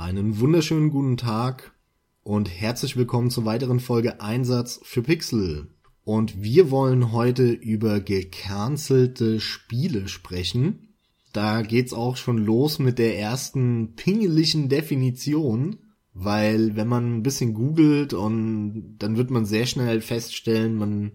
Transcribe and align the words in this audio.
Einen 0.00 0.40
wunderschönen 0.40 0.88
guten 0.88 1.18
Tag 1.18 1.74
und 2.22 2.48
herzlich 2.48 2.96
willkommen 2.96 3.28
zur 3.28 3.44
weiteren 3.44 3.80
Folge 3.80 4.22
Einsatz 4.22 4.80
für 4.82 5.02
Pixel. 5.02 5.74
Und 6.04 6.42
wir 6.42 6.70
wollen 6.70 7.12
heute 7.12 7.50
über 7.50 8.00
gecancelte 8.00 9.40
Spiele 9.40 10.08
sprechen. 10.08 10.94
Da 11.34 11.60
geht's 11.60 11.92
auch 11.92 12.16
schon 12.16 12.38
los 12.38 12.78
mit 12.78 12.98
der 12.98 13.18
ersten 13.18 13.94
pingeligen 13.94 14.70
Definition, 14.70 15.76
weil 16.14 16.76
wenn 16.76 16.88
man 16.88 17.18
ein 17.18 17.22
bisschen 17.22 17.52
googelt 17.52 18.14
und 18.14 18.96
dann 19.00 19.18
wird 19.18 19.30
man 19.30 19.44
sehr 19.44 19.66
schnell 19.66 20.00
feststellen, 20.00 20.76
man 20.76 21.12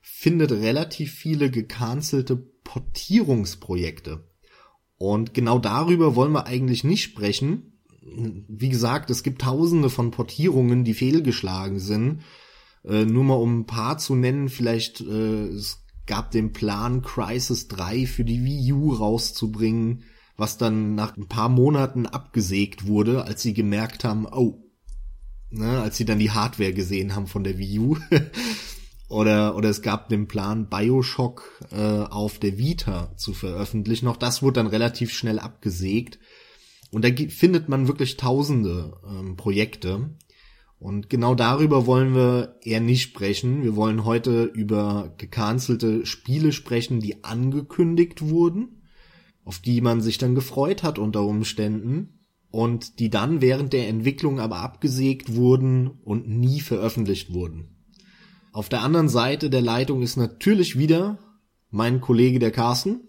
findet 0.00 0.52
relativ 0.52 1.12
viele 1.12 1.50
gecancelte 1.50 2.36
Portierungsprojekte. 2.64 4.26
Und 4.96 5.34
genau 5.34 5.58
darüber 5.58 6.16
wollen 6.16 6.32
wir 6.32 6.46
eigentlich 6.46 6.82
nicht 6.82 7.02
sprechen. 7.02 7.74
Wie 8.48 8.68
gesagt, 8.68 9.10
es 9.10 9.22
gibt 9.22 9.42
tausende 9.42 9.90
von 9.90 10.10
Portierungen, 10.10 10.84
die 10.84 10.94
fehlgeschlagen 10.94 11.78
sind. 11.78 12.22
Äh, 12.84 13.04
nur 13.04 13.24
mal 13.24 13.34
um 13.34 13.60
ein 13.60 13.66
paar 13.66 13.98
zu 13.98 14.14
nennen, 14.14 14.48
vielleicht 14.48 15.00
äh, 15.00 15.46
es 15.48 15.82
gab 16.06 16.30
den 16.30 16.52
Plan, 16.52 17.02
Crisis 17.02 17.68
3 17.68 18.06
für 18.06 18.24
die 18.24 18.44
Wii 18.44 18.72
U 18.72 18.92
rauszubringen, 18.92 20.04
was 20.36 20.56
dann 20.56 20.94
nach 20.94 21.16
ein 21.16 21.26
paar 21.26 21.48
Monaten 21.48 22.06
abgesägt 22.06 22.86
wurde, 22.86 23.24
als 23.24 23.42
sie 23.42 23.54
gemerkt 23.54 24.04
haben, 24.04 24.26
oh, 24.26 24.62
ne, 25.50 25.80
als 25.80 25.96
sie 25.96 26.04
dann 26.04 26.18
die 26.18 26.30
Hardware 26.30 26.72
gesehen 26.72 27.14
haben 27.14 27.26
von 27.26 27.42
der 27.42 27.58
Wii 27.58 27.78
U. 27.80 27.96
oder, 29.08 29.56
oder 29.56 29.70
es 29.70 29.82
gab 29.82 30.08
den 30.08 30.28
Plan, 30.28 30.68
Bioshock 30.68 31.64
äh, 31.72 32.02
auf 32.02 32.38
der 32.38 32.58
Vita 32.58 33.16
zu 33.16 33.32
veröffentlichen. 33.32 34.08
Auch 34.08 34.16
das 34.16 34.42
wurde 34.42 34.60
dann 34.60 34.66
relativ 34.66 35.12
schnell 35.12 35.38
abgesägt. 35.38 36.18
Und 36.92 37.04
da 37.04 37.08
findet 37.28 37.68
man 37.68 37.88
wirklich 37.88 38.16
tausende 38.16 39.00
ähm, 39.08 39.36
Projekte. 39.36 40.16
Und 40.78 41.08
genau 41.08 41.34
darüber 41.34 41.86
wollen 41.86 42.14
wir 42.14 42.56
eher 42.62 42.80
nicht 42.80 43.02
sprechen. 43.02 43.62
Wir 43.62 43.76
wollen 43.76 44.04
heute 44.04 44.44
über 44.44 45.14
gecancelte 45.16 46.04
Spiele 46.06 46.52
sprechen, 46.52 47.00
die 47.00 47.24
angekündigt 47.24 48.22
wurden, 48.22 48.82
auf 49.44 49.58
die 49.58 49.80
man 49.80 50.00
sich 50.00 50.18
dann 50.18 50.34
gefreut 50.34 50.82
hat 50.82 50.98
unter 50.98 51.22
Umständen 51.22 52.16
und 52.50 53.00
die 53.00 53.10
dann 53.10 53.40
während 53.40 53.72
der 53.72 53.88
Entwicklung 53.88 54.38
aber 54.38 54.58
abgesägt 54.58 55.34
wurden 55.34 55.88
und 55.88 56.28
nie 56.28 56.60
veröffentlicht 56.60 57.32
wurden. 57.32 57.76
Auf 58.52 58.68
der 58.68 58.82
anderen 58.82 59.08
Seite 59.08 59.50
der 59.50 59.60
Leitung 59.60 60.02
ist 60.02 60.16
natürlich 60.16 60.78
wieder 60.78 61.18
mein 61.70 62.00
Kollege 62.00 62.38
der 62.38 62.52
Carsten 62.52 63.05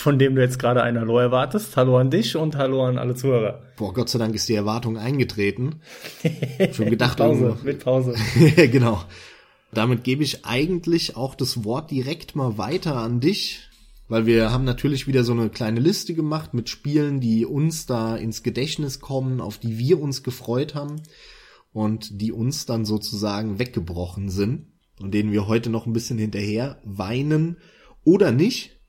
von 0.00 0.18
dem 0.18 0.34
du 0.34 0.40
jetzt 0.40 0.58
gerade 0.58 0.82
ein 0.82 0.98
Hallo 0.98 1.18
erwartest. 1.18 1.76
Hallo 1.76 1.98
an 1.98 2.10
dich 2.10 2.36
und 2.36 2.56
hallo 2.56 2.84
an 2.84 2.98
alle 2.98 3.14
Zuhörer. 3.14 3.62
Boah, 3.76 3.92
Gott 3.92 4.08
sei 4.08 4.18
Dank 4.18 4.34
ist 4.34 4.48
die 4.48 4.54
Erwartung 4.54 4.96
eingetreten. 4.96 5.80
Schon 6.72 6.90
gedacht. 6.90 7.18
mit 7.18 7.28
Pause, 7.28 7.44
irgendwo. 7.44 7.64
mit 7.64 7.84
Pause. 7.84 8.14
genau. 8.72 9.04
Damit 9.72 10.02
gebe 10.02 10.24
ich 10.24 10.44
eigentlich 10.46 11.16
auch 11.16 11.34
das 11.34 11.64
Wort 11.64 11.90
direkt 11.90 12.34
mal 12.34 12.58
weiter 12.58 12.96
an 12.96 13.20
dich, 13.20 13.68
weil 14.08 14.26
wir 14.26 14.50
haben 14.50 14.64
natürlich 14.64 15.06
wieder 15.06 15.22
so 15.22 15.32
eine 15.32 15.50
kleine 15.50 15.80
Liste 15.80 16.14
gemacht 16.14 16.54
mit 16.54 16.68
Spielen, 16.68 17.20
die 17.20 17.44
uns 17.44 17.86
da 17.86 18.16
ins 18.16 18.42
Gedächtnis 18.42 19.00
kommen, 19.00 19.40
auf 19.40 19.58
die 19.58 19.78
wir 19.78 20.00
uns 20.00 20.22
gefreut 20.22 20.74
haben 20.74 21.02
und 21.72 22.20
die 22.20 22.32
uns 22.32 22.66
dann 22.66 22.84
sozusagen 22.84 23.58
weggebrochen 23.58 24.28
sind 24.30 24.66
und 24.98 25.12
denen 25.12 25.30
wir 25.30 25.46
heute 25.46 25.70
noch 25.70 25.86
ein 25.86 25.92
bisschen 25.92 26.18
hinterher 26.18 26.80
weinen 26.84 27.58
oder 28.02 28.32
nicht, 28.32 28.79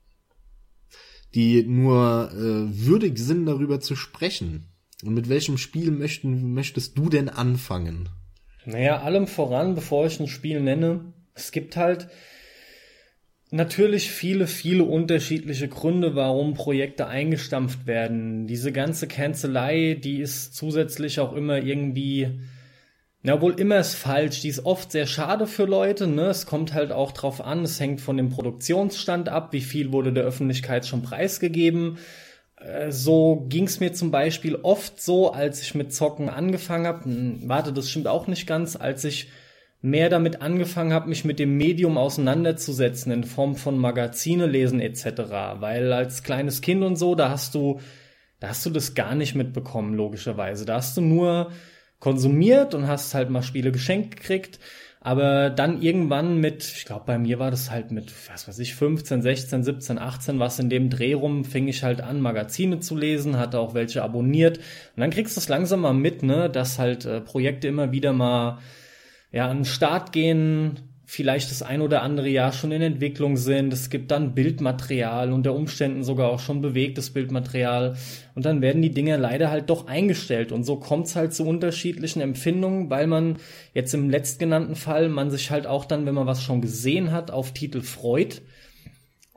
die 1.34 1.62
nur 1.64 2.30
äh, 2.32 2.86
würdig 2.86 3.18
sind, 3.18 3.46
darüber 3.46 3.80
zu 3.80 3.96
sprechen. 3.96 4.66
Und 5.04 5.14
mit 5.14 5.28
welchem 5.28 5.58
Spiel 5.58 5.90
möchten, 5.90 6.54
möchtest 6.54 6.96
du 6.96 7.08
denn 7.08 7.28
anfangen? 7.28 8.08
Naja, 8.64 9.00
allem 9.00 9.26
voran, 9.26 9.74
bevor 9.74 10.06
ich 10.06 10.20
ein 10.20 10.28
Spiel 10.28 10.60
nenne, 10.60 11.12
es 11.34 11.50
gibt 11.50 11.76
halt 11.76 12.08
natürlich 13.50 14.10
viele, 14.10 14.46
viele 14.46 14.84
unterschiedliche 14.84 15.68
Gründe, 15.68 16.14
warum 16.14 16.54
Projekte 16.54 17.06
eingestampft 17.06 17.86
werden. 17.86 18.46
Diese 18.46 18.72
ganze 18.72 19.08
Cancelei, 19.08 19.94
die 19.94 20.20
ist 20.20 20.54
zusätzlich 20.54 21.20
auch 21.20 21.34
immer 21.34 21.58
irgendwie 21.58 22.40
ja, 23.24 23.40
wohl 23.40 23.58
immer 23.58 23.78
ist 23.78 23.94
falsch. 23.94 24.40
Die 24.40 24.48
ist 24.48 24.64
oft 24.64 24.90
sehr 24.90 25.06
schade 25.06 25.46
für 25.46 25.64
Leute. 25.64 26.08
Ne? 26.08 26.22
Es 26.26 26.44
kommt 26.44 26.74
halt 26.74 26.90
auch 26.90 27.12
drauf 27.12 27.40
an. 27.40 27.62
Es 27.62 27.78
hängt 27.78 28.00
von 28.00 28.16
dem 28.16 28.30
Produktionsstand 28.30 29.28
ab. 29.28 29.52
Wie 29.52 29.60
viel 29.60 29.92
wurde 29.92 30.12
der 30.12 30.24
Öffentlichkeit 30.24 30.86
schon 30.86 31.02
preisgegeben? 31.02 31.98
Äh, 32.56 32.90
so 32.90 33.46
ging's 33.48 33.78
mir 33.78 33.92
zum 33.92 34.10
Beispiel 34.10 34.56
oft 34.56 35.00
so, 35.00 35.32
als 35.32 35.62
ich 35.62 35.76
mit 35.76 35.92
Zocken 35.92 36.28
angefangen 36.28 36.86
habe. 36.86 37.04
Hm, 37.04 37.42
warte, 37.46 37.72
das 37.72 37.88
stimmt 37.88 38.08
auch 38.08 38.26
nicht 38.26 38.48
ganz. 38.48 38.74
Als 38.74 39.04
ich 39.04 39.28
mehr 39.80 40.08
damit 40.08 40.42
angefangen 40.42 40.92
habe, 40.92 41.08
mich 41.08 41.24
mit 41.24 41.38
dem 41.38 41.56
Medium 41.56 41.98
auseinanderzusetzen 41.98 43.12
in 43.12 43.22
Form 43.22 43.54
von 43.54 43.78
Magazine 43.78 44.46
lesen 44.46 44.80
etc. 44.80 45.04
Weil 45.60 45.92
als 45.92 46.24
kleines 46.24 46.60
Kind 46.60 46.82
und 46.82 46.96
so, 46.96 47.14
da 47.14 47.30
hast 47.30 47.54
du, 47.54 47.80
da 48.40 48.48
hast 48.48 48.66
du 48.66 48.70
das 48.70 48.94
gar 48.94 49.14
nicht 49.14 49.36
mitbekommen, 49.36 49.94
logischerweise. 49.94 50.64
Da 50.64 50.74
hast 50.74 50.96
du 50.96 51.00
nur 51.02 51.52
konsumiert 52.02 52.74
und 52.74 52.88
hast 52.88 53.14
halt 53.14 53.30
mal 53.30 53.42
Spiele 53.44 53.70
geschenkt 53.70 54.16
gekriegt. 54.16 54.58
Aber 55.00 55.50
dann 55.50 55.80
irgendwann 55.82 56.38
mit, 56.38 56.64
ich 56.64 56.84
glaube, 56.84 57.04
bei 57.06 57.16
mir 57.16 57.38
war 57.38 57.52
das 57.52 57.70
halt 57.70 57.92
mit, 57.92 58.12
was 58.28 58.48
weiß 58.48 58.58
ich, 58.58 58.74
15, 58.74 59.22
16, 59.22 59.62
17, 59.62 59.98
18, 59.98 60.40
was 60.40 60.58
in 60.58 60.68
dem 60.68 60.90
Dreh 60.90 61.12
rum, 61.12 61.44
fing 61.44 61.68
ich 61.68 61.84
halt 61.84 62.00
an, 62.00 62.20
Magazine 62.20 62.80
zu 62.80 62.96
lesen, 62.96 63.38
hatte 63.38 63.60
auch 63.60 63.74
welche 63.74 64.02
abonniert. 64.02 64.58
Und 64.58 65.00
dann 65.00 65.10
kriegst 65.10 65.36
du 65.36 65.40
es 65.40 65.48
langsam 65.48 65.82
mal 65.82 65.94
mit, 65.94 66.24
ne, 66.24 66.50
dass 66.50 66.80
halt 66.80 67.04
äh, 67.04 67.20
Projekte 67.20 67.68
immer 67.68 67.92
wieder 67.92 68.12
mal 68.12 68.58
ja, 69.30 69.48
an 69.48 69.58
den 69.58 69.64
Start 69.64 70.10
gehen, 70.10 70.80
vielleicht 71.12 71.50
das 71.50 71.60
ein 71.60 71.82
oder 71.82 72.00
andere 72.00 72.30
Jahr 72.30 72.54
schon 72.54 72.72
in 72.72 72.80
Entwicklung 72.80 73.36
sind. 73.36 73.70
Es 73.70 73.90
gibt 73.90 74.10
dann 74.10 74.34
Bildmaterial, 74.34 75.30
unter 75.30 75.52
Umständen 75.54 76.04
sogar 76.04 76.30
auch 76.30 76.40
schon 76.40 76.62
bewegtes 76.62 77.10
Bildmaterial. 77.10 77.98
Und 78.34 78.46
dann 78.46 78.62
werden 78.62 78.80
die 78.80 78.94
Dinge 78.94 79.18
leider 79.18 79.50
halt 79.50 79.68
doch 79.68 79.88
eingestellt. 79.88 80.52
Und 80.52 80.64
so 80.64 80.76
kommt 80.76 81.08
es 81.08 81.14
halt 81.14 81.34
zu 81.34 81.46
unterschiedlichen 81.46 82.22
Empfindungen, 82.22 82.88
weil 82.88 83.06
man 83.06 83.36
jetzt 83.74 83.92
im 83.92 84.08
letztgenannten 84.08 84.74
Fall, 84.74 85.10
man 85.10 85.30
sich 85.30 85.50
halt 85.50 85.66
auch 85.66 85.84
dann, 85.84 86.06
wenn 86.06 86.14
man 86.14 86.26
was 86.26 86.42
schon 86.42 86.62
gesehen 86.62 87.12
hat, 87.12 87.30
auf 87.30 87.52
Titel 87.52 87.82
freut. 87.82 88.40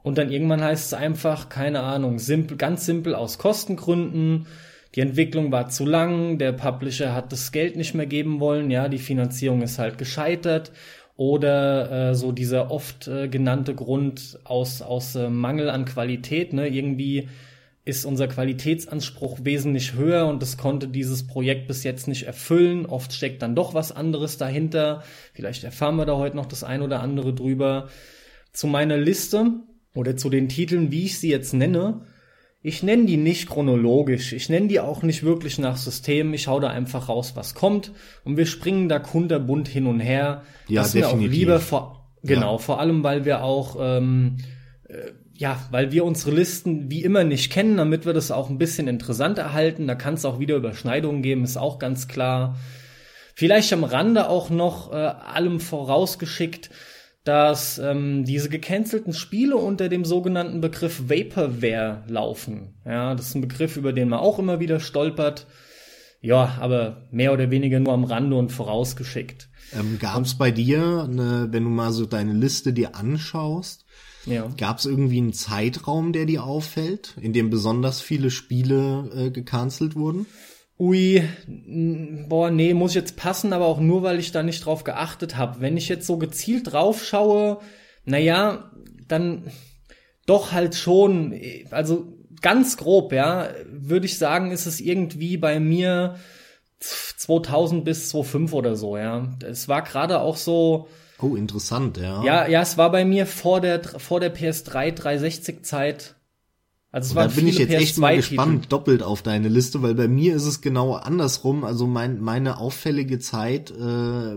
Und 0.01 0.17
dann 0.17 0.31
irgendwann 0.31 0.63
heißt 0.63 0.85
es 0.85 0.93
einfach, 0.93 1.49
keine 1.49 1.81
Ahnung, 1.81 2.19
simpel, 2.19 2.55
ganz 2.55 2.85
simpel 2.85 3.13
aus 3.13 3.37
Kostengründen. 3.37 4.47
Die 4.95 5.01
Entwicklung 5.01 5.51
war 5.51 5.67
zu 5.67 5.85
lang, 5.85 6.37
der 6.37 6.53
Publisher 6.53 7.13
hat 7.13 7.33
das 7.33 7.51
Geld 7.51 7.75
nicht 7.75 7.95
mehr 7.95 8.05
geben 8.05 8.39
wollen, 8.39 8.71
ja, 8.71 8.87
die 8.87 8.97
Finanzierung 8.97 9.61
ist 9.61 9.77
halt 9.77 9.97
gescheitert 9.97 10.71
oder 11.17 12.09
äh, 12.09 12.15
so 12.15 12.31
dieser 12.31 12.71
oft 12.71 13.07
äh, 13.07 13.27
genannte 13.27 13.73
Grund 13.73 14.39
aus, 14.43 14.81
aus 14.81 15.15
äh, 15.15 15.29
Mangel 15.29 15.69
an 15.69 15.85
Qualität. 15.85 16.53
Ne? 16.53 16.67
Irgendwie 16.67 17.29
ist 17.85 18.05
unser 18.05 18.27
Qualitätsanspruch 18.27 19.39
wesentlich 19.43 19.93
höher 19.93 20.25
und 20.27 20.41
das 20.41 20.57
konnte 20.57 20.87
dieses 20.87 21.27
Projekt 21.27 21.67
bis 21.67 21.83
jetzt 21.83 22.07
nicht 22.07 22.23
erfüllen. 22.23 22.85
Oft 22.85 23.13
steckt 23.13 23.41
dann 23.43 23.55
doch 23.55 23.73
was 23.73 23.91
anderes 23.91 24.37
dahinter. 24.37 25.03
Vielleicht 25.33 25.63
erfahren 25.63 25.95
wir 25.95 26.05
da 26.05 26.17
heute 26.17 26.35
noch 26.35 26.47
das 26.47 26.63
ein 26.63 26.81
oder 26.81 27.01
andere 27.01 27.33
drüber. 27.33 27.89
Zu 28.51 28.67
meiner 28.67 28.97
Liste 28.97 29.51
oder 29.93 30.17
zu 30.17 30.29
den 30.29 30.49
Titeln, 30.49 30.91
wie 30.91 31.05
ich 31.05 31.19
sie 31.19 31.29
jetzt 31.29 31.53
nenne, 31.53 32.01
ich 32.67 32.81
nenne 32.81 33.05
die 33.05 33.17
nicht 33.17 33.47
chronologisch, 33.47 34.33
ich 34.33 34.49
nenne 34.49 34.67
die 34.67 34.79
auch 34.79 35.03
nicht 35.03 35.21
wirklich 35.21 35.59
nach 35.59 35.77
System, 35.77 36.33
ich 36.33 36.47
hau 36.47 36.59
da 36.59 36.69
einfach 36.69 37.09
raus, 37.09 37.33
was 37.35 37.53
kommt 37.53 37.91
und 38.23 38.37
wir 38.37 38.47
springen 38.47 38.89
da 38.89 38.97
kunterbunt 38.97 39.67
hin 39.67 39.85
und 39.85 39.99
her. 39.99 40.41
Ja, 40.67 40.81
das 40.81 40.93
definitiv. 40.93 41.19
Mir 41.19 41.27
auch 41.27 41.31
lieber 41.31 41.59
vor, 41.59 42.09
genau, 42.23 42.53
ja. 42.53 42.57
vor 42.57 42.79
allem, 42.79 43.03
weil 43.03 43.23
wir 43.23 43.43
auch, 43.43 43.77
ähm, 43.79 44.37
äh, 44.89 45.11
ja, 45.35 45.59
weil 45.69 45.91
wir 45.91 46.05
unsere 46.05 46.31
Listen 46.31 46.89
wie 46.89 47.03
immer 47.03 47.23
nicht 47.23 47.51
kennen, 47.51 47.77
damit 47.77 48.07
wir 48.07 48.13
das 48.13 48.31
auch 48.31 48.49
ein 48.49 48.57
bisschen 48.57 48.87
interessant 48.87 49.37
erhalten. 49.37 49.85
Da 49.85 49.93
kann 49.93 50.15
es 50.15 50.25
auch 50.25 50.39
wieder 50.39 50.55
Überschneidungen 50.55 51.21
geben, 51.21 51.43
ist 51.43 51.57
auch 51.57 51.77
ganz 51.77 52.07
klar. 52.07 52.57
Vielleicht 53.35 53.71
am 53.73 53.83
Rande 53.83 54.27
auch 54.27 54.49
noch 54.49 54.91
äh, 54.91 54.95
allem 54.95 55.59
vorausgeschickt, 55.59 56.71
dass 57.25 57.79
ähm, 57.79 58.23
diese 58.23 58.49
gecancelten 58.49 59.11
Spiele 59.11 59.57
unter 59.57 59.89
dem 59.89 60.05
sogenannten 60.05 60.61
Begriff 60.61 61.09
Vaporware 61.09 62.03
laufen. 62.07 62.75
Ja, 62.85 63.15
das 63.15 63.29
ist 63.29 63.35
ein 63.35 63.41
Begriff, 63.41 63.77
über 63.77 63.93
den 63.93 64.09
man 64.09 64.19
auch 64.19 64.37
immer 64.37 64.59
wieder 64.59 64.79
stolpert. 64.79 65.47
Ja, 66.21 66.57
aber 66.59 67.07
mehr 67.11 67.33
oder 67.33 67.49
weniger 67.51 67.79
nur 67.79 67.93
am 67.93 68.03
Rande 68.03 68.35
und 68.35 68.51
vorausgeschickt. 68.51 69.49
Ähm, 69.73 69.97
Gab 69.99 70.23
es 70.23 70.35
bei 70.35 70.51
dir, 70.51 71.07
eine, 71.09 71.47
wenn 71.51 71.63
du 71.63 71.69
mal 71.69 71.91
so 71.91 72.05
deine 72.05 72.33
Liste 72.33 72.73
dir 72.73 72.95
anschaust, 72.95 73.85
ja. 74.25 74.47
gab 74.55 74.77
es 74.77 74.85
irgendwie 74.85 75.17
einen 75.17 75.33
Zeitraum, 75.33 76.13
der 76.13 76.25
dir 76.25 76.43
auffällt, 76.43 77.15
in 77.19 77.33
dem 77.33 77.49
besonders 77.49 78.01
viele 78.01 78.29
Spiele 78.29 79.09
äh, 79.15 79.31
gecancelt 79.31 79.95
wurden? 79.95 80.27
Ui, 80.77 81.23
boah, 82.27 82.51
nee, 82.51 82.73
muss 82.73 82.91
ich 82.91 82.95
jetzt 82.95 83.15
passen, 83.15 83.53
aber 83.53 83.65
auch 83.65 83.79
nur, 83.79 84.03
weil 84.03 84.19
ich 84.19 84.33
da 84.33 84.43
nicht 84.43 84.65
drauf 84.65 84.83
geachtet 84.83 85.37
habe. 85.37 85.61
Wenn 85.61 85.77
ich 85.77 85.87
jetzt 85.87 86.05
so 86.05 86.17
gezielt 86.17 86.73
drauf 86.73 87.03
schaue, 87.03 87.59
naja, 88.03 88.71
dann 89.07 89.51
doch 90.25 90.51
halt 90.51 90.75
schon, 90.75 91.39
also 91.71 92.13
ganz 92.41 92.75
grob, 92.75 93.13
ja, 93.13 93.49
würde 93.69 94.05
ich 94.05 94.17
sagen, 94.17 94.51
ist 94.51 94.65
es 94.65 94.81
irgendwie 94.81 95.37
bei 95.37 95.59
mir 95.59 96.15
2000 96.79 97.85
bis 97.85 98.09
2005 98.09 98.53
oder 98.53 98.75
so, 98.75 98.97
ja. 98.97 99.29
Es 99.43 99.67
war 99.67 99.81
gerade 99.81 100.19
auch 100.19 100.35
so. 100.35 100.87
Oh, 101.21 101.35
interessant, 101.35 101.97
ja. 101.97 102.23
Ja, 102.23 102.47
ja, 102.47 102.61
es 102.61 102.77
war 102.77 102.91
bei 102.91 103.05
mir 103.05 103.25
vor 103.25 103.61
der 103.61 103.81
vor 103.81 104.19
der 104.19 104.35
PS3 104.35 104.91
360 104.91 105.63
Zeit. 105.63 106.14
Also 106.95 107.09
es 107.09 107.15
waren 107.15 107.27
da 107.27 107.35
bin 107.35 107.47
ich 107.49 107.57
jetzt 107.57 107.73
PS2 107.73 107.77
echt 107.77 107.97
mal 107.97 108.15
gespannt, 108.15 108.61
Titel. 108.61 108.69
doppelt 108.69 109.03
auf 109.03 109.21
deine 109.21 109.49
Liste, 109.49 109.81
weil 109.81 109.95
bei 109.95 110.07
mir 110.07 110.33
ist 110.33 110.45
es 110.45 110.61
genau 110.61 110.93
andersrum. 110.93 111.65
Also 111.65 111.87
mein, 111.87 112.21
meine 112.21 112.57
auffällige 112.57 113.19
Zeit 113.19 113.69
äh, 113.69 114.35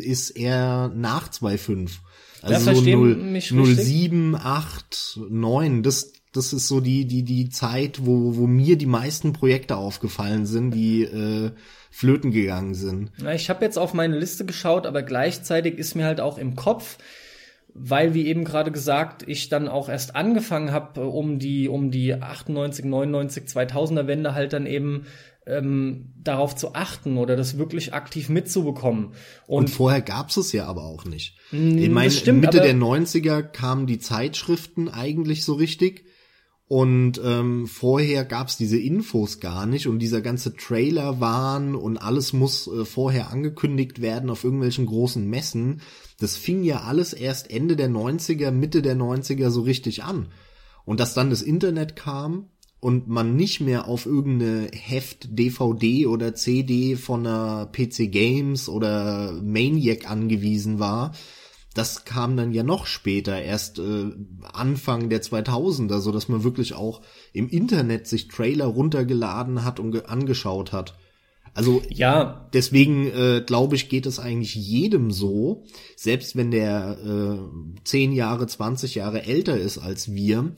ist 0.00 0.30
eher 0.30 0.90
nach 0.96 1.28
2.5. 1.28 1.90
Also 2.42 2.74
so 2.74 2.80
0, 2.80 3.40
07, 3.40 4.34
8, 4.34 5.20
9, 5.30 5.84
das, 5.84 6.14
das 6.32 6.52
ist 6.52 6.66
so 6.66 6.80
die, 6.80 7.04
die, 7.04 7.22
die 7.22 7.50
Zeit, 7.50 8.04
wo, 8.04 8.34
wo 8.34 8.48
mir 8.48 8.76
die 8.76 8.86
meisten 8.86 9.32
Projekte 9.32 9.76
aufgefallen 9.76 10.44
sind, 10.44 10.72
die 10.72 11.04
äh, 11.04 11.52
flöten 11.92 12.32
gegangen 12.32 12.74
sind. 12.74 13.12
Na, 13.18 13.32
ich 13.32 13.48
habe 13.48 13.64
jetzt 13.64 13.78
auf 13.78 13.94
meine 13.94 14.18
Liste 14.18 14.44
geschaut, 14.44 14.86
aber 14.86 15.02
gleichzeitig 15.02 15.78
ist 15.78 15.94
mir 15.94 16.06
halt 16.06 16.20
auch 16.20 16.36
im 16.36 16.56
Kopf, 16.56 16.98
weil 17.74 18.14
wie 18.14 18.26
eben 18.26 18.44
gerade 18.44 18.70
gesagt, 18.70 19.24
ich 19.26 19.48
dann 19.48 19.68
auch 19.68 19.88
erst 19.88 20.14
angefangen 20.14 20.72
habe, 20.72 21.06
um 21.06 21.38
die 21.38 21.68
um 21.68 21.90
die 21.90 22.14
98, 22.14 22.84
99, 22.84 23.44
2000er 23.44 24.06
Wende 24.06 24.34
halt 24.34 24.52
dann 24.52 24.66
eben 24.66 25.06
ähm, 25.46 26.12
darauf 26.22 26.54
zu 26.54 26.74
achten 26.74 27.16
oder 27.18 27.34
das 27.36 27.58
wirklich 27.58 27.94
aktiv 27.94 28.28
mitzubekommen. 28.28 29.14
Und, 29.46 29.64
und 29.64 29.70
vorher 29.70 30.02
gab's 30.02 30.36
es 30.36 30.52
ja 30.52 30.66
aber 30.66 30.84
auch 30.84 31.04
nicht. 31.04 31.36
Ich 31.50 31.90
meine, 31.90 32.12
Mitte 32.32 32.60
der 32.60 32.74
90er 32.74 33.42
kamen 33.42 33.86
die 33.86 33.98
Zeitschriften 33.98 34.88
eigentlich 34.88 35.44
so 35.44 35.54
richtig. 35.54 36.04
Und 36.68 37.20
ähm, 37.22 37.66
vorher 37.66 38.24
gab's 38.24 38.56
diese 38.56 38.78
Infos 38.78 39.40
gar 39.40 39.66
nicht 39.66 39.86
und 39.88 39.98
dieser 39.98 40.22
ganze 40.22 40.56
Trailer 40.56 41.20
waren 41.20 41.74
und 41.74 41.98
alles 41.98 42.32
muss 42.32 42.66
äh, 42.66 42.86
vorher 42.86 43.30
angekündigt 43.30 44.00
werden 44.00 44.30
auf 44.30 44.42
irgendwelchen 44.42 44.86
großen 44.86 45.28
Messen. 45.28 45.82
Das 46.22 46.36
fing 46.36 46.62
ja 46.62 46.82
alles 46.82 47.12
erst 47.12 47.50
Ende 47.50 47.74
der 47.74 47.90
90er, 47.90 48.50
Mitte 48.50 48.80
der 48.80 48.96
90er 48.96 49.50
so 49.50 49.62
richtig 49.62 50.04
an. 50.04 50.28
Und 50.84 51.00
dass 51.00 51.14
dann 51.14 51.30
das 51.30 51.42
Internet 51.42 51.96
kam 51.96 52.46
und 52.80 53.08
man 53.08 53.36
nicht 53.36 53.60
mehr 53.60 53.88
auf 53.88 54.06
irgendeine 54.06 54.68
Heft, 54.72 55.36
DVD 55.38 56.06
oder 56.06 56.34
CD 56.34 56.96
von 56.96 57.26
einer 57.26 57.66
PC 57.66 58.10
Games 58.10 58.68
oder 58.68 59.32
Maniac 59.42 60.10
angewiesen 60.10 60.78
war, 60.78 61.12
das 61.74 62.04
kam 62.04 62.36
dann 62.36 62.52
ja 62.52 62.62
noch 62.62 62.86
später, 62.86 63.40
erst 63.40 63.78
äh, 63.78 64.10
Anfang 64.52 65.08
der 65.08 65.22
2000er, 65.22 66.00
so 66.00 66.12
dass 66.12 66.28
man 66.28 66.44
wirklich 66.44 66.74
auch 66.74 67.00
im 67.32 67.48
Internet 67.48 68.06
sich 68.06 68.28
Trailer 68.28 68.66
runtergeladen 68.66 69.64
hat 69.64 69.80
und 69.80 70.08
angeschaut 70.08 70.72
hat. 70.72 70.98
Also 71.54 71.82
ja, 71.90 72.48
deswegen 72.54 73.06
äh, 73.08 73.42
glaube 73.44 73.76
ich, 73.76 73.88
geht 73.88 74.06
es 74.06 74.18
eigentlich 74.18 74.54
jedem 74.54 75.10
so, 75.10 75.64
selbst 75.96 76.34
wenn 76.34 76.50
der 76.50 76.98
äh, 77.04 77.82
10 77.84 78.12
Jahre, 78.12 78.46
20 78.46 78.94
Jahre 78.94 79.24
älter 79.24 79.58
ist 79.58 79.78
als 79.78 80.12
wir, 80.12 80.54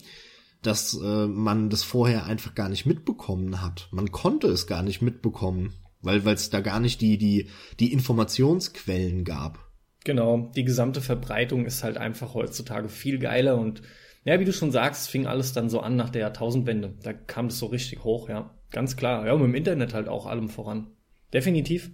dass 0.61 0.97
äh, 0.99 1.27
man 1.27 1.69
das 1.69 1.83
vorher 1.83 2.25
einfach 2.25 2.55
gar 2.55 2.69
nicht 2.69 2.85
mitbekommen 2.85 3.61
hat. 3.61 3.89
Man 3.91 4.11
konnte 4.11 4.47
es 4.47 4.67
gar 4.67 4.83
nicht 4.83 5.01
mitbekommen, 5.01 5.73
weil 6.01 6.25
es 6.27 6.49
da 6.49 6.61
gar 6.61 6.79
nicht 6.79 7.01
die 7.01 7.17
die 7.17 7.49
die 7.79 7.91
Informationsquellen 7.91 9.25
gab. 9.25 9.59
Genau, 10.05 10.51
die 10.55 10.63
gesamte 10.63 11.01
Verbreitung 11.01 11.65
ist 11.65 11.83
halt 11.83 11.97
einfach 11.97 12.35
heutzutage 12.35 12.89
viel 12.89 13.19
geiler 13.19 13.57
und 13.57 13.81
ja, 14.23 14.39
wie 14.39 14.45
du 14.45 14.53
schon 14.53 14.71
sagst, 14.71 15.07
fing 15.07 15.27
alles 15.27 15.53
dann 15.53 15.69
so 15.69 15.81
an 15.81 15.95
nach 15.95 16.09
der 16.09 16.21
Jahrtausendwende. 16.21 16.95
Da 17.03 17.13
kam 17.13 17.47
es 17.47 17.59
so 17.59 17.67
richtig 17.67 18.03
hoch, 18.03 18.27
ja. 18.27 18.54
Ganz 18.71 18.97
klar. 18.97 19.25
Ja, 19.25 19.33
und 19.33 19.41
mit 19.41 19.49
dem 19.49 19.55
Internet 19.55 19.93
halt 19.93 20.07
auch 20.07 20.25
allem 20.25 20.49
voran. 20.49 20.87
Definitiv. 21.33 21.91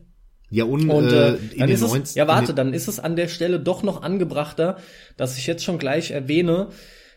Ja, 0.50 0.66
und, 0.66 0.90
und 0.90 1.14
äh, 1.14 1.38
dann 1.58 1.70
ist 1.70 1.82
es, 1.82 2.16
ja, 2.16 2.28
warte, 2.28 2.54
dann 2.54 2.74
ist 2.74 2.90
es 2.90 3.00
an 3.00 3.16
der 3.16 3.30
Stelle 3.30 3.60
doch 3.60 3.84
noch 3.84 4.04
angebrachter, 4.04 4.78
dass 5.16 5.38
ich 5.38 5.48
jetzt 5.48 5.64
schon 5.64 5.80
gleich 5.80 6.12
erwähne, 6.12 6.68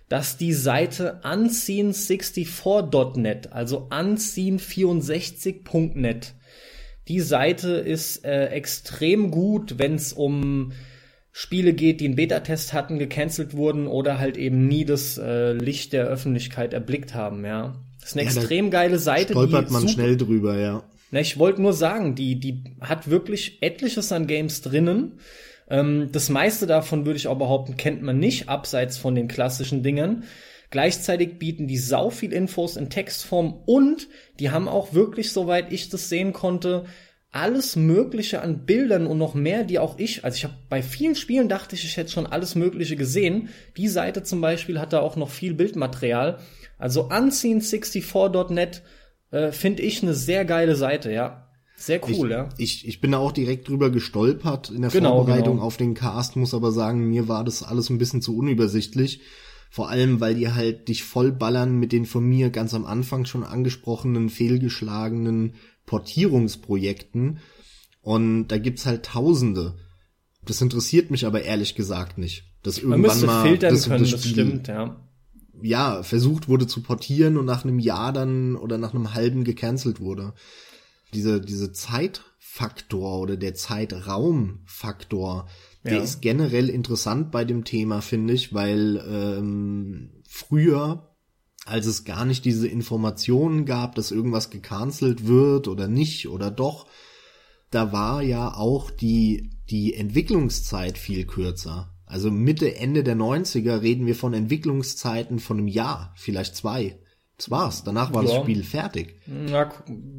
dass 0.09 0.37
die 0.37 0.53
Seite 0.53 1.21
unseen64.net, 1.25 3.53
also 3.53 3.89
unseen64.net, 3.91 6.35
die 7.09 7.21
Seite 7.21 7.73
ist 7.73 8.25
äh, 8.25 8.47
extrem 8.47 9.33
gut, 9.33 9.79
wenn 9.79 9.97
es 9.97 10.13
um 10.13 10.71
Spiele 11.33 11.73
geht, 11.73 12.01
die 12.01 12.07
einen 12.07 12.15
Beta-Test 12.15 12.73
hatten, 12.73 13.01
gecancelt 13.01 13.55
wurden 13.55 13.89
oder 13.89 14.21
halt 14.21 14.37
eben 14.37 14.69
nie 14.69 14.85
das 14.85 15.19
äh, 15.19 15.53
Licht 15.53 15.93
der 15.93 16.07
Öffentlichkeit 16.07 16.73
erblickt 16.73 17.15
haben, 17.15 17.45
ja. 17.45 17.75
Das 18.05 18.11
ist 18.11 18.19
eine 18.19 18.29
ja, 18.29 18.37
extrem 18.37 18.71
geile 18.71 18.99
Seite. 18.99 19.33
Stolpert 19.33 19.71
man 19.71 19.81
super, 19.81 19.95
schnell 19.95 20.19
drüber, 20.19 20.59
ja. 20.59 20.83
Na, 21.11 21.21
ich 21.21 21.39
wollte 21.39 21.63
nur 21.63 21.73
sagen, 21.73 22.15
die, 22.15 22.39
die 22.39 22.63
hat 22.83 23.09
wirklich 23.09 23.63
etliches 23.63 24.13
an 24.13 24.27
Games 24.27 24.61
drinnen. 24.61 25.21
Ähm, 25.71 26.11
das 26.13 26.29
meiste 26.29 26.67
davon 26.67 27.07
würde 27.07 27.17
ich 27.17 27.29
auch 27.29 27.39
behaupten, 27.39 27.79
kennt 27.79 28.03
man 28.03 28.19
nicht, 28.19 28.51
abseits 28.51 28.99
von 28.99 29.15
den 29.15 29.27
klassischen 29.27 29.83
Dingen. 29.83 30.25
Gleichzeitig 30.69 31.39
bieten 31.39 31.67
die 31.67 31.79
sau 31.79 32.11
viel 32.11 32.35
Infos 32.35 32.77
in 32.77 32.91
Textform 32.91 33.63
und 33.65 34.09
die 34.39 34.51
haben 34.51 34.69
auch 34.69 34.93
wirklich, 34.93 35.33
soweit 35.33 35.73
ich 35.73 35.89
das 35.89 36.11
sehen 36.11 36.35
konnte, 36.35 36.85
alles 37.31 37.75
Mögliche 37.75 38.43
an 38.43 38.67
Bildern 38.67 39.07
und 39.07 39.17
noch 39.17 39.35
mehr, 39.35 39.65
die 39.65 39.79
auch 39.79 39.99
ich, 39.99 40.25
also 40.25 40.37
ich 40.37 40.45
habe 40.45 40.55
bei 40.69 40.83
vielen 40.83 41.15
Spielen 41.15 41.49
dachte 41.49 41.75
ich, 41.75 41.85
ich 41.85 41.97
hätte 41.97 42.13
schon 42.13 42.27
alles 42.27 42.55
Mögliche 42.55 42.97
gesehen. 42.97 43.49
Die 43.79 43.89
Seite 43.89 44.23
zum 44.23 44.43
Beispiel 44.43 44.79
hat 44.79 44.93
da 44.93 45.01
auch 45.01 45.17
noch 45.17 45.31
viel 45.31 45.55
Bildmaterial. 45.55 46.39
Also 46.85 47.09
unseen64.net 47.09 48.83
äh, 49.31 49.53
finde 49.53 49.83
ich 49.83 50.03
eine 50.03 50.13
sehr 50.13 50.45
geile 50.45 50.77
Seite, 50.77 51.11
ja. 51.11 51.49
Sehr 51.77 51.99
cool, 52.07 52.27
ich, 52.27 52.31
ja. 52.31 52.49
Ich, 52.59 52.87
ich 52.87 53.01
bin 53.01 53.13
da 53.13 53.19
auch 53.19 53.33
direkt 53.33 53.69
drüber 53.69 53.89
gestolpert 53.89 54.69
in 54.69 54.83
der 54.83 54.91
genau, 54.91 55.15
Vorbereitung 55.15 55.55
genau. 55.55 55.67
auf 55.67 55.79
den 55.79 55.95
Cast, 55.95 56.37
muss 56.37 56.53
aber 56.53 56.73
sagen, 56.73 57.09
mir 57.09 57.27
war 57.27 57.43
das 57.43 57.63
alles 57.63 57.89
ein 57.89 57.97
bisschen 57.97 58.21
zu 58.21 58.37
unübersichtlich. 58.37 59.23
Vor 59.71 59.89
allem, 59.89 60.21
weil 60.21 60.35
die 60.35 60.53
halt 60.53 60.89
dich 60.89 61.05
vollballern 61.05 61.79
mit 61.79 61.91
den 61.91 62.05
von 62.05 62.23
mir 62.23 62.51
ganz 62.51 62.75
am 62.75 62.85
Anfang 62.85 63.25
schon 63.25 63.45
angesprochenen, 63.45 64.29
fehlgeschlagenen 64.29 65.55
Portierungsprojekten. 65.87 67.39
Und 68.03 68.49
da 68.49 68.59
gibt's 68.59 68.85
halt 68.85 69.07
Tausende. 69.07 69.77
Das 70.45 70.61
interessiert 70.61 71.11
mich 71.11 71.25
aber 71.25 71.45
ehrlich 71.45 71.77
gesagt 71.77 72.19
nicht. 72.19 72.45
Dass 72.63 72.83
Man 72.83 73.03
irgendwann 73.03 73.25
mal 73.25 73.43
filtern 73.43 73.73
das, 73.73 73.89
können, 73.89 74.03
das, 74.03 74.11
das 74.11 74.27
stimmt, 74.27 74.69
ja. 74.69 75.01
Ja, 75.65 76.03
versucht 76.03 76.47
wurde 76.47 76.67
zu 76.67 76.83
portieren 76.83 77.39
und 77.39 77.47
nach 77.47 77.65
einem 77.65 77.79
Jahr 77.79 78.13
dann 78.13 78.55
oder 78.55 78.77
nach 78.77 78.93
einem 78.93 79.15
halben 79.15 79.45
gecancelt 79.45 79.99
wurde. 79.99 80.35
Diese, 81.15 81.41
diese 81.41 81.73
Zeitfaktor 81.73 83.19
oder 83.19 83.39
der 83.39 83.55
Zeitraumfaktor, 83.55 85.49
der 85.83 85.95
ja. 85.95 86.03
ist 86.03 86.21
generell 86.21 86.69
interessant 86.69 87.31
bei 87.31 87.47
dem 87.47 87.65
Thema, 87.65 88.03
finde 88.03 88.35
ich, 88.35 88.53
weil 88.53 89.03
ähm, 89.09 90.23
früher, 90.29 91.17
als 91.65 91.87
es 91.87 92.05
gar 92.05 92.27
nicht 92.27 92.45
diese 92.45 92.69
Informationen 92.69 93.65
gab, 93.65 93.95
dass 93.95 94.11
irgendwas 94.11 94.51
gecancelt 94.51 95.27
wird 95.27 95.67
oder 95.67 95.89
nicht 95.89 96.29
oder 96.29 96.51
doch, 96.51 96.89
da 97.71 97.91
war 97.91 98.23
ja 98.23 98.53
auch 98.53 98.91
die, 98.91 99.49
die 99.71 99.95
Entwicklungszeit 99.95 100.99
viel 100.99 101.25
kürzer. 101.25 101.94
Also 102.15 102.31
Mitte, 102.31 102.77
Ende 102.77 103.03
der 103.03 103.17
90er 103.17 103.83
reden 103.83 104.07
wir 104.07 104.15
von 104.15 104.35
Entwicklungszeiten 104.35 105.41
von 105.41 105.59
einem 105.59 105.67
Jahr, 105.67 106.13
vielleicht 106.15 106.55
zwei. 106.55 106.97
Das 107.37 107.51
war's. 107.51 107.83
Danach 107.83 108.15
war 108.15 108.23
ja. 108.23 108.31
das 108.31 108.41
Spiel 108.41 108.63
fertig. 108.63 109.17
Ja, 109.27 109.69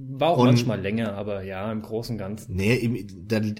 war 0.09 0.31
auch 0.31 0.39
und, 0.39 0.47
manchmal 0.47 0.81
länger, 0.81 1.13
aber 1.13 1.43
ja, 1.43 1.71
im 1.71 1.81
Großen 1.81 2.15
und 2.15 2.19
Ganzen. 2.19 2.53
Nee, 2.53 3.07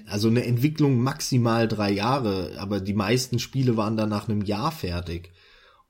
also 0.06 0.28
eine 0.28 0.44
Entwicklung 0.44 0.98
maximal 0.98 1.66
drei 1.66 1.90
Jahre, 1.90 2.58
aber 2.58 2.82
die 2.82 2.92
meisten 2.92 3.38
Spiele 3.38 3.78
waren 3.78 3.96
dann 3.96 4.10
nach 4.10 4.28
einem 4.28 4.42
Jahr 4.42 4.70
fertig. 4.70 5.32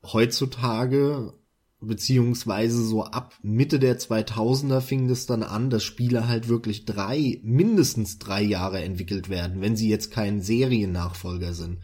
Heutzutage, 0.01 1.33
beziehungsweise 1.81 2.81
so 2.81 3.03
ab 3.03 3.33
Mitte 3.41 3.77
der 3.77 3.99
2000er 3.99 4.79
fing 4.79 5.09
es 5.09 5.25
dann 5.25 5.43
an, 5.43 5.69
dass 5.69 5.83
Spiele 5.83 6.29
halt 6.29 6.47
wirklich 6.47 6.85
drei, 6.85 7.41
mindestens 7.43 8.19
drei 8.19 8.41
Jahre 8.41 8.81
entwickelt 8.81 9.27
werden, 9.27 9.59
wenn 9.59 9.75
sie 9.75 9.89
jetzt 9.89 10.11
kein 10.11 10.39
Seriennachfolger 10.39 11.51
sind. 11.53 11.79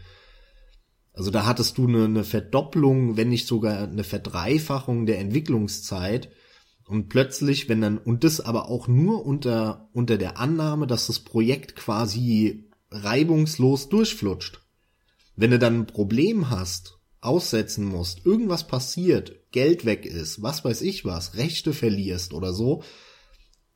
Also 1.13 1.29
da 1.29 1.46
hattest 1.46 1.77
du 1.77 1.88
eine, 1.88 2.05
eine 2.05 2.24
Verdopplung, 2.24 3.17
wenn 3.17 3.29
nicht 3.29 3.48
sogar 3.48 3.84
eine 3.84 4.03
Verdreifachung 4.03 5.05
der 5.05 5.20
Entwicklungszeit. 5.20 6.29
Und 6.86 7.08
plötzlich, 7.08 7.70
wenn 7.70 7.82
dann, 7.82 7.98
und 7.98 8.24
das 8.24 8.41
aber 8.41 8.67
auch 8.70 8.88
nur 8.88 9.25
unter, 9.25 9.89
unter 9.93 10.17
der 10.17 10.38
Annahme, 10.38 10.88
dass 10.88 11.08
das 11.08 11.20
Projekt 11.20 11.75
quasi 11.75 12.70
reibungslos 12.91 13.89
durchflutscht. 13.89 14.62
Wenn 15.36 15.51
du 15.51 15.60
dann 15.60 15.82
ein 15.82 15.88
Problem 15.88 16.50
hast, 16.50 17.00
aussetzen 17.22 17.86
musst, 17.86 18.25
irgendwas 18.25 18.67
passiert, 18.67 19.51
Geld 19.51 19.86
weg 19.86 20.05
ist, 20.05 20.41
was 20.41 20.65
weiß 20.65 20.82
ich 20.82 21.05
was, 21.05 21.38
Rechte 21.38 21.74
verlierst 21.74 22.34
oder 22.34 22.53
so, 22.53 22.84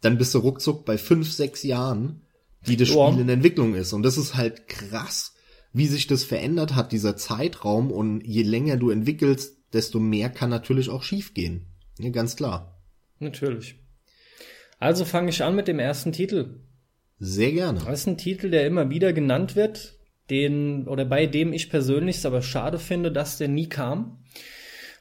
dann 0.02 0.18
bist 0.18 0.34
du 0.36 0.40
ruckzuck 0.40 0.86
bei 0.86 0.98
fünf, 0.98 1.32
sechs 1.32 1.64
Jahren, 1.64 2.24
die 2.68 2.78
das 2.78 2.90
Spiel 2.90 3.20
in 3.20 3.30
Entwicklung 3.30 3.74
ist. 3.74 3.94
Und 3.94 4.04
das 4.04 4.18
ist 4.18 4.36
halt 4.36 4.68
krass 4.68 5.37
wie 5.78 5.88
sich 5.88 6.08
das 6.08 6.24
verändert 6.24 6.76
hat, 6.76 6.92
dieser 6.92 7.16
Zeitraum. 7.16 7.92
Und 7.92 8.22
je 8.26 8.44
länger 8.44 8.78
du 8.78 8.90
entwickelst, 8.90 9.58
desto 9.74 10.00
mehr 10.00 10.30
kann 10.30 10.50
natürlich 10.50 10.90
auch 10.90 11.04
schiefgehen. 11.04 11.68
Ja, 12.00 12.10
ganz 12.10 12.36
klar. 12.36 12.82
Natürlich. 13.20 13.76
Also 14.80 15.06
fange 15.06 15.30
ich 15.30 15.44
an 15.44 15.56
mit 15.56 15.68
dem 15.68 15.80
ersten 15.80 16.12
Titel. 16.12 16.62
Sehr 17.20 17.52
gerne. 17.52 17.80
Das 17.84 18.02
ist 18.02 18.08
ein 18.08 18.18
Titel, 18.18 18.52
der 18.52 18.68
immer 18.68 18.90
wieder 18.90 19.12
genannt 19.12 19.56
wird, 19.56 19.98
den 20.30 20.88
oder 20.88 21.06
bei 21.06 21.26
dem 21.26 21.54
ich 21.54 21.70
persönlich 21.70 22.18
es 22.18 22.26
aber 22.26 22.42
schade 22.42 22.78
finde, 22.78 23.12
dass 23.12 23.38
der 23.38 23.48
nie 23.48 23.70
kam. 23.70 24.24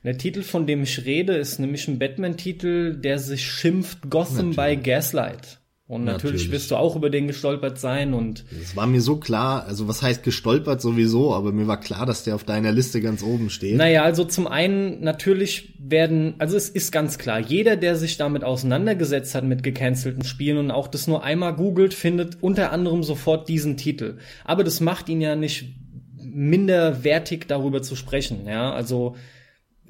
Der 0.02 0.16
Titel, 0.16 0.42
von 0.42 0.66
dem 0.66 0.85
ich 0.85 1.04
rede, 1.04 1.37
ist 1.37 1.59
nämlich 1.59 1.88
ein 1.88 1.99
Batman-Titel, 1.99 2.97
der 2.97 3.18
sich 3.18 3.45
schimpft 3.45 4.09
Gotham 4.09 4.50
Natürlich. 4.50 4.56
by 4.56 4.90
Gaslight. 4.90 5.59
Und 5.88 6.02
natürlich, 6.02 6.43
Natürlich. 6.43 6.50
wirst 6.50 6.71
du 6.73 6.76
auch 6.76 6.97
über 6.97 7.11
den 7.11 7.28
gestolpert 7.28 7.78
sein 7.78 8.12
und 8.12 8.45
Es 8.61 8.75
war 8.75 8.88
mir 8.88 9.00
so 9.00 9.19
klar, 9.19 9.66
also 9.66 9.87
was 9.87 10.02
heißt 10.02 10.25
gestolpert 10.25 10.81
sowieso, 10.81 11.33
aber 11.33 11.52
mir 11.52 11.69
war 11.69 11.78
klar, 11.78 12.07
dass 12.07 12.25
der 12.25 12.35
auf 12.35 12.43
deiner 12.43 12.73
Liste 12.73 13.00
ganz 13.00 13.23
oben 13.23 13.50
steht. 13.50 13.76
Naja, 13.76 14.02
also 14.02 14.25
zum 14.25 14.49
einen 14.49 15.00
natürlich 15.05 15.75
werden, 15.78 16.35
also 16.38 16.57
es 16.57 16.69
ist 16.69 16.90
ganz 16.90 17.19
klar, 17.19 17.38
jeder, 17.38 17.76
der 17.76 17.95
sich 17.95 18.16
damit 18.16 18.43
auseinandergesetzt 18.43 19.37
hat 19.37 19.45
mit 19.45 19.62
gecancelten 19.62 20.25
Spielen 20.25 20.59
und 20.59 20.71
auch 20.73 20.88
das 20.88 21.07
nur 21.07 21.23
einmal 21.23 21.55
googelt, 21.55 21.95
findet 21.95 22.38
unter 22.40 22.73
anderem 22.73 23.05
sofort 23.05 23.49
diesen 23.49 23.76
Titel. 23.76 24.16
Aber 24.45 24.64
das 24.64 24.81
macht 24.81 25.09
ihn 25.09 25.21
ja 25.21 25.37
nicht 25.37 25.73
minderwertig 26.21 27.47
darüber 27.47 27.81
zu 27.83 27.95
sprechen, 27.95 28.47
ja, 28.49 28.73
also 28.73 29.14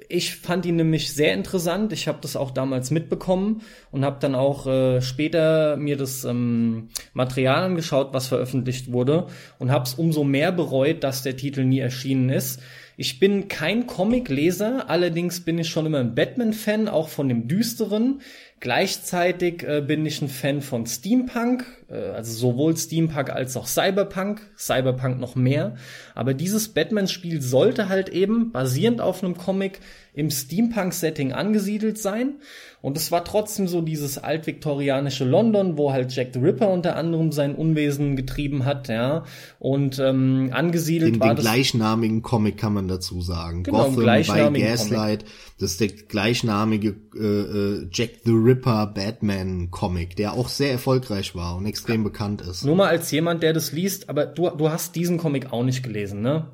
ich 0.08 0.36
fand 0.36 0.66
ihn 0.66 0.76
nämlich 0.76 1.12
sehr 1.12 1.34
interessant. 1.34 1.92
Ich 1.92 2.08
habe 2.08 2.18
das 2.20 2.36
auch 2.36 2.50
damals 2.50 2.90
mitbekommen 2.90 3.62
und 3.90 4.04
habe 4.04 4.18
dann 4.20 4.34
auch 4.34 4.66
äh, 4.66 5.00
später 5.00 5.76
mir 5.76 5.96
das 5.96 6.24
ähm, 6.24 6.88
Material 7.12 7.64
angeschaut, 7.64 8.12
was 8.12 8.28
veröffentlicht 8.28 8.92
wurde 8.92 9.26
und 9.58 9.70
habe 9.70 9.84
es 9.84 9.94
umso 9.94 10.24
mehr 10.24 10.52
bereut, 10.52 11.02
dass 11.02 11.22
der 11.22 11.36
Titel 11.36 11.64
nie 11.64 11.80
erschienen 11.80 12.28
ist. 12.28 12.60
Ich 12.98 13.20
bin 13.20 13.48
kein 13.48 13.86
Comicleser, 13.86 14.88
allerdings 14.88 15.40
bin 15.40 15.58
ich 15.58 15.68
schon 15.68 15.84
immer 15.84 15.98
ein 15.98 16.14
Batman-Fan, 16.14 16.88
auch 16.88 17.10
von 17.10 17.28
dem 17.28 17.46
düsteren. 17.46 18.22
Gleichzeitig 18.58 19.64
äh, 19.64 19.82
bin 19.86 20.06
ich 20.06 20.22
ein 20.22 20.30
Fan 20.30 20.62
von 20.62 20.86
Steampunk, 20.86 21.66
äh, 21.90 21.94
also 21.94 22.32
sowohl 22.32 22.74
Steampunk 22.74 23.28
als 23.28 23.54
auch 23.54 23.66
Cyberpunk, 23.66 24.40
Cyberpunk 24.56 25.20
noch 25.20 25.34
mehr. 25.34 25.76
Aber 26.14 26.32
dieses 26.32 26.68
Batman-Spiel 26.68 27.42
sollte 27.42 27.90
halt 27.90 28.08
eben 28.08 28.50
basierend 28.50 29.02
auf 29.02 29.22
einem 29.22 29.36
Comic 29.36 29.80
im 30.14 30.30
Steampunk-Setting 30.30 31.34
angesiedelt 31.34 31.98
sein. 31.98 32.36
Und 32.82 32.96
es 32.96 33.10
war 33.10 33.24
trotzdem 33.24 33.66
so 33.66 33.80
dieses 33.80 34.18
altviktorianische 34.18 35.24
London, 35.24 35.76
wo 35.76 35.92
halt 35.92 36.14
Jack 36.14 36.28
the 36.34 36.38
Ripper 36.38 36.68
unter 36.70 36.96
anderem 36.96 37.32
sein 37.32 37.54
Unwesen 37.54 38.16
getrieben 38.16 38.64
hat, 38.64 38.88
ja. 38.88 39.24
Und 39.58 39.98
ähm, 39.98 40.50
angesiedelt 40.52 41.14
Den, 41.14 41.20
war 41.20 41.28
den 41.30 41.36
das. 41.36 41.44
gleichnamigen 41.44 42.22
Comic 42.22 42.58
kann 42.58 42.74
man 42.74 42.86
dazu 42.86 43.22
sagen. 43.22 43.62
Genau, 43.62 43.78
Gotham 43.78 43.96
by 43.96 44.02
gleichnamigen 44.02 44.68
Gaslight, 44.68 45.24
das 45.58 45.72
ist 45.72 45.80
der 45.80 45.88
gleichnamige 45.88 46.94
äh, 47.16 47.24
äh, 47.24 47.88
Jack 47.90 48.10
the 48.24 48.32
Ripper 48.32 48.86
Batman 48.86 49.70
Comic, 49.70 50.16
der 50.16 50.34
auch 50.34 50.48
sehr 50.48 50.70
erfolgreich 50.70 51.34
war 51.34 51.56
und 51.56 51.66
extrem 51.66 52.04
bekannt 52.04 52.42
ist. 52.42 52.64
Nur 52.64 52.76
mal 52.76 52.88
als 52.88 53.10
jemand, 53.10 53.42
der 53.42 53.52
das 53.52 53.72
liest, 53.72 54.08
aber 54.08 54.26
du, 54.26 54.50
du 54.50 54.70
hast 54.70 54.94
diesen 54.96 55.18
Comic 55.18 55.52
auch 55.52 55.64
nicht 55.64 55.82
gelesen, 55.82 56.20
ne? 56.22 56.50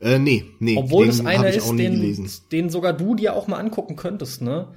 Äh, 0.00 0.18
nee, 0.18 0.46
nee, 0.58 0.76
Obwohl 0.76 1.08
es 1.08 1.24
einer 1.24 1.50
ist, 1.50 1.70
den, 1.70 2.28
den 2.50 2.70
sogar 2.70 2.94
du 2.94 3.14
dir 3.14 3.34
auch 3.34 3.46
mal 3.46 3.58
angucken 3.58 3.96
könntest, 3.96 4.40
ne? 4.40 4.68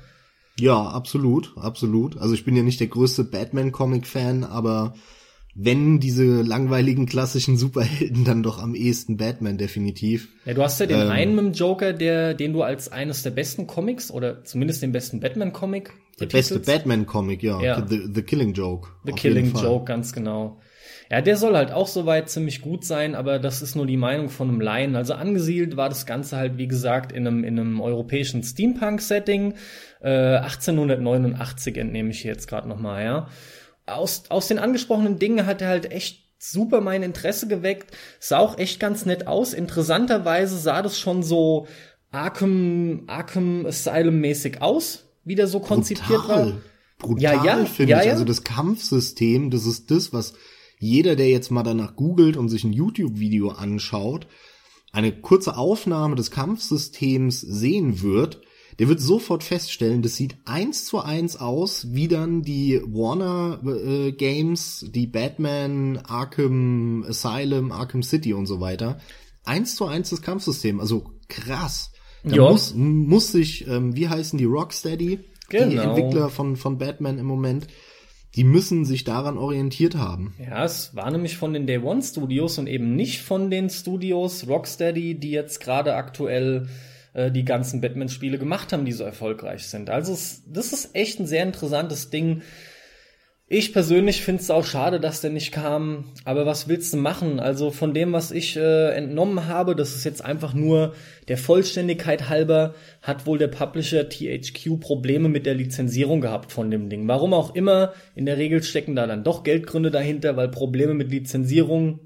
Ja, 0.59 0.81
absolut, 0.83 1.53
absolut. 1.57 2.17
Also 2.17 2.33
ich 2.33 2.45
bin 2.45 2.55
ja 2.55 2.63
nicht 2.63 2.79
der 2.79 2.87
größte 2.87 3.23
Batman-Comic-Fan, 3.23 4.43
aber 4.43 4.93
wenn 5.55 5.99
diese 5.99 6.41
langweiligen 6.41 7.05
klassischen 7.05 7.57
Superhelden, 7.57 8.25
dann 8.25 8.43
doch 8.43 8.61
am 8.61 8.75
ehesten 8.75 9.17
Batman 9.17 9.57
definitiv. 9.57 10.29
Ja, 10.45 10.53
du 10.53 10.63
hast 10.63 10.79
ja 10.79 10.85
den 10.85 11.01
Ähm. 11.01 11.09
einen 11.09 11.35
mit 11.35 11.45
dem 11.45 11.53
Joker, 11.53 11.93
der, 11.93 12.33
den 12.33 12.53
du 12.53 12.63
als 12.63 12.91
eines 12.91 13.23
der 13.23 13.31
besten 13.31 13.67
Comics 13.67 14.11
oder 14.11 14.43
zumindest 14.43 14.81
den 14.81 14.91
besten 14.91 15.19
Batman-Comic 15.19 15.91
Der 16.19 16.25
beste 16.27 16.59
Batman-Comic, 16.59 17.43
ja. 17.43 17.61
Ja. 17.61 17.87
The, 17.87 18.09
The 18.13 18.21
Killing 18.23 18.53
Joke. 18.53 18.89
The 19.05 19.11
Killing. 19.11 19.53
Joke, 19.53 19.85
ganz 19.85 20.13
genau. 20.13 20.59
Ja, 21.11 21.21
der 21.21 21.37
soll 21.37 21.55
halt 21.55 21.71
auch 21.71 21.87
soweit 21.87 22.29
ziemlich 22.29 22.61
gut 22.61 22.85
sein, 22.85 23.13
aber 23.13 23.37
das 23.37 23.61
ist 23.61 23.75
nur 23.75 23.85
die 23.85 23.97
Meinung 23.97 24.29
von 24.29 24.49
einem 24.49 24.61
Laien. 24.61 24.95
Also 24.95 25.13
angesiedelt 25.13 25.77
war 25.77 25.89
das 25.89 26.07
Ganze 26.07 26.37
halt, 26.37 26.57
wie 26.57 26.67
gesagt, 26.67 27.11
in 27.11 27.27
einem, 27.27 27.43
in 27.43 27.59
einem 27.59 27.81
europäischen 27.81 28.41
Steampunk-Setting. 28.41 29.53
Äh, 30.03 30.37
1889 30.37 31.77
entnehme 31.77 32.11
ich 32.11 32.23
jetzt 32.23 32.47
gerade 32.47 32.67
nochmal, 32.67 33.03
ja. 33.03 33.27
Aus, 33.85 34.23
aus 34.29 34.47
den 34.47 34.59
angesprochenen 34.59 35.17
Dingen 35.17 35.45
hat 35.45 35.61
er 35.61 35.69
halt 35.69 35.91
echt 35.91 36.23
super 36.39 36.81
mein 36.81 37.03
Interesse 37.03 37.47
geweckt. 37.47 37.95
Sah 38.19 38.39
auch 38.39 38.57
echt 38.57 38.79
ganz 38.79 39.05
nett 39.05 39.27
aus. 39.27 39.53
Interessanterweise 39.53 40.57
sah 40.57 40.81
das 40.81 40.99
schon 40.99 41.23
so 41.23 41.67
Arkham, 42.11 43.03
Arkham 43.07 43.65
Asylum-mäßig 43.65 44.61
aus, 44.61 45.05
wie 45.23 45.35
der 45.35 45.47
so 45.47 45.59
konzipiert 45.59 46.27
war. 46.27 46.43
brutal. 46.43 46.61
Brutal, 46.99 47.21
Ja, 47.23 47.43
ja, 47.43 47.65
finde 47.65 47.91
ja, 47.91 47.99
ich. 47.99 48.05
ja. 48.05 48.11
Also 48.11 48.25
das 48.25 48.43
Kampfsystem, 48.43 49.51
das 49.51 49.65
ist 49.65 49.89
das, 49.91 50.13
was 50.13 50.33
jeder, 50.79 51.15
der 51.15 51.29
jetzt 51.29 51.49
mal 51.49 51.63
danach 51.63 51.95
googelt 51.95 52.37
und 52.37 52.49
sich 52.49 52.63
ein 52.63 52.73
YouTube-Video 52.73 53.49
anschaut, 53.49 54.27
eine 54.91 55.11
kurze 55.11 55.57
Aufnahme 55.57 56.15
des 56.15 56.29
Kampfsystems 56.29 57.41
sehen 57.41 58.01
wird, 58.01 58.41
der 58.79 58.87
wird 58.89 58.99
sofort 58.99 59.43
feststellen, 59.43 60.01
das 60.01 60.15
sieht 60.15 60.35
eins 60.45 60.85
zu 60.85 60.99
eins 60.99 61.35
aus, 61.35 61.87
wie 61.93 62.07
dann 62.07 62.41
die 62.41 62.81
Warner 62.85 63.59
äh, 63.65 64.11
Games, 64.11 64.85
die 64.93 65.07
Batman, 65.07 65.97
Arkham 65.97 67.05
Asylum, 67.07 67.71
Arkham 67.71 68.03
City 68.03 68.33
und 68.33 68.45
so 68.45 68.59
weiter. 68.59 68.99
Eins 69.45 69.75
zu 69.75 69.85
eins 69.85 70.09
das 70.09 70.21
Kampfsystem, 70.21 70.79
also 70.79 71.05
krass. 71.27 71.91
Da 72.23 72.35
Ja. 72.37 72.49
muss, 72.49 72.73
muss 72.75 73.31
sich, 73.31 73.67
ähm, 73.67 73.95
wie 73.95 74.07
heißen 74.07 74.37
die 74.37 74.45
Rocksteady? 74.45 75.19
Die 75.51 75.57
Genau. 75.57 75.81
Entwickler 75.95 76.29
von, 76.29 76.55
von 76.55 76.77
Batman 76.77 77.17
im 77.19 77.25
Moment, 77.25 77.67
die 78.35 78.43
müssen 78.45 78.85
sich 78.85 79.03
daran 79.03 79.37
orientiert 79.37 79.95
haben. 79.95 80.33
Ja, 80.39 80.63
es 80.63 80.95
war 80.95 81.11
nämlich 81.11 81.37
von 81.37 81.53
den 81.53 81.67
Day 81.67 81.77
One 81.79 82.01
Studios 82.01 82.57
und 82.57 82.65
eben 82.67 82.95
nicht 82.95 83.21
von 83.21 83.51
den 83.51 83.69
Studios 83.69 84.47
Rocksteady, 84.47 85.19
die 85.19 85.31
jetzt 85.31 85.59
gerade 85.59 85.93
aktuell 85.95 86.67
äh, 87.13 87.31
die 87.31 87.45
ganzen 87.45 87.81
Batman-Spiele 87.81 88.37
gemacht 88.37 88.73
haben, 88.73 88.85
die 88.85 88.91
so 88.91 89.03
erfolgreich 89.03 89.67
sind. 89.67 89.89
Also 89.89 90.13
es, 90.13 90.43
das 90.47 90.73
ist 90.73 90.95
echt 90.95 91.19
ein 91.19 91.27
sehr 91.27 91.43
interessantes 91.43 92.09
Ding. 92.09 92.41
Ich 93.55 93.71
persönlich 93.71 94.23
finde 94.23 94.41
es 94.41 94.49
auch 94.49 94.65
schade, 94.65 94.99
dass 94.99 95.21
der 95.21 95.29
nicht 95.29 95.51
kam. 95.51 96.05
Aber 96.25 96.47
was 96.47 96.67
willst 96.67 96.91
du 96.93 96.97
machen? 96.97 97.39
Also 97.39 97.69
von 97.69 97.93
dem, 97.93 98.11
was 98.13 98.31
ich 98.31 98.57
äh, 98.57 98.95
entnommen 98.95 99.47
habe, 99.47 99.75
das 99.75 99.93
ist 99.93 100.05
jetzt 100.05 100.25
einfach 100.25 100.55
nur 100.55 100.95
der 101.27 101.37
Vollständigkeit 101.37 102.29
halber, 102.29 102.73
hat 103.03 103.27
wohl 103.27 103.37
der 103.37 103.49
Publisher 103.49 104.09
THQ 104.09 104.79
Probleme 104.79 105.29
mit 105.29 105.45
der 105.45 105.53
Lizenzierung 105.53 106.19
gehabt 106.19 106.51
von 106.51 106.71
dem 106.71 106.89
Ding. 106.89 107.07
Warum 107.07 107.33
auch 107.33 107.53
immer, 107.53 107.93
in 108.15 108.25
der 108.25 108.37
Regel 108.37 108.63
stecken 108.63 108.95
da 108.95 109.05
dann 109.05 109.23
doch 109.23 109.43
Geldgründe 109.43 109.91
dahinter, 109.91 110.35
weil 110.35 110.49
Probleme 110.49 110.95
mit 110.95 111.11
Lizenzierung, 111.11 111.99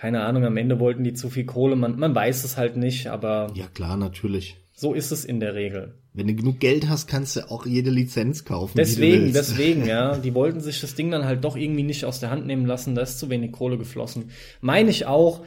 keine 0.00 0.22
Ahnung, 0.22 0.46
am 0.46 0.56
Ende 0.56 0.80
wollten 0.80 1.04
die 1.04 1.12
zu 1.12 1.28
viel 1.28 1.44
Kohle, 1.44 1.76
man, 1.76 1.98
man 1.98 2.14
weiß 2.14 2.44
es 2.44 2.56
halt 2.56 2.74
nicht, 2.74 3.08
aber 3.08 3.52
Ja 3.54 3.66
klar, 3.66 3.98
natürlich. 3.98 4.56
so 4.72 4.94
ist 4.94 5.10
es 5.10 5.26
in 5.26 5.40
der 5.40 5.54
Regel. 5.54 5.98
Wenn 6.14 6.26
du 6.26 6.34
genug 6.34 6.58
Geld 6.58 6.88
hast, 6.88 7.06
kannst 7.06 7.36
du 7.36 7.50
auch 7.50 7.66
jede 7.66 7.90
Lizenz 7.90 8.46
kaufen. 8.46 8.78
Deswegen, 8.78 9.34
deswegen, 9.34 9.84
ja. 9.84 10.16
Die 10.24 10.34
wollten 10.34 10.60
sich 10.60 10.80
das 10.80 10.94
Ding 10.94 11.10
dann 11.10 11.26
halt 11.26 11.44
doch 11.44 11.54
irgendwie 11.54 11.82
nicht 11.82 12.06
aus 12.06 12.18
der 12.18 12.30
Hand 12.30 12.46
nehmen 12.46 12.64
lassen, 12.64 12.94
da 12.94 13.02
ist 13.02 13.18
zu 13.18 13.28
wenig 13.28 13.52
Kohle 13.52 13.76
geflossen. 13.76 14.30
Meine 14.62 14.88
ich 14.88 15.04
auch. 15.04 15.44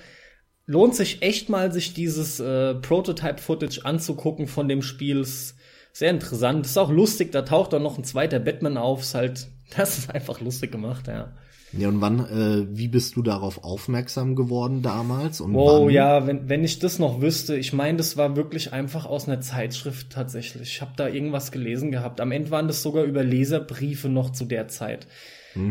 Lohnt 0.68 0.96
sich 0.96 1.24
echt 1.24 1.50
mal, 1.50 1.74
sich 1.74 1.96
dieses 1.96 2.40
äh, 2.40 2.76
Prototype-Footage 2.76 3.82
anzugucken 3.86 4.46
von 4.46 4.70
dem 4.70 4.84
Spiel. 4.84 5.22
Ist 5.22 5.56
sehr 5.94 6.12
interessant. 6.12 6.68
Ist 6.68 6.78
auch 6.78 6.92
lustig, 6.92 7.32
da 7.32 7.42
taucht 7.42 7.74
dann 7.74 7.82
noch 7.84 7.98
ein 7.98 8.04
zweiter 8.04 8.40
Batman 8.40 8.78
auf. 8.78 9.02
Ist 9.02 9.16
halt, 9.16 9.48
das 9.76 9.98
ist 9.98 10.12
einfach 10.12 10.42
lustig 10.42 10.72
gemacht, 10.72 11.08
ja. 11.08 11.34
Ja, 11.76 11.88
und 11.90 12.02
wann, 12.02 12.20
äh, 12.20 12.68
wie 12.78 12.88
bist 12.88 13.16
du 13.16 13.24
darauf 13.24 13.64
aufmerksam 13.64 14.36
geworden 14.36 14.84
damals? 14.84 15.42
Und 15.42 15.56
Oh 15.56 15.88
wann? 15.88 15.90
ja, 15.90 16.28
wenn, 16.28 16.48
wenn 16.48 16.64
ich 16.64 16.78
das 16.80 17.00
noch 17.00 17.20
wüsste, 17.22 17.56
ich 17.58 17.74
meine, 17.74 17.98
das 17.98 18.16
war 18.16 18.36
wirklich 18.36 18.74
einfach 18.74 19.06
aus 19.08 19.28
einer 19.28 19.42
Zeitschrift 19.42 20.12
tatsächlich. 20.12 20.62
Ich 20.74 20.82
habe 20.82 20.92
da 20.96 21.08
irgendwas 21.08 21.52
gelesen 21.52 21.92
gehabt. 21.92 22.22
Am 22.22 22.32
Ende 22.32 22.52
waren 22.52 22.68
das 22.68 22.84
sogar 22.84 23.04
über 23.06 23.24
Leserbriefe 23.24 24.08
noch 24.10 24.30
zu 24.32 24.46
der 24.46 24.68
Zeit. 24.68 25.08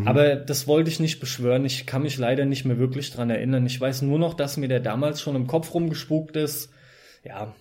Aber 0.04 0.36
das 0.36 0.68
wollte 0.68 0.90
ich 0.90 1.00
nicht 1.00 1.18
beschwören. 1.18 1.64
Ich 1.64 1.86
kann 1.86 2.02
mich 2.02 2.16
leider 2.16 2.44
nicht 2.44 2.64
mehr 2.64 2.78
wirklich 2.78 3.10
dran 3.10 3.30
erinnern. 3.30 3.66
Ich 3.66 3.80
weiß 3.80 4.02
nur 4.02 4.16
noch, 4.18 4.34
dass 4.34 4.56
mir 4.56 4.68
der 4.68 4.78
damals 4.78 5.20
schon 5.20 5.34
im 5.34 5.48
Kopf 5.48 5.74
rumgespukt 5.74 6.36
ist. 6.36 6.70
Ja, 7.24 7.52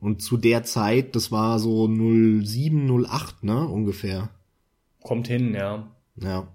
Und 0.00 0.20
zu 0.20 0.36
der 0.36 0.64
Zeit, 0.64 1.16
das 1.16 1.32
war 1.32 1.58
so 1.58 1.86
07, 1.88 3.04
08, 3.06 3.42
ne, 3.42 3.66
ungefähr. 3.66 4.28
kommt 5.02 5.28
hin, 5.28 5.54
ja. 5.54 5.88
Ja. 6.16 6.46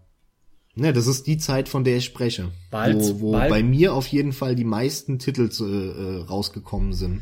Ne, 0.77 0.93
das 0.93 1.07
ist 1.07 1.25
die 1.25 1.38
Zeit, 1.39 1.69
von 1.69 1.84
der 1.84 1.98
ich 1.98 2.05
spreche. 2.05 2.51
Bald- 2.69 2.96
wo 2.98 3.19
wo 3.19 3.31
bald- 3.31 3.50
bei 3.50 3.63
mir 3.63 3.93
auf 3.93 4.07
jeden 4.07 4.31
Fall 4.31 4.55
die 4.55 4.63
meisten 4.63 5.17
Titel 5.17 5.50
äh, 5.60 5.63
äh, 5.63 6.24
rausgekommen 6.24 6.93
sind. 6.93 7.22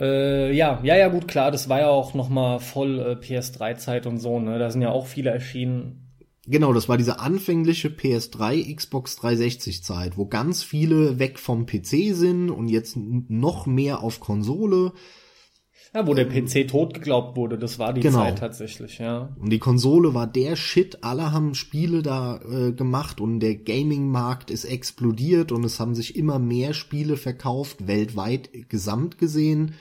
Äh, 0.00 0.52
ja, 0.54 0.80
ja, 0.82 0.96
ja, 0.96 1.08
gut, 1.08 1.28
klar, 1.28 1.50
das 1.50 1.68
war 1.68 1.80
ja 1.80 1.88
auch 1.88 2.14
noch 2.14 2.28
mal 2.28 2.58
voll 2.58 2.98
äh, 2.98 3.12
PS3-Zeit 3.24 4.06
und 4.06 4.18
so, 4.18 4.38
ne? 4.40 4.58
Da 4.58 4.70
sind 4.70 4.82
ja 4.82 4.90
auch 4.90 5.06
viele 5.06 5.30
erschienen. 5.30 6.02
Genau, 6.46 6.72
das 6.72 6.88
war 6.88 6.96
diese 6.96 7.18
anfängliche 7.18 7.88
PS3, 7.88 8.74
Xbox 8.74 9.16
360 9.16 9.82
Zeit, 9.82 10.16
wo 10.16 10.26
ganz 10.26 10.62
viele 10.62 11.18
weg 11.18 11.38
vom 11.38 11.66
PC 11.66 12.14
sind 12.14 12.50
und 12.50 12.68
jetzt 12.68 12.96
noch 12.96 13.66
mehr 13.66 14.02
auf 14.02 14.20
Konsole. 14.20 14.92
Ja, 15.96 16.06
wo 16.06 16.12
der 16.12 16.26
PC 16.26 16.68
tot 16.68 16.92
geglaubt 16.92 17.38
wurde, 17.38 17.56
das 17.56 17.78
war 17.78 17.94
die 17.94 18.02
Genau. 18.02 18.18
Zeit 18.18 18.36
tatsächlich, 18.36 18.98
ja. 18.98 19.34
Und 19.40 19.48
die 19.48 19.58
Konsole 19.58 20.12
war 20.12 20.26
der 20.26 20.54
Shit, 20.54 21.02
alle 21.02 21.32
haben 21.32 21.54
Spiele 21.54 22.02
da 22.02 22.38
äh, 22.42 22.72
gemacht 22.72 23.18
und 23.18 23.40
der 23.40 23.54
Gaming-Markt 23.54 24.50
ist 24.50 24.66
explodiert 24.66 25.52
und 25.52 25.64
es 25.64 25.80
haben 25.80 25.94
sich 25.94 26.14
immer 26.14 26.38
mehr 26.38 26.74
Spiele 26.74 27.16
verkauft, 27.16 27.86
weltweit 27.86 28.50
gesamt 28.68 29.16
gesehen. 29.16 29.72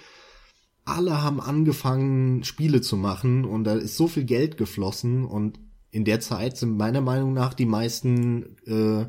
Alle 0.86 1.22
haben 1.22 1.42
angefangen, 1.42 2.46
Spiele 2.46 2.80
zu 2.80 2.96
machen 2.96 3.44
und 3.44 3.66
da 3.66 3.74
ist 3.74 3.98
so 3.98 4.08
viel 4.08 4.24
Geld 4.24 4.56
geflossen 4.56 5.26
und 5.26 5.60
in 5.92 6.06
der 6.06 6.22
Zeit 6.22 6.56
sind 6.56 6.78
meiner 6.78 7.02
Meinung 7.02 7.34
nach 7.34 7.54
die 7.54 7.66
meisten 7.66 8.56
äh, 8.66 9.06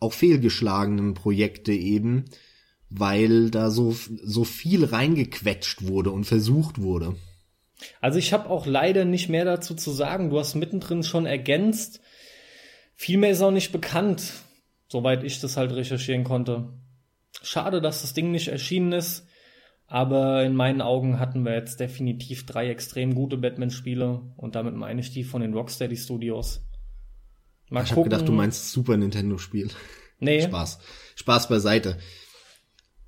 auch 0.00 0.12
fehlgeschlagenen 0.12 1.14
Projekte 1.14 1.72
eben, 1.72 2.26
weil 2.90 3.50
da 3.50 3.70
so, 3.70 3.96
so 4.22 4.44
viel 4.44 4.84
reingequetscht 4.84 5.86
wurde 5.86 6.10
und 6.10 6.24
versucht 6.24 6.80
wurde. 6.80 7.16
Also 8.00 8.18
ich 8.18 8.32
habe 8.32 8.48
auch 8.48 8.66
leider 8.66 9.04
nicht 9.04 9.28
mehr 9.28 9.44
dazu 9.44 9.74
zu 9.74 9.90
sagen. 9.90 10.30
Du 10.30 10.38
hast 10.38 10.54
mittendrin 10.54 11.02
schon 11.02 11.26
ergänzt. 11.26 12.00
Viel 12.94 13.18
mehr 13.18 13.30
ist 13.30 13.42
auch 13.42 13.50
nicht 13.50 13.72
bekannt, 13.72 14.32
soweit 14.88 15.24
ich 15.24 15.40
das 15.40 15.56
halt 15.56 15.72
recherchieren 15.72 16.24
konnte. 16.24 16.72
Schade, 17.42 17.82
dass 17.82 18.02
das 18.02 18.14
Ding 18.14 18.30
nicht 18.30 18.48
erschienen 18.48 18.92
ist. 18.92 19.26
Aber 19.88 20.42
in 20.42 20.56
meinen 20.56 20.80
Augen 20.80 21.20
hatten 21.20 21.44
wir 21.44 21.54
jetzt 21.54 21.78
definitiv 21.78 22.44
drei 22.46 22.70
extrem 22.70 23.14
gute 23.14 23.36
Batman-Spiele. 23.36 24.22
Und 24.36 24.54
damit 24.54 24.74
meine 24.74 25.00
ich 25.00 25.12
die 25.12 25.22
von 25.22 25.42
den 25.42 25.54
Rocksteady 25.54 25.96
Studios. 25.96 26.62
Mal 27.68 27.84
Ich 27.84 27.92
habe 27.92 28.04
gedacht, 28.04 28.26
du 28.26 28.32
meinst 28.32 28.72
Super 28.72 28.96
Nintendo-Spiel. 28.96 29.70
Nee, 30.18 30.42
Spaß. 30.42 30.78
Spaß 31.16 31.48
beiseite. 31.48 31.98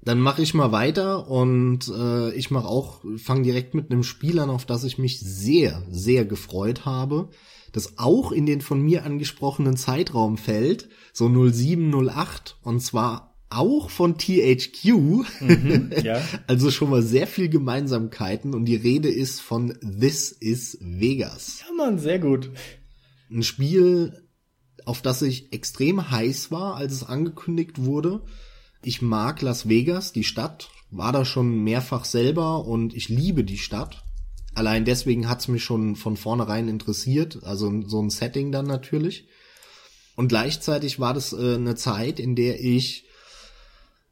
Dann 0.02 0.20
mache 0.20 0.42
ich 0.42 0.54
mal 0.54 0.72
weiter 0.72 1.28
und 1.28 1.88
äh, 1.88 2.32
ich 2.34 2.50
mache 2.50 2.68
auch, 2.68 3.00
fange 3.16 3.42
direkt 3.42 3.74
mit 3.74 3.90
einem 3.90 4.02
Spiel 4.04 4.38
an, 4.38 4.50
auf 4.50 4.64
das 4.64 4.84
ich 4.84 4.98
mich 4.98 5.20
sehr, 5.20 5.82
sehr 5.90 6.24
gefreut 6.24 6.84
habe, 6.84 7.30
das 7.72 7.98
auch 7.98 8.32
in 8.32 8.46
den 8.46 8.60
von 8.60 8.80
mir 8.80 9.04
angesprochenen 9.04 9.76
Zeitraum 9.76 10.38
fällt, 10.38 10.88
so 11.12 11.28
0708 11.28 12.58
und 12.62 12.80
zwar 12.80 13.28
auch 13.50 13.90
von 13.90 14.18
THQ, 14.18 15.24
ja. 16.04 16.20
also 16.46 16.70
schon 16.70 16.90
mal 16.90 17.02
sehr 17.02 17.26
viel 17.26 17.48
Gemeinsamkeiten 17.48 18.54
und 18.54 18.66
die 18.66 18.76
Rede 18.76 19.08
ist 19.08 19.40
von 19.40 19.74
This 19.80 20.32
is 20.32 20.78
Vegas 20.80 21.64
Ja, 21.66 21.74
Mann, 21.74 21.98
sehr 21.98 22.18
gut. 22.18 22.50
ein 23.30 23.42
Spiel, 23.42 24.22
auf 24.84 25.02
das 25.02 25.22
ich 25.22 25.52
extrem 25.52 26.10
heiß 26.10 26.50
war, 26.50 26.76
als 26.76 26.92
es 26.92 27.04
angekündigt 27.04 27.84
wurde. 27.84 28.22
Ich 28.82 29.02
mag 29.02 29.42
Las 29.42 29.68
Vegas, 29.68 30.12
die 30.12 30.24
Stadt, 30.24 30.70
war 30.90 31.12
da 31.12 31.24
schon 31.24 31.64
mehrfach 31.64 32.04
selber 32.04 32.64
und 32.64 32.94
ich 32.94 33.08
liebe 33.08 33.44
die 33.44 33.58
Stadt. 33.58 34.04
Allein 34.54 34.84
deswegen 34.84 35.28
hat's 35.28 35.48
mich 35.48 35.64
schon 35.64 35.96
von 35.96 36.16
vornherein 36.16 36.68
interessiert, 36.68 37.42
also 37.42 37.82
so 37.86 38.00
ein 38.00 38.10
Setting 38.10 38.52
dann 38.52 38.66
natürlich. 38.66 39.28
Und 40.16 40.28
gleichzeitig 40.28 40.98
war 40.98 41.14
das 41.14 41.32
äh, 41.32 41.54
eine 41.54 41.74
Zeit, 41.74 42.18
in 42.18 42.34
der 42.34 42.60
ich 42.60 43.04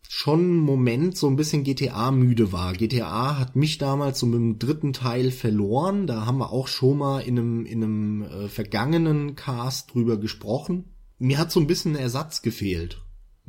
schon 0.08 0.40
einen 0.40 0.56
Moment 0.58 1.16
so 1.16 1.26
ein 1.28 1.36
bisschen 1.36 1.64
GTA 1.64 2.12
müde 2.12 2.52
war. 2.52 2.74
GTA 2.74 3.38
hat 3.38 3.56
mich 3.56 3.78
damals 3.78 4.20
so 4.20 4.26
mit 4.26 4.36
dem 4.36 4.58
dritten 4.58 4.92
Teil 4.92 5.32
verloren. 5.32 6.06
Da 6.06 6.26
haben 6.26 6.38
wir 6.38 6.52
auch 6.52 6.68
schon 6.68 6.98
mal 6.98 7.20
in 7.20 7.38
einem, 7.38 7.66
in 7.66 7.82
einem 7.82 8.22
äh, 8.22 8.48
vergangenen 8.48 9.34
Cast 9.34 9.94
drüber 9.94 10.16
gesprochen. 10.16 10.92
Mir 11.18 11.38
hat 11.38 11.50
so 11.50 11.58
ein 11.58 11.66
bisschen 11.66 11.96
Ersatz 11.96 12.42
gefehlt 12.42 13.00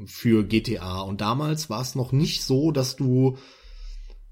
für 0.06 0.44
GTA. 0.44 1.02
Und 1.02 1.22
damals 1.22 1.70
war 1.70 1.82
es 1.82 1.96
noch 1.96 2.12
nicht 2.12 2.44
so, 2.44 2.72
dass 2.72 2.96
du 2.96 3.38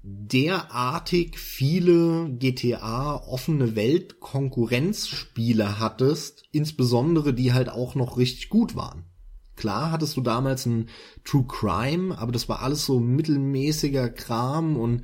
derartig 0.02 1.38
viele 1.38 2.30
GTA 2.30 3.16
offene 3.16 3.74
Welt 3.74 4.20
Konkurrenzspiele 4.20 5.80
hattest, 5.80 6.44
insbesondere 6.52 7.34
die 7.34 7.52
halt 7.52 7.68
auch 7.68 7.96
noch 7.96 8.16
richtig 8.16 8.48
gut 8.48 8.76
waren. 8.76 9.04
Klar 9.56 9.90
hattest 9.90 10.16
du 10.16 10.20
damals 10.20 10.66
ein 10.66 10.88
True 11.24 11.46
Crime, 11.48 12.16
aber 12.16 12.30
das 12.30 12.48
war 12.48 12.62
alles 12.62 12.84
so 12.84 13.00
mittelmäßiger 13.00 14.10
Kram 14.10 14.76
und 14.76 15.02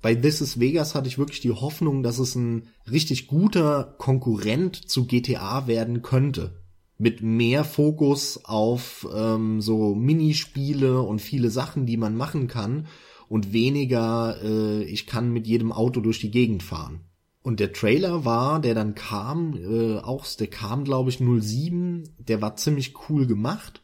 bei 0.00 0.14
This 0.14 0.40
is 0.40 0.60
Vegas 0.60 0.94
hatte 0.94 1.08
ich 1.08 1.18
wirklich 1.18 1.40
die 1.40 1.50
Hoffnung, 1.50 2.02
dass 2.02 2.18
es 2.18 2.34
ein 2.34 2.68
richtig 2.90 3.26
guter 3.26 3.94
Konkurrent 3.98 4.88
zu 4.88 5.06
GTA 5.06 5.66
werden 5.66 6.02
könnte. 6.02 6.63
Mit 6.96 7.22
mehr 7.22 7.64
Fokus 7.64 8.44
auf 8.44 9.06
ähm, 9.14 9.60
so 9.60 9.94
Minispiele 9.94 11.00
und 11.02 11.20
viele 11.20 11.50
Sachen, 11.50 11.86
die 11.86 11.96
man 11.96 12.16
machen 12.16 12.46
kann 12.46 12.86
und 13.28 13.52
weniger, 13.52 14.36
äh, 14.42 14.84
ich 14.84 15.06
kann 15.06 15.32
mit 15.32 15.46
jedem 15.46 15.72
Auto 15.72 16.00
durch 16.00 16.20
die 16.20 16.30
Gegend 16.30 16.62
fahren. 16.62 17.00
Und 17.42 17.60
der 17.60 17.72
Trailer 17.72 18.24
war, 18.24 18.60
der 18.60 18.74
dann 18.74 18.94
kam, 18.94 19.54
äh, 19.56 19.98
auch, 19.98 20.26
der 20.26 20.46
kam, 20.46 20.84
glaube 20.84 21.10
ich, 21.10 21.18
07, 21.18 22.04
der 22.18 22.40
war 22.40 22.56
ziemlich 22.56 22.94
cool 23.08 23.26
gemacht. 23.26 23.82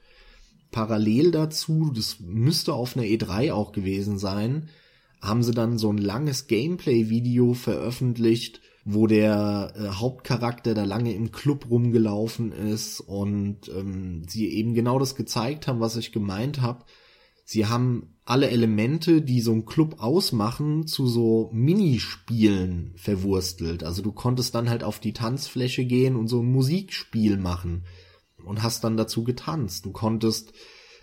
Parallel 0.70 1.30
dazu, 1.30 1.92
das 1.94 2.20
müsste 2.20 2.72
auf 2.72 2.96
einer 2.96 3.06
E3 3.06 3.52
auch 3.52 3.72
gewesen 3.72 4.18
sein, 4.18 4.68
haben 5.20 5.42
sie 5.42 5.52
dann 5.52 5.76
so 5.76 5.92
ein 5.92 5.98
langes 5.98 6.46
Gameplay-Video 6.46 7.52
veröffentlicht, 7.52 8.62
wo 8.84 9.06
der 9.06 9.72
äh, 9.76 9.88
Hauptcharakter 9.88 10.74
da 10.74 10.84
lange 10.84 11.14
im 11.14 11.32
Club 11.32 11.68
rumgelaufen 11.70 12.52
ist 12.52 13.00
und 13.00 13.68
ähm, 13.68 14.24
sie 14.26 14.48
eben 14.48 14.74
genau 14.74 14.98
das 14.98 15.14
gezeigt 15.14 15.66
haben, 15.66 15.80
was 15.80 15.96
ich 15.96 16.12
gemeint 16.12 16.60
habe. 16.60 16.84
Sie 17.44 17.66
haben 17.66 18.14
alle 18.24 18.48
Elemente, 18.48 19.22
die 19.22 19.40
so 19.40 19.52
ein 19.52 19.66
Club 19.66 19.96
ausmachen, 19.98 20.86
zu 20.86 21.08
so 21.08 21.50
Minispielen 21.52 22.92
verwurstelt. 22.94 23.82
Also 23.82 24.02
du 24.02 24.12
konntest 24.12 24.54
dann 24.54 24.70
halt 24.70 24.84
auf 24.84 25.00
die 25.00 25.12
Tanzfläche 25.12 25.84
gehen 25.84 26.14
und 26.14 26.28
so 26.28 26.40
ein 26.40 26.52
Musikspiel 26.52 27.36
machen 27.36 27.84
und 28.44 28.62
hast 28.62 28.84
dann 28.84 28.96
dazu 28.96 29.24
getanzt. 29.24 29.84
Du 29.84 29.90
konntest 29.90 30.52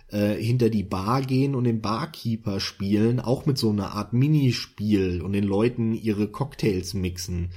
äh, 0.09 0.35
hinter 0.35 0.69
die 0.69 0.83
Bar 0.83 1.21
gehen 1.21 1.55
und 1.55 1.65
den 1.65 1.81
Barkeeper 1.81 2.59
spielen, 2.59 3.19
auch 3.19 3.45
mit 3.45 3.57
so 3.57 3.69
einer 3.69 3.93
Art 3.93 4.13
Minispiel 4.13 5.21
und 5.21 5.33
den 5.33 5.43
Leuten 5.43 5.93
ihre 5.93 6.29
Cocktails 6.29 6.93
mixen. 6.93 7.49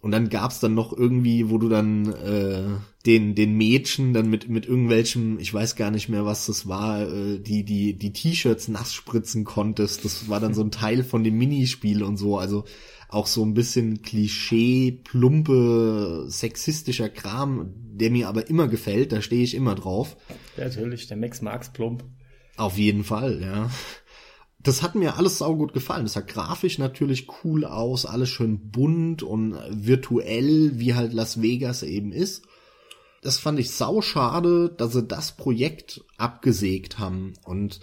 Und 0.00 0.10
dann 0.10 0.28
gab's 0.30 0.58
dann 0.58 0.74
noch 0.74 0.92
irgendwie, 0.92 1.48
wo 1.48 1.58
du 1.58 1.68
dann 1.68 2.12
äh, 2.12 2.64
den 3.06 3.36
den 3.36 3.56
Mädchen 3.56 4.12
dann 4.12 4.28
mit 4.28 4.48
mit 4.48 4.66
irgendwelchem, 4.66 5.38
ich 5.38 5.54
weiß 5.54 5.76
gar 5.76 5.92
nicht 5.92 6.08
mehr, 6.08 6.24
was 6.26 6.46
das 6.46 6.66
war, 6.66 7.02
äh, 7.02 7.38
die 7.38 7.64
die 7.64 7.96
die 7.96 8.12
T-Shirts 8.12 8.66
nass 8.66 8.92
spritzen 8.92 9.44
konntest. 9.44 10.04
Das 10.04 10.28
war 10.28 10.40
dann 10.40 10.54
so 10.54 10.62
ein 10.62 10.72
Teil 10.72 11.04
von 11.04 11.22
dem 11.22 11.38
Minispiel 11.38 12.02
und 12.02 12.16
so. 12.16 12.36
Also 12.36 12.64
auch 13.12 13.28
so 13.28 13.44
ein 13.44 13.54
bisschen 13.54 14.02
Klischee, 14.02 14.90
plumpe, 15.04 16.24
sexistischer 16.28 17.08
Kram, 17.08 17.72
der 18.02 18.10
mir 18.10 18.28
aber 18.28 18.48
immer 18.48 18.66
gefällt. 18.66 19.12
Da 19.12 19.22
stehe 19.22 19.44
ich 19.44 19.54
immer 19.54 19.76
drauf. 19.76 20.16
Ja, 20.56 20.64
natürlich, 20.64 21.06
der 21.06 21.16
Max 21.16 21.40
Marx 21.40 21.72
plump. 21.72 22.04
Auf 22.56 22.76
jeden 22.76 23.04
Fall, 23.04 23.40
ja. 23.40 23.70
Das 24.58 24.82
hat 24.82 24.96
mir 24.96 25.16
alles 25.16 25.38
saugut 25.38 25.72
gefallen. 25.72 26.04
Das 26.04 26.14
sah 26.14 26.20
grafisch 26.20 26.78
natürlich 26.78 27.28
cool 27.44 27.64
aus, 27.64 28.04
alles 28.04 28.28
schön 28.28 28.70
bunt 28.70 29.22
und 29.22 29.56
virtuell, 29.70 30.78
wie 30.80 30.94
halt 30.94 31.12
Las 31.12 31.42
Vegas 31.42 31.84
eben 31.84 32.10
ist. 32.10 32.42
Das 33.22 33.38
fand 33.38 33.60
ich 33.60 33.70
sau 33.70 34.02
schade, 34.02 34.68
dass 34.76 34.94
sie 34.94 35.04
das 35.04 35.36
Projekt 35.36 36.04
abgesägt 36.18 36.98
haben. 36.98 37.34
Und 37.44 37.78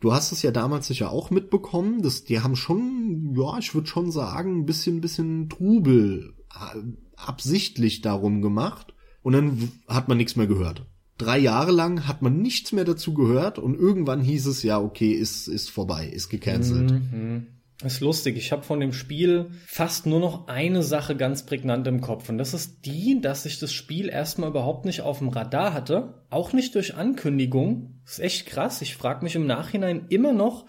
du 0.00 0.12
hast 0.12 0.32
es 0.32 0.42
ja 0.42 0.50
damals 0.50 0.88
sicher 0.88 1.12
auch 1.12 1.30
mitbekommen, 1.30 2.02
dass 2.02 2.24
die 2.24 2.40
haben 2.40 2.56
schon, 2.56 3.32
ja, 3.36 3.58
ich 3.58 3.74
würde 3.76 3.86
schon 3.86 4.10
sagen, 4.10 4.58
ein 4.58 4.66
bisschen, 4.66 5.00
bisschen 5.00 5.48
Trubel 5.48 6.34
äh, 6.50 6.80
absichtlich 7.16 8.00
darum 8.00 8.42
gemacht. 8.42 8.92
Und 9.22 9.32
dann 9.34 9.72
hat 9.88 10.08
man 10.08 10.16
nichts 10.16 10.36
mehr 10.36 10.46
gehört 10.46 10.84
drei 11.22 11.38
Jahre 11.38 11.72
lang 11.72 12.06
hat 12.06 12.22
man 12.22 12.40
nichts 12.40 12.72
mehr 12.72 12.84
dazu 12.84 13.14
gehört 13.14 13.58
und 13.58 13.78
irgendwann 13.78 14.20
hieß 14.20 14.46
es 14.46 14.62
ja, 14.62 14.80
okay, 14.80 15.12
ist, 15.12 15.48
ist 15.48 15.70
vorbei, 15.70 16.06
ist 16.06 16.28
gecancelt. 16.28 16.90
Mhm. 16.90 17.46
Ist 17.84 18.00
lustig. 18.00 18.36
Ich 18.36 18.52
habe 18.52 18.62
von 18.62 18.78
dem 18.78 18.92
Spiel 18.92 19.50
fast 19.66 20.06
nur 20.06 20.20
noch 20.20 20.46
eine 20.46 20.84
Sache 20.84 21.16
ganz 21.16 21.44
prägnant 21.44 21.84
im 21.88 22.00
Kopf. 22.00 22.28
Und 22.28 22.38
das 22.38 22.54
ist 22.54 22.86
die, 22.86 23.20
dass 23.20 23.44
ich 23.44 23.58
das 23.58 23.72
Spiel 23.72 24.08
erstmal 24.08 24.50
überhaupt 24.50 24.84
nicht 24.84 25.00
auf 25.00 25.18
dem 25.18 25.28
Radar 25.28 25.72
hatte. 25.72 26.14
Auch 26.30 26.52
nicht 26.52 26.76
durch 26.76 26.94
Ankündigung. 26.94 28.00
Ist 28.06 28.20
echt 28.20 28.46
krass. 28.46 28.82
Ich 28.82 28.94
frage 28.94 29.24
mich 29.24 29.34
im 29.34 29.46
Nachhinein 29.46 30.06
immer 30.10 30.32
noch, 30.32 30.66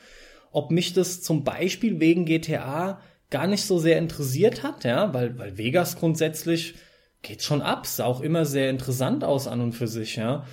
ob 0.52 0.72
mich 0.72 0.94
das 0.94 1.22
zum 1.22 1.44
Beispiel 1.44 2.00
wegen 2.00 2.26
GTA 2.26 3.00
gar 3.30 3.46
nicht 3.46 3.64
so 3.64 3.78
sehr 3.78 4.00
interessiert 4.00 4.64
hat, 4.64 4.84
ja, 4.84 5.14
weil, 5.14 5.38
weil 5.38 5.58
Vegas 5.58 5.98
grundsätzlich 5.98 6.74
geht 7.24 7.42
schon 7.42 7.62
ab, 7.62 7.88
sah 7.88 8.06
auch 8.06 8.22
immer 8.22 8.46
sehr 8.46 8.70
interessant 8.70 9.24
aus 9.24 9.48
an 9.48 9.62
und 9.62 9.74
für 9.74 9.88
sich, 9.88 10.18
ja. 10.18 10.46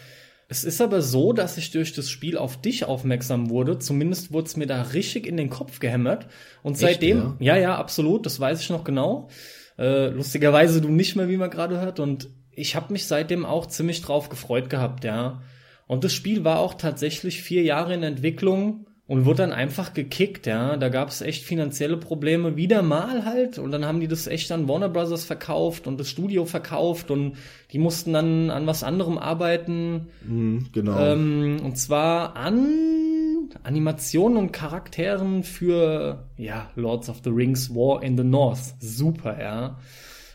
Es 0.49 0.65
ist 0.65 0.81
aber 0.81 1.01
so, 1.01 1.33
dass 1.33 1.59
ich 1.59 1.71
durch 1.71 1.93
das 1.93 2.11
Spiel 2.11 2.37
auf 2.37 2.61
dich 2.61 2.85
aufmerksam 2.85 3.51
wurde. 3.51 3.79
Zumindest 3.79 4.33
wurde 4.33 4.47
es 4.47 4.57
mir 4.57 4.67
da 4.67 4.83
richtig 4.83 5.25
in 5.27 5.37
den 5.37 5.49
Kopf 5.49 5.79
gehämmert. 5.79 6.27
Und 6.65 6.77
seitdem, 6.77 7.37
ja? 7.39 7.57
ja, 7.57 7.77
absolut, 7.77 8.27
das 8.27 8.41
weiß 8.41 8.61
ich 8.61 8.71
noch 8.71 8.83
genau. 8.83 9.29
Äh, 9.79 10.09
lustigerweise 10.09 10.81
du 10.81 10.89
nicht 10.89 11.15
mehr, 11.15 11.29
wie 11.29 11.37
man 11.37 11.51
gerade 11.51 11.81
hört. 11.81 12.01
Und 12.01 12.31
ich 12.51 12.75
habe 12.75 12.93
mich 12.93 13.07
seitdem 13.07 13.47
auch 13.47 13.67
ziemlich 13.67 14.03
drauf 14.03 14.29
gefreut 14.29 14.71
gehabt, 14.71 15.05
ja. 15.05 15.41
Und 15.87 16.03
das 16.03 16.13
Spiel 16.13 16.43
war 16.43 16.59
auch 16.59 16.75
tatsächlich 16.75 17.43
vier 17.43 17.63
Jahre 17.63 17.95
in 17.95 18.03
Entwicklung 18.03 18.87
und 19.11 19.25
wurde 19.25 19.39
dann 19.39 19.53
einfach 19.53 19.93
gekickt, 19.93 20.47
ja. 20.47 20.77
Da 20.77 20.89
gab 20.89 21.09
es 21.09 21.21
echt 21.21 21.43
finanzielle 21.43 21.97
Probleme, 21.97 22.55
wieder 22.55 22.81
mal 22.81 23.25
halt. 23.25 23.59
Und 23.59 23.73
dann 23.73 23.85
haben 23.85 23.99
die 23.99 24.07
das 24.07 24.29
echt 24.29 24.53
an 24.53 24.69
Warner 24.69 24.89
Brothers 24.89 25.25
verkauft 25.25 25.89
und 25.89 25.99
das 25.99 26.09
Studio 26.09 26.45
verkauft 26.45 27.11
und 27.11 27.33
die 27.73 27.81
mussten 27.81 28.13
dann 28.13 28.51
an 28.51 28.69
was 28.69 28.85
anderem 28.85 29.19
arbeiten. 29.19 30.11
Mhm, 30.25 30.69
genau. 30.73 30.97
Ähm, 30.97 31.57
und 31.65 31.77
zwar 31.77 32.37
an 32.37 33.49
Animationen 33.65 34.39
und 34.39 34.53
Charakteren 34.53 35.43
für, 35.43 36.29
ja, 36.37 36.71
Lords 36.77 37.11
of 37.11 37.23
the 37.25 37.31
Rings 37.31 37.75
War 37.75 38.05
in 38.05 38.17
the 38.17 38.23
North. 38.23 38.77
Super, 38.79 39.43
ja. 39.43 39.81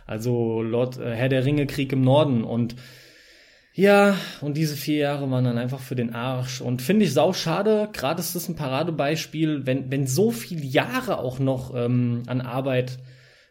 Also 0.05 0.61
Lord, 0.61 0.99
äh, 0.99 1.15
Herr 1.15 1.29
der 1.29 1.45
Ringe 1.45 1.65
Krieg 1.65 1.93
im 1.93 2.01
Norden 2.01 2.43
und 2.43 2.75
ja, 3.77 4.17
und 4.39 4.55
diese 4.55 4.77
vier 4.77 4.95
Jahre 4.95 5.29
waren 5.29 5.43
dann 5.43 5.57
einfach 5.57 5.81
für 5.81 5.95
den 5.95 6.15
Arsch. 6.15 6.61
Und 6.61 6.81
finde 6.81 7.03
ich 7.03 7.13
sau 7.13 7.33
schade, 7.33 7.89
gerade 7.91 8.21
ist 8.21 8.33
das 8.33 8.47
ein 8.47 8.55
Paradebeispiel, 8.55 9.65
wenn, 9.65 9.91
wenn 9.91 10.07
so 10.07 10.31
viele 10.31 10.63
Jahre 10.63 11.19
auch 11.19 11.39
noch 11.39 11.75
ähm, 11.75 12.23
an 12.27 12.39
Arbeit 12.39 12.99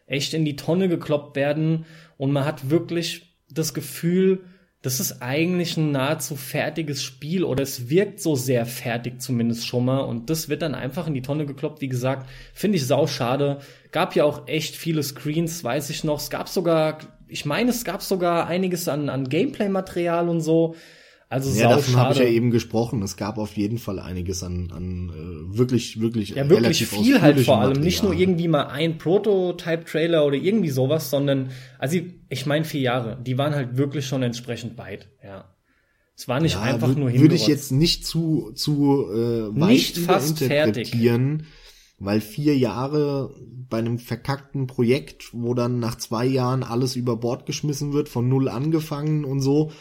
echt 0.06 0.32
in 0.32 0.46
die 0.46 0.56
Tonne 0.56 0.88
gekloppt 0.88 1.36
werden 1.36 1.84
und 2.16 2.32
man 2.32 2.46
hat 2.46 2.70
wirklich 2.70 3.36
das 3.50 3.74
Gefühl, 3.74 4.44
das 4.80 5.00
ist 5.00 5.22
eigentlich 5.22 5.76
ein 5.76 5.92
nahezu 5.92 6.36
fertiges 6.36 7.02
Spiel 7.02 7.44
oder 7.44 7.62
es 7.62 7.88
wirkt 7.88 8.20
so 8.20 8.34
sehr 8.34 8.66
fertig 8.66 9.20
zumindest 9.20 9.66
schon 9.66 9.84
mal 9.86 10.00
und 10.00 10.28
das 10.28 10.48
wird 10.48 10.60
dann 10.62 10.74
einfach 10.74 11.06
in 11.06 11.14
die 11.14 11.22
Tonne 11.22 11.46
gekloppt. 11.46 11.80
Wie 11.80 11.88
gesagt, 11.88 12.28
finde 12.52 12.76
ich 12.76 12.86
sau 12.86 13.06
schade. 13.06 13.60
Gab 13.92 14.14
ja 14.16 14.24
auch 14.24 14.46
echt 14.46 14.76
viele 14.76 15.02
Screens, 15.02 15.64
weiß 15.64 15.88
ich 15.88 16.04
noch. 16.04 16.20
Es 16.20 16.28
gab 16.28 16.50
sogar, 16.50 16.98
ich 17.34 17.44
meine, 17.44 17.70
es 17.70 17.84
gab 17.84 18.00
sogar 18.00 18.46
einiges 18.46 18.86
an, 18.86 19.08
an 19.08 19.28
Gameplay-Material 19.28 20.28
und 20.28 20.40
so. 20.40 20.76
Also 21.28 21.50
ja, 21.60 21.68
davon 21.68 21.96
habe 21.96 22.12
ich 22.12 22.20
ja 22.20 22.26
eben 22.26 22.52
gesprochen. 22.52 23.02
Es 23.02 23.16
gab 23.16 23.38
auf 23.38 23.56
jeden 23.56 23.78
Fall 23.78 23.98
einiges 23.98 24.44
an, 24.44 24.70
an 24.70 25.10
äh, 25.10 25.58
wirklich, 25.58 26.00
wirklich 26.00 26.30
Ja, 26.30 26.48
wirklich 26.48 26.86
viel 26.86 27.20
halt 27.20 27.40
vor 27.40 27.56
allem. 27.56 27.70
Material. 27.70 27.84
Nicht 27.84 28.04
nur 28.04 28.12
irgendwie 28.12 28.46
mal 28.46 28.68
ein 28.68 28.98
Prototype-Trailer 28.98 30.24
oder 30.24 30.36
irgendwie 30.36 30.70
sowas, 30.70 31.10
sondern, 31.10 31.50
also 31.80 31.98
ich 32.28 32.46
meine 32.46 32.64
vier 32.64 32.82
Jahre, 32.82 33.18
die 33.20 33.36
waren 33.36 33.52
halt 33.52 33.76
wirklich 33.76 34.06
schon 34.06 34.22
entsprechend 34.22 34.78
weit, 34.78 35.08
ja. 35.24 35.52
Es 36.16 36.28
war 36.28 36.38
nicht 36.38 36.54
ja, 36.54 36.62
einfach 36.62 36.94
nur 36.94 37.12
Würde 37.12 37.34
ich 37.34 37.48
jetzt 37.48 37.72
nicht 37.72 38.06
zu, 38.06 38.52
zu 38.54 39.08
äh, 39.10 39.60
weit 39.60 39.70
nicht 39.70 39.98
fast 39.98 40.40
interpretieren, 40.40 41.38
fertig. 41.40 41.48
Weil 42.04 42.20
vier 42.20 42.56
Jahre 42.56 43.34
bei 43.68 43.78
einem 43.78 43.98
verkackten 43.98 44.66
Projekt, 44.66 45.30
wo 45.32 45.54
dann 45.54 45.78
nach 45.78 45.96
zwei 45.96 46.26
Jahren 46.26 46.62
alles 46.62 46.96
über 46.96 47.16
Bord 47.16 47.46
geschmissen 47.46 47.92
wird, 47.92 48.08
von 48.08 48.28
null 48.28 48.48
angefangen 48.48 49.24
und 49.24 49.40
so, 49.40 49.72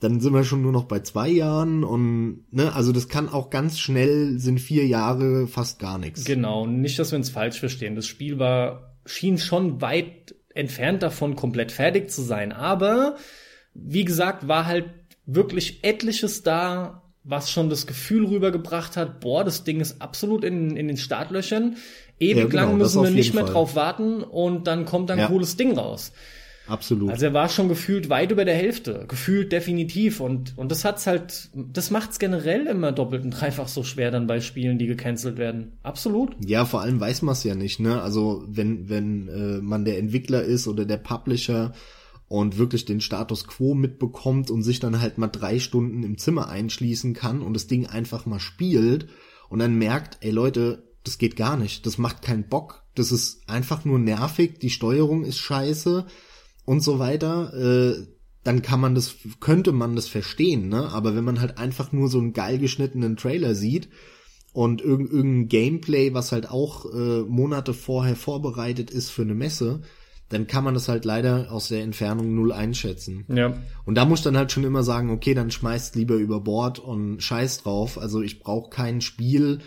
dann 0.00 0.20
sind 0.20 0.32
wir 0.32 0.44
schon 0.44 0.62
nur 0.62 0.72
noch 0.72 0.84
bei 0.84 1.00
zwei 1.00 1.28
Jahren 1.28 1.82
und 1.82 2.44
ne, 2.50 2.72
also 2.74 2.92
das 2.92 3.08
kann 3.08 3.28
auch 3.28 3.50
ganz 3.50 3.78
schnell 3.78 4.38
sind 4.38 4.60
vier 4.60 4.86
Jahre 4.86 5.46
fast 5.48 5.78
gar 5.80 5.98
nichts. 5.98 6.24
Genau, 6.24 6.66
nicht, 6.66 6.98
dass 6.98 7.10
wir 7.10 7.18
uns 7.18 7.30
falsch 7.30 7.58
verstehen. 7.58 7.96
Das 7.96 8.06
Spiel 8.06 8.38
war 8.38 8.96
schien 9.06 9.38
schon 9.38 9.80
weit 9.80 10.34
entfernt 10.54 11.02
davon, 11.02 11.34
komplett 11.34 11.72
fertig 11.72 12.10
zu 12.10 12.22
sein, 12.22 12.52
aber 12.52 13.16
wie 13.74 14.04
gesagt, 14.04 14.48
war 14.48 14.66
halt 14.66 14.86
wirklich 15.26 15.84
etliches 15.84 16.42
da, 16.42 17.07
was 17.28 17.50
schon 17.50 17.68
das 17.68 17.86
Gefühl 17.86 18.26
rübergebracht 18.26 18.96
hat, 18.96 19.20
boah, 19.20 19.44
das 19.44 19.62
Ding 19.62 19.80
ist 19.80 20.00
absolut 20.00 20.44
in, 20.44 20.76
in 20.76 20.88
den 20.88 20.96
Startlöchern. 20.96 21.76
Ewig 22.18 22.36
ja, 22.36 22.46
genau, 22.46 22.62
lang 22.62 22.78
müssen 22.78 23.02
wir 23.02 23.10
nicht 23.10 23.34
mehr 23.34 23.44
Fall. 23.44 23.52
drauf 23.52 23.76
warten 23.76 24.22
und 24.22 24.66
dann 24.66 24.86
kommt 24.86 25.10
ein 25.10 25.18
ja. 25.18 25.26
cooles 25.28 25.56
Ding 25.56 25.78
raus. 25.78 26.12
Absolut. 26.66 27.10
Also 27.10 27.26
er 27.26 27.34
war 27.34 27.48
schon 27.48 27.68
gefühlt 27.68 28.10
weit 28.10 28.30
über 28.30 28.44
der 28.44 28.54
Hälfte, 28.54 29.04
gefühlt 29.08 29.52
definitiv 29.52 30.20
und 30.20 30.56
und 30.56 30.70
das 30.70 30.84
hat's 30.84 31.06
halt, 31.06 31.48
das 31.54 31.90
macht's 31.90 32.18
generell 32.18 32.66
immer 32.66 32.92
doppelt 32.92 33.24
und 33.24 33.30
dreifach 33.30 33.68
so 33.68 33.84
schwer 33.84 34.10
dann 34.10 34.26
bei 34.26 34.40
Spielen, 34.40 34.78
die 34.78 34.86
gecancelt 34.86 35.38
werden. 35.38 35.78
Absolut. 35.82 36.36
Ja, 36.44 36.64
vor 36.66 36.82
allem 36.82 37.00
weiß 37.00 37.22
man 37.22 37.32
es 37.32 37.44
ja 37.44 37.54
nicht, 37.54 37.80
ne? 37.80 38.02
Also 38.02 38.44
wenn 38.46 38.88
wenn 38.88 39.28
äh, 39.28 39.62
man 39.62 39.84
der 39.84 39.98
Entwickler 39.98 40.42
ist 40.42 40.68
oder 40.68 40.84
der 40.84 40.98
Publisher 40.98 41.72
und 42.28 42.58
wirklich 42.58 42.84
den 42.84 43.00
Status 43.00 43.46
quo 43.46 43.74
mitbekommt 43.74 44.50
und 44.50 44.62
sich 44.62 44.80
dann 44.80 45.00
halt 45.00 45.18
mal 45.18 45.28
drei 45.28 45.58
Stunden 45.58 46.02
im 46.02 46.18
Zimmer 46.18 46.48
einschließen 46.48 47.14
kann 47.14 47.42
und 47.42 47.54
das 47.54 47.66
Ding 47.66 47.86
einfach 47.86 48.26
mal 48.26 48.40
spielt 48.40 49.08
und 49.48 49.58
dann 49.58 49.76
merkt, 49.76 50.18
ey 50.20 50.30
Leute, 50.30 50.84
das 51.04 51.18
geht 51.18 51.36
gar 51.36 51.56
nicht, 51.56 51.86
das 51.86 51.96
macht 51.96 52.22
keinen 52.22 52.48
Bock, 52.48 52.84
das 52.94 53.12
ist 53.12 53.48
einfach 53.48 53.84
nur 53.84 53.98
nervig, 53.98 54.58
die 54.60 54.70
Steuerung 54.70 55.24
ist 55.24 55.38
scheiße 55.38 56.06
und 56.66 56.80
so 56.80 56.98
weiter, 56.98 57.54
äh, 57.54 58.06
dann 58.44 58.62
kann 58.62 58.80
man 58.80 58.94
das, 58.94 59.16
könnte 59.40 59.72
man 59.72 59.96
das 59.96 60.06
verstehen, 60.06 60.68
ne? 60.68 60.90
Aber 60.90 61.14
wenn 61.16 61.24
man 61.24 61.40
halt 61.40 61.58
einfach 61.58 61.92
nur 61.92 62.08
so 62.08 62.18
einen 62.18 62.32
geil 62.32 62.58
geschnittenen 62.58 63.16
Trailer 63.16 63.54
sieht 63.54 63.88
und 64.52 64.80
irg 64.80 65.00
irgendein 65.00 65.48
Gameplay, 65.48 66.14
was 66.14 66.32
halt 66.32 66.50
auch 66.50 66.86
äh, 66.92 67.22
Monate 67.22 67.74
vorher 67.74 68.16
vorbereitet 68.16 68.90
ist 68.90 69.10
für 69.10 69.22
eine 69.22 69.34
Messe, 69.34 69.82
dann 70.28 70.46
kann 70.46 70.64
man 70.64 70.74
das 70.74 70.88
halt 70.88 71.04
leider 71.04 71.50
aus 71.50 71.68
der 71.68 71.82
Entfernung 71.82 72.34
null 72.34 72.52
einschätzen. 72.52 73.24
Ja. 73.28 73.56
Und 73.84 73.94
da 73.94 74.04
muss 74.04 74.22
dann 74.22 74.36
halt 74.36 74.52
schon 74.52 74.64
immer 74.64 74.82
sagen, 74.82 75.10
okay, 75.10 75.34
dann 75.34 75.50
schmeißt 75.50 75.96
lieber 75.96 76.16
über 76.16 76.40
Bord 76.40 76.78
und 76.78 77.22
scheiß 77.22 77.62
drauf. 77.62 77.98
Also 77.98 78.20
ich 78.20 78.40
brauche 78.40 78.70
kein 78.70 79.00
Spiel, 79.00 79.60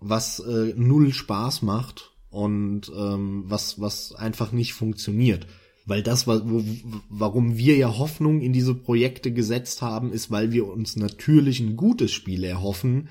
was 0.00 0.40
äh, 0.40 0.74
null 0.76 1.12
Spaß 1.12 1.62
macht 1.62 2.12
und 2.30 2.90
ähm, 2.96 3.44
was 3.46 3.80
was 3.80 4.14
einfach 4.14 4.52
nicht 4.52 4.72
funktioniert. 4.72 5.46
Weil 5.86 6.02
das, 6.02 6.26
warum 6.26 7.56
wir 7.56 7.76
ja 7.76 7.98
Hoffnung 7.98 8.42
in 8.42 8.52
diese 8.52 8.74
Projekte 8.74 9.32
gesetzt 9.32 9.82
haben, 9.82 10.12
ist, 10.12 10.30
weil 10.30 10.52
wir 10.52 10.68
uns 10.68 10.94
natürlich 10.96 11.58
ein 11.60 11.76
gutes 11.76 12.12
Spiel 12.12 12.44
erhoffen 12.44 13.08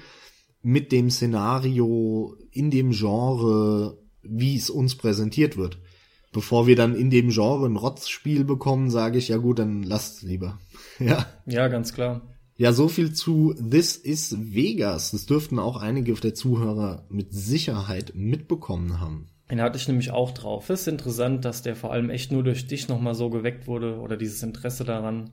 mit 0.62 0.92
dem 0.92 1.10
Szenario 1.10 2.36
in 2.52 2.70
dem 2.72 2.92
Genre, 2.92 3.98
wie 4.22 4.56
es 4.56 4.70
uns 4.70 4.96
präsentiert 4.96 5.58
wird. 5.58 5.80
Bevor 6.32 6.68
wir 6.68 6.76
dann 6.76 6.96
in 6.96 7.10
dem 7.10 7.30
Genre 7.30 7.66
ein 7.66 7.76
Rotzspiel 7.76 8.44
bekommen, 8.44 8.92
sage 8.92 9.18
ich, 9.18 9.30
ja 9.30 9.38
gut, 9.38 9.60
dann 9.60 9.84
lasst 9.84 10.22
lieber. 10.22 10.60
ja. 11.00 11.26
Ja, 11.46 11.68
ganz 11.68 11.94
klar. 11.94 12.22
Ja, 12.56 12.74
so 12.74 12.90
viel 12.90 13.14
zu 13.14 13.54
This 13.54 13.96
is 13.96 14.36
Vegas. 14.38 15.12
Das 15.12 15.26
dürften 15.26 15.60
auch 15.60 15.78
einige 15.78 16.14
der 16.14 16.36
Zuhörer 16.36 17.06
mit 17.10 17.34
Sicherheit 17.34 18.12
mitbekommen 18.16 19.00
haben. 19.00 19.30
Den 19.50 19.62
hatte 19.62 19.78
ich 19.78 19.88
nämlich 19.88 20.12
auch 20.12 20.32
drauf. 20.32 20.70
Ist 20.70 20.88
interessant, 20.88 21.46
dass 21.46 21.64
der 21.64 21.76
vor 21.76 21.92
allem 21.92 22.10
echt 22.10 22.32
nur 22.32 22.44
durch 22.44 22.68
dich 22.68 22.88
nochmal 22.88 23.16
so 23.16 23.30
geweckt 23.30 23.66
wurde 23.66 24.00
oder 24.00 24.18
dieses 24.18 24.44
Interesse 24.44 24.84
daran. 24.84 25.32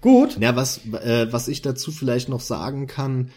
Gut. 0.00 0.38
Ja, 0.40 0.56
was, 0.56 0.80
äh, 0.86 1.28
was 1.30 1.46
ich 1.46 1.62
dazu 1.62 1.92
vielleicht 1.92 2.28
noch 2.28 2.40
sagen 2.40 2.86
kann, 2.86 3.30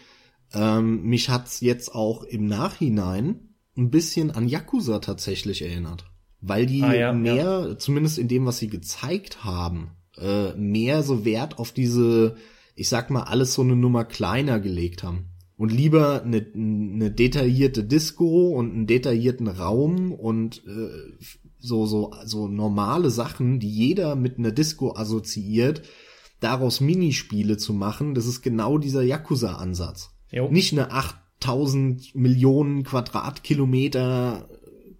ähm, 0.52 1.02
mich 1.02 1.28
hat's 1.28 1.60
jetzt 1.60 1.94
auch 1.94 2.24
im 2.24 2.46
Nachhinein 2.46 3.54
ein 3.76 3.90
bisschen 3.90 4.30
an 4.30 4.48
Yakuza 4.48 4.98
tatsächlich 4.98 5.62
erinnert. 5.62 6.09
Weil 6.40 6.66
die 6.66 6.82
ah, 6.82 6.94
ja, 6.94 7.12
mehr, 7.12 7.66
ja. 7.68 7.78
zumindest 7.78 8.18
in 8.18 8.28
dem, 8.28 8.46
was 8.46 8.58
sie 8.58 8.68
gezeigt 8.68 9.44
haben, 9.44 9.90
äh, 10.16 10.52
mehr 10.54 11.02
so 11.02 11.24
Wert 11.24 11.58
auf 11.58 11.72
diese, 11.72 12.36
ich 12.74 12.88
sag 12.88 13.10
mal, 13.10 13.24
alles 13.24 13.54
so 13.54 13.62
eine 13.62 13.76
Nummer 13.76 14.04
kleiner 14.04 14.58
gelegt 14.60 15.02
haben 15.02 15.30
und 15.60 15.70
lieber 15.70 16.22
eine, 16.22 16.46
eine 16.54 17.10
detaillierte 17.10 17.84
Disco 17.84 18.48
und 18.48 18.72
einen 18.72 18.86
detaillierten 18.86 19.46
Raum 19.46 20.10
und 20.10 20.62
äh, 20.66 20.88
so 21.58 21.84
so 21.84 22.14
so 22.24 22.48
normale 22.48 23.10
Sachen, 23.10 23.60
die 23.60 23.68
jeder 23.68 24.16
mit 24.16 24.38
einer 24.38 24.52
Disco 24.52 24.96
assoziiert, 24.96 25.82
daraus 26.40 26.80
Minispiele 26.80 27.58
zu 27.58 27.74
machen, 27.74 28.14
das 28.14 28.24
ist 28.24 28.40
genau 28.40 28.78
dieser 28.78 29.02
Yakuza 29.02 29.56
Ansatz. 29.56 30.14
Nicht 30.48 30.72
eine 30.72 30.92
8000 30.92 32.14
Millionen 32.14 32.82
Quadratkilometer 32.82 34.48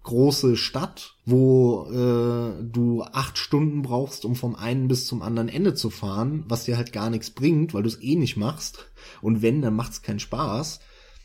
große 0.03 0.57
Stadt, 0.57 1.15
wo 1.25 1.85
äh, 1.91 2.63
du 2.63 3.03
acht 3.03 3.37
Stunden 3.37 3.81
brauchst, 3.83 4.25
um 4.25 4.35
vom 4.35 4.55
einen 4.55 4.87
bis 4.87 5.05
zum 5.05 5.21
anderen 5.21 5.49
Ende 5.49 5.73
zu 5.73 5.89
fahren, 5.89 6.43
was 6.47 6.65
dir 6.65 6.77
halt 6.77 6.91
gar 6.91 7.09
nichts 7.09 7.29
bringt, 7.31 7.73
weil 7.73 7.83
du 7.83 7.89
es 7.89 8.01
eh 8.01 8.15
nicht 8.15 8.37
machst. 8.37 8.85
Und 9.21 9.41
wenn, 9.41 9.61
dann 9.61 9.75
macht's 9.75 10.01
keinen 10.01 10.19
Spaß, 10.19 10.79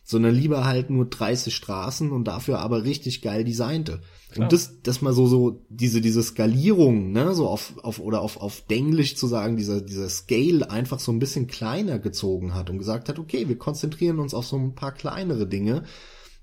sondern 0.05 0.35
lieber 0.35 0.65
halt 0.65 0.89
nur 0.89 1.07
30 1.07 1.55
Straßen 1.55 2.12
und 2.12 2.25
dafür 2.29 2.61
aber 2.61 2.85
richtig 2.85 3.23
geil 3.23 3.43
designte. 3.43 4.03
Klar. 4.31 4.45
Und 4.45 4.53
das, 4.53 4.83
das 4.83 5.03
mal 5.03 5.12
so, 5.12 5.27
so, 5.27 5.65
diese, 5.69 6.01
diese 6.01 6.23
Skalierung, 6.23 7.11
ne, 7.11 7.35
so 7.35 7.49
auf, 7.49 7.75
auf, 7.83 7.99
oder 7.99 8.21
auf, 8.21 8.37
auf 8.37 8.61
Denglisch 8.62 9.17
zu 9.17 9.27
sagen, 9.27 9.57
dieser, 9.57 9.81
dieser 9.81 10.09
Scale 10.09 10.71
einfach 10.71 11.01
so 11.01 11.11
ein 11.11 11.19
bisschen 11.19 11.49
kleiner 11.49 11.99
gezogen 11.99 12.55
hat 12.55 12.71
und 12.71 12.79
gesagt 12.79 13.09
hat, 13.09 13.19
okay, 13.19 13.49
wir 13.49 13.59
konzentrieren 13.59 14.21
uns 14.21 14.33
auf 14.33 14.47
so 14.47 14.57
ein 14.57 14.75
paar 14.77 14.93
kleinere 14.93 15.47
Dinge 15.47 15.83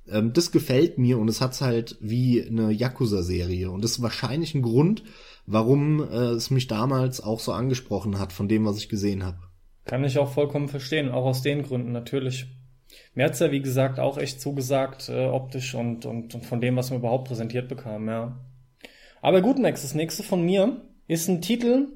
ähm, 0.09 0.33
das 0.33 0.51
gefällt 0.51 0.97
mir 0.97 1.17
und 1.17 1.29
es 1.29 1.41
hat's 1.41 1.61
halt 1.61 1.97
wie 2.01 2.43
eine 2.43 2.71
Yakuza-Serie. 2.71 3.71
Und 3.71 3.83
das 3.83 3.91
ist 3.91 4.01
wahrscheinlich 4.01 4.53
ein 4.55 4.61
Grund, 4.61 5.03
warum 5.45 6.01
äh, 6.01 6.31
es 6.31 6.49
mich 6.49 6.67
damals 6.67 7.21
auch 7.21 7.39
so 7.39 7.51
angesprochen 7.51 8.19
hat, 8.19 8.33
von 8.33 8.47
dem, 8.47 8.65
was 8.65 8.77
ich 8.77 8.89
gesehen 8.89 9.23
habe. 9.23 9.37
Kann 9.85 10.03
ich 10.03 10.17
auch 10.17 10.31
vollkommen 10.31 10.69
verstehen, 10.69 11.09
auch 11.09 11.25
aus 11.25 11.41
den 11.41 11.63
Gründen 11.63 11.91
natürlich. 11.91 12.47
Mir 13.15 13.25
hat's 13.25 13.39
ja, 13.39 13.51
wie 13.51 13.61
gesagt, 13.61 13.99
auch 13.99 14.17
echt 14.17 14.39
zugesagt, 14.39 15.09
äh, 15.09 15.25
optisch 15.25 15.75
und, 15.75 16.05
und, 16.05 16.35
und 16.35 16.45
von 16.45 16.61
dem, 16.61 16.75
was 16.75 16.91
wir 16.91 16.97
überhaupt 16.97 17.27
präsentiert 17.27 17.67
bekamen, 17.67 18.07
ja. 18.07 18.39
Aber 19.21 19.41
gut, 19.41 19.57
Max, 19.57 19.81
das 19.81 19.95
nächste 19.95 20.23
von 20.23 20.43
mir 20.43 20.81
ist 21.07 21.27
ein 21.27 21.41
Titel, 21.41 21.87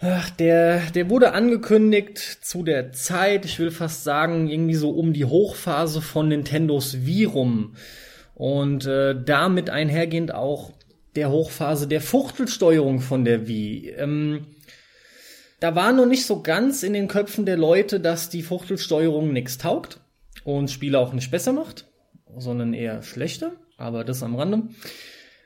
Ach, 0.00 0.30
der, 0.30 0.90
der 0.92 1.10
wurde 1.10 1.32
angekündigt 1.32 2.18
zu 2.18 2.62
der 2.62 2.92
Zeit, 2.92 3.44
ich 3.44 3.58
will 3.58 3.72
fast 3.72 4.04
sagen, 4.04 4.48
irgendwie 4.48 4.76
so 4.76 4.90
um 4.90 5.12
die 5.12 5.24
Hochphase 5.24 6.00
von 6.02 6.28
Nintendos 6.28 7.04
Wii 7.04 7.24
rum. 7.24 7.74
Und 8.34 8.86
äh, 8.86 9.20
damit 9.20 9.70
einhergehend 9.70 10.32
auch 10.32 10.72
der 11.16 11.30
Hochphase 11.30 11.88
der 11.88 12.00
Fuchtelsteuerung 12.00 13.00
von 13.00 13.24
der 13.24 13.48
Wii. 13.48 13.90
Ähm, 13.90 14.46
da 15.58 15.74
war 15.74 15.92
noch 15.92 16.06
nicht 16.06 16.24
so 16.24 16.42
ganz 16.42 16.84
in 16.84 16.92
den 16.92 17.08
Köpfen 17.08 17.44
der 17.44 17.56
Leute, 17.56 17.98
dass 17.98 18.28
die 18.28 18.42
Fuchtelsteuerung 18.42 19.32
nichts 19.32 19.58
taugt 19.58 19.98
und 20.44 20.70
Spiele 20.70 21.00
auch 21.00 21.12
nicht 21.12 21.32
besser 21.32 21.52
macht, 21.52 21.86
sondern 22.36 22.72
eher 22.72 23.02
schlechter, 23.02 23.52
aber 23.76 24.04
das 24.04 24.22
am 24.22 24.36
Rande. 24.36 24.68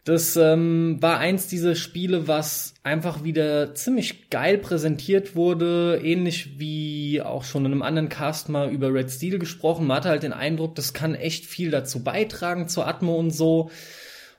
Das 0.05 0.35
ähm, 0.35 0.97
war 1.01 1.19
eins 1.19 1.47
dieser 1.47 1.77
Spiele, 1.77 2.27
was 2.27 2.75
einfach 2.83 3.23
wieder 3.23 3.77
ziemlich 3.77 4.31
geil 4.31 4.59
präsentiert 4.59 5.37
wurde, 5.37 6.01
ähnlich 6.03 6.59
wie 6.59 7.23
auch 7.23 7.45
schon 7.45 7.65
in 7.65 7.71
einem 7.71 7.83
anderen 7.83 8.09
Cast 8.09 8.49
mal 8.49 8.69
über 8.73 8.93
Red 8.93 9.13
Steel 9.13 9.39
gesprochen. 9.39 9.87
Man 9.87 9.99
hatte 9.99 10.09
halt 10.09 10.25
den 10.25 10.33
Eindruck, 10.33 10.75
das 10.75 10.93
kann 10.93 11.15
echt 11.15 11.47
viel 11.47 11.71
dazu 11.71 12.03
beitragen 12.03 12.67
zur 12.67 12.89
Atmo 12.89 13.15
und 13.15 13.31
so. 13.31 13.71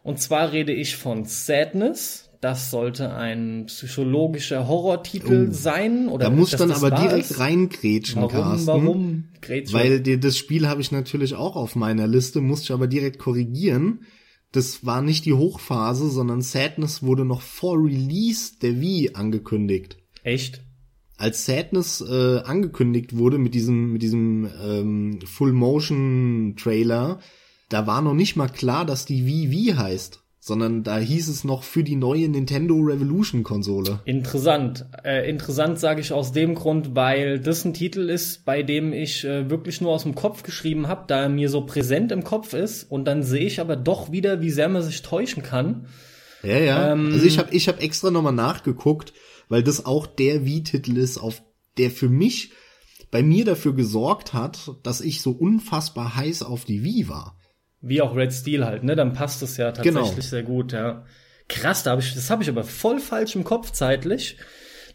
Und 0.04 0.20
zwar 0.20 0.52
rede 0.52 0.74
ich 0.74 0.98
von 0.98 1.24
Sadness. 1.24 2.30
Das 2.42 2.70
sollte 2.70 3.14
ein 3.14 3.68
psychologischer 3.68 4.68
Horrortitel 4.68 5.48
oh, 5.50 5.54
sein. 5.54 6.10
Oder 6.10 6.26
da 6.26 6.30
muss 6.30 6.52
dann 6.52 6.74
aber 6.74 6.92
direkt 6.92 7.40
reingrätschen, 7.40 8.22
warum, 8.22 8.32
Carsten. 8.34 8.68
Warum? 8.68 9.24
Grätschen? 9.40 9.80
Weil 9.80 10.02
das 10.02 10.38
Spiel 10.38 10.68
habe 10.68 10.82
ich 10.82 10.92
natürlich 10.92 11.36
auch 11.36 11.56
auf 11.56 11.78
meiner 11.78 12.06
Liste, 12.06 12.42
musste 12.42 12.66
ich 12.66 12.72
aber 12.74 12.88
direkt 12.88 13.18
korrigieren 13.18 14.02
das 14.54 14.86
war 14.86 15.02
nicht 15.02 15.26
die 15.26 15.34
Hochphase, 15.34 16.10
sondern 16.10 16.42
Sadness 16.42 17.04
wurde 17.04 17.26
noch 17.26 17.42
vor 17.42 17.78
Release 17.78 18.54
der 18.62 18.80
Wii 18.80 19.12
angekündigt. 19.14 19.98
Echt? 20.24 20.62
Als 21.18 21.46
Sadness 21.46 22.02
äh, 22.02 22.40
angekündigt 22.40 23.18
wurde 23.18 23.38
mit 23.38 23.54
diesem 23.56 23.94
mit 23.94 24.02
diesem 24.02 24.50
ähm, 24.64 25.20
Full 25.26 25.54
Motion 25.54 26.56
Trailer, 26.58 27.20
da 27.70 27.88
war 27.88 28.02
noch 28.02 28.14
nicht 28.14 28.36
mal 28.36 28.48
klar, 28.48 28.86
dass 28.86 29.06
die 29.06 29.26
Wii 29.26 29.52
Wii 29.52 29.74
heißt 29.76 30.23
sondern 30.46 30.84
da 30.84 30.98
hieß 30.98 31.30
es 31.30 31.46
noch 31.46 31.64
für 31.64 31.86
die 31.86 31.96
neue 31.96 32.28
Nintendo 32.28 32.76
Revolution 32.76 33.44
Konsole. 33.44 34.02
Interessant. 34.04 34.86
Äh, 35.06 35.30
interessant 35.30 35.80
sage 35.80 36.02
ich 36.02 36.12
aus 36.12 36.34
dem 36.34 36.54
Grund, 36.56 36.96
weil 36.96 37.40
das 37.40 37.64
ein 37.64 37.74
Titel 37.74 38.10
ist, 38.10 38.44
bei 38.44 38.62
dem 38.62 38.92
ich 38.92 39.24
äh, 39.24 39.50
wirklich 39.50 39.80
nur 39.80 39.92
aus 39.92 40.04
dem 40.04 40.16
Kopf 40.16 40.44
geschrieben 40.44 40.90
habe, 40.90 41.06
da 41.08 41.22
er 41.22 41.30
mir 41.30 41.48
so 41.48 41.66
präsent 41.66 42.12
im 42.12 42.26
Kopf 42.26 42.52
ist 42.52 42.84
und 42.84 43.06
dann 43.06 43.24
sehe 43.24 43.46
ich 43.46 43.62
aber 43.62 43.78
doch 43.78 44.12
wieder, 44.12 44.42
wie 44.42 44.52
sehr 44.52 44.68
man 44.68 44.82
sich 44.82 45.02
täuschen 45.02 45.44
kann. 45.44 45.88
Ja, 46.44 46.58
ja. 46.58 46.92
Ähm, 46.92 47.12
also 47.14 47.26
ich 47.26 47.40
habe 47.40 47.56
ich 47.56 47.70
hab 47.70 47.82
extra 47.82 48.12
nochmal 48.12 48.34
nachgeguckt, 48.34 49.14
weil 49.48 49.64
das 49.64 49.86
auch 49.86 50.06
der 50.06 50.46
Wii-Titel 50.46 50.98
ist, 50.98 51.20
auf 51.20 51.42
der 51.78 51.90
für 51.90 52.10
mich 52.10 52.52
bei 53.12 53.24
mir 53.24 53.46
dafür 53.46 53.74
gesorgt 53.74 54.34
hat, 54.34 54.72
dass 54.84 55.00
ich 55.00 55.22
so 55.22 55.32
unfassbar 55.32 56.18
heiß 56.18 56.44
auf 56.44 56.66
die 56.66 56.84
Wii 56.84 57.08
war. 57.08 57.38
Wie 57.86 58.02
auch 58.02 58.16
Red 58.16 58.34
Steel 58.34 58.66
halt, 58.66 58.84
ne? 58.84 58.96
Dann 58.96 59.14
passt 59.14 59.44
es 59.44 59.58
ja 59.58 59.72
tatsächlich 59.72 60.10
genau. 60.10 60.22
sehr 60.22 60.44
gut, 60.44 60.72
ja. 60.72 61.04
Krass, 61.50 61.84
da 61.84 61.92
hab 61.92 62.00
ich, 62.00 62.16
das 62.16 62.30
habe 62.30 62.42
ich 62.42 62.50
aber 62.50 62.64
voll 62.64 63.00
falsch 63.00 63.36
im 63.36 63.44
Kopf 63.44 63.72
zeitlich. 63.72 64.38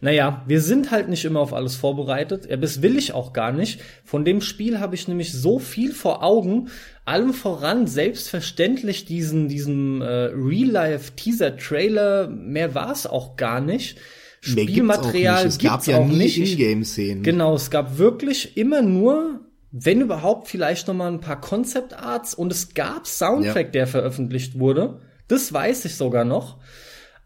Naja, 0.00 0.44
wir 0.46 0.60
sind 0.60 0.90
halt 0.90 1.08
nicht 1.08 1.24
immer 1.24 1.40
auf 1.40 1.52
alles 1.52 1.74
vorbereitet. 1.74 2.48
Ja, 2.48 2.56
das 2.56 2.82
will 2.82 2.96
ich 2.96 3.12
auch 3.12 3.32
gar 3.32 3.52
nicht. 3.52 3.80
Von 4.04 4.24
dem 4.24 4.40
Spiel 4.40 4.80
habe 4.80 4.94
ich 4.94 5.06
nämlich 5.06 5.32
so 5.32 5.58
viel 5.58 5.92
vor 5.92 6.22
Augen. 6.22 6.68
Allem 7.04 7.34
voran 7.34 7.86
selbstverständlich 7.86 9.04
diesen, 9.04 9.48
diesen 9.48 10.00
äh, 10.00 10.30
Real-Life-Teaser-Trailer. 10.32 12.28
Mehr 12.28 12.74
war 12.74 12.92
es 12.92 13.06
auch 13.06 13.36
gar 13.36 13.60
nicht. 13.60 13.98
Spielmaterial 14.40 15.48
gibt's 15.58 15.88
auch 15.88 16.06
nicht. 16.06 16.38
Es 16.38 16.46
gab 16.46 16.58
ja 16.58 16.64
nie 16.64 16.64
Ingame-Szenen. 16.64 17.22
Genau, 17.24 17.54
es 17.56 17.70
gab 17.70 17.98
wirklich 17.98 18.56
immer 18.56 18.82
nur 18.82 19.40
wenn 19.70 20.00
überhaupt 20.00 20.48
vielleicht 20.48 20.88
noch 20.88 20.94
mal 20.94 21.12
ein 21.12 21.20
paar 21.20 21.40
Concept 21.40 21.94
Arts 21.94 22.34
und 22.34 22.50
es 22.52 22.74
gab 22.74 23.06
Soundtrack, 23.06 23.66
ja. 23.66 23.72
der 23.72 23.86
veröffentlicht 23.86 24.58
wurde. 24.58 25.00
Das 25.28 25.52
weiß 25.52 25.84
ich 25.84 25.96
sogar 25.96 26.24
noch. 26.24 26.58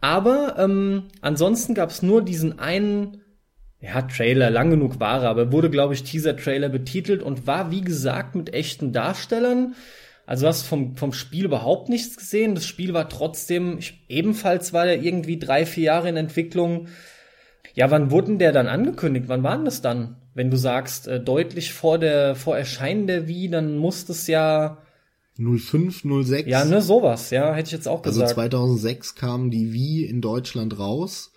Aber 0.01 0.57
ähm, 0.59 1.05
ansonsten 1.21 1.75
gab 1.75 1.91
es 1.91 2.03
nur 2.03 2.23
diesen 2.23 2.59
einen 2.59 3.23
ja, 3.79 4.03
Trailer, 4.03 4.51
lang 4.51 4.71
genug 4.71 5.01
war 5.01 5.23
er, 5.23 5.31
aber 5.31 5.51
wurde, 5.51 5.69
glaube 5.69 5.95
ich, 5.95 6.05
Teaser-Trailer 6.05 6.69
betitelt 6.69 7.23
und 7.23 7.47
war, 7.47 7.71
wie 7.71 7.81
gesagt, 7.81 8.37
mit 8.37 8.55
echten 8.55 8.93
Darstellern. 8.93 9.75
Also 10.25 10.47
hast 10.47 10.63
vom, 10.63 10.97
vom 10.97 11.13
Spiel 11.13 11.47
überhaupt 11.47 11.89
nichts 11.89 12.17
gesehen. 12.17 12.55
Das 12.55 12.65
Spiel 12.65 12.95
war 12.95 13.09
trotzdem, 13.09 13.79
ich, 13.79 14.05
ebenfalls 14.09 14.73
war 14.73 14.85
der 14.85 15.03
irgendwie 15.03 15.39
drei, 15.39 15.67
vier 15.67 15.85
Jahre 15.85 16.09
in 16.09 16.17
Entwicklung. 16.17 16.89
Ja, 17.75 17.91
wann 17.91 18.13
wurden 18.13 18.39
der 18.39 18.53
dann 18.53 18.69
angekündigt? 18.69 19.29
Wann 19.29 19.43
waren 19.43 19.65
das 19.65 19.83
dann? 19.83 20.17
Wenn 20.35 20.51
du 20.51 20.57
sagst, 20.57 21.09
äh, 21.09 21.21
deutlich 21.21 21.73
vor 21.73 21.99
der, 21.99 22.35
vor 22.35 22.57
Erscheinen 22.57 23.07
der 23.07 23.29
Wii, 23.29 23.51
dann 23.51 23.77
muss 23.77 24.07
das 24.07 24.27
ja 24.27 24.79
05, 25.37 26.05
06. 26.25 26.49
Ja, 26.49 26.65
ne, 26.65 26.83
sowas, 26.83 27.31
ja, 27.31 27.55
hätte 27.55 27.69
ich 27.69 27.73
jetzt 27.73 27.89
auch 27.89 28.05
also 28.05 28.21
gesagt. 28.21 28.39
Also 28.39 28.51
2006 28.51 29.15
kam 29.15 29.51
die 29.51 29.73
Wii 29.73 30.05
in 30.05 30.21
Deutschland 30.21 30.79
raus. 30.79 31.32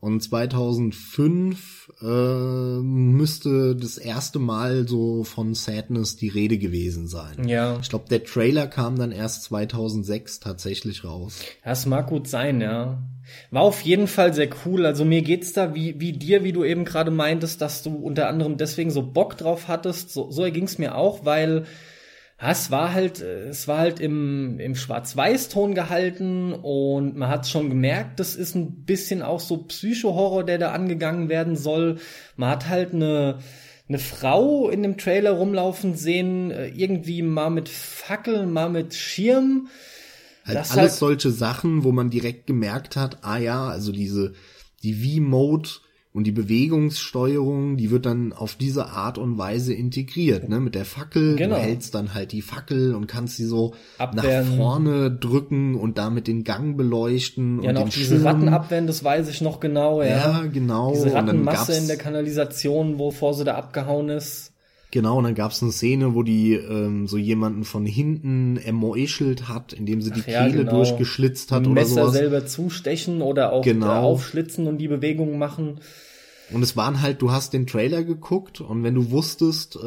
Und 0.00 0.22
2005 0.22 1.92
äh, 2.00 2.04
müsste 2.04 3.76
das 3.76 3.98
erste 3.98 4.38
Mal 4.38 4.88
so 4.88 5.24
von 5.24 5.54
Sadness 5.54 6.16
die 6.16 6.28
Rede 6.28 6.56
gewesen 6.56 7.06
sein. 7.06 7.46
Ja. 7.46 7.78
Ich 7.82 7.90
glaube, 7.90 8.06
der 8.08 8.24
Trailer 8.24 8.66
kam 8.66 8.98
dann 8.98 9.12
erst 9.12 9.42
2006 9.44 10.40
tatsächlich 10.40 11.04
raus. 11.04 11.40
Das 11.62 11.84
mag 11.84 12.06
gut 12.06 12.28
sein, 12.28 12.62
ja. 12.62 13.02
War 13.50 13.62
auf 13.62 13.82
jeden 13.82 14.06
Fall 14.06 14.32
sehr 14.32 14.48
cool. 14.64 14.86
Also 14.86 15.04
mir 15.04 15.20
geht's 15.20 15.52
da 15.52 15.74
wie, 15.74 16.00
wie 16.00 16.12
dir, 16.12 16.44
wie 16.44 16.52
du 16.52 16.64
eben 16.64 16.86
gerade 16.86 17.10
meintest, 17.10 17.60
dass 17.60 17.82
du 17.82 17.94
unter 17.94 18.28
anderem 18.28 18.56
deswegen 18.56 18.90
so 18.90 19.02
Bock 19.02 19.36
drauf 19.36 19.68
hattest. 19.68 20.10
So, 20.10 20.30
so 20.30 20.42
erging's 20.42 20.78
mir 20.78 20.94
auch, 20.94 21.26
weil 21.26 21.66
ja, 22.40 22.50
es 22.50 22.70
war 22.70 22.94
halt, 22.94 23.20
es 23.20 23.68
war 23.68 23.78
halt 23.78 24.00
im, 24.00 24.58
im 24.60 24.74
Schwarz-Weiß-Ton 24.74 25.74
gehalten 25.74 26.54
und 26.54 27.16
man 27.16 27.28
hat 27.28 27.46
schon 27.46 27.68
gemerkt, 27.68 28.18
das 28.18 28.34
ist 28.34 28.54
ein 28.54 28.84
bisschen 28.84 29.22
auch 29.22 29.40
so 29.40 29.58
Psycho-Horror, 29.58 30.44
der 30.44 30.58
da 30.58 30.72
angegangen 30.72 31.28
werden 31.28 31.56
soll. 31.56 31.98
Man 32.36 32.48
hat 32.50 32.68
halt 32.68 32.94
eine, 32.94 33.40
eine 33.88 33.98
Frau 33.98 34.70
in 34.70 34.82
dem 34.82 34.96
Trailer 34.96 35.32
rumlaufen 35.32 35.94
sehen, 35.94 36.50
äh, 36.50 36.68
irgendwie 36.68 37.20
mal 37.20 37.50
mit 37.50 37.68
Fackel, 37.68 38.46
mal 38.46 38.70
mit 38.70 38.94
Schirm. 38.94 39.68
Halt 40.46 40.56
das 40.56 40.70
alles 40.70 40.92
halt 40.92 40.92
solche 40.92 41.30
Sachen, 41.30 41.84
wo 41.84 41.92
man 41.92 42.08
direkt 42.08 42.46
gemerkt 42.46 42.96
hat, 42.96 43.18
ah 43.20 43.36
ja, 43.36 43.68
also 43.68 43.92
diese, 43.92 44.32
die 44.82 44.94
V-Mode 44.94 45.68
und 46.12 46.24
die 46.24 46.32
Bewegungssteuerung, 46.32 47.76
die 47.76 47.92
wird 47.92 48.04
dann 48.04 48.32
auf 48.32 48.56
diese 48.56 48.86
Art 48.86 49.16
und 49.16 49.38
Weise 49.38 49.74
integriert, 49.74 50.48
ne? 50.48 50.58
Mit 50.58 50.74
der 50.74 50.84
Fackel, 50.84 51.36
genau. 51.36 51.54
du 51.54 51.62
hältst 51.62 51.94
dann 51.94 52.14
halt 52.14 52.32
die 52.32 52.42
Fackel 52.42 52.96
und 52.96 53.06
kannst 53.06 53.36
sie 53.36 53.44
so 53.44 53.74
Abwehren. 53.96 54.48
nach 54.48 54.56
vorne 54.56 55.10
drücken 55.12 55.76
und 55.76 55.98
damit 55.98 56.26
den 56.26 56.42
Gang 56.42 56.76
beleuchten. 56.76 57.62
Ja, 57.62 57.70
und 57.70 57.74
noch 57.76 57.88
diese 57.88 58.16
Schirm. 58.16 58.26
Ratten 58.26 58.48
abwehren, 58.48 58.88
das 58.88 59.04
weiß 59.04 59.28
ich 59.28 59.40
noch 59.40 59.60
genau, 59.60 60.02
ja. 60.02 60.08
Ja, 60.08 60.44
genau. 60.52 60.92
Diese 60.92 61.12
Rattenmasse 61.14 61.76
in 61.76 61.86
der 61.86 61.96
Kanalisation, 61.96 62.98
wovor 62.98 63.34
sie 63.34 63.44
da 63.44 63.54
abgehauen 63.54 64.08
ist. 64.08 64.49
Genau, 64.92 65.18
und 65.18 65.24
dann 65.24 65.36
gab's 65.36 65.62
eine 65.62 65.70
Szene, 65.70 66.14
wo 66.14 66.24
die 66.24 66.54
ähm, 66.54 67.06
so 67.06 67.16
jemanden 67.16 67.64
von 67.64 67.86
hinten 67.86 68.56
ermeuchelt 68.56 69.48
hat, 69.48 69.72
indem 69.72 70.02
sie 70.02 70.10
die 70.10 70.22
Ach 70.22 70.28
ja, 70.28 70.46
Kehle 70.46 70.64
genau. 70.64 70.76
durchgeschlitzt 70.76 71.52
hat 71.52 71.66
Messer 71.66 71.92
oder 71.92 72.02
sowas. 72.02 72.12
selber 72.12 72.46
zustechen 72.46 73.22
oder 73.22 73.52
auch 73.52 73.62
genau. 73.62 74.02
aufschlitzen 74.02 74.66
und 74.66 74.78
die 74.78 74.88
Bewegungen 74.88 75.38
machen. 75.38 75.80
Und 76.52 76.62
es 76.62 76.76
waren 76.76 77.00
halt, 77.00 77.22
du 77.22 77.30
hast 77.30 77.52
den 77.52 77.68
Trailer 77.68 78.02
geguckt 78.02 78.60
und 78.60 78.82
wenn 78.82 78.96
du 78.96 79.12
wusstest, 79.12 79.76
äh, 79.76 79.78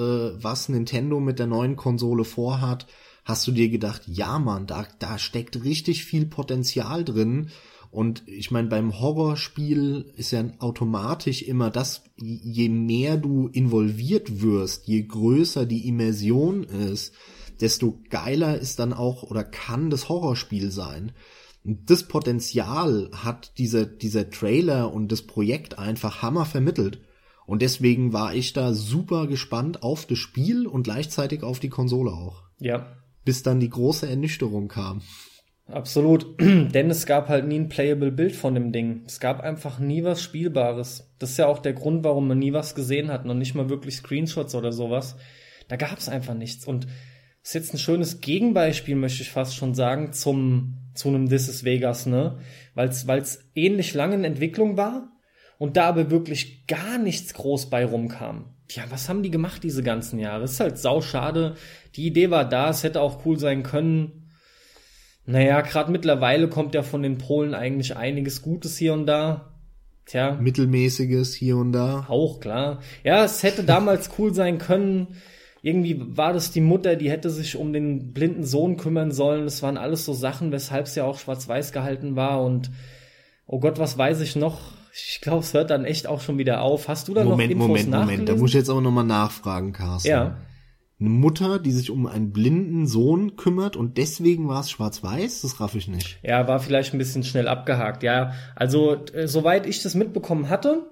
was 0.41 0.69
Nintendo 0.69 1.19
mit 1.19 1.37
der 1.37 1.47
neuen 1.47 1.75
Konsole 1.75 2.23
vorhat, 2.23 2.87
hast 3.25 3.45
du 3.45 3.51
dir 3.51 3.67
gedacht, 3.67 4.03
ja 4.05 4.39
man, 4.39 4.67
da, 4.67 4.85
da 4.99 5.17
steckt 5.17 5.65
richtig 5.65 6.05
viel 6.05 6.25
Potenzial 6.25 7.03
drin 7.03 7.49
und 7.93 8.23
ich 8.25 8.49
meine, 8.49 8.69
beim 8.69 8.99
Horrorspiel 8.99 10.11
ist 10.15 10.31
ja 10.31 10.43
automatisch 10.57 11.43
immer 11.43 11.69
das, 11.69 12.01
je 12.17 12.67
mehr 12.67 13.17
du 13.17 13.49
involviert 13.49 14.41
wirst, 14.41 14.87
je 14.87 15.03
größer 15.03 15.67
die 15.67 15.87
Immersion 15.87 16.63
ist, 16.63 17.13
desto 17.61 17.99
geiler 18.09 18.57
ist 18.57 18.79
dann 18.79 18.93
auch 18.93 19.21
oder 19.21 19.43
kann 19.43 19.91
das 19.91 20.09
Horrorspiel 20.09 20.71
sein. 20.71 21.11
Und 21.63 21.91
das 21.91 22.07
Potenzial 22.07 23.11
hat 23.13 23.59
dieser, 23.59 23.85
dieser 23.85 24.31
Trailer 24.31 24.91
und 24.91 25.11
das 25.11 25.21
Projekt 25.21 25.77
einfach 25.77 26.23
Hammer 26.23 26.45
vermittelt. 26.45 26.99
Und 27.45 27.61
deswegen 27.61 28.11
war 28.11 28.33
ich 28.33 28.53
da 28.53 28.73
super 28.73 29.27
gespannt 29.27 29.83
auf 29.83 30.07
das 30.07 30.17
Spiel 30.17 30.65
und 30.65 30.81
gleichzeitig 30.81 31.43
auf 31.43 31.59
die 31.59 31.69
Konsole 31.69 32.11
auch. 32.11 32.41
Ja. 32.57 32.97
Bis 33.23 33.43
dann 33.43 33.59
die 33.59 33.69
große 33.69 34.09
Ernüchterung 34.09 34.67
kam. 34.67 35.03
Absolut. 35.73 36.39
Denn 36.39 36.89
es 36.89 37.05
gab 37.05 37.29
halt 37.29 37.47
nie 37.47 37.59
ein 37.59 37.69
playable 37.69 38.11
Bild 38.11 38.35
von 38.35 38.53
dem 38.53 38.71
Ding. 38.71 39.03
Es 39.07 39.19
gab 39.19 39.41
einfach 39.41 39.79
nie 39.79 40.03
was 40.03 40.21
Spielbares. 40.21 41.11
Das 41.19 41.31
ist 41.31 41.37
ja 41.37 41.47
auch 41.47 41.59
der 41.59 41.73
Grund, 41.73 42.03
warum 42.03 42.27
man 42.27 42.39
nie 42.39 42.53
was 42.53 42.75
gesehen 42.75 43.11
hat, 43.11 43.25
noch 43.25 43.33
nicht 43.33 43.55
mal 43.55 43.69
wirklich 43.69 43.97
Screenshots 43.97 44.55
oder 44.55 44.71
sowas. 44.71 45.15
Da 45.67 45.75
gab 45.75 45.97
es 45.97 46.09
einfach 46.09 46.35
nichts. 46.35 46.65
Und 46.65 46.85
das 46.85 47.49
ist 47.49 47.53
jetzt 47.55 47.73
ein 47.73 47.79
schönes 47.79 48.21
Gegenbeispiel, 48.21 48.95
möchte 48.95 49.23
ich 49.23 49.31
fast 49.31 49.55
schon 49.55 49.73
sagen, 49.73 50.13
zum, 50.13 50.77
zu 50.93 51.09
einem 51.09 51.27
This 51.27 51.49
is 51.49 51.63
Vegas, 51.63 52.05
ne? 52.05 52.37
Weil 52.75 52.87
es 52.87 53.39
ähnlich 53.55 53.93
lange 53.93 54.15
in 54.15 54.23
Entwicklung 54.23 54.77
war 54.77 55.11
und 55.57 55.75
da 55.75 55.89
aber 55.89 56.09
wirklich 56.11 56.67
gar 56.67 56.97
nichts 56.97 57.33
groß 57.33 57.69
bei 57.69 57.85
rumkam. 57.85 58.53
Tja, 58.67 58.85
was 58.89 59.09
haben 59.09 59.23
die 59.23 59.31
gemacht 59.31 59.63
diese 59.63 59.83
ganzen 59.83 60.19
Jahre? 60.19 60.45
Ist 60.45 60.59
halt 60.59 60.77
sau 60.77 61.01
schade. 61.01 61.55
Die 61.95 62.07
Idee 62.07 62.29
war 62.29 62.47
da, 62.47 62.69
es 62.69 62.83
hätte 62.83 63.01
auch 63.01 63.25
cool 63.25 63.37
sein 63.37 63.63
können. 63.63 64.22
Naja, 65.25 65.61
gerade 65.61 65.91
mittlerweile 65.91 66.49
kommt 66.49 66.75
ja 66.75 66.83
von 66.83 67.01
den 67.01 67.17
Polen 67.17 67.53
eigentlich 67.53 67.95
einiges 67.95 68.41
Gutes 68.41 68.77
hier 68.77 68.93
und 68.93 69.05
da. 69.05 69.53
Tja. 70.05 70.37
Mittelmäßiges 70.39 71.33
hier 71.33 71.55
und 71.57 71.71
da. 71.71 72.05
Auch, 72.09 72.41
klar. 72.41 72.79
Ja, 73.05 73.23
es 73.23 73.41
hätte 73.41 73.63
damals 73.63 74.09
cool 74.17 74.33
sein 74.33 74.57
können. 74.57 75.15
Irgendwie 75.61 76.17
war 76.17 76.33
das 76.33 76.51
die 76.51 76.59
Mutter, 76.59 76.97
die 76.97 77.09
hätte 77.09 77.29
sich 77.29 77.55
um 77.55 77.71
den 77.71 78.11
blinden 78.11 78.43
Sohn 78.43 78.75
kümmern 78.75 79.11
sollen. 79.13 79.45
Das 79.45 79.63
waren 79.63 79.77
alles 79.77 80.03
so 80.03 80.13
Sachen, 80.13 80.51
weshalb 80.51 80.87
es 80.87 80.95
ja 80.95 81.05
auch 81.05 81.19
schwarz-weiß 81.19 81.71
gehalten 81.71 82.17
war. 82.17 82.43
Und 82.43 82.69
oh 83.47 83.61
Gott, 83.61 83.79
was 83.79 83.97
weiß 83.97 84.19
ich 84.19 84.35
noch? 84.35 84.59
Ich 84.93 85.21
glaube, 85.21 85.39
es 85.39 85.53
hört 85.53 85.69
dann 85.69 85.85
echt 85.85 86.05
auch 86.05 86.19
schon 86.19 86.37
wieder 86.37 86.61
auf. 86.61 86.89
Hast 86.89 87.07
du 87.07 87.13
da 87.13 87.23
Moment, 87.23 87.51
noch 87.51 87.65
Infos 87.65 87.67
Moment, 87.67 87.89
Moment, 87.89 88.09
Moment. 88.09 88.29
Da 88.29 88.35
muss 88.35 88.49
ich 88.49 88.55
jetzt 88.55 88.69
aber 88.69 88.81
nochmal 88.81 89.05
nachfragen, 89.05 89.71
Carsten. 89.71 90.09
Ja 90.09 90.37
eine 91.03 91.09
Mutter, 91.09 91.59
die 91.59 91.71
sich 91.71 91.91
um 91.91 92.07
einen 92.07 92.31
blinden 92.31 92.87
Sohn 92.87 93.35
kümmert 93.35 93.75
und 93.75 93.97
deswegen 93.97 94.47
war 94.47 94.61
es 94.61 94.71
schwarz-weiß? 94.71 95.41
Das 95.41 95.59
raff 95.59 95.75
ich 95.75 95.89
nicht. 95.89 96.17
Ja, 96.23 96.47
war 96.47 96.61
vielleicht 96.61 96.93
ein 96.93 96.97
bisschen 96.97 97.23
schnell 97.23 97.49
abgehakt. 97.49 98.03
Ja, 98.03 98.33
also 98.55 99.03
äh, 99.13 99.27
soweit 99.27 99.65
ich 99.67 99.83
das 99.83 99.95
mitbekommen 99.95 100.47
hatte, 100.47 100.89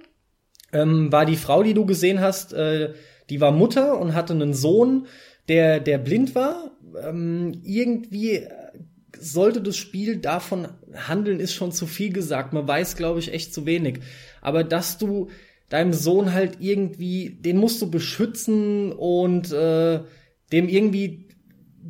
ähm, 0.74 1.12
war 1.14 1.26
die 1.26 1.38
Frau, 1.38 1.64
die 1.64 1.74
du 1.74 1.86
gesehen 1.86 2.20
hast, 2.20 2.52
äh, 2.52 2.94
die 3.30 3.40
war 3.40 3.54
Mutter 3.54 3.98
und 4.00 4.14
hatte 4.14 4.34
einen 4.34 4.54
Sohn, 4.54 5.08
der 5.48 5.80
der 5.80 5.98
blind 5.98 6.36
war. 6.36 6.72
Ähm, 7.02 7.62
irgendwie 7.64 8.48
sollte 9.18 9.62
das 9.62 9.78
Spiel 9.78 10.18
davon 10.18 10.68
handeln, 10.94 11.40
ist 11.40 11.54
schon 11.54 11.72
zu 11.72 11.88
viel 11.88 12.12
gesagt. 12.12 12.52
Man 12.52 12.68
weiß, 12.68 12.98
glaube 12.98 13.20
ich, 13.20 13.34
echt 13.34 13.54
zu 13.54 13.66
wenig. 13.66 14.00
Aber 14.42 14.66
dass 14.66 14.98
du 14.98 15.30
deinem 15.72 15.94
Sohn 15.94 16.34
halt 16.34 16.58
irgendwie, 16.60 17.30
den 17.30 17.58
musst 17.58 17.82
du 17.82 17.90
beschützen 17.90 18.92
und 18.92 19.52
äh, 19.54 20.02
dem 20.52 20.68
irgendwie 20.68 21.30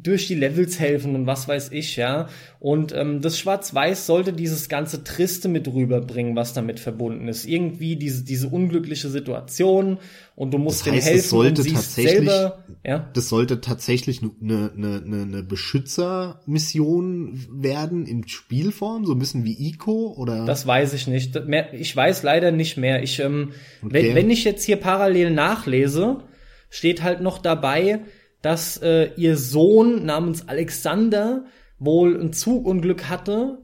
durch 0.03 0.27
die 0.27 0.35
Levels 0.35 0.79
helfen 0.79 1.15
und 1.15 1.27
was 1.27 1.47
weiß 1.47 1.71
ich, 1.71 1.95
ja. 1.95 2.27
Und 2.59 2.93
ähm, 2.95 3.21
das 3.21 3.39
Schwarz-Weiß 3.39 4.05
sollte 4.05 4.33
dieses 4.33 4.69
ganze 4.69 5.03
Triste 5.03 5.47
mit 5.47 5.67
rüberbringen, 5.67 6.35
was 6.35 6.53
damit 6.53 6.79
verbunden 6.79 7.27
ist. 7.27 7.45
Irgendwie 7.45 7.95
diese, 7.95 8.23
diese 8.23 8.47
unglückliche 8.49 9.09
Situation 9.09 9.97
und 10.35 10.53
du 10.53 10.57
musst 10.57 10.85
das 10.85 10.93
heißt, 10.93 11.07
dem 11.07 11.11
helfen 11.13 11.29
sollte 11.29 11.61
und 11.61 11.73
tatsächlich, 11.73 12.29
selber, 12.29 12.63
ja. 12.83 13.09
Das 13.13 13.29
sollte 13.29 13.61
tatsächlich 13.61 14.21
eine, 14.21 14.31
eine, 14.75 15.03
eine, 15.05 15.21
eine 15.21 15.43
Beschützermission 15.43 17.39
werden 17.51 18.05
in 18.05 18.27
Spielform, 18.27 19.05
so 19.05 19.13
ein 19.13 19.19
bisschen 19.19 19.43
wie 19.45 19.69
Ico 19.69 20.13
oder? 20.17 20.45
Das 20.45 20.65
weiß 20.65 20.93
ich 20.93 21.07
nicht. 21.07 21.39
Ich 21.73 21.95
weiß 21.95 22.23
leider 22.23 22.51
nicht 22.51 22.77
mehr. 22.77 23.03
Ich, 23.03 23.19
ähm, 23.19 23.51
okay. 23.83 23.93
wenn, 23.93 24.15
wenn 24.15 24.29
ich 24.29 24.43
jetzt 24.43 24.63
hier 24.63 24.77
parallel 24.77 25.31
nachlese, 25.31 26.23
steht 26.69 27.03
halt 27.03 27.21
noch 27.21 27.37
dabei, 27.37 27.99
dass 28.41 28.77
äh, 28.77 29.11
ihr 29.15 29.37
Sohn 29.37 30.05
namens 30.05 30.47
Alexander 30.47 31.45
wohl 31.79 32.19
ein 32.19 32.33
Zugunglück 32.33 33.09
hatte, 33.09 33.59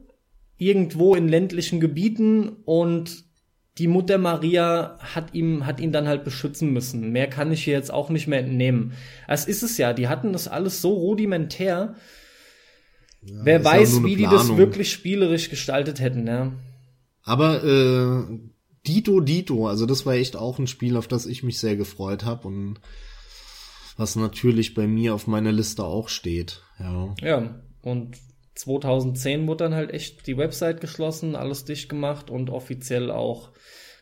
irgendwo 0.56 1.14
in 1.14 1.28
ländlichen 1.28 1.80
Gebieten 1.80 2.48
und 2.64 3.24
die 3.78 3.86
Mutter 3.86 4.18
Maria 4.18 4.98
hat 5.00 5.34
ihm, 5.34 5.64
hat 5.64 5.78
ihn 5.78 5.92
dann 5.92 6.08
halt 6.08 6.24
beschützen 6.24 6.72
müssen. 6.72 7.12
Mehr 7.12 7.28
kann 7.28 7.52
ich 7.52 7.62
hier 7.62 7.74
jetzt 7.74 7.92
auch 7.92 8.10
nicht 8.10 8.26
mehr 8.26 8.40
entnehmen. 8.40 8.92
Es 9.28 9.46
ist 9.46 9.62
es 9.62 9.78
ja, 9.78 9.92
die 9.92 10.08
hatten 10.08 10.32
das 10.32 10.48
alles 10.48 10.82
so 10.82 10.92
rudimentär. 10.94 11.94
Ja, 13.22 13.34
Wer 13.44 13.64
weiß, 13.64 14.02
wie 14.02 14.16
Planung. 14.16 14.16
die 14.16 14.24
das 14.24 14.56
wirklich 14.56 14.90
spielerisch 14.90 15.48
gestaltet 15.48 16.00
hätten, 16.00 16.26
ja. 16.26 16.52
Aber 17.22 17.62
äh, 17.62 18.38
Dito 18.86 19.20
Dito, 19.20 19.68
also 19.68 19.86
das 19.86 20.06
war 20.06 20.14
echt 20.14 20.34
auch 20.34 20.58
ein 20.58 20.66
Spiel, 20.66 20.96
auf 20.96 21.06
das 21.06 21.26
ich 21.26 21.44
mich 21.44 21.58
sehr 21.60 21.76
gefreut 21.76 22.24
habe 22.24 22.48
und 22.48 22.80
was 23.98 24.16
natürlich 24.16 24.72
bei 24.72 24.86
mir 24.86 25.14
auf 25.14 25.26
meiner 25.26 25.52
Liste 25.52 25.84
auch 25.84 26.08
steht. 26.08 26.62
Ja. 26.78 27.14
Ja, 27.20 27.60
und 27.82 28.16
2010 28.54 29.46
wurde 29.46 29.64
dann 29.64 29.74
halt 29.74 29.90
echt 29.90 30.26
die 30.26 30.38
Website 30.38 30.80
geschlossen, 30.80 31.36
alles 31.36 31.64
dicht 31.64 31.88
gemacht 31.88 32.30
und 32.30 32.48
offiziell 32.48 33.10
auch 33.10 33.50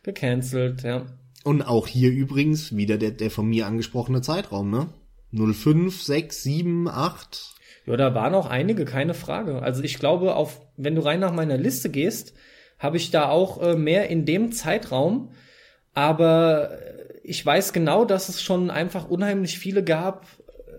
gecancelt, 0.02 0.82
ja. 0.82 1.06
Und 1.44 1.62
auch 1.62 1.86
hier 1.86 2.10
übrigens 2.10 2.76
wieder 2.76 2.98
der, 2.98 3.10
der 3.12 3.30
von 3.30 3.46
mir 3.46 3.66
angesprochene 3.66 4.20
Zeitraum, 4.20 4.70
ne? 4.70 4.88
05, 5.32 6.02
6, 6.02 6.42
7, 6.42 6.88
8. 6.88 7.54
Ja, 7.86 7.96
da 7.96 8.14
waren 8.14 8.34
auch 8.34 8.46
einige, 8.46 8.84
keine 8.84 9.14
Frage. 9.14 9.62
Also 9.62 9.82
ich 9.82 9.98
glaube, 9.98 10.34
auf, 10.34 10.60
wenn 10.76 10.94
du 10.94 11.04
rein 11.04 11.20
nach 11.20 11.32
meiner 11.32 11.56
Liste 11.56 11.88
gehst, 11.88 12.34
habe 12.78 12.96
ich 12.96 13.10
da 13.10 13.28
auch 13.28 13.62
äh, 13.62 13.76
mehr 13.76 14.10
in 14.10 14.26
dem 14.26 14.52
Zeitraum, 14.52 15.30
aber 15.94 16.78
ich 17.28 17.44
weiß 17.44 17.72
genau, 17.72 18.04
dass 18.04 18.28
es 18.28 18.40
schon 18.40 18.70
einfach 18.70 19.08
unheimlich 19.08 19.58
viele 19.58 19.82
gab 19.82 20.26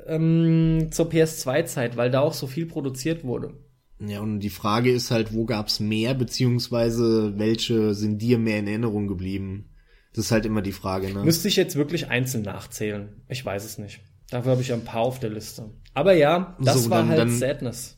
ähm, 0.08 0.88
zur 0.92 1.10
PS2-Zeit, 1.10 1.98
weil 1.98 2.10
da 2.10 2.22
auch 2.22 2.34
so 2.34 2.48
viel 2.48 2.66
produziert 2.66 3.24
wurde. 3.26 3.54
Ja, 4.00 4.22
und 4.22 4.40
die 4.40 4.50
Frage 4.50 4.92
ist 4.92 5.12
halt, 5.12 5.34
wo 5.34 5.46
gab's 5.46 5.80
mehr, 5.80 6.14
beziehungsweise 6.14 7.38
welche 7.38 7.94
sind 7.94 8.22
dir 8.22 8.38
mehr 8.38 8.60
in 8.60 8.68
Erinnerung 8.68 9.08
geblieben? 9.08 9.72
Das 10.14 10.26
ist 10.26 10.32
halt 10.32 10.46
immer 10.46 10.62
die 10.62 10.72
Frage, 10.72 11.14
ne? 11.14 11.24
Müsste 11.24 11.48
ich 11.48 11.58
jetzt 11.58 11.76
wirklich 11.76 12.10
einzeln 12.10 12.44
nachzählen? 12.44 13.22
Ich 13.28 13.44
weiß 13.44 13.66
es 13.66 13.78
nicht. 13.78 14.00
Dafür 14.30 14.54
habe 14.54 14.62
ich 14.62 14.72
ein 14.72 14.86
paar 14.86 15.02
auf 15.02 15.20
der 15.20 15.32
Liste. 15.32 15.72
Aber 15.94 16.14
ja, 16.14 16.56
das 16.62 16.84
so, 16.84 16.90
war 16.90 17.00
dann, 17.00 17.10
halt 17.10 17.20
dann, 17.20 17.38
Sadness. 17.38 17.98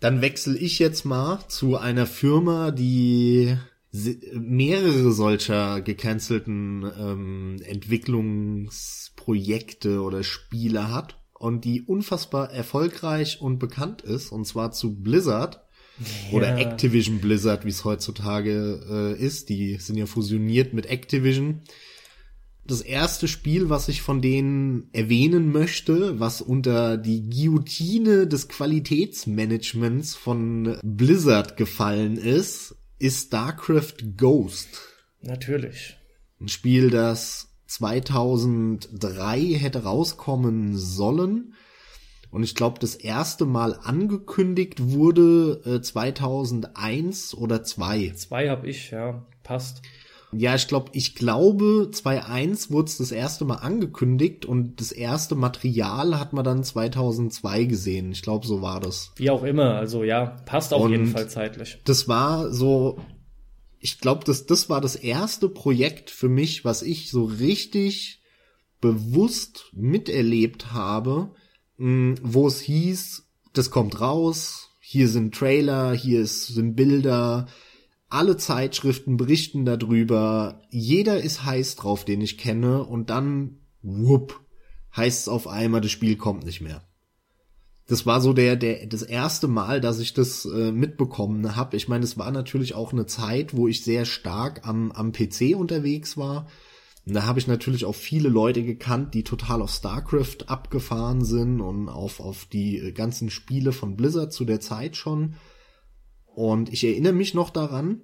Dann 0.00 0.22
wechsle 0.22 0.56
ich 0.56 0.78
jetzt 0.78 1.04
mal 1.04 1.40
zu 1.48 1.76
einer 1.76 2.06
Firma, 2.06 2.70
die 2.70 3.56
mehrere 4.32 5.12
solcher 5.12 5.80
gecancelten 5.80 6.84
ähm, 6.98 7.62
Entwicklungsprojekte 7.64 10.02
oder 10.02 10.24
Spiele 10.24 10.92
hat 10.92 11.20
und 11.34 11.64
die 11.64 11.82
unfassbar 11.82 12.50
erfolgreich 12.50 13.40
und 13.40 13.58
bekannt 13.58 14.02
ist, 14.02 14.32
und 14.32 14.46
zwar 14.46 14.72
zu 14.72 15.00
Blizzard. 15.00 15.60
Ja. 15.98 16.36
Oder 16.36 16.58
Activision 16.58 17.20
Blizzard, 17.20 17.64
wie 17.64 17.68
es 17.68 17.84
heutzutage 17.84 18.80
äh, 18.90 19.16
ist. 19.16 19.48
Die 19.48 19.76
sind 19.76 19.96
ja 19.96 20.06
fusioniert 20.06 20.74
mit 20.74 20.86
Activision. 20.86 21.60
Das 22.66 22.80
erste 22.80 23.28
Spiel, 23.28 23.68
was 23.68 23.86
ich 23.88 24.02
von 24.02 24.20
denen 24.20 24.88
erwähnen 24.92 25.52
möchte, 25.52 26.18
was 26.18 26.40
unter 26.40 26.96
die 26.96 27.30
Guillotine 27.30 28.26
des 28.26 28.48
Qualitätsmanagements 28.48 30.16
von 30.16 30.78
Blizzard 30.82 31.56
gefallen 31.56 32.16
ist, 32.16 32.74
ist 33.04 33.26
StarCraft 33.26 34.16
Ghost. 34.16 34.80
Natürlich. 35.20 35.98
Ein 36.40 36.48
Spiel, 36.48 36.88
das 36.88 37.54
2003 37.66 39.40
hätte 39.58 39.82
rauskommen 39.82 40.78
sollen. 40.78 41.52
Und 42.30 42.44
ich 42.44 42.54
glaube, 42.54 42.78
das 42.80 42.94
erste 42.94 43.44
Mal 43.44 43.74
angekündigt 43.74 44.90
wurde 44.90 45.60
äh, 45.66 45.82
2001 45.82 47.34
oder 47.34 47.62
2. 47.62 48.12
2 48.16 48.48
habe 48.48 48.68
ich, 48.68 48.90
ja, 48.90 49.26
passt. 49.42 49.82
Ja, 50.38 50.54
ich 50.54 50.68
glaube, 50.68 50.90
ich 50.92 51.14
glaube, 51.14 51.90
2.1 51.92 52.70
wurde 52.70 52.88
es 52.88 52.98
das 52.98 53.12
erste 53.12 53.44
Mal 53.44 53.56
angekündigt 53.56 54.46
und 54.46 54.80
das 54.80 54.92
erste 54.92 55.34
Material 55.34 56.18
hat 56.18 56.32
man 56.32 56.44
dann 56.44 56.64
2002 56.64 57.64
gesehen. 57.64 58.12
Ich 58.12 58.22
glaube, 58.22 58.46
so 58.46 58.62
war 58.62 58.80
das. 58.80 59.12
Wie 59.16 59.30
auch 59.30 59.42
immer, 59.42 59.74
also 59.76 60.04
ja, 60.04 60.36
passt 60.46 60.72
auf 60.72 60.82
und 60.82 60.92
jeden 60.92 61.06
Fall 61.06 61.28
zeitlich. 61.28 61.78
Das 61.84 62.08
war 62.08 62.52
so, 62.52 62.98
ich 63.80 64.00
glaube, 64.00 64.24
das, 64.24 64.46
das 64.46 64.68
war 64.68 64.80
das 64.80 64.96
erste 64.96 65.48
Projekt 65.48 66.10
für 66.10 66.28
mich, 66.28 66.64
was 66.64 66.82
ich 66.82 67.10
so 67.10 67.24
richtig 67.24 68.22
bewusst 68.80 69.66
miterlebt 69.72 70.72
habe, 70.72 71.30
hm, 71.78 72.16
wo 72.22 72.46
es 72.46 72.60
hieß, 72.60 73.26
das 73.52 73.70
kommt 73.70 74.00
raus, 74.00 74.70
hier 74.80 75.08
sind 75.08 75.34
Trailer, 75.34 75.92
hier 75.92 76.20
ist, 76.20 76.48
sind 76.48 76.76
Bilder, 76.76 77.46
alle 78.14 78.36
Zeitschriften 78.36 79.16
berichten 79.16 79.64
darüber, 79.64 80.62
jeder 80.70 81.20
ist 81.20 81.44
heiß 81.44 81.76
drauf, 81.76 82.04
den 82.04 82.20
ich 82.20 82.38
kenne, 82.38 82.84
und 82.84 83.10
dann, 83.10 83.58
whoop, 83.82 84.40
heißt 84.96 85.22
es 85.22 85.28
auf 85.28 85.48
einmal, 85.48 85.80
das 85.80 85.90
Spiel 85.90 86.16
kommt 86.16 86.44
nicht 86.44 86.60
mehr. 86.60 86.84
Das 87.86 88.06
war 88.06 88.20
so 88.20 88.32
der, 88.32 88.56
der, 88.56 88.86
das 88.86 89.02
erste 89.02 89.48
Mal, 89.48 89.80
dass 89.80 89.98
ich 89.98 90.14
das 90.14 90.46
äh, 90.46 90.72
mitbekommen 90.72 91.56
habe. 91.56 91.76
Ich 91.76 91.88
meine, 91.88 92.04
es 92.04 92.16
war 92.16 92.30
natürlich 92.30 92.74
auch 92.74 92.92
eine 92.92 93.06
Zeit, 93.06 93.54
wo 93.54 93.68
ich 93.68 93.84
sehr 93.84 94.04
stark 94.04 94.66
am, 94.66 94.92
am 94.92 95.12
PC 95.12 95.56
unterwegs 95.56 96.16
war. 96.16 96.46
Und 97.04 97.14
da 97.14 97.24
habe 97.26 97.38
ich 97.40 97.46
natürlich 97.46 97.84
auch 97.84 97.94
viele 97.94 98.30
Leute 98.30 98.62
gekannt, 98.62 99.12
die 99.12 99.24
total 99.24 99.60
auf 99.60 99.70
StarCraft 99.70 100.46
abgefahren 100.46 101.24
sind 101.24 101.60
und 101.60 101.90
auf, 101.90 102.20
auf 102.20 102.46
die 102.46 102.78
äh, 102.78 102.92
ganzen 102.92 103.28
Spiele 103.28 103.72
von 103.72 103.96
Blizzard 103.96 104.32
zu 104.32 104.44
der 104.46 104.60
Zeit 104.60 104.96
schon. 104.96 105.34
Und 106.34 106.72
ich 106.72 106.84
erinnere 106.84 107.12
mich 107.12 107.34
noch 107.34 107.50
daran, 107.50 108.00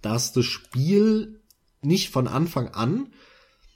dass 0.00 0.32
das 0.32 0.44
Spiel 0.44 1.42
nicht 1.82 2.10
von 2.10 2.28
Anfang 2.28 2.68
an, 2.68 3.08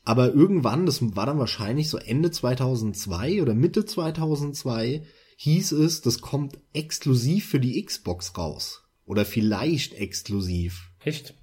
aber 0.04 0.32
irgendwann, 0.32 0.86
das 0.86 1.16
war 1.16 1.26
dann 1.26 1.38
wahrscheinlich 1.38 1.88
so 1.90 1.98
Ende 1.98 2.30
2002 2.30 3.42
oder 3.42 3.54
Mitte 3.54 3.84
2002, 3.84 5.02
hieß 5.36 5.72
es, 5.72 6.00
das 6.00 6.20
kommt 6.20 6.58
exklusiv 6.72 7.46
für 7.46 7.60
die 7.60 7.82
Xbox 7.84 8.36
raus. 8.38 8.84
Oder 9.04 9.24
vielleicht 9.24 9.94
exklusiv. 9.94 10.90
Echt? 11.04 11.34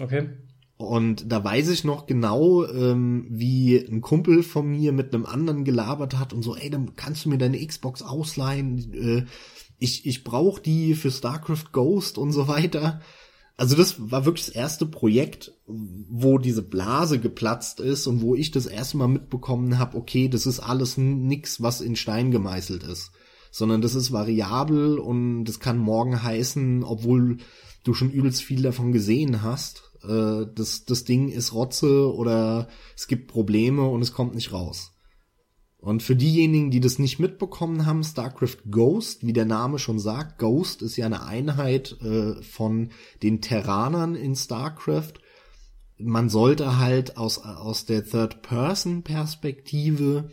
Okay. 0.00 0.28
Und 0.76 1.30
da 1.30 1.44
weiß 1.44 1.68
ich 1.68 1.84
noch 1.84 2.06
genau, 2.06 2.66
ähm, 2.66 3.26
wie 3.30 3.76
ein 3.76 4.00
Kumpel 4.00 4.42
von 4.42 4.66
mir 4.66 4.92
mit 4.92 5.14
einem 5.14 5.26
anderen 5.26 5.64
gelabert 5.64 6.18
hat 6.18 6.32
und 6.32 6.42
so, 6.42 6.56
ey, 6.56 6.70
dann 6.70 6.96
kannst 6.96 7.24
du 7.24 7.28
mir 7.28 7.38
deine 7.38 7.64
Xbox 7.64 8.02
ausleihen. 8.02 8.92
Äh, 8.92 9.26
ich 9.82 10.06
ich 10.06 10.24
brauche 10.24 10.62
die 10.62 10.94
für 10.94 11.10
StarCraft 11.10 11.72
Ghost 11.72 12.16
und 12.16 12.32
so 12.32 12.48
weiter. 12.48 13.00
Also 13.56 13.76
das 13.76 14.10
war 14.10 14.24
wirklich 14.24 14.46
das 14.46 14.54
erste 14.54 14.86
Projekt, 14.86 15.52
wo 15.66 16.38
diese 16.38 16.62
Blase 16.62 17.18
geplatzt 17.18 17.80
ist 17.80 18.06
und 18.06 18.22
wo 18.22 18.34
ich 18.34 18.50
das 18.50 18.66
erste 18.66 18.96
Mal 18.96 19.08
mitbekommen 19.08 19.78
habe, 19.78 19.96
okay, 19.96 20.28
das 20.28 20.46
ist 20.46 20.60
alles 20.60 20.96
nix, 20.96 21.60
was 21.62 21.80
in 21.80 21.94
Stein 21.94 22.30
gemeißelt 22.30 22.82
ist, 22.82 23.12
sondern 23.50 23.82
das 23.82 23.94
ist 23.94 24.10
variabel 24.10 24.98
und 24.98 25.44
das 25.44 25.60
kann 25.60 25.78
morgen 25.78 26.22
heißen, 26.22 26.82
obwohl 26.82 27.38
du 27.84 27.94
schon 27.94 28.10
übelst 28.10 28.42
viel 28.42 28.62
davon 28.62 28.90
gesehen 28.92 29.42
hast, 29.42 29.82
äh, 30.02 30.46
das, 30.54 30.84
das 30.84 31.04
Ding 31.04 31.28
ist 31.28 31.52
Rotze 31.52 32.12
oder 32.12 32.68
es 32.96 33.06
gibt 33.06 33.28
Probleme 33.28 33.86
und 33.86 34.00
es 34.00 34.12
kommt 34.12 34.34
nicht 34.34 34.52
raus. 34.52 34.92
Und 35.82 36.02
für 36.04 36.14
diejenigen, 36.14 36.70
die 36.70 36.78
das 36.78 37.00
nicht 37.00 37.18
mitbekommen 37.18 37.86
haben, 37.86 38.04
StarCraft 38.04 38.58
Ghost, 38.70 39.26
wie 39.26 39.32
der 39.32 39.46
Name 39.46 39.80
schon 39.80 39.98
sagt, 39.98 40.38
Ghost 40.38 40.80
ist 40.80 40.96
ja 40.96 41.06
eine 41.06 41.24
Einheit 41.24 42.00
äh, 42.00 42.40
von 42.40 42.90
den 43.24 43.40
Terranern 43.40 44.14
in 44.14 44.36
StarCraft. 44.36 45.14
Man 45.98 46.28
sollte 46.28 46.78
halt 46.78 47.16
aus, 47.16 47.38
aus 47.38 47.84
der 47.84 48.06
Third-Person-Perspektive 48.06 50.30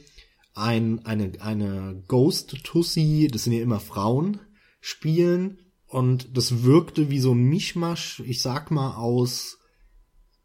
ein, 0.53 1.03
eine, 1.07 1.31
eine 1.39 2.03
Ghost-Tussi, 2.07 3.27
das 3.31 3.45
sind 3.45 3.53
ja 3.53 3.63
immer 3.63 3.79
Frauen, 3.79 4.41
spielen. 4.81 5.57
Und 5.87 6.37
das 6.37 6.61
wirkte 6.61 7.09
wie 7.09 7.19
so 7.19 7.33
ein 7.33 7.45
Mischmasch, 7.45 8.21
ich 8.23 8.43
sag 8.43 8.69
mal, 8.69 8.97
aus 8.97 9.57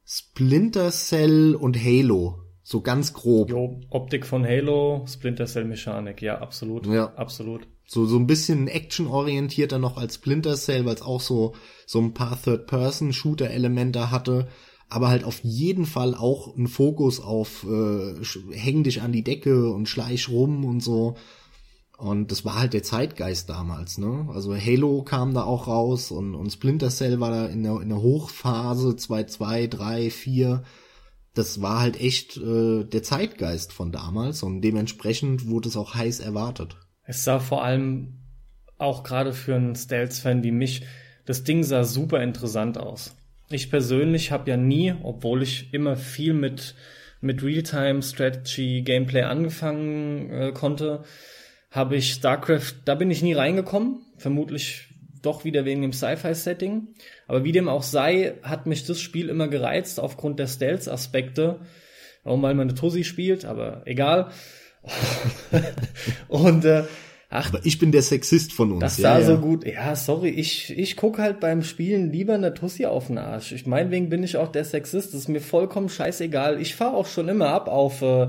Splinter 0.07 0.91
Cell 0.93 1.55
und 1.55 1.77
Halo. 1.77 2.44
So 2.67 2.81
ganz 2.81 3.12
grob. 3.12 3.51
Jo, 3.51 3.79
Optik 3.91 4.25
von 4.25 4.43
Halo, 4.43 5.05
Splinter 5.07 5.45
Cell 5.45 5.67
Mechanik, 5.67 6.23
ja, 6.23 6.39
absolut. 6.39 6.87
Ja. 6.87 7.12
Absolut. 7.15 7.69
So, 7.87 8.07
so 8.07 8.17
ein 8.17 8.27
bisschen 8.27 8.69
actionorientierter 8.69 9.79
noch 9.79 9.99
als 9.99 10.15
Splinter 10.15 10.57
Cell, 10.57 10.87
weil 10.87 10.95
es 10.95 11.03
auch 11.03 11.21
so, 11.21 11.55
so 11.87 12.01
ein 12.01 12.15
paar 12.15 12.41
Third-Person-Shooter-Elemente 12.43 14.11
hatte. 14.11 14.49
Aber 14.89 15.09
halt 15.09 15.25
auf 15.25 15.41
jeden 15.43 15.85
Fall 15.85 16.15
auch 16.15 16.57
ein 16.57 16.67
Fokus 16.67 17.21
auf 17.21 17.67
äh, 17.69 18.15
häng 18.53 18.83
dich 18.83 19.03
an 19.03 19.12
die 19.12 19.25
Decke 19.25 19.71
und 19.71 19.87
schleich 19.87 20.31
rum 20.31 20.65
und 20.65 20.81
so. 20.81 21.17
Und 21.99 22.31
das 22.33 22.47
war 22.47 22.59
halt 22.59 22.73
der 22.73 22.83
Zeitgeist 22.83 23.51
damals, 23.51 23.99
ne? 23.99 24.27
Also 24.33 24.57
Halo 24.57 25.03
kam 25.03 25.35
da 25.35 25.45
auch 25.45 25.69
raus 25.69 26.11
und, 26.11 26.35
und 26.35 26.51
Splinter 26.51 26.89
Cell 26.89 27.21
war 27.21 27.31
da 27.31 27.47
in 27.47 27.62
der, 27.62 27.81
in 27.83 27.91
der 27.91 28.01
Hochphase 28.01 28.97
2, 28.97 29.25
2, 29.25 29.67
3, 29.67 30.11
4. 30.11 30.62
Das 31.35 31.61
war 31.61 31.80
halt 31.80 32.01
echt 32.01 32.37
äh, 32.37 32.85
der 32.85 33.03
Zeitgeist 33.03 33.72
von 33.72 33.91
damals 33.91 34.43
und 34.43 34.61
dementsprechend 34.61 35.49
wurde 35.49 35.68
es 35.68 35.76
auch 35.76 35.95
heiß 35.95 36.20
erwartet. 36.20 36.76
Es 37.03 37.24
sah 37.24 37.41
vor 37.41 37.64
allem 37.64 38.20
auch 38.78 39.03
gerade 39.03 39.32
für 39.32 39.55
einen 39.55 39.74
Stealth-Fan 39.74 40.43
wie 40.43 40.53
mich, 40.53 40.82
das 41.24 41.45
Ding 41.45 41.64
sah 41.64 41.85
super 41.85 42.22
interessant 42.22 42.78
aus. 42.78 43.16
Ich 43.51 43.70
persönlich 43.70 44.30
habe 44.30 44.51
ja 44.51 44.57
nie, 44.57 44.95
obwohl 45.03 45.43
ich 45.43 45.72
immer 45.72 45.97
viel 45.97 46.32
mit, 46.35 46.74
mit 47.20 47.43
Realtime-Strategy-Gameplay 47.43 49.22
angefangen 49.22 50.30
äh, 50.30 50.53
konnte, 50.53 51.05
habe 51.70 51.97
ich 51.97 52.12
StarCraft, 52.12 52.74
da 52.85 52.95
bin 52.95 53.11
ich 53.11 53.22
nie 53.22 53.35
reingekommen, 53.35 54.03
vermutlich 54.16 54.94
doch 55.25 55.45
wieder 55.45 55.64
wegen 55.64 55.83
dem 55.83 55.93
Sci-Fi-Setting. 55.93 56.89
Aber 57.27 57.45
wie 57.45 57.53
dem 57.53 57.68
auch 57.68 57.83
sei, 57.83 58.35
hat 58.43 58.66
mich 58.66 58.87
das 58.87 59.01
Spiel 59.01 59.29
immer 59.29 59.49
gereizt 59.49 60.01
aufgrund 60.01 60.39
der 60.39 60.47
Stealth-Aspekte. 60.47 61.61
Warum, 62.25 62.43
weil 62.43 62.55
man 62.55 62.68
eine 62.68 62.79
Tussi 62.79 63.05
spielt, 63.05 63.45
aber 63.45 63.83
egal. 63.85 64.31
und 66.29 66.64
äh, 66.64 66.85
ach, 67.31 67.49
aber 67.49 67.61
ich 67.64 67.79
bin 67.79 67.93
der 67.93 68.03
Sexist 68.03 68.53
von 68.53 68.72
uns. 68.72 68.81
Das 68.81 68.97
sah 68.97 69.18
ja, 69.18 69.25
so 69.25 69.39
gut. 69.39 69.66
Ja, 69.66 69.95
sorry, 69.97 70.31
ich 70.31 70.77
ich 70.77 70.97
guck 70.97 71.18
halt 71.18 71.41
beim 71.41 71.62
Spielen 71.62 72.11
lieber 72.11 72.35
eine 72.35 72.55
Tussi 72.55 72.87
auf 72.87 73.09
den 73.09 73.18
Arsch. 73.18 73.53
Ich 73.53 73.66
meinetwegen 73.66 74.09
bin 74.09 74.22
ich 74.22 74.37
auch 74.37 74.49
der 74.49 74.64
Sexist. 74.64 75.12
Das 75.12 75.20
ist 75.20 75.29
mir 75.29 75.41
vollkommen 75.41 75.89
scheißegal. 75.89 76.61
Ich 76.61 76.75
fahr 76.75 76.95
auch 76.95 77.07
schon 77.07 77.29
immer 77.29 77.49
ab 77.49 77.68
auf 77.68 78.03
äh, 78.03 78.29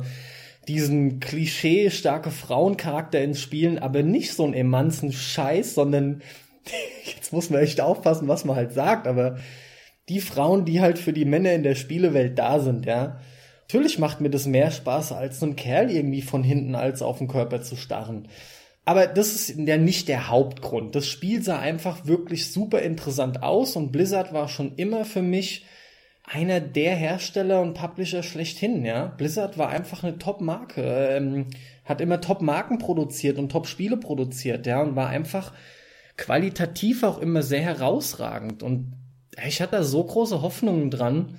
diesen 0.68 1.20
Klischee 1.20 1.90
starke 1.90 2.32
Frauencharakter 2.32 3.22
ins 3.22 3.40
Spielen, 3.40 3.80
aber 3.80 4.04
nicht 4.04 4.34
so 4.34 4.46
ein 4.46 4.54
emanzen 4.54 5.12
Scheiß, 5.12 5.76
sondern 5.76 6.22
jetzt 7.16 7.34
muss 7.34 7.50
man 7.50 7.62
echt 7.62 7.82
aufpassen, 7.82 8.28
was 8.28 8.46
man 8.46 8.56
halt 8.56 8.74
sagt, 8.74 9.08
aber 9.08 9.38
die 10.10 10.22
Frauen, 10.22 10.66
die 10.66 10.82
halt 10.82 11.00
für 11.00 11.14
die 11.14 11.26
Männer 11.26 11.54
in 11.54 11.64
der 11.64 11.76
Spielewelt 11.76 12.38
da 12.38 12.60
sind, 12.60 12.86
ja. 12.86 13.20
Natürlich 13.68 13.98
macht 13.98 14.22
mir 14.22 14.30
das 14.30 14.46
mehr 14.46 14.70
Spaß, 14.70 15.12
als 15.12 15.42
einem 15.42 15.56
Kerl 15.56 15.90
irgendwie 15.90 16.22
von 16.22 16.44
hinten 16.44 16.76
als 16.76 17.02
auf 17.02 17.18
den 17.18 17.28
Körper 17.28 17.64
zu 17.64 17.76
starren. 17.76 18.28
Aber 18.86 19.08
das 19.08 19.34
ist 19.34 19.58
ja 19.58 19.78
nicht 19.78 20.08
der 20.08 20.30
Hauptgrund. 20.30 20.94
Das 20.94 21.08
Spiel 21.08 21.42
sah 21.42 21.58
einfach 21.58 22.06
wirklich 22.06 22.52
super 22.52 22.84
interessant 22.84 23.42
aus 23.42 23.76
und 23.76 23.92
Blizzard 23.92 24.32
war 24.32 24.48
schon 24.48 24.76
immer 24.76 25.06
für 25.06 25.24
mich 25.24 25.66
einer 26.28 26.60
der 26.60 26.96
Hersteller 26.96 27.62
und 27.62 27.74
Publisher 27.74 28.24
schlechthin, 28.24 28.86
ja. 28.86 29.08
Blizzard 29.08 29.58
war 29.58 29.70
einfach 29.70 30.04
eine 30.04 30.18
Top-Marke, 30.18 30.82
ähm, 30.82 31.48
hat 31.84 32.02
immer 32.02 32.22
Top-Marken 32.22 32.80
produziert 32.80 33.38
und 33.38 33.52
Top-Spiele 33.52 33.98
produziert, 33.98 34.66
ja, 34.66 34.82
und 34.82 34.96
war 34.96 35.10
einfach 35.10 35.54
qualitativ 36.18 37.04
auch 37.04 37.20
immer 37.20 37.44
sehr 37.44 37.62
herausragend. 37.62 38.64
Und 38.64 38.94
ich 39.46 39.62
hatte 39.62 39.78
da 39.78 39.84
so 39.84 40.04
große 40.04 40.42
Hoffnungen 40.42 40.92
dran. 40.92 41.38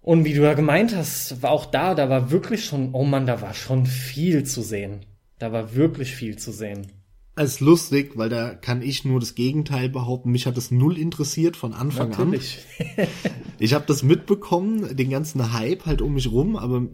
Und 0.00 0.24
wie 0.24 0.34
du 0.34 0.42
ja 0.42 0.54
gemeint 0.54 0.94
hast, 0.94 1.42
war 1.42 1.50
auch 1.50 1.66
da, 1.66 1.94
da 1.94 2.08
war 2.08 2.30
wirklich 2.30 2.64
schon, 2.64 2.94
oh 2.94 3.04
man, 3.04 3.26
da 3.26 3.42
war 3.42 3.54
schon 3.54 3.86
viel 3.86 4.44
zu 4.44 4.62
sehen. 4.62 5.06
Da 5.38 5.52
war 5.52 5.74
wirklich 5.74 6.14
viel 6.14 6.36
zu 6.36 6.50
sehen 6.50 6.92
als 7.38 7.60
lustig, 7.60 8.12
weil 8.16 8.28
da 8.28 8.52
kann 8.54 8.82
ich 8.82 9.04
nur 9.04 9.20
das 9.20 9.36
Gegenteil 9.36 9.88
behaupten. 9.88 10.32
Mich 10.32 10.46
hat 10.46 10.58
es 10.58 10.72
null 10.72 10.98
interessiert 10.98 11.56
von 11.56 11.72
Anfang 11.72 12.10
Natürlich. 12.10 12.58
an. 12.80 13.06
ich 13.60 13.74
habe 13.74 13.84
das 13.86 14.02
mitbekommen, 14.02 14.96
den 14.96 15.08
ganzen 15.08 15.52
Hype 15.52 15.86
halt 15.86 16.02
um 16.02 16.14
mich 16.14 16.30
rum, 16.32 16.56
aber 16.56 16.88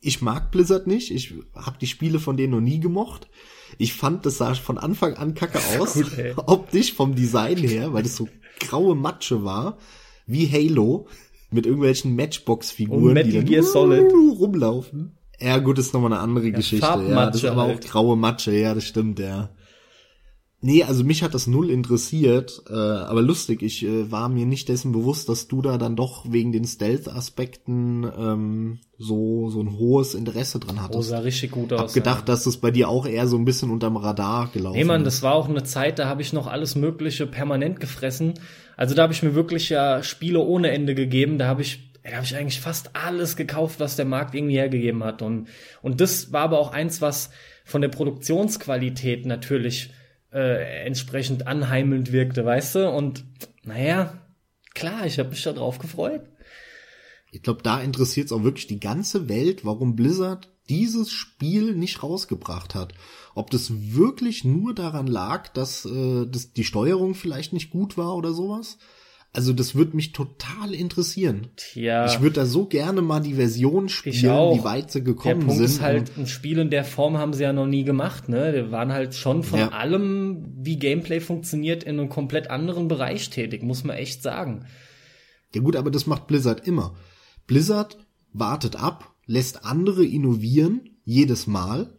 ich 0.00 0.20
mag 0.20 0.50
Blizzard 0.50 0.88
nicht. 0.88 1.12
Ich 1.12 1.34
habe 1.54 1.78
die 1.80 1.86
Spiele 1.86 2.18
von 2.18 2.36
denen 2.36 2.50
noch 2.52 2.60
nie 2.60 2.80
gemocht. 2.80 3.28
Ich 3.78 3.94
fand, 3.94 4.26
das 4.26 4.38
sah 4.38 4.54
von 4.54 4.78
Anfang 4.78 5.14
an 5.14 5.34
kacke 5.34 5.58
aus. 5.78 5.94
Gut, 5.94 6.12
optisch 6.46 6.94
vom 6.94 7.14
Design 7.14 7.58
her, 7.58 7.92
weil 7.92 8.02
das 8.02 8.16
so 8.16 8.28
graue 8.60 8.94
Matsche 8.94 9.44
war, 9.44 9.78
wie 10.26 10.50
Halo, 10.50 11.06
mit 11.50 11.66
irgendwelchen 11.66 12.16
Matchbox-Figuren, 12.16 13.14
die 13.24 13.44
dann 13.44 13.62
Solid. 13.62 14.12
rumlaufen. 14.12 15.16
Ja, 15.40 15.58
gut, 15.58 15.78
ist 15.78 15.94
nochmal 15.94 16.12
eine 16.12 16.22
andere 16.22 16.46
ja, 16.46 16.56
Geschichte. 16.56 16.86
Ja, 16.86 17.26
das 17.26 17.36
ist 17.36 17.44
aber 17.44 17.62
halt. 17.62 17.84
auch 17.84 17.90
graue 17.90 18.16
Matsche, 18.16 18.52
ja, 18.52 18.74
das 18.74 18.84
stimmt, 18.84 19.18
ja. 19.18 19.50
Nee, 20.66 20.82
also 20.82 21.04
mich 21.04 21.22
hat 21.22 21.34
das 21.34 21.46
null 21.46 21.68
interessiert, 21.68 22.62
äh, 22.70 22.72
aber 22.72 23.20
lustig, 23.20 23.60
ich 23.60 23.84
äh, 23.84 24.10
war 24.10 24.30
mir 24.30 24.46
nicht 24.46 24.70
dessen 24.70 24.92
bewusst, 24.92 25.28
dass 25.28 25.46
du 25.46 25.60
da 25.60 25.76
dann 25.76 25.94
doch 25.94 26.24
wegen 26.32 26.52
den 26.52 26.64
Stealth-Aspekten 26.64 28.10
ähm, 28.18 28.78
so 28.96 29.50
so 29.50 29.60
ein 29.60 29.76
hohes 29.76 30.14
Interesse 30.14 30.60
dran 30.60 30.80
hattest. 30.80 30.98
Oh, 30.98 31.02
sah 31.02 31.18
richtig 31.18 31.50
gut 31.50 31.70
aus. 31.74 31.80
Hab 31.80 31.92
gedacht, 31.92 32.20
ja. 32.20 32.24
dass 32.24 32.44
das 32.44 32.56
bei 32.56 32.70
dir 32.70 32.88
auch 32.88 33.04
eher 33.04 33.26
so 33.26 33.36
ein 33.36 33.44
bisschen 33.44 33.70
unterm 33.70 33.98
Radar 33.98 34.48
gelaufen 34.54 34.76
ist. 34.76 34.80
Nee, 34.80 34.88
Mann, 34.88 35.04
das 35.04 35.22
war 35.22 35.34
auch 35.34 35.50
eine 35.50 35.64
Zeit, 35.64 35.98
da 35.98 36.08
habe 36.08 36.22
ich 36.22 36.32
noch 36.32 36.46
alles 36.46 36.76
Mögliche 36.76 37.26
permanent 37.26 37.78
gefressen. 37.78 38.32
Also 38.74 38.94
da 38.94 39.02
habe 39.02 39.12
ich 39.12 39.22
mir 39.22 39.34
wirklich 39.34 39.68
ja 39.68 40.02
Spiele 40.02 40.38
ohne 40.38 40.70
Ende 40.70 40.94
gegeben. 40.94 41.36
Da 41.36 41.46
habe 41.46 41.60
ich 41.60 41.92
da 42.02 42.12
habe 42.12 42.24
ich 42.24 42.36
eigentlich 42.36 42.62
fast 42.62 42.96
alles 42.96 43.36
gekauft, 43.36 43.80
was 43.80 43.96
der 43.96 44.06
Markt 44.06 44.34
irgendwie 44.34 44.56
hergegeben 44.56 45.04
hat. 45.04 45.20
Und, 45.20 45.48
und 45.82 46.00
das 46.00 46.32
war 46.32 46.40
aber 46.40 46.58
auch 46.58 46.72
eins, 46.72 47.02
was 47.02 47.28
von 47.66 47.82
der 47.82 47.88
Produktionsqualität 47.88 49.26
natürlich 49.26 49.90
äh, 50.34 50.84
entsprechend 50.84 51.46
anheimelnd 51.46 52.12
wirkte, 52.12 52.44
weißt 52.44 52.74
du? 52.74 52.90
Und 52.90 53.24
naja, 53.62 54.20
klar, 54.74 55.06
ich 55.06 55.18
habe 55.18 55.30
mich 55.30 55.42
da 55.42 55.52
drauf 55.52 55.78
gefreut. 55.78 56.22
Ich 57.30 57.42
glaube, 57.42 57.62
da 57.62 57.80
interessiert 57.80 58.26
es 58.26 58.32
auch 58.32 58.42
wirklich 58.42 58.66
die 58.66 58.80
ganze 58.80 59.28
Welt, 59.28 59.64
warum 59.64 59.96
Blizzard 59.96 60.50
dieses 60.68 61.10
Spiel 61.10 61.74
nicht 61.74 62.02
rausgebracht 62.02 62.74
hat. 62.74 62.94
Ob 63.34 63.50
das 63.50 63.70
wirklich 63.94 64.44
nur 64.44 64.74
daran 64.74 65.06
lag, 65.06 65.48
dass, 65.48 65.84
äh, 65.84 66.26
dass 66.26 66.52
die 66.52 66.64
Steuerung 66.64 67.14
vielleicht 67.14 67.52
nicht 67.52 67.70
gut 67.70 67.96
war 67.96 68.16
oder 68.16 68.32
sowas. 68.32 68.78
Also 69.36 69.52
das 69.52 69.74
würde 69.74 69.96
mich 69.96 70.12
total 70.12 70.72
interessieren. 70.72 71.48
Tja. 71.56 72.06
Ich 72.06 72.20
würde 72.20 72.36
da 72.36 72.46
so 72.46 72.66
gerne 72.66 73.02
mal 73.02 73.18
die 73.18 73.34
Version 73.34 73.88
spielen, 73.88 74.14
wie 74.14 74.62
weit 74.62 74.92
sie 74.92 75.02
gekommen 75.02 75.40
der 75.40 75.46
Punkt 75.46 75.56
sind. 75.56 75.64
Ist 75.64 75.80
halt, 75.80 76.16
ein 76.16 76.28
Spiel 76.28 76.60
in 76.60 76.70
der 76.70 76.84
Form 76.84 77.18
haben 77.18 77.32
sie 77.32 77.42
ja 77.42 77.52
noch 77.52 77.66
nie 77.66 77.82
gemacht, 77.82 78.28
ne? 78.28 78.52
Die 78.52 78.70
waren 78.70 78.92
halt 78.92 79.16
schon 79.16 79.42
von 79.42 79.58
ja. 79.58 79.68
allem, 79.70 80.54
wie 80.56 80.78
Gameplay 80.78 81.18
funktioniert, 81.18 81.82
in 81.82 81.98
einem 81.98 82.08
komplett 82.08 82.48
anderen 82.48 82.86
Bereich 82.86 83.28
tätig, 83.28 83.64
muss 83.64 83.82
man 83.82 83.96
echt 83.96 84.22
sagen. 84.22 84.66
Ja 85.52 85.62
gut, 85.62 85.74
aber 85.74 85.90
das 85.90 86.06
macht 86.06 86.28
Blizzard 86.28 86.64
immer. 86.64 86.94
Blizzard 87.48 87.98
wartet 88.32 88.76
ab, 88.76 89.16
lässt 89.26 89.64
andere 89.64 90.04
innovieren, 90.04 90.90
jedes 91.04 91.48
Mal. 91.48 91.96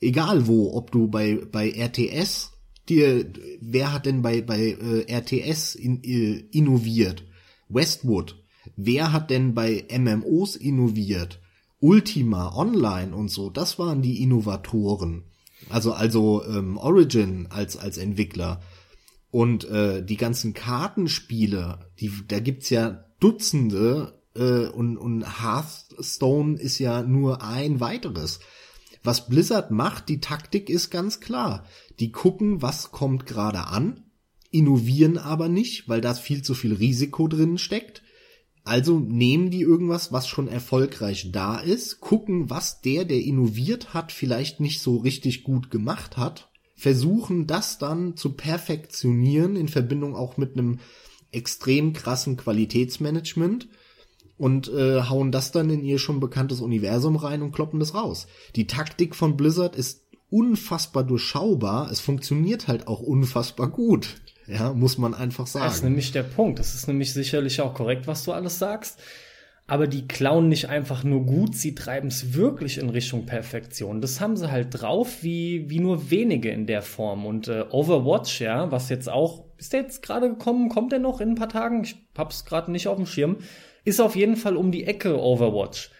Egal 0.00 0.46
wo, 0.46 0.74
ob 0.74 0.90
du 0.90 1.08
bei, 1.08 1.38
bei 1.52 1.68
RTS 1.68 2.57
dir, 2.88 3.30
wer 3.60 3.92
hat 3.92 4.06
denn 4.06 4.22
bei, 4.22 4.42
bei 4.42 4.76
äh, 4.80 5.12
RTS 5.12 5.74
in, 5.74 6.02
äh, 6.02 6.44
innoviert? 6.50 7.24
Westwood. 7.68 8.42
wer 8.76 9.12
hat 9.12 9.30
denn 9.30 9.54
bei 9.54 9.86
MMOs 9.90 10.56
innoviert? 10.56 11.40
Ultima 11.80 12.54
Online 12.56 13.14
und 13.14 13.28
so, 13.30 13.50
das 13.50 13.78
waren 13.78 14.02
die 14.02 14.22
Innovatoren. 14.22 15.24
Also 15.70 15.92
also 15.92 16.44
ähm, 16.44 16.76
Origin 16.76 17.46
als 17.50 17.76
als 17.76 17.98
Entwickler 17.98 18.60
und 19.30 19.64
äh, 19.64 20.04
die 20.04 20.16
ganzen 20.16 20.54
Kartenspiele, 20.54 21.90
die 22.00 22.10
da 22.26 22.40
gibt's 22.40 22.70
ja 22.70 23.04
Dutzende 23.20 24.20
äh, 24.34 24.66
und 24.66 24.96
und 24.96 25.42
Hearthstone 25.42 26.58
ist 26.58 26.78
ja 26.78 27.02
nur 27.02 27.42
ein 27.42 27.80
weiteres. 27.80 28.40
Was 29.08 29.26
Blizzard 29.26 29.70
macht, 29.70 30.10
die 30.10 30.20
Taktik 30.20 30.68
ist 30.68 30.90
ganz 30.90 31.18
klar. 31.18 31.64
Die 31.98 32.12
gucken, 32.12 32.60
was 32.60 32.92
kommt 32.92 33.24
gerade 33.24 33.68
an, 33.68 34.04
innovieren 34.50 35.16
aber 35.16 35.48
nicht, 35.48 35.88
weil 35.88 36.02
da 36.02 36.12
viel 36.12 36.42
zu 36.42 36.52
viel 36.52 36.74
Risiko 36.74 37.26
drin 37.26 37.56
steckt. 37.56 38.02
Also 38.64 39.00
nehmen 39.00 39.48
die 39.48 39.62
irgendwas, 39.62 40.12
was 40.12 40.28
schon 40.28 40.46
erfolgreich 40.46 41.30
da 41.32 41.56
ist, 41.56 42.00
gucken, 42.00 42.50
was 42.50 42.82
der, 42.82 43.06
der 43.06 43.22
innoviert 43.22 43.94
hat, 43.94 44.12
vielleicht 44.12 44.60
nicht 44.60 44.82
so 44.82 44.98
richtig 44.98 45.42
gut 45.42 45.70
gemacht 45.70 46.18
hat, 46.18 46.50
versuchen 46.76 47.46
das 47.46 47.78
dann 47.78 48.14
zu 48.14 48.34
perfektionieren 48.34 49.56
in 49.56 49.68
Verbindung 49.68 50.16
auch 50.16 50.36
mit 50.36 50.52
einem 50.52 50.80
extrem 51.32 51.94
krassen 51.94 52.36
Qualitätsmanagement 52.36 53.68
und 54.38 54.68
äh, 54.68 55.02
hauen 55.02 55.32
das 55.32 55.52
dann 55.52 55.68
in 55.68 55.84
ihr 55.84 55.98
schon 55.98 56.20
bekanntes 56.20 56.60
Universum 56.60 57.16
rein 57.16 57.42
und 57.42 57.52
kloppen 57.52 57.80
das 57.80 57.94
raus. 57.94 58.26
Die 58.56 58.66
Taktik 58.66 59.14
von 59.14 59.36
Blizzard 59.36 59.76
ist 59.76 60.04
unfassbar 60.30 61.04
durchschaubar. 61.04 61.90
Es 61.90 62.00
funktioniert 62.00 62.68
halt 62.68 62.86
auch 62.86 63.00
unfassbar 63.00 63.68
gut. 63.68 64.20
Ja, 64.46 64.72
muss 64.72 64.96
man 64.96 65.12
einfach 65.12 65.46
sagen. 65.46 65.66
Das 65.66 65.76
ist 65.76 65.84
nämlich 65.84 66.12
der 66.12 66.22
Punkt. 66.22 66.58
Das 66.58 66.74
ist 66.74 66.88
nämlich 66.88 67.12
sicherlich 67.12 67.60
auch 67.60 67.74
korrekt, 67.74 68.06
was 68.06 68.24
du 68.24 68.32
alles 68.32 68.58
sagst. 68.58 68.98
Aber 69.66 69.86
die 69.86 70.08
klauen 70.08 70.48
nicht 70.48 70.70
einfach 70.70 71.04
nur 71.04 71.26
gut, 71.26 71.54
sie 71.54 71.74
treiben 71.74 72.08
es 72.08 72.32
wirklich 72.32 72.78
in 72.78 72.88
Richtung 72.88 73.26
Perfektion. 73.26 74.00
Das 74.00 74.18
haben 74.18 74.34
sie 74.34 74.50
halt 74.50 74.68
drauf, 74.70 75.22
wie, 75.22 75.68
wie 75.68 75.78
nur 75.78 76.10
wenige 76.10 76.48
in 76.48 76.66
der 76.66 76.80
Form. 76.80 77.26
Und 77.26 77.48
äh, 77.48 77.66
Overwatch, 77.70 78.40
ja, 78.40 78.72
was 78.72 78.88
jetzt 78.88 79.10
auch, 79.10 79.44
ist 79.58 79.74
der 79.74 79.82
jetzt 79.82 80.02
gerade 80.02 80.30
gekommen? 80.30 80.70
Kommt 80.70 80.92
der 80.92 81.00
noch 81.00 81.20
in 81.20 81.30
ein 81.30 81.34
paar 81.34 81.50
Tagen? 81.50 81.84
Ich 81.84 81.96
hab's 82.16 82.46
gerade 82.46 82.72
nicht 82.72 82.88
auf 82.88 82.96
dem 82.96 83.04
Schirm. 83.04 83.36
Ist 83.88 84.00
auf 84.00 84.16
jeden 84.16 84.36
Fall 84.36 84.56
um 84.56 84.70
die 84.70 84.84
Ecke 84.84 85.18
Overwatch. 85.18 85.90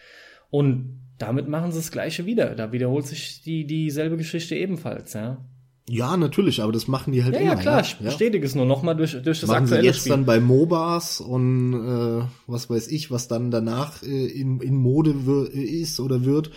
Und 0.51 0.99
damit 1.17 1.47
machen 1.47 1.71
sie 1.71 1.79
das 1.79 1.91
Gleiche 1.91 2.25
wieder. 2.25 2.55
Da 2.55 2.71
wiederholt 2.71 3.07
sich 3.07 3.41
die 3.41 3.65
dieselbe 3.65 4.15
Geschichte 4.15 4.55
ebenfalls, 4.55 5.13
ja. 5.13 5.43
Ja, 5.89 6.15
natürlich, 6.17 6.61
aber 6.61 6.71
das 6.71 6.87
machen 6.87 7.13
die 7.13 7.23
halt 7.23 7.33
ja, 7.33 7.41
immer. 7.41 7.53
Ja, 7.53 7.55
klar, 7.55 7.81
ich 7.81 7.95
bestätige 7.95 8.45
es 8.45 8.53
nur 8.53 8.67
nochmal 8.67 8.95
durch, 8.95 9.13
durch 9.23 9.41
das 9.41 9.49
machen 9.49 9.63
aktuelle 9.63 9.81
sie 9.81 9.87
jetzt 9.87 9.99
Spiel. 10.01 10.11
dann 10.11 10.25
bei 10.25 10.39
MOBAs 10.39 11.19
und 11.19 11.73
äh, 11.73 12.25
was 12.45 12.69
weiß 12.69 12.89
ich, 12.89 13.09
was 13.09 13.27
dann 13.27 13.49
danach 13.49 14.03
äh, 14.03 14.27
in, 14.27 14.61
in 14.61 14.75
Mode 14.75 15.25
wir, 15.25 15.51
ist 15.51 15.99
oder 15.99 16.25
wird. 16.25 16.51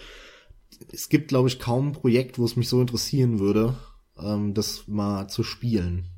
Es 0.92 1.08
gibt, 1.08 1.28
glaube 1.28 1.48
ich, 1.48 1.58
kaum 1.58 1.88
ein 1.88 1.92
Projekt, 1.92 2.38
wo 2.38 2.44
es 2.44 2.56
mich 2.56 2.68
so 2.68 2.78
interessieren 2.78 3.38
würde, 3.38 3.74
ähm, 4.22 4.52
das 4.52 4.86
mal 4.86 5.28
zu 5.28 5.42
spielen. 5.42 6.08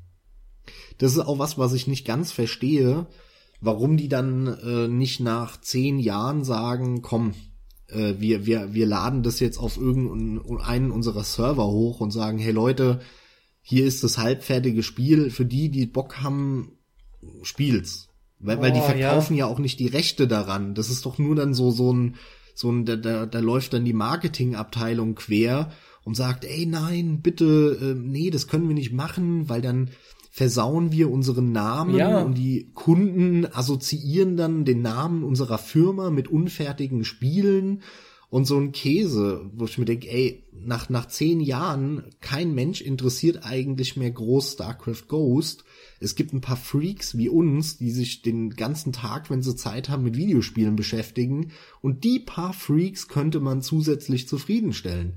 Das 0.97 1.13
ist 1.13 1.19
auch 1.19 1.39
was, 1.39 1.57
was 1.57 1.71
ich 1.71 1.87
nicht 1.87 2.05
ganz 2.05 2.33
verstehe, 2.33 3.07
warum 3.65 3.97
die 3.97 4.09
dann 4.09 4.47
äh, 4.47 4.87
nicht 4.87 5.19
nach 5.19 5.59
zehn 5.59 5.99
Jahren 5.99 6.43
sagen, 6.43 7.01
komm, 7.01 7.33
äh, 7.87 8.15
wir, 8.19 8.45
wir, 8.45 8.73
wir 8.73 8.85
laden 8.85 9.23
das 9.23 9.39
jetzt 9.39 9.57
auf 9.57 9.77
irgendeinen 9.77 10.91
unserer 10.91 11.23
Server 11.23 11.67
hoch 11.67 11.99
und 11.99 12.11
sagen, 12.11 12.37
hey 12.37 12.51
Leute, 12.51 13.01
hier 13.61 13.85
ist 13.85 14.03
das 14.03 14.17
halbfertige 14.17 14.83
Spiel, 14.83 15.31
für 15.31 15.45
die, 15.45 15.69
die 15.69 15.87
Bock 15.87 16.21
haben, 16.21 16.77
spielt's. 17.41 18.09
Weil, 18.39 18.61
weil 18.61 18.71
die 18.71 18.79
Oh, 18.79 18.83
verkaufen 18.83 19.35
ja. 19.35 19.47
auch 19.47 19.59
nicht 19.59 19.79
die 19.79 19.87
Rechte 19.87 20.27
daran. 20.27 20.75
Das 20.75 20.89
ist 20.89 21.05
doch 21.05 21.17
nur 21.17 21.35
dann 21.35 21.53
so, 21.53 21.71
so 21.71 21.91
ein, 21.91 22.15
so 22.53 22.71
ein, 22.71 22.85
da, 22.85 22.95
da, 22.95 23.25
da 23.25 23.39
läuft 23.39 23.73
dann 23.73 23.85
die 23.85 23.93
Marketingabteilung 23.93 25.15
quer 25.15 25.71
und 26.03 26.15
sagt, 26.15 26.45
ey 26.45 26.65
nein, 26.67 27.21
bitte, 27.21 27.77
äh, 27.81 27.95
nee, 27.95 28.29
das 28.29 28.47
können 28.47 28.67
wir 28.67 28.75
nicht 28.75 28.93
machen, 28.93 29.49
weil 29.49 29.61
dann 29.61 29.89
versauen 30.35 30.91
wir 30.91 31.09
unseren 31.09 31.53
Namen 31.53 31.95
Ja. 31.95 32.21
und 32.21 32.37
die 32.37 32.69
Kunden 32.73 33.45
assoziieren 33.45 34.35
dann 34.35 34.65
den 34.65 34.81
Namen 34.81 35.23
unserer 35.23 35.57
Firma 35.57 36.09
mit 36.09 36.27
unfertigen 36.27 37.05
Spielen 37.05 37.83
und 38.29 38.43
so 38.43 38.57
ein 38.57 38.73
Käse, 38.73 39.49
wo 39.55 39.63
ich 39.63 39.77
mir 39.77 39.85
denke, 39.85 40.11
ey, 40.11 40.43
nach, 40.51 40.89
nach 40.89 41.07
zehn 41.07 41.39
Jahren, 41.39 42.03
kein 42.19 42.53
Mensch 42.53 42.81
interessiert 42.81 43.45
eigentlich 43.45 43.95
mehr 43.95 44.11
groß 44.11 44.51
StarCraft 44.53 45.07
Ghost. 45.07 45.63
Es 46.01 46.15
gibt 46.15 46.33
ein 46.33 46.41
paar 46.41 46.57
Freaks 46.57 47.17
wie 47.17 47.29
uns, 47.29 47.77
die 47.77 47.91
sich 47.91 48.21
den 48.21 48.49
ganzen 48.49 48.91
Tag, 48.91 49.29
wenn 49.29 49.41
sie 49.41 49.55
Zeit 49.55 49.87
haben, 49.87 50.03
mit 50.03 50.17
Videospielen 50.17 50.75
beschäftigen. 50.75 51.51
Und 51.79 52.03
die 52.03 52.19
paar 52.19 52.51
Freaks 52.51 53.07
könnte 53.07 53.39
man 53.39 53.61
zusätzlich 53.61 54.27
zufriedenstellen. 54.27 55.13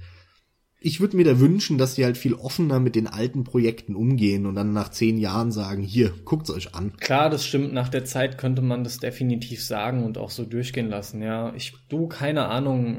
Ich 0.80 1.00
würde 1.00 1.16
mir 1.16 1.24
da 1.24 1.40
wünschen, 1.40 1.76
dass 1.76 1.96
sie 1.96 2.04
halt 2.04 2.16
viel 2.16 2.34
offener 2.34 2.78
mit 2.78 2.94
den 2.94 3.08
alten 3.08 3.42
Projekten 3.42 3.96
umgehen 3.96 4.46
und 4.46 4.54
dann 4.54 4.72
nach 4.72 4.90
zehn 4.90 5.18
Jahren 5.18 5.50
sagen, 5.50 5.82
hier, 5.82 6.12
guckt's 6.24 6.50
euch 6.50 6.74
an. 6.74 6.92
Klar, 6.98 7.30
das 7.30 7.44
stimmt. 7.44 7.72
Nach 7.72 7.88
der 7.88 8.04
Zeit 8.04 8.38
könnte 8.38 8.62
man 8.62 8.84
das 8.84 8.98
definitiv 8.98 9.62
sagen 9.64 10.04
und 10.04 10.18
auch 10.18 10.30
so 10.30 10.44
durchgehen 10.44 10.88
lassen. 10.88 11.20
Ja, 11.20 11.52
ich, 11.56 11.72
du, 11.88 12.06
keine 12.06 12.44
Ahnung. 12.46 12.98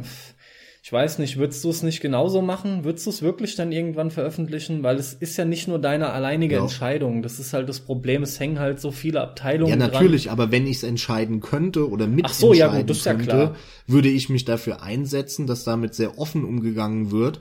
Ich 0.83 0.91
weiß 0.91 1.19
nicht, 1.19 1.37
würdest 1.37 1.63
du 1.63 1.69
es 1.69 1.83
nicht 1.83 2.01
genauso 2.01 2.41
machen? 2.41 2.83
Würdest 2.83 3.05
du 3.05 3.11
es 3.11 3.21
wirklich 3.21 3.55
dann 3.55 3.71
irgendwann 3.71 4.11
veröffentlichen? 4.11 4.81
Weil 4.83 4.97
es 4.97 5.13
ist 5.13 5.37
ja 5.37 5.45
nicht 5.45 5.67
nur 5.67 5.79
deine 5.79 6.09
alleinige 6.11 6.55
Ja. 6.55 6.61
Entscheidung. 6.61 7.21
Das 7.21 7.39
ist 7.39 7.53
halt 7.53 7.69
das 7.69 7.81
Problem. 7.81 8.23
Es 8.23 8.39
hängen 8.39 8.59
halt 8.59 8.79
so 8.81 8.91
viele 8.91 9.21
Abteilungen 9.21 9.69
Ja, 9.71 9.77
dran. 9.77 9.91
natürlich, 9.91 10.31
aber 10.31 10.51
wenn 10.51 10.67
ich 10.67 10.77
es 10.77 10.83
entscheiden 10.83 11.39
könnte 11.41 11.89
oder 11.89 12.09
Ach 12.23 12.33
so, 12.33 12.53
ja, 12.53 12.67
mitentscheiden 12.71 12.77
gut, 12.81 12.89
das 12.89 12.97
ist 12.97 13.05
ja 13.05 13.11
könnte, 13.13 13.25
klar. 13.29 13.55
würde 13.87 14.09
ich 14.09 14.29
mich 14.29 14.45
dafür 14.45 14.81
einsetzen, 14.81 15.47
dass 15.47 15.63
damit 15.63 15.93
sehr 15.95 16.17
offen 16.17 16.43
umgegangen 16.43 17.11
wird. 17.11 17.39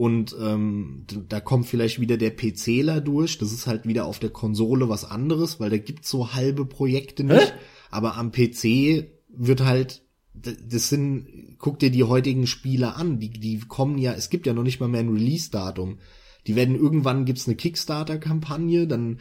Und 0.00 0.34
ähm, 0.40 1.04
da 1.28 1.40
kommt 1.40 1.66
vielleicht 1.66 2.00
wieder 2.00 2.16
der 2.16 2.30
PCler 2.30 3.02
durch. 3.02 3.36
Das 3.36 3.52
ist 3.52 3.66
halt 3.66 3.86
wieder 3.86 4.06
auf 4.06 4.18
der 4.18 4.30
Konsole 4.30 4.88
was 4.88 5.04
anderes, 5.04 5.60
weil 5.60 5.68
da 5.68 5.76
gibt's 5.76 6.08
so 6.08 6.32
halbe 6.32 6.64
Projekte 6.64 7.22
nicht. 7.22 7.52
Aber 7.90 8.16
am 8.16 8.32
PC 8.32 9.10
wird 9.28 9.62
halt, 9.62 10.00
das 10.32 10.88
sind, 10.88 11.58
guck 11.58 11.80
dir 11.80 11.90
die 11.90 12.04
heutigen 12.04 12.46
Spiele 12.46 12.96
an. 12.96 13.20
Die, 13.20 13.28
die 13.28 13.58
kommen 13.58 13.98
ja, 13.98 14.14
es 14.14 14.30
gibt 14.30 14.46
ja 14.46 14.54
noch 14.54 14.62
nicht 14.62 14.80
mal 14.80 14.88
mehr 14.88 15.00
ein 15.00 15.12
Release-Datum. 15.12 15.98
Die 16.46 16.56
werden 16.56 16.76
irgendwann 16.76 17.26
gibt's 17.26 17.46
eine 17.46 17.56
Kickstarter-Kampagne, 17.56 18.86
dann 18.86 19.18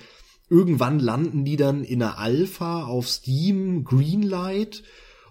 irgendwann 0.50 1.00
landen 1.00 1.44
die 1.44 1.58
dann 1.58 1.84
in 1.84 2.02
einer 2.02 2.20
Alpha 2.20 2.86
auf 2.86 3.10
Steam, 3.10 3.84
Greenlight. 3.84 4.84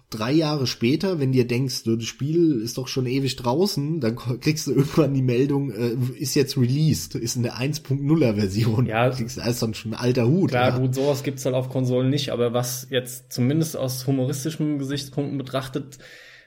Drei 0.09 0.31
Jahre 0.31 0.65
später, 0.65 1.19
wenn 1.19 1.31
dir 1.31 1.45
denkst, 1.45 1.83
du, 1.83 1.95
das 1.95 2.05
Spiel 2.05 2.61
ist 2.61 2.79
doch 2.79 2.87
schon 2.87 3.05
ewig 3.05 3.35
draußen, 3.35 3.99
dann 3.99 4.15
kriegst 4.15 4.65
du 4.65 4.71
irgendwann 4.71 5.13
die 5.13 5.21
Meldung, 5.21 5.71
äh, 5.71 5.95
ist 6.17 6.35
jetzt 6.35 6.57
released, 6.57 7.13
ist 7.15 7.35
in 7.35 7.43
der 7.43 7.57
1.0er 7.57 8.33
Version. 8.33 8.87
Ja. 8.87 9.09
Kriegst, 9.11 9.37
das 9.37 9.47
ist 9.47 9.61
dann 9.61 9.75
schon 9.75 9.93
ein 9.93 9.99
alter 9.99 10.27
Hut. 10.27 10.49
Klar, 10.49 10.69
ja. 10.69 10.77
gut, 10.79 10.95
sowas 10.95 11.23
gibt's 11.23 11.45
halt 11.45 11.55
auf 11.55 11.69
Konsolen 11.69 12.09
nicht, 12.09 12.31
aber 12.31 12.53
was 12.53 12.87
jetzt 12.89 13.31
zumindest 13.31 13.77
aus 13.77 14.07
humoristischen 14.07 14.79
Gesichtspunkten 14.79 15.37
betrachtet 15.37 15.99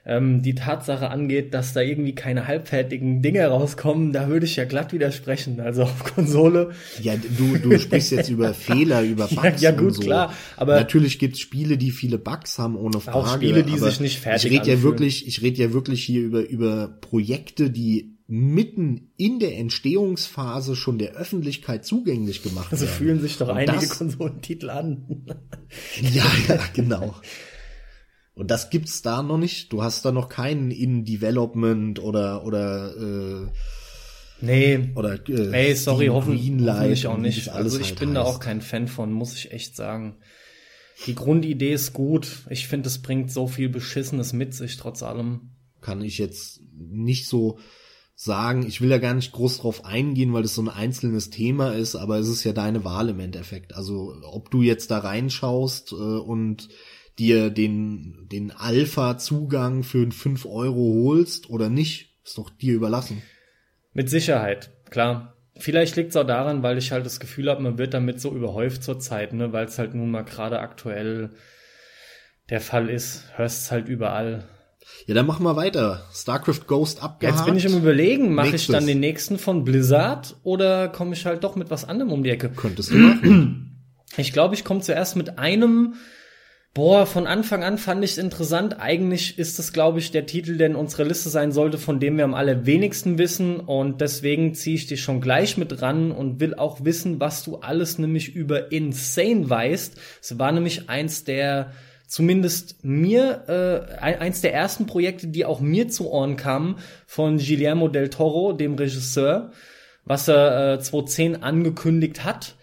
ähm, 0.05 0.43
die 0.43 0.55
Tatsache 0.57 1.11
angeht, 1.11 1.55
dass 1.55 1.73
da 1.75 1.81
irgendwie 1.81 2.15
keine 2.15 2.47
halbfertigen 2.49 3.23
Dinge 3.23 3.47
rauskommen, 3.47 4.13
da 4.13 4.29
würde 4.29 4.47
ich 4.47 4.57
ja 4.57 4.65
glatt 4.65 4.93
widersprechen. 4.93 5.61
Also 5.61 5.83
auf 5.85 6.03
Konsole, 6.15 6.73
Ja, 7.01 7.15
du, 7.17 7.57
du 7.59 7.79
sprichst 7.79 8.11
jetzt 8.11 8.29
über 8.29 8.53
Fehler, 8.55 9.03
über 9.03 9.29
Ja, 9.31 9.41
Bugs 9.43 9.63
ja, 9.63 9.71
und 9.71 9.77
gut, 9.79 9.95
so. 9.95 10.03
klar, 10.03 10.35
aber- 10.57 10.75
natürlich 10.77 11.19
gibt's 11.21 11.39
Spiele, 11.41 11.79
die 11.79 11.91
viele 11.93 12.19
Bugs 12.19 12.59
haben, 12.59 12.77
ohne 12.77 12.99
Frage. 13.01 13.17
Auch 13.17 13.35
Spiele, 13.35 13.63
die 13.63 13.79
sich 13.79 14.01
nicht 14.01 14.19
fertig 14.19 14.51
Ich 14.53 14.59
rede 14.59 14.71
ja 14.71 14.83
wirklich, 14.83 15.27
ich 15.29 15.41
rede 15.43 15.63
ja 15.63 15.73
wirklich 15.73 16.05
hier 16.05 16.23
über 16.23 16.49
über 16.49 16.89
Projekte, 17.01 17.71
die 17.71 18.17
mitten 18.27 19.11
in 19.19 19.39
der 19.41 19.59
Entstehungsphase 19.59 20.75
schon 20.75 20.97
der 20.99 21.13
Öffentlichkeit 21.17 21.85
zugänglich 21.85 22.43
gemacht 22.43 22.71
so 22.71 22.81
werden. 22.81 22.89
fühlen 22.93 23.21
sich 23.21 23.37
doch 23.37 23.49
Und 23.49 23.57
einige 23.59 23.87
Konsolentitel 23.89 24.71
an. 24.71 25.05
Ja, 26.01 26.25
ja, 26.49 26.59
genau. 26.75 27.15
Und 28.35 28.51
das 28.51 28.71
gibt's 28.71 29.03
da 29.03 29.23
noch 29.23 29.39
nicht. 29.39 29.73
Du 29.73 29.83
hast 29.83 30.05
da 30.05 30.13
noch 30.13 30.29
keinen 30.29 30.71
in 30.71 31.05
Development 31.05 31.99
oder 31.99 32.45
oder 32.45 32.97
äh, 32.97 33.47
nee, 34.41 34.91
oder 34.95 35.15
äh, 35.29 35.49
nee, 35.49 35.75
sorry, 35.75 36.07
hoffen, 36.07 36.39
hoffentlich 36.39 37.07
auch 37.07 37.19
nicht. 37.19 37.49
alles 37.51 37.75
Also 37.75 37.81
ich 37.81 37.91
halt 37.91 38.01
bin 38.01 38.15
da 38.15 38.25
heißt. 38.25 38.37
auch 38.37 38.41
kein 38.41 38.63
Fan 38.63 38.89
von, 38.89 39.13
muss 39.13 39.35
ich 39.35 39.53
echt 39.53 39.77
sagen. 39.77 40.17
Die 41.07 41.15
Grundidee 41.15 41.73
ist 41.73 41.93
gut. 41.93 42.47
Ich 42.49 42.69
finde, 42.69 42.89
es 42.89 43.03
bringt 43.03 43.31
so 43.31 43.47
viel 43.49 43.69
Beschissenes 43.69 44.33
mit 44.33 44.55
sich, 44.55 44.77
trotz 44.77 45.03
allem. 45.03 45.51
kann 45.81 46.01
ich 46.03 46.19
jetzt 46.19 46.61
nicht 46.75 47.27
so 47.27 47.59
sagen. 48.15 48.67
Ich 48.67 48.81
will 48.81 48.91
ja 48.91 48.99
gar 48.99 49.15
nicht 49.15 49.33
groß 49.33 49.59
drauf 49.59 49.85
eingehen, 49.85 50.33
weil 50.33 50.43
das 50.43 50.55
so 50.55 50.63
ein 50.63 50.69
einzelnes 50.69 51.31
Thema 51.31 51.73
ist, 51.73 51.97
aber 51.97 52.19
es 52.19 52.29
ist 52.29 52.45
ja 52.45 52.53
deine 52.53 52.85
Wahl 52.85 53.09
im 53.09 53.21
Endeffekt. 53.21 53.75
Also 53.75 54.15
ob 54.23 54.51
du 54.51 54.63
jetzt 54.63 54.91
da 54.91 54.99
reinschaust 54.99 55.93
äh, 55.93 55.95
und 55.97 56.69
dir 57.19 57.51
den, 57.51 58.29
den 58.31 58.51
Alpha-Zugang 58.51 59.83
für 59.83 60.11
5 60.11 60.47
Euro 60.47 61.05
holst 61.05 61.51
oder 61.51 61.69
nicht, 61.69 62.17
ist 62.25 62.39
doch 62.39 62.51
dir 62.51 62.75
überlassen. 62.75 63.23
Mit 63.93 64.09
Sicherheit, 64.09 64.71
klar. 64.91 65.37
Vielleicht 65.59 65.97
liegt 65.97 66.11
es 66.11 66.17
auch 66.17 66.27
daran, 66.27 66.63
weil 66.63 66.79
ich 66.79 66.93
halt 66.93 67.05
das 67.05 67.21
Gefühl 67.21 67.51
habe, 67.51 67.63
man 67.63 67.77
wird 67.77 67.93
damit 67.93 68.21
so 68.21 68.35
überhäuft 68.35 68.83
zur 68.83 68.99
Zeit, 68.99 69.35
ne, 69.35 69.53
weil 69.53 69.67
es 69.67 69.79
halt 69.79 69.95
nun 69.95 70.11
mal 70.11 70.23
gerade 70.23 70.61
aktuell 70.61 71.31
der 72.49 72.61
Fall 72.61 72.89
ist. 72.89 73.25
Hörst 73.37 73.65
es 73.65 73.71
halt 73.71 73.89
überall. 73.89 74.49
Ja, 75.07 75.15
dann 75.15 75.27
machen 75.27 75.45
wir 75.45 75.57
weiter. 75.57 76.05
StarCraft 76.13 76.67
Ghost 76.67 77.03
abgehakt. 77.03 77.39
Jetzt 77.39 77.47
bin 77.47 77.57
ich 77.57 77.65
im 77.65 77.77
Überlegen, 77.77 78.35
mache 78.35 78.57
ich 78.57 78.67
dann 78.67 78.87
den 78.87 79.01
nächsten 79.01 79.39
von 79.39 79.65
Blizzard 79.65 80.37
oder 80.43 80.89
komme 80.89 81.15
ich 81.15 81.27
halt 81.27 81.45
doch 81.45 81.55
mit 81.55 81.71
was 81.71 81.85
anderem 81.85 82.13
um 82.13 82.23
die 82.23 82.31
Ecke? 82.31 82.51
Könntest 82.51 82.91
du 82.91 82.97
machen. 82.97 83.69
Ich 84.17 84.33
glaube, 84.33 84.55
ich 84.55 84.65
komme 84.65 84.81
zuerst 84.81 85.17
mit 85.17 85.39
einem. 85.39 85.95
Boah, 86.75 87.05
von 87.05 87.27
Anfang 87.27 87.63
an 87.65 87.77
fand 87.77 88.03
ich 88.03 88.13
es 88.13 88.19
interessant. 88.19 88.81
Eigentlich 88.81 89.39
ist 89.39 89.59
es, 89.59 89.75
glaube 89.75 89.99
ich, 89.99 90.11
der 90.11 90.25
Titel, 90.25 90.57
der 90.57 90.69
in 90.69 90.75
unserer 90.75 91.05
Liste 91.05 91.29
sein 91.29 91.53
sollte, 91.53 91.77
von 91.77 92.01
dem 92.01 92.17
wir 92.17 92.25
am 92.25 92.33
allerwenigsten 92.33 93.19
wissen. 93.19 93.61
Und 93.61 94.01
deswegen 94.01 94.55
ziehe 94.55 94.77
ich 94.77 94.87
dich 94.87 95.03
schon 95.03 95.21
gleich 95.21 95.59
mit 95.59 95.83
ran 95.83 96.13
und 96.13 96.41
will 96.41 96.55
auch 96.55 96.83
wissen, 96.83 97.21
was 97.21 97.45
du 97.45 97.57
alles 97.57 97.99
nämlich 97.99 98.35
über 98.35 98.73
Insane 98.73 99.51
weißt. 99.51 100.01
Es 100.23 100.39
war 100.39 100.51
nämlich 100.51 100.89
eins 100.89 101.25
der, 101.25 101.73
zumindest 102.07 102.83
mir, 102.83 103.45
äh, 103.49 103.99
ein- 104.01 104.21
eins 104.21 104.41
der 104.41 104.55
ersten 104.55 104.87
Projekte, 104.87 105.27
die 105.27 105.45
auch 105.45 105.61
mir 105.61 105.89
zu 105.89 106.11
Ohren 106.11 106.39
kamen, 106.39 106.77
von 107.07 107.37
Guillermo 107.37 107.89
del 107.89 108.09
Toro, 108.09 108.55
dem 108.55 108.77
Regisseur, 108.77 109.53
was 110.07 110.27
er 110.27 110.77
äh, 110.77 110.81
2010 110.81 111.43
angekündigt 111.43 112.25
hat. 112.25 112.55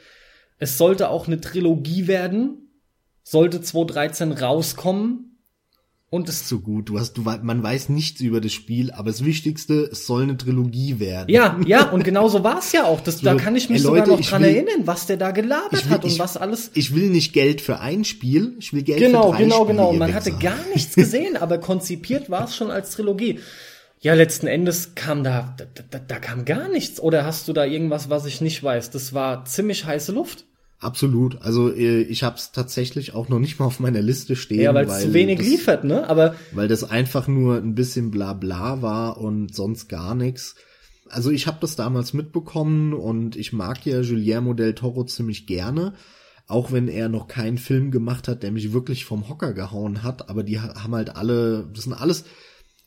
Es 0.58 0.80
sollte 0.80 1.10
auch 1.10 1.28
eine 1.28 1.40
Trilogie 1.40 2.08
werden, 2.08 2.66
sollte 3.30 3.62
2013 3.62 4.32
rauskommen 4.32 5.26
und 6.10 6.28
es 6.28 6.50
so 6.50 6.60
gut. 6.60 6.90
Du 6.90 7.00
hast, 7.00 7.14
du, 7.14 7.22
man 7.22 7.62
weiß 7.62 7.90
nichts 7.90 8.20
über 8.22 8.42
das 8.42 8.52
Spiel, 8.52 8.90
aber 8.92 9.12
das 9.12 9.24
Wichtigste, 9.24 9.88
es 9.92 10.08
soll 10.08 10.24
eine 10.24 10.36
Trilogie 10.38 11.00
werden. 11.00 11.30
ja, 11.30 11.60
ja, 11.68 11.84
und 11.92 12.04
genau 12.04 12.28
so 12.30 12.44
war 12.44 12.58
es 12.58 12.72
ja 12.72 12.86
auch. 12.86 13.00
Das, 13.02 13.22
da 13.22 13.34
So, 13.34 13.38
kann 13.38 13.56
ich 13.56 13.70
mich 13.70 13.78
ey, 13.80 13.84
sogar 13.84 14.08
Leute, 14.08 14.20
noch 14.22 14.28
dran 14.30 14.42
will- 14.42 14.50
erinnern, 14.56 14.88
was 14.88 15.06
der 15.06 15.18
da 15.18 15.30
gelabert 15.30 15.86
will- 15.86 15.92
hat 15.92 16.04
und 16.04 16.10
ich- 16.12 16.18
was 16.18 16.38
alles. 16.38 16.72
Ich 16.74 16.96
will 16.96 17.10
nicht 17.12 17.34
Geld 17.34 17.62
für 17.62 17.80
ein 17.80 18.04
Spiel, 18.06 18.56
ich 18.60 18.74
will 18.74 18.82
Geld 18.82 19.00
Genau, 19.00 19.32
für 19.32 19.38
drei 19.38 19.44
genau, 19.44 19.66
genau. 19.66 19.94
Ihr 19.94 20.00
man 20.00 20.14
hatte 20.16 20.32
gar 20.32 20.58
nichts 20.74 20.96
gesehen, 20.96 21.38
aber 21.38 21.60
konzipiert 21.60 22.32
war 22.32 22.46
es 22.46 22.56
schon 22.56 22.72
als 22.72 22.90
Trilogie. 22.92 23.40
Ja, 24.02 24.14
letzten 24.16 24.48
Endes 24.48 24.96
kam 24.96 25.24
da, 25.24 25.54
da, 25.58 25.66
da, 25.92 26.00
da 26.00 26.20
kam 26.20 26.46
gar 26.46 26.70
nichts. 26.70 27.00
Oder 27.02 27.26
hast 27.26 27.48
du 27.50 27.54
da 27.54 27.66
irgendwas, 27.66 28.10
was 28.10 28.26
ich 28.26 28.40
nicht 28.42 28.64
weiß? 28.64 28.90
Das 28.92 29.14
war 29.14 29.44
ziemlich 29.46 29.86
heiße 29.86 30.14
Luft. 30.14 30.46
Absolut. 30.80 31.42
Also 31.42 31.74
äh, 31.74 32.02
ich 32.04 32.24
habe 32.24 32.38
es 32.38 32.52
tatsächlich 32.52 33.14
auch 33.14 33.28
noch 33.28 33.40
nicht 33.40 33.60
mal 33.60 33.66
auf 33.66 33.80
meiner 33.80 34.02
Liste 34.02 34.36
stehen, 34.36 34.62
Ja, 34.62 34.74
weil 34.74 34.88
es 34.88 35.02
zu 35.02 35.14
wenig 35.14 35.40
das, 35.40 35.48
liefert, 35.48 35.84
ne? 35.84 36.10
Aber 36.10 36.36
weil 36.54 36.68
das 36.70 36.84
einfach 36.86 37.28
nur 37.28 37.58
ein 37.58 37.76
bisschen 37.76 38.12
Blabla 38.12 38.82
war 38.82 39.18
und 39.18 39.54
sonst 39.54 39.90
gar 39.90 40.16
nichts. 40.16 40.56
Also 41.10 41.32
ich 41.32 41.48
habe 41.48 41.58
das 41.60 41.76
damals 41.76 42.14
mitbekommen 42.14 42.94
und 42.94 43.36
ich 43.36 43.52
mag 43.52 43.86
ja 43.86 44.02
Guillermo 44.02 44.54
del 44.54 44.74
Toro 44.76 45.04
ziemlich 45.04 45.48
gerne, 45.48 45.96
auch 46.48 46.72
wenn 46.72 46.88
er 46.88 47.10
noch 47.10 47.28
keinen 47.28 47.58
Film 47.58 47.92
gemacht 47.92 48.28
hat, 48.28 48.44
der 48.44 48.52
mich 48.52 48.72
wirklich 48.72 49.04
vom 49.06 49.28
Hocker 49.28 49.54
gehauen 49.54 50.04
hat. 50.04 50.30
Aber 50.30 50.44
die 50.44 50.60
ha- 50.62 50.82
haben 50.82 50.96
halt 50.96 51.16
alle, 51.16 51.68
das 51.74 51.84
sind 51.86 51.94
alles 51.94 52.24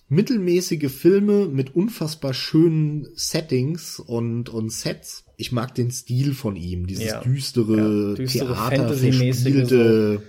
mittelmäßige 0.09 0.90
Filme 0.90 1.47
mit 1.49 1.74
unfassbar 1.74 2.32
schönen 2.34 3.09
Settings 3.14 3.99
und, 3.99 4.49
und 4.49 4.70
Sets. 4.72 5.24
Ich 5.43 5.51
mag 5.53 5.74
den 5.74 5.90
Stil 5.90 6.34
von 6.34 6.55
ihm, 6.55 6.86
dieses 6.86 7.07
Ja. 7.07 7.20
düstere, 7.20 8.11
Ja, 8.11 8.14
düstere 8.14 8.55
Theater, 8.55 8.95
verspielte. 8.95 10.22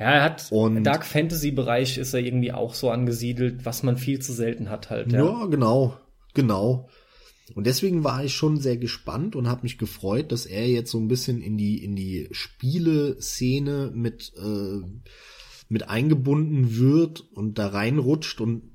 Ja, 0.00 0.10
er 0.10 0.22
hat 0.24 0.48
Und- 0.50 0.78
im 0.78 0.82
Dark 0.84 1.06
Fantasy 1.06 1.52
Bereich 1.52 1.96
ist 1.96 2.12
er 2.12 2.18
irgendwie 2.20 2.50
auch 2.52 2.74
so 2.74 2.90
angesiedelt, 2.90 3.64
was 3.64 3.84
man 3.84 3.96
viel 3.96 4.18
zu 4.18 4.32
selten 4.32 4.68
hat 4.68 4.90
halt. 4.90 5.12
Ja, 5.12 5.24
Ja. 5.24 5.46
genau, 5.46 5.96
genau. 6.34 6.88
Und 7.54 7.66
deswegen 7.68 8.02
war 8.02 8.24
ich 8.24 8.34
schon 8.34 8.58
sehr 8.58 8.76
gespannt 8.78 9.36
und 9.36 9.46
habe 9.48 9.62
mich 9.62 9.78
gefreut, 9.78 10.32
dass 10.32 10.44
er 10.46 10.66
jetzt 10.68 10.90
so 10.90 10.98
ein 10.98 11.06
bisschen 11.08 11.40
in 11.40 11.56
die 11.56 11.84
in 11.84 11.94
die 11.94 12.28
Spieleszene 12.32 13.92
mit 13.94 14.32
äh, 14.36 14.80
mit 15.68 15.88
eingebunden 15.88 16.76
wird 16.78 17.20
und 17.34 17.58
da 17.58 17.68
reinrutscht 17.68 18.40
und 18.40 18.71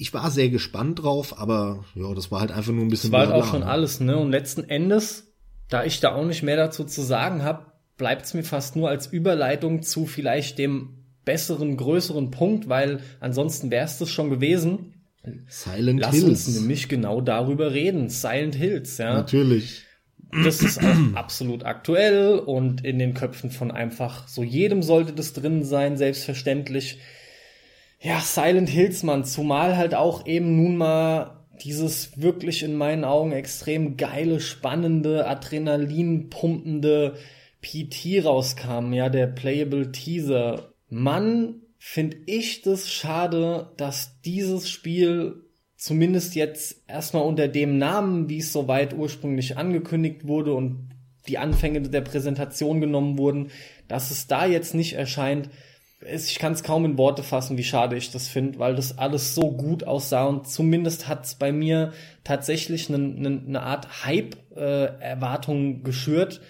ich 0.00 0.14
war 0.14 0.30
sehr 0.30 0.48
gespannt 0.48 1.02
drauf, 1.02 1.38
aber 1.38 1.84
ja, 1.94 2.14
das 2.14 2.30
war 2.30 2.40
halt 2.40 2.52
einfach 2.52 2.72
nur 2.72 2.84
ein 2.84 2.88
bisschen 2.88 3.10
Das 3.10 3.20
war 3.20 3.26
halt 3.28 3.42
auch 3.42 3.50
schon 3.50 3.62
alles, 3.62 4.00
ne? 4.00 4.16
Und 4.16 4.30
letzten 4.30 4.64
Endes, 4.64 5.32
da 5.68 5.84
ich 5.84 6.00
da 6.00 6.14
auch 6.14 6.24
nicht 6.24 6.42
mehr 6.42 6.56
dazu 6.56 6.84
zu 6.84 7.02
sagen 7.02 7.42
habe, 7.42 7.66
bleibt 7.96 8.24
es 8.24 8.34
mir 8.34 8.44
fast 8.44 8.76
nur 8.76 8.88
als 8.88 9.06
Überleitung 9.06 9.82
zu 9.82 10.06
vielleicht 10.06 10.58
dem 10.58 11.04
besseren, 11.24 11.76
größeren 11.76 12.30
Punkt, 12.30 12.68
weil 12.68 13.00
ansonsten 13.20 13.70
wäre 13.70 13.84
es 13.84 13.98
das 13.98 14.08
schon 14.10 14.30
gewesen. 14.30 14.94
Silent 15.46 16.00
Lass 16.00 16.14
Hills. 16.14 16.46
uns 16.46 16.60
nämlich 16.60 16.88
genau 16.88 17.20
darüber 17.20 17.72
reden. 17.72 18.08
Silent 18.08 18.54
Hills, 18.54 18.96
ja. 18.98 19.14
Natürlich. 19.14 19.84
Das 20.44 20.62
ist 20.62 20.78
auch 20.78 20.96
absolut 21.14 21.64
aktuell 21.64 22.38
und 22.38 22.84
in 22.84 22.98
den 22.98 23.14
Köpfen 23.14 23.50
von 23.50 23.70
einfach 23.70 24.28
so 24.28 24.42
jedem 24.42 24.82
sollte 24.82 25.12
das 25.12 25.32
drin 25.32 25.64
sein, 25.64 25.96
selbstverständlich. 25.96 26.98
Ja, 28.00 28.20
Silent 28.20 28.68
Hills, 28.68 29.02
Mann, 29.02 29.24
zumal 29.24 29.76
halt 29.76 29.94
auch 29.94 30.26
eben 30.26 30.56
nun 30.56 30.76
mal 30.76 31.44
dieses 31.62 32.20
wirklich 32.20 32.62
in 32.62 32.74
meinen 32.74 33.04
Augen 33.04 33.32
extrem 33.32 33.96
geile, 33.96 34.40
spannende, 34.40 35.26
adrenalinpumpende 35.26 37.16
PT 37.60 38.24
rauskam, 38.24 38.92
ja, 38.92 39.08
der 39.08 39.26
Playable 39.26 39.90
Teaser. 39.90 40.72
Mann, 40.88 41.62
finde 41.78 42.18
ich 42.26 42.62
das 42.62 42.90
schade, 42.90 43.72
dass 43.76 44.20
dieses 44.22 44.68
Spiel 44.68 45.44
zumindest 45.76 46.34
jetzt 46.34 46.82
erstmal 46.88 47.24
unter 47.24 47.48
dem 47.48 47.78
Namen, 47.78 48.28
wie 48.28 48.38
es 48.38 48.52
soweit 48.52 48.94
ursprünglich 48.94 49.56
angekündigt 49.56 50.26
wurde 50.26 50.52
und 50.54 50.90
die 51.28 51.38
Anfänge 51.38 51.82
der 51.82 52.00
Präsentation 52.00 52.80
genommen 52.80 53.18
wurden, 53.18 53.50
dass 53.86 54.10
es 54.10 54.26
da 54.26 54.46
jetzt 54.46 54.74
nicht 54.74 54.94
erscheint. 54.94 55.50
Ich 56.00 56.38
kann 56.38 56.52
es 56.52 56.62
kaum 56.62 56.84
in 56.84 56.96
Worte 56.96 57.24
fassen, 57.24 57.58
wie 57.58 57.64
schade 57.64 57.96
ich 57.96 58.12
das 58.12 58.28
finde, 58.28 58.58
weil 58.60 58.76
das 58.76 58.98
alles 58.98 59.34
so 59.34 59.50
gut 59.50 59.82
aussah 59.82 60.26
und 60.26 60.46
zumindest 60.48 61.08
hat 61.08 61.24
es 61.24 61.34
bei 61.34 61.50
mir 61.50 61.92
tatsächlich 62.22 62.88
eine, 62.88 62.98
eine, 62.98 63.42
eine 63.46 63.62
Art 63.62 64.04
Hype-Erwartung 64.04 65.82
geschürt, 65.82 66.40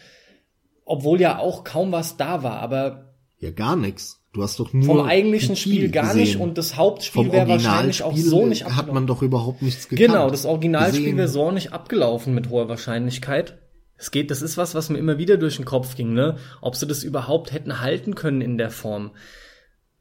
obwohl 0.84 1.20
ja 1.20 1.38
auch 1.38 1.64
kaum 1.64 1.92
was 1.92 2.16
da 2.16 2.42
war, 2.42 2.58
aber 2.60 3.14
Ja, 3.38 3.50
gar 3.50 3.76
nix. 3.76 4.16
Du 4.34 4.42
hast 4.42 4.60
doch 4.60 4.74
nur 4.74 4.84
vom 4.84 5.00
eigentlichen 5.06 5.56
Spiel 5.56 5.90
gar 5.90 6.08
gesehen. 6.08 6.20
nicht 6.20 6.36
und 6.36 6.58
das 6.58 6.76
Hauptspiel 6.76 7.32
wäre 7.32 7.48
wahrscheinlich 7.48 8.02
auch 8.02 8.14
so 8.14 8.44
nicht 8.44 8.64
hat 8.64 8.70
abgelaufen. 8.72 8.94
man 8.94 9.06
doch 9.06 9.22
überhaupt 9.22 9.62
nichts 9.62 9.88
gekannt. 9.88 10.08
Genau, 10.08 10.30
das 10.30 10.44
Originalspiel 10.44 11.16
wäre 11.16 11.28
so 11.28 11.50
nicht 11.50 11.72
abgelaufen 11.72 12.34
mit 12.34 12.50
hoher 12.50 12.68
Wahrscheinlichkeit. 12.68 13.56
Es 13.98 14.12
geht, 14.12 14.30
das 14.30 14.42
ist 14.42 14.56
was, 14.56 14.74
was 14.76 14.90
mir 14.90 14.98
immer 14.98 15.18
wieder 15.18 15.36
durch 15.36 15.56
den 15.56 15.64
Kopf 15.64 15.96
ging, 15.96 16.14
ne? 16.14 16.36
Ob 16.60 16.76
sie 16.76 16.86
das 16.86 17.02
überhaupt 17.02 17.52
hätten 17.52 17.80
halten 17.80 18.14
können 18.14 18.40
in 18.40 18.56
der 18.56 18.70
Form. 18.70 19.10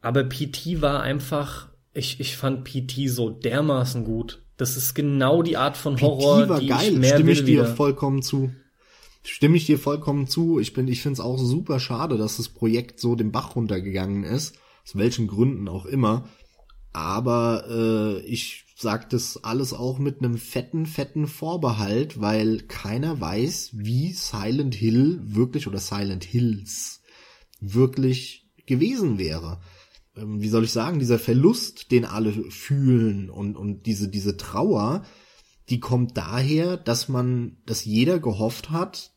Aber 0.01 0.23
PT 0.23 0.81
war 0.81 1.01
einfach, 1.01 1.69
ich, 1.93 2.19
ich 2.19 2.37
fand 2.37 2.63
PT 2.63 3.09
so 3.09 3.31
dermaßen 3.31 4.03
gut. 4.03 4.43
Das 4.55 4.77
ist 4.77 4.93
genau 4.93 5.41
die 5.41 5.57
Art 5.57 5.77
von 5.77 5.99
Horror, 5.99 6.43
PT 6.43 6.49
war 6.49 6.59
die 6.59 6.67
geil, 6.67 6.93
ich 6.93 6.97
mehr 6.99 7.15
stimme 7.15 7.31
ich 7.31 7.39
dir 7.39 7.47
wieder. 7.47 7.65
vollkommen 7.65 8.21
zu. 8.21 8.51
Stimme 9.23 9.57
ich 9.57 9.65
dir 9.65 9.79
vollkommen 9.79 10.27
zu. 10.27 10.59
Ich 10.59 10.73
bin, 10.73 10.87
ich 10.87 11.01
finde 11.01 11.13
es 11.13 11.19
auch 11.19 11.37
super 11.37 11.79
schade, 11.79 12.17
dass 12.17 12.37
das 12.37 12.49
Projekt 12.49 12.99
so 12.99 13.15
den 13.15 13.31
Bach 13.31 13.55
runtergegangen 13.55 14.23
ist. 14.23 14.55
Aus 14.85 14.95
welchen 14.95 15.27
Gründen 15.27 15.67
auch 15.67 15.85
immer. 15.85 16.29
Aber 16.93 17.65
äh, 17.69 18.19
ich 18.21 18.66
sag 18.79 19.09
das 19.09 19.43
alles 19.43 19.73
auch 19.73 19.97
mit 19.97 20.19
einem 20.19 20.37
fetten, 20.37 20.85
fetten 20.85 21.25
Vorbehalt, 21.25 22.21
weil 22.21 22.59
keiner 22.59 23.19
weiß, 23.19 23.71
wie 23.73 24.13
Silent 24.13 24.75
Hill 24.75 25.19
wirklich 25.23 25.67
oder 25.67 25.79
Silent 25.79 26.23
Hills 26.23 27.01
wirklich 27.59 28.47
gewesen 28.67 29.17
wäre. 29.17 29.61
Ähm, 30.15 30.41
wie 30.41 30.49
soll 30.49 30.63
ich 30.63 30.71
sagen, 30.71 30.99
dieser 30.99 31.17
Verlust, 31.17 31.91
den 31.91 32.05
alle 32.05 32.31
fühlen 32.31 33.31
und, 33.31 33.57
und 33.57 33.87
diese, 33.87 34.09
diese 34.09 34.37
Trauer, 34.37 35.03
die 35.69 35.79
kommt 35.79 36.15
daher, 36.15 36.77
dass 36.77 37.09
man, 37.09 37.57
dass 37.65 37.83
jeder 37.83 38.19
gehofft 38.19 38.69
hat, 38.69 39.11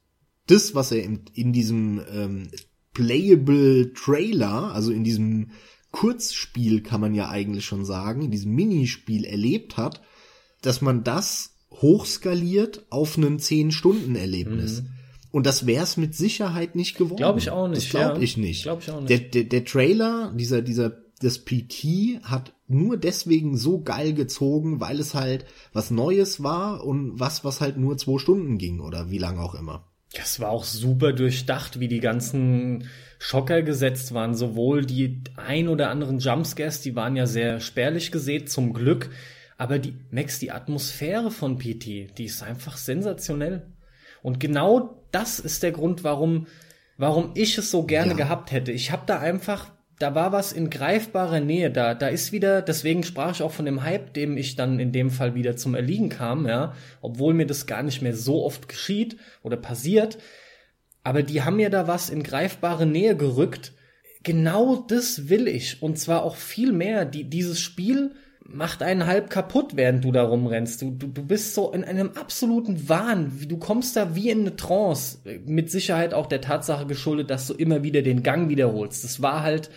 das, 0.47 0.75
was 0.75 0.91
er 0.91 1.03
in, 1.03 1.27
in 1.35 1.53
diesem 1.53 2.01
ähm, 2.11 2.51
playable 2.95 3.93
Trailer, 3.93 4.73
also 4.73 4.91
in 4.91 5.05
diesem 5.05 5.51
Kurzspiel 5.93 6.83
kann 6.83 7.01
man 7.01 7.15
ja 7.15 7.29
eigentlich 7.29 7.65
schon 7.65 7.85
sagen, 7.85 8.23
in 8.23 8.31
diesem 8.31 8.55
Minispiel 8.55 9.25
erlebt 9.25 9.77
hat, 9.77 10.01
dass 10.63 10.81
man 10.81 11.05
das 11.05 11.55
hochskaliert 11.73 12.85
auf 12.91 13.17
einen 13.17 13.39
10-Stunden-Erlebnis. 13.39 14.85
Und 15.33 15.47
das 15.47 15.67
wär's 15.67 15.97
mit 15.97 16.15
Sicherheit 16.15 16.75
nicht 16.75 16.97
geworden. 16.97 17.19
Glaub 17.19 17.39
ich 17.39 17.51
auch 17.51 17.69
nicht, 17.69 17.91
glaube 17.91 18.17
ja. 18.17 18.23
ich 18.23 18.37
nicht. 18.37 18.65
Glaub 18.65 18.83
ich 18.83 18.91
auch 18.91 19.01
nicht. 19.01 19.11
Der, 19.11 19.19
der, 19.19 19.45
der 19.45 19.65
Trailer, 19.65 20.33
dieser, 20.35 20.61
dieser, 20.61 20.93
das 21.21 21.39
PT 21.39 22.23
hat 22.23 22.53
nur 22.67 22.97
deswegen 22.97 23.57
so 23.57 23.81
geil 23.83 24.13
gezogen, 24.13 24.81
weil 24.81 24.99
es 24.99 25.15
halt 25.15 25.45
was 25.73 25.91
Neues 25.91 26.43
war 26.43 26.85
und 26.85 27.19
was, 27.21 27.45
was 27.45 27.61
halt 27.61 27.77
nur 27.77 27.97
zwei 27.99 28.19
Stunden 28.19 28.59
ging 28.59 28.81
oder 28.81 29.11
wie 29.11 29.19
lange 29.19 29.41
auch 29.41 29.55
immer. 29.55 29.85
Das 30.15 30.41
war 30.41 30.51
auch 30.51 30.65
super 30.65 31.13
durchdacht, 31.13 31.79
wie 31.79 31.89
die 31.89 32.01
ganzen 32.01 32.89
Schocker 33.23 33.63
gesetzt 33.63 34.15
waren. 34.15 34.35
Sowohl 34.35 34.85
die 34.85 35.23
ein 35.37 35.69
oder 35.69 35.91
anderen 35.91 36.19
Jumpscares, 36.19 36.81
die 36.81 36.97
waren 36.97 37.15
ja 37.17 37.27
sehr 37.27 37.61
spärlich 37.61 38.11
gesät, 38.11 38.51
zum 38.51 38.73
Glück. 38.73 39.11
Aber 39.59 39.79
die, 39.79 39.95
Max, 40.11 40.39
die 40.39 40.51
Atmosphäre 40.51 41.31
von 41.31 41.59
PT, 41.59 42.17
die 42.17 42.25
ist 42.25 42.43
einfach 42.43 42.79
sensationell. 42.79 43.67
Und 44.23 44.41
genau 44.41 45.05
das 45.13 45.39
ist 45.39 45.63
der 45.63 45.73
Grund, 45.73 46.03
warum, 46.03 46.47
warum 46.97 47.33
ich 47.35 47.59
es 47.59 47.71
so 47.71 47.85
gerne 47.85 48.13
Ja. 48.13 48.17
gehabt 48.17 48.53
hätte. 48.53 48.73
Ich 48.73 48.91
habe 48.91 49.03
da 49.07 49.21
einfach 49.21 49.71
da 49.99 50.15
war 50.15 50.33
was 50.33 50.53
in 50.53 50.71
greifbarer 50.71 51.41
Nähe 51.41 51.71
da. 51.71 51.95
Da 51.95 52.09
ist 52.09 52.33
wieder, 52.33 52.63
deswegen 52.63 53.03
sprach 53.05 53.33
ich 53.33 53.43
auch 53.43 53.53
von 53.53 53.67
dem 53.67 53.83
Hype, 53.83 54.15
dem 54.15 54.39
ich 54.39 54.57
dann 54.57 54.81
in 54.81 54.93
dem 54.93 55.11
Fall 55.11 55.35
wieder 55.35 55.57
zum 55.57 55.75
Erliegen 55.75 56.09
kam, 56.09 56.47
ja. 56.49 56.73
Obwohl 57.03 57.35
mir 57.35 57.47
das 57.47 57.67
gar 57.67 57.83
nicht 57.83 58.01
mehr 58.01 58.17
so 58.17 58.43
oft 58.43 58.67
geschieht 58.67 59.19
oder 59.43 59.59
passiert. 59.59 60.17
Aber 61.03 61.23
die 61.23 61.43
haben 61.43 61.57
mir 61.57 61.71
da 61.71 61.87
was 61.87 62.11
in 62.11 62.23
greifbare 62.23 62.87
Nähe 62.87 63.17
gerückt. 63.17 63.73
Genau 64.23 64.85
das 64.89 65.29
will 65.29 65.49
ich. 65.49 65.83
Und 65.83 65.99
zwar 65.99 66.23
auch 66.23 66.37
viel 66.37 66.73
mehr. 66.73 67.05
Die, 67.05 67.25
dieses 67.25 67.61
Spiel 67.61 68.13
macht 68.45 68.83
einen 68.83 69.07
halb 69.07 69.31
kaputt, 69.31 69.77
während 69.77 70.05
du 70.05 70.13
da 70.13 70.25
rumrennst. 70.25 70.83
Du, 70.83 70.91
du, 70.91 71.07
du 71.07 71.25
bist 71.25 71.55
so 71.55 71.73
in 71.73 71.85
einem 71.85 72.11
absoluten 72.17 72.89
Wahn. 72.89 73.33
Du 73.49 73.57
kommst 73.57 73.97
da 73.97 74.15
wie 74.15 74.31
in 74.31 74.41
eine 74.41 74.57
Trance. 74.57 75.19
Mit 75.47 75.71
Sicherheit 75.71 76.13
auch 76.13 76.27
der 76.27 76.41
Tatsache 76.41 76.87
geschuldet, 76.87 77.31
dass 77.31 77.47
du 77.47 77.55
immer 77.55 77.83
wieder 77.83 78.03
den 78.03 78.23
Gang 78.23 78.49
wiederholst. 78.49 79.05
Das 79.05 79.23
war 79.23 79.43
halt 79.43 79.71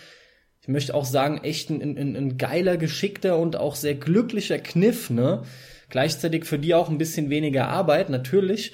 ich 0.63 0.69
möchte 0.69 0.95
auch 0.95 1.03
sagen, 1.03 1.41
echt 1.43 1.69
ein, 1.69 1.81
ein, 1.81 2.15
ein 2.15 2.37
geiler, 2.37 2.77
geschickter 2.77 3.37
und 3.37 3.57
auch 3.57 3.75
sehr 3.75 3.95
glücklicher 3.95 4.59
Kniff, 4.59 5.09
ne? 5.09 5.43
Gleichzeitig 5.89 6.45
für 6.45 6.57
die 6.57 6.73
auch 6.73 6.89
ein 6.89 6.97
bisschen 6.97 7.29
weniger 7.29 7.67
Arbeit, 7.67 8.09
natürlich. 8.09 8.71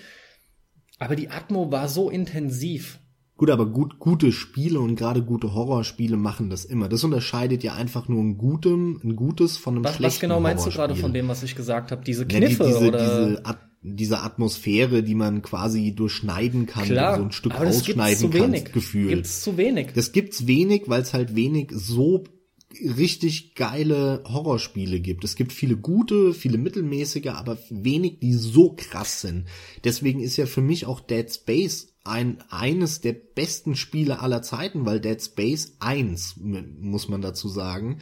Aber 1.00 1.16
die 1.16 1.30
Atmo 1.30 1.72
war 1.72 1.90
so 1.90 2.10
intensiv. 2.10 3.00
Gut, 3.38 3.50
aber 3.50 3.66
gut, 3.68 4.00
gute 4.00 4.34
Spiele 4.34 4.82
und 4.82 4.98
gerade 4.98 5.24
gute 5.24 5.54
Horrorspiele 5.54 6.18
machen 6.18 6.50
das 6.50 6.66
immer. 6.66 6.90
Das 6.90 7.06
unterscheidet 7.06 7.64
ja 7.64 7.74
einfach 7.74 8.10
nur 8.10 8.22
ein 8.22 8.38
gutem, 8.38 9.00
ein 9.02 9.16
gutes 9.16 9.56
von 9.56 9.76
einem 9.76 9.86
was, 9.86 9.96
schlechten 9.96 10.16
Was 10.16 10.20
genau 10.20 10.40
meinst 10.42 10.66
du 10.66 10.72
gerade 10.72 10.96
von 10.96 11.14
dem, 11.14 11.30
was 11.30 11.42
ich 11.42 11.56
gesagt 11.56 11.94
habe? 11.94 12.04
Diese 12.04 12.26
Kniffe 12.26 12.64
ja, 12.64 12.70
die, 12.70 12.74
diese, 12.74 12.88
oder? 12.88 12.98
Diese 13.00 13.44
diese 13.82 14.20
Atmosphäre, 14.22 15.04
die 15.04 15.16
man 15.16 15.42
quasi 15.42 15.94
durchschneiden 15.96 16.66
kann, 16.66 16.86
Klar, 16.86 17.16
so 17.16 17.24
ein 17.24 17.32
Stück 17.32 17.56
ausschneiden 17.56 18.30
kann, 18.30 18.52
Gefühl. 18.52 19.10
Gibt's 19.10 19.42
zu 19.42 19.58
wenig. 19.58 19.94
Das 19.94 20.12
gibt's 20.12 20.48
wenig, 20.48 20.84
weil 20.88 21.02
es 21.02 21.14
halt 21.14 21.36
wenig 21.36 21.72
so 21.74 22.26
richtig 22.74 23.56
geile 23.56 24.24
Horrorspiele 24.26 25.00
gibt. 25.00 25.24
Es 25.24 25.36
gibt 25.36 25.54
viele 25.54 25.76
gute, 25.76 26.34
viele 26.34 26.58
mittelmäßige, 26.58 27.28
aber 27.28 27.58
wenig, 27.70 28.20
die 28.20 28.34
so 28.34 28.76
krass 28.76 29.22
sind. 29.22 29.46
Deswegen 29.84 30.20
ist 30.20 30.38
ja 30.38 30.46
für 30.46 30.62
mich 30.62 30.86
auch 30.86 31.00
Dead 31.00 31.32
Space 31.32 31.94
ein, 32.04 32.44
eines 32.50 33.02
der 33.02 33.14
besten 33.14 33.76
Spiele 33.76 34.20
aller 34.20 34.42
Zeiten, 34.42 34.86
weil 34.86 35.00
Dead 35.00 35.22
Space 35.22 35.74
1, 35.80 36.36
muss 36.38 37.08
man 37.08 37.22
dazu 37.22 37.50
sagen, 37.50 38.02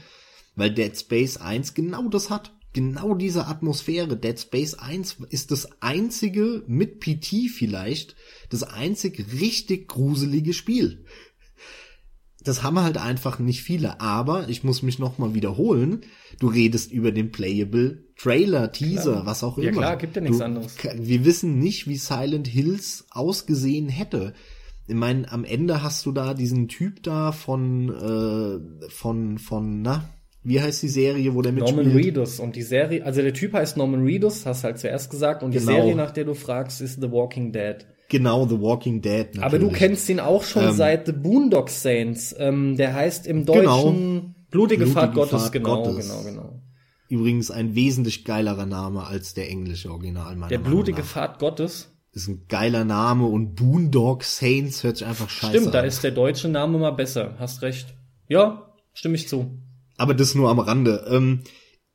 weil 0.56 0.74
Dead 0.74 0.98
Space 0.98 1.38
1 1.38 1.74
genau 1.74 2.10
das 2.10 2.30
hat 2.30 2.54
genau 2.74 3.16
diese 3.16 3.48
Atmosphäre. 3.48 4.18
Dead 4.18 4.40
Space 4.40 4.76
1 4.76 5.18
ist 5.30 5.50
das 5.50 5.82
einzige, 5.82 6.64
mit 6.68 7.00
PT 7.00 7.50
vielleicht, 7.50 8.16
das 8.50 8.62
einzig 8.62 9.26
richtig 9.40 9.88
gruselige 9.88 10.54
Spiel. 10.54 11.04
Das 12.48 12.64
haben 12.64 12.80
halt 12.82 12.98
einfach 12.98 13.40
nicht 13.40 13.62
viele, 13.62 14.00
aber 14.00 14.48
ich 14.50 14.64
muss 14.64 14.82
mich 14.82 15.00
nochmal 15.00 15.34
wiederholen. 15.34 16.02
Du 16.40 16.48
redest 16.48 16.92
über 16.92 17.12
den 17.12 17.32
Playable 17.32 18.04
Trailer, 18.18 18.72
Teaser, 18.72 19.14
klar. 19.14 19.26
was 19.26 19.44
auch 19.44 19.58
immer. 19.58 19.68
Ja 19.68 19.72
klar, 19.72 19.98
gibt 19.98 20.16
ja 20.16 20.22
nichts 20.22 20.38
du, 20.38 20.46
anderes. 20.46 20.76
Wir 20.96 21.26
wissen 21.26 21.60
nicht, 21.60 21.88
wie 21.88 21.98
Silent 21.98 22.48
Hills 22.48 23.06
ausgesehen 23.12 23.90
hätte. 23.90 24.34
Ich 24.88 24.96
meine, 24.96 25.32
am 25.32 25.44
Ende 25.44 25.84
hast 25.84 26.06
du 26.06 26.12
da 26.12 26.34
diesen 26.34 26.70
Typ 26.70 27.04
da 27.04 27.32
von, 27.34 27.90
äh, 27.90 28.90
von, 28.90 29.38
von, 29.38 29.82
na, 29.82 30.10
wie 30.44 30.62
heißt 30.62 30.82
die 30.82 30.88
Serie, 30.88 31.36
wo 31.36 31.42
der 31.42 31.52
mitspielt? 31.52 31.76
Norman 31.76 31.94
Reedus. 31.94 32.40
Und 32.40 32.56
die 32.56 32.64
Serie, 32.64 33.04
also 33.04 33.22
der 33.22 33.34
Typ 33.34 33.52
heißt 33.52 33.76
Norman 33.76 34.04
Reedus, 34.06 34.46
hast 34.46 34.64
halt 34.64 34.80
zuerst 34.80 35.12
gesagt. 35.12 35.44
Und 35.44 35.52
die 35.52 35.60
genau. 35.60 35.74
Serie, 35.74 35.96
nach 35.96 36.12
der 36.12 36.24
du 36.24 36.36
fragst, 36.36 36.80
ist 36.80 37.02
The 37.02 37.12
Walking 37.12 37.52
Dead. 37.52 37.86
Genau, 38.10 38.48
The 38.48 38.60
Walking 38.60 39.02
Dead. 39.02 39.36
Natürlich. 39.36 39.44
Aber 39.44 39.60
du 39.60 39.70
kennst 39.70 40.08
ihn 40.10 40.20
auch 40.20 40.44
schon 40.44 40.64
ähm, 40.64 40.74
seit 40.74 41.06
The 41.08 41.12
Boondock 41.12 41.70
Saints. 41.70 42.34
Ähm, 42.38 42.78
der 42.78 42.94
heißt 42.94 43.28
im 43.28 43.46
Deutschen 43.46 43.64
genau, 43.64 43.92
Blutige, 44.50 44.86
Blutige 44.86 44.88
Fahrt 44.88 45.14
Gottes. 45.14 45.42
Fahrt 45.42 45.52
genau, 45.52 45.84
Gottes. 45.84 46.08
genau, 46.08 46.24
genau. 46.24 46.62
Übrigens 47.10 47.52
ein 47.52 47.76
wesentlich 47.76 48.26
geilerer 48.26 48.66
Name 48.66 49.06
als 49.06 49.34
der 49.34 49.50
englische 49.50 49.92
Original. 49.92 50.36
Meiner 50.36 50.50
der 50.50 50.60
Blutige 50.60 51.04
Fahrt 51.04 51.40
Gottes. 51.40 51.94
Ist 52.14 52.28
ein 52.28 52.46
geiler 52.48 52.84
Name 52.84 53.28
und 53.28 53.56
Boondock 53.56 54.24
Saints 54.24 54.84
hört 54.84 54.98
sich 54.98 55.08
einfach 55.08 55.30
scheiße 55.30 55.52
Stimmt, 55.52 55.68
an. 55.68 55.74
da 55.74 55.82
ist 55.82 56.04
der 56.04 56.12
deutsche 56.12 56.48
Name 56.48 56.78
mal 56.80 56.92
besser. 56.92 57.36
Hast 57.38 57.62
recht. 57.62 57.94
Ja, 58.28 58.74
stimme 58.94 59.16
ich 59.16 59.28
zu. 59.28 59.52
Aber 59.98 60.14
das 60.14 60.34
nur 60.34 60.50
am 60.50 60.60
Rande. 60.60 61.06
Ähm, 61.10 61.44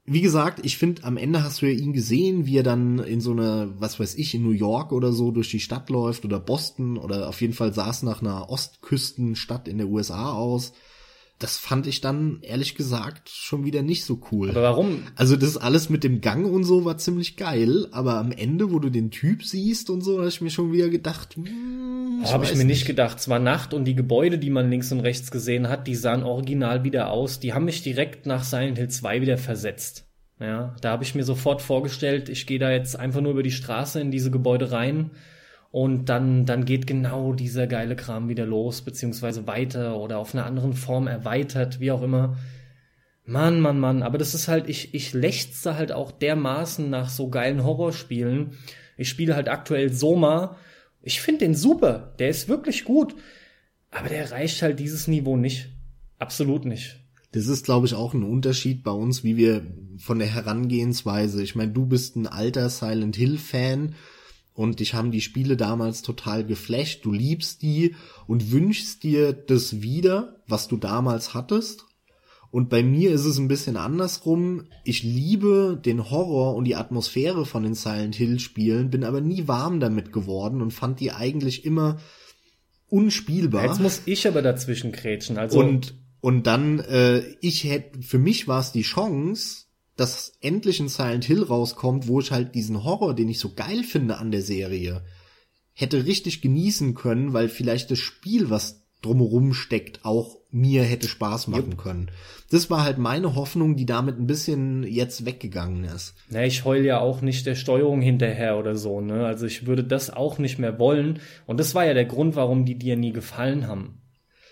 wie 0.05 0.21
gesagt, 0.21 0.65
ich 0.65 0.79
finde, 0.79 1.05
am 1.05 1.17
Ende 1.17 1.45
hast 1.45 1.63
du 1.63 1.67
ja 1.67 1.79
ihn 1.79 1.93
gesehen, 1.93 2.45
wie 2.45 2.59
er 2.59 2.65
dann 2.65 2.99
in 2.99 3.21
so 3.21 3.31
eine, 3.31 3.73
was 3.79 4.01
weiß 4.01 4.17
ich, 4.17 4.35
in 4.35 4.43
New 4.43 4.51
York 4.51 4.91
oder 4.93 5.13
so 5.13 5.31
durch 5.31 5.51
die 5.51 5.61
Stadt 5.61 5.91
läuft 5.91 6.25
oder 6.25 6.41
Boston 6.41 6.99
oder 6.99 7.29
auf 7.29 7.41
jeden 7.41 7.55
Fall 7.55 7.73
sah 7.73 7.91
es 7.91 8.03
nach 8.03 8.21
einer 8.21 8.51
Ostküstenstadt 8.51 9.69
in 9.69 9.79
der 9.79 9.89
USA 9.89 10.33
aus 10.33 10.73
das 11.43 11.59
fand 11.59 11.87
ich 11.87 12.01
dann 12.01 12.39
ehrlich 12.43 12.77
gesagt 12.77 13.29
schon 13.29 13.65
wieder 13.65 13.83
nicht 13.83 14.05
so 14.05 14.21
cool. 14.31 14.51
Aber 14.51 14.63
warum? 14.63 15.03
Also 15.17 15.37
das 15.37 15.57
alles 15.57 15.91
mit 15.91 16.05
dem 16.05 16.21
Gang 16.21 16.47
und 16.47 16.63
so 16.63 16.85
war 16.85 16.99
ziemlich 16.99 17.37
geil, 17.37 17.89
aber 17.91 18.17
am 18.17 18.31
Ende, 18.31 18.71
wo 18.71 18.79
du 18.79 18.91
den 18.91 19.11
Typ 19.11 19.43
siehst 19.43 19.91
und 19.91 20.03
so, 20.03 20.19
habe 20.19 20.29
ich 20.29 20.41
mir 20.41 20.51
schon 20.51 20.73
wieder 20.73 20.89
gedacht, 20.89 21.35
hm, 21.35 22.23
habe 22.25 22.45
ich 22.45 22.55
mir 22.55 22.65
nicht 22.65 22.87
gedacht. 22.87 23.19
Es 23.19 23.29
war 23.29 23.41
Nacht 23.41 23.75
und 23.75 23.85
die 23.85 23.97
Gebäude, 23.97 24.39
die 24.39 24.51
man 24.51 24.71
links 24.71 24.93
und 24.93 25.01
rechts 25.01 25.31
gesehen 25.31 25.69
hat, 25.69 25.89
die 25.89 25.97
sahen 25.97 26.23
original 26.23 26.85
wieder 26.85 27.11
aus. 27.11 27.41
Die 27.41 27.53
haben 27.53 27.65
mich 27.65 27.83
direkt 27.83 28.27
nach 28.27 28.45
Silent 28.45 28.79
Hill 28.79 28.89
2 28.89 29.21
wieder 29.21 29.39
versetzt. 29.39 30.07
Ja, 30.39 30.77
da 30.81 30.91
habe 30.91 31.05
ich 31.05 31.15
mir 31.15 31.25
sofort 31.25 31.63
vorgestellt, 31.63 32.29
ich 32.29 32.47
gehe 32.47 32.59
da 32.59 32.71
jetzt 32.71 32.99
einfach 32.99 33.21
nur 33.21 33.33
über 33.33 33.43
die 33.43 33.53
Straße 33.53 34.01
in 34.01 34.11
diese 34.11 34.31
Gebäude 34.31 34.73
rein 34.73 35.11
und 35.73 36.11
dann, 36.11 36.45
dann 36.45 36.67
geht 36.67 36.87
genau 36.87 37.33
dieser 37.33 37.67
geile 37.67 37.97
Kram 37.97 38.29
wieder 38.29 38.45
los, 38.45 38.83
beziehungsweise 38.83 39.47
weiter 39.47 39.99
oder 39.99 40.19
auf 40.19 40.35
einer 40.35 40.45
anderen 40.45 40.75
Form 40.75 41.07
erweitert, 41.07 41.81
wie 41.81 41.91
auch 41.91 42.03
immer. 42.03 42.37
Mann, 43.25 43.59
Mann, 43.59 43.81
Mann, 43.81 44.03
aber 44.03 44.19
das 44.19 44.35
ist 44.35 44.49
halt, 44.49 44.69
ich, 44.69 44.95
ich 44.95 45.15
lechze 45.15 45.75
halt 45.75 45.91
auch 45.91 46.13
dermaßen 46.13 46.91
nach 46.91 47.09
so 47.09 47.31
geilen 47.31 47.65
Horrorspielen. 47.65 48.59
Ich 48.99 49.09
spiele 49.09 49.35
halt 49.35 49.49
aktuell 49.49 49.91
Soma. 49.91 50.57
Ich 51.01 51.23
finde 51.23 51.47
den 51.47 51.55
super, 51.55 52.15
der 52.19 52.29
ist 52.29 52.49
wirklich 52.49 52.85
gut. 52.85 53.15
Aber 53.91 54.11
der 54.11 54.19
erreicht 54.19 54.61
halt 54.61 54.79
dieses 54.79 55.09
Niveau 55.09 55.39
nicht. 55.39 55.71
Absolut 56.19 56.67
nicht. 56.67 57.01
Das 57.33 57.47
ist, 57.47 57.65
glaube 57.65 57.87
ich, 57.87 57.95
auch 57.95 58.13
ein 58.13 58.25
Unterschied 58.25 58.83
bei 58.83 58.91
uns, 58.91 59.25
wie 59.25 59.39
wir 59.39 59.67
von 59.97 60.19
der 60.19 60.29
Herangehensweise. 60.29 61.43
Ich 61.43 61.55
meine, 61.55 61.73
du 61.73 61.87
bist 61.87 62.15
ein 62.17 62.27
alter 62.27 62.69
Silent 62.69 63.17
Hill 63.17 63.39
Fan 63.39 63.95
und 64.55 64.81
dich 64.81 64.95
haben 64.95 65.11
die 65.11 65.21
Spiele 65.21 65.57
damals 65.57 66.03
total 66.03 66.45
geflasht. 66.45 67.05
Du 67.05 67.13
liebst 67.13 67.63
die 67.63 67.95
und 68.27 68.53
wünschst 68.53 69.03
dir 69.03 69.33
das 69.33 69.83
wieder, 69.83 70.43
was 70.47 70.69
du 70.69 70.77
damals 70.77 71.35
hattest. 71.35 71.87
Und 72.51 72.69
bei 72.69 72.83
mir 72.83 73.13
ist 73.13 73.25
es 73.25 73.39
ein 73.39 73.49
bisschen 73.49 73.79
andersrum. 73.79 74.67
Ich 74.85 75.03
liebe 75.03 75.81
den 75.83 76.11
Horror 76.11 76.55
und 76.55 76.65
die 76.65 76.77
Atmosphäre 76.77 77.47
von 77.47 77.63
den 77.63 77.75
Silent 77.75 78.15
Hill 78.15 78.39
Spielen, 78.39 78.91
bin 78.91 79.05
aber 79.05 79.23
nie 79.23 79.49
warm 79.49 79.81
damit 79.81 80.13
geworden 80.13 80.61
und 80.61 80.71
fand 80.71 81.01
die 81.01 81.13
eigentlich 81.13 81.65
immer 81.65 81.99
unspielbar. 82.89 83.65
Jetzt 83.65 83.81
muss 83.81 84.03
ich 84.05 84.29
aber 84.29 84.43
dazwischen 84.43 84.93
krätschen. 84.93 85.39
Also 85.39 85.59
und 85.59 85.95
und 86.21 86.47
dann 86.47 86.79
äh, 86.81 87.23
ich 87.41 87.65
hätte 87.65 88.03
für 88.03 88.19
mich 88.19 88.47
war 88.49 88.61
es 88.61 88.71
die 88.71 88.83
Chance, 88.83 89.65
dass 89.97 90.33
endlich 90.41 90.81
ein 90.81 90.89
Silent 90.89 91.25
Hill 91.25 91.43
rauskommt, 91.43 92.09
wo 92.09 92.21
ich 92.21 92.31
halt 92.31 92.55
diesen 92.55 92.85
Horror, 92.85 93.15
den 93.15 93.29
ich 93.29 93.39
so 93.39 93.55
geil 93.55 93.85
finde 93.85 94.19
an 94.19 94.31
der 94.31 94.43
Serie, 94.43 95.05
hätte 95.75 96.07
richtig 96.07 96.41
genießen 96.41 96.95
können, 96.95 97.33
weil 97.33 97.49
vielleicht 97.49 97.91
das 97.91 97.99
Spiel, 97.99 98.51
was 98.51 98.83
drumherum 99.03 99.53
steckt, 99.53 100.05
auch 100.05 100.39
mir 100.51 100.85
hätte 100.85 101.09
Spaß 101.09 101.49
machen 101.49 101.77
können. 101.77 102.11
Das 102.51 102.71
war 102.71 102.85
halt 102.85 102.99
meine 102.99 103.35
Hoffnung, 103.35 103.75
die 103.75 103.87
damit 103.87 104.19
ein 104.19 104.27
bisschen 104.27 104.85
jetzt 104.85 105.25
weggegangen 105.25 105.85
ist. 105.85 106.15
Na, 106.29 106.45
ich 106.45 106.65
heul 106.65 106.85
ja 106.85 107.01
auch 107.01 107.21
nicht 107.21 107.47
der 107.47 107.55
Steuerung 107.55 108.01
hinterher 108.01 108.59
oder 108.59 108.77
so, 108.77 109.01
ne? 109.01 109.27
Also 109.27 109.47
ich 109.47 109.67
würde 109.67 109.83
das 109.83 110.11
auch 110.11 110.39
nicht 110.39 110.59
mehr 110.59 110.79
wollen. 110.79 111.21
Und 111.47 111.59
das 111.59 111.75
war 111.75 111.85
ja 111.85 111.95
der 111.95 112.05
Grund, 112.05 112.37
warum 112.37 112.65
die 112.65 112.79
dir 112.79 112.97
nie 112.97 113.13
gefallen 113.13 113.67
haben. 113.67 114.03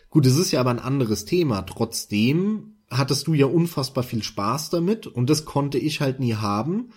Gut, 0.08 0.26
es 0.26 0.36
ist 0.36 0.50
ja 0.50 0.60
aber 0.60 0.70
ein 0.70 0.78
anderes 0.80 1.26
Thema. 1.26 1.62
Trotzdem 1.62 2.79
hattest 2.90 3.26
du 3.26 3.34
ja 3.34 3.46
unfassbar 3.46 4.04
viel 4.04 4.22
Spaß 4.22 4.70
damit 4.70 5.06
und 5.06 5.30
das 5.30 5.44
konnte 5.44 5.78
ich 5.78 6.00
halt 6.00 6.20
nie 6.20 6.34
haben. 6.34 6.90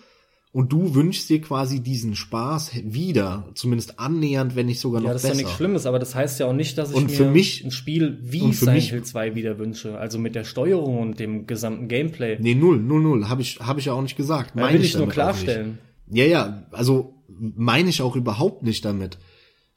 Und 0.52 0.72
du 0.72 0.94
wünschst 0.94 1.28
dir 1.30 1.40
quasi 1.40 1.80
diesen 1.80 2.14
Spaß 2.14 2.70
wieder, 2.84 3.48
zumindest 3.54 3.98
annähernd, 3.98 4.54
wenn 4.54 4.66
nicht 4.66 4.78
sogar 4.78 5.00
noch 5.00 5.10
besser. 5.10 5.26
Ja, 5.26 5.30
das 5.30 5.36
ist 5.36 5.40
ja 5.40 5.46
nichts 5.46 5.56
Schlimmes, 5.56 5.84
aber 5.84 5.98
das 5.98 6.14
heißt 6.14 6.38
ja 6.38 6.46
auch 6.46 6.52
nicht, 6.52 6.78
dass 6.78 6.90
ich 6.90 6.96
und 6.96 7.18
mir 7.18 7.28
mich, 7.28 7.64
ein 7.64 7.72
Spiel 7.72 8.18
wie 8.22 8.52
Silent 8.52 8.82
Hill 8.82 9.02
2 9.02 9.34
wieder 9.34 9.58
wünsche. 9.58 9.98
Also 9.98 10.20
mit 10.20 10.36
der 10.36 10.44
Steuerung 10.44 11.00
und 11.00 11.18
dem 11.18 11.48
gesamten 11.48 11.88
Gameplay. 11.88 12.36
Nee, 12.38 12.54
null, 12.54 12.78
null, 12.78 13.02
null. 13.02 13.28
Habe 13.28 13.42
ich, 13.42 13.58
hab 13.58 13.78
ich 13.78 13.86
ja 13.86 13.94
auch 13.94 14.02
nicht 14.02 14.16
gesagt. 14.16 14.54
Ja, 14.54 14.72
will 14.72 14.80
ich, 14.80 14.94
ich 14.94 14.96
nur 14.96 15.08
klarstellen. 15.08 15.78
Ja, 16.08 16.24
ja, 16.24 16.62
also 16.70 17.16
meine 17.28 17.88
ich 17.88 18.00
auch 18.00 18.14
überhaupt 18.14 18.62
nicht 18.62 18.84
damit. 18.84 19.18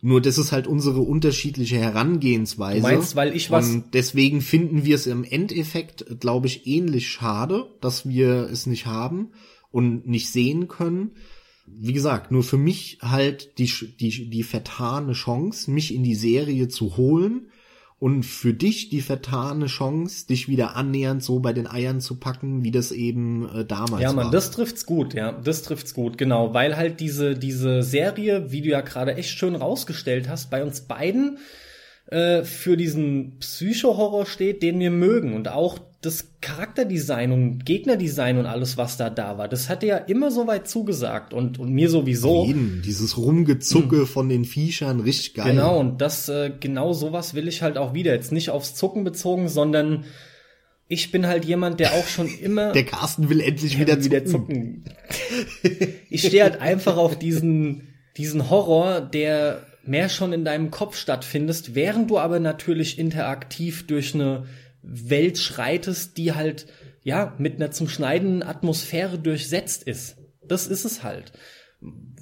Nur 0.01 0.21
das 0.21 0.37
ist 0.37 0.51
halt 0.51 0.67
unsere 0.67 1.01
unterschiedliche 1.01 1.77
Herangehensweise. 1.77 2.81
Du 2.81 2.87
meinst, 2.87 3.15
weil 3.15 3.35
ich 3.35 3.49
was. 3.49 3.69
Und 3.69 3.93
deswegen 3.93 4.41
finden 4.41 4.85
wir 4.85 4.95
es 4.95 5.07
im 5.07 5.23
Endeffekt, 5.23 6.19
glaube 6.19 6.47
ich, 6.47 6.67
ähnlich 6.67 7.09
schade, 7.09 7.71
dass 7.81 8.07
wir 8.07 8.47
es 8.51 8.67
nicht 8.67 8.85
haben 8.85 9.31
und 9.71 10.07
nicht 10.07 10.29
sehen 10.29 10.67
können. 10.67 11.11
Wie 11.65 11.93
gesagt, 11.93 12.31
nur 12.31 12.43
für 12.43 12.57
mich 12.57 12.99
halt 13.01 13.57
die, 13.57 13.71
die, 13.99 14.29
die 14.29 14.43
vertane 14.43 15.13
Chance, 15.13 15.71
mich 15.71 15.93
in 15.93 16.03
die 16.03 16.15
Serie 16.15 16.67
zu 16.67 16.95
holen 16.95 17.47
und 17.99 18.23
für 18.23 18.53
dich 18.53 18.89
die 18.89 19.01
vertane 19.01 19.65
Chance, 19.65 20.27
dich 20.27 20.47
wieder 20.47 20.75
annähernd 20.75 21.23
so 21.23 21.39
bei 21.39 21.51
den 21.51 21.67
Eiern 21.67 21.99
zu 21.99 22.19
packen, 22.19 22.63
wie 22.63 22.71
das 22.71 22.91
eben 22.91 23.49
äh, 23.49 23.65
damals 23.65 23.91
war. 23.91 24.01
Ja, 24.01 24.13
man, 24.13 24.31
das 24.31 24.51
trifft's 24.51 24.85
gut, 24.85 25.15
ja, 25.15 25.31
das 25.31 25.63
trifft's 25.63 25.93
gut, 25.93 26.17
genau, 26.17 26.53
weil 26.53 26.77
halt 26.77 26.99
diese 26.99 27.35
diese 27.35 27.81
Serie, 27.81 28.51
wie 28.51 28.61
du 28.61 28.69
ja 28.69 28.81
gerade 28.81 29.15
echt 29.15 29.31
schön 29.31 29.55
rausgestellt 29.55 30.29
hast, 30.29 30.51
bei 30.51 30.63
uns 30.63 30.81
beiden 30.81 31.39
äh, 32.07 32.43
für 32.43 32.77
diesen 32.77 33.39
Psycho-Horror 33.39 34.27
steht, 34.27 34.61
den 34.61 34.79
wir 34.79 34.91
mögen 34.91 35.33
und 35.33 35.47
auch 35.47 35.79
das 36.01 36.29
Charakterdesign 36.41 37.31
und 37.31 37.65
Gegnerdesign 37.65 38.37
und 38.37 38.45
alles, 38.45 38.77
was 38.77 38.97
da 38.97 39.09
da 39.09 39.37
war, 39.37 39.47
das 39.47 39.67
hatte 39.67 39.87
ja 39.87 39.97
immer 39.97 40.29
so 40.29 40.45
weit 40.45 40.67
zugesagt 40.67 41.33
und, 41.33 41.57
und 41.57 41.71
mir 41.71 41.89
sowieso. 41.89 42.45
Jeden, 42.45 42.83
dieses 42.83 43.17
Rumgezucke 43.17 43.99
hm. 43.99 44.07
von 44.07 44.29
den 44.29 44.45
Viechern, 44.45 44.99
richtig 44.99 45.33
geil. 45.33 45.53
Genau, 45.53 45.79
und 45.79 45.99
das, 45.99 46.29
äh, 46.29 46.51
genau 46.59 46.93
sowas 46.93 47.33
will 47.33 47.47
ich 47.47 47.63
halt 47.63 47.77
auch 47.77 47.95
wieder. 47.95 48.13
Jetzt 48.13 48.31
nicht 48.31 48.51
aufs 48.51 48.75
Zucken 48.75 49.03
bezogen, 49.03 49.49
sondern 49.49 50.05
ich 50.87 51.11
bin 51.11 51.25
halt 51.25 51.45
jemand, 51.45 51.79
der 51.79 51.93
auch 51.93 52.07
schon 52.07 52.27
immer. 52.41 52.73
Der 52.73 52.85
Carsten 52.85 53.29
will 53.29 53.41
endlich 53.41 53.79
wieder, 53.79 54.03
wieder 54.03 54.23
zucken. 54.23 54.83
ich 56.09 56.27
stehe 56.27 56.43
halt 56.43 56.61
einfach 56.61 56.97
auf 56.97 57.17
diesen, 57.17 57.95
diesen 58.17 58.51
Horror, 58.51 59.01
der 59.01 59.65
mehr 59.83 60.09
schon 60.09 60.31
in 60.31 60.45
deinem 60.45 60.69
Kopf 60.69 60.95
stattfindest, 60.95 61.73
während 61.73 62.11
du 62.11 62.19
aber 62.19 62.39
natürlich 62.39 62.99
interaktiv 62.99 63.87
durch 63.87 64.13
eine 64.13 64.45
Welt 64.87 65.37
schreitest, 65.37 66.17
die 66.17 66.33
halt, 66.33 66.67
ja, 67.03 67.33
mit 67.37 67.55
einer 67.55 67.71
zum 67.71 67.89
Schneiden 67.89 68.43
Atmosphäre 68.43 69.19
durchsetzt 69.19 69.83
ist. 69.83 70.17
Das 70.47 70.67
ist 70.67 70.85
es 70.85 71.03
halt. 71.03 71.33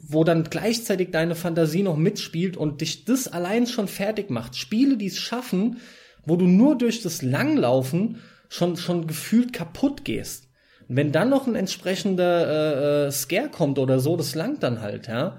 Wo 0.08 0.24
dann 0.24 0.44
gleichzeitig 0.44 1.12
deine 1.12 1.36
Fantasie 1.36 1.84
noch 1.84 1.98
mitspielt 1.98 2.58
und 2.58 2.82
dich 2.82 3.06
das 3.06 3.28
allein 3.28 3.68
schon 3.68 3.88
fertig 3.88 4.30
macht. 4.30 4.56
Spiele, 4.56 4.98
die 4.98 5.08
es 5.08 5.20
schaffen, 5.20 5.78
wo 6.26 6.36
du 6.36 6.46
nur 6.46 6.78
durch 6.78 7.02
das 7.02 7.22
Langlaufen 7.22 8.18
schon, 8.50 8.78
schon 8.78 9.08
gefühlt 9.08 9.54
kaputt 9.54 10.04
gehst. 10.04 10.48
Wenn 10.88 11.12
dann 11.12 11.30
noch 11.30 11.48
ein 11.48 11.56
entsprechender 11.56 13.06
äh, 13.06 13.08
äh, 13.08 13.12
Scare 13.12 13.50
kommt 13.50 13.80
oder 13.80 14.00
so, 14.00 14.18
das 14.18 14.36
langt 14.36 14.64
dann 14.64 14.82
halt, 14.82 15.08
ja. 15.08 15.38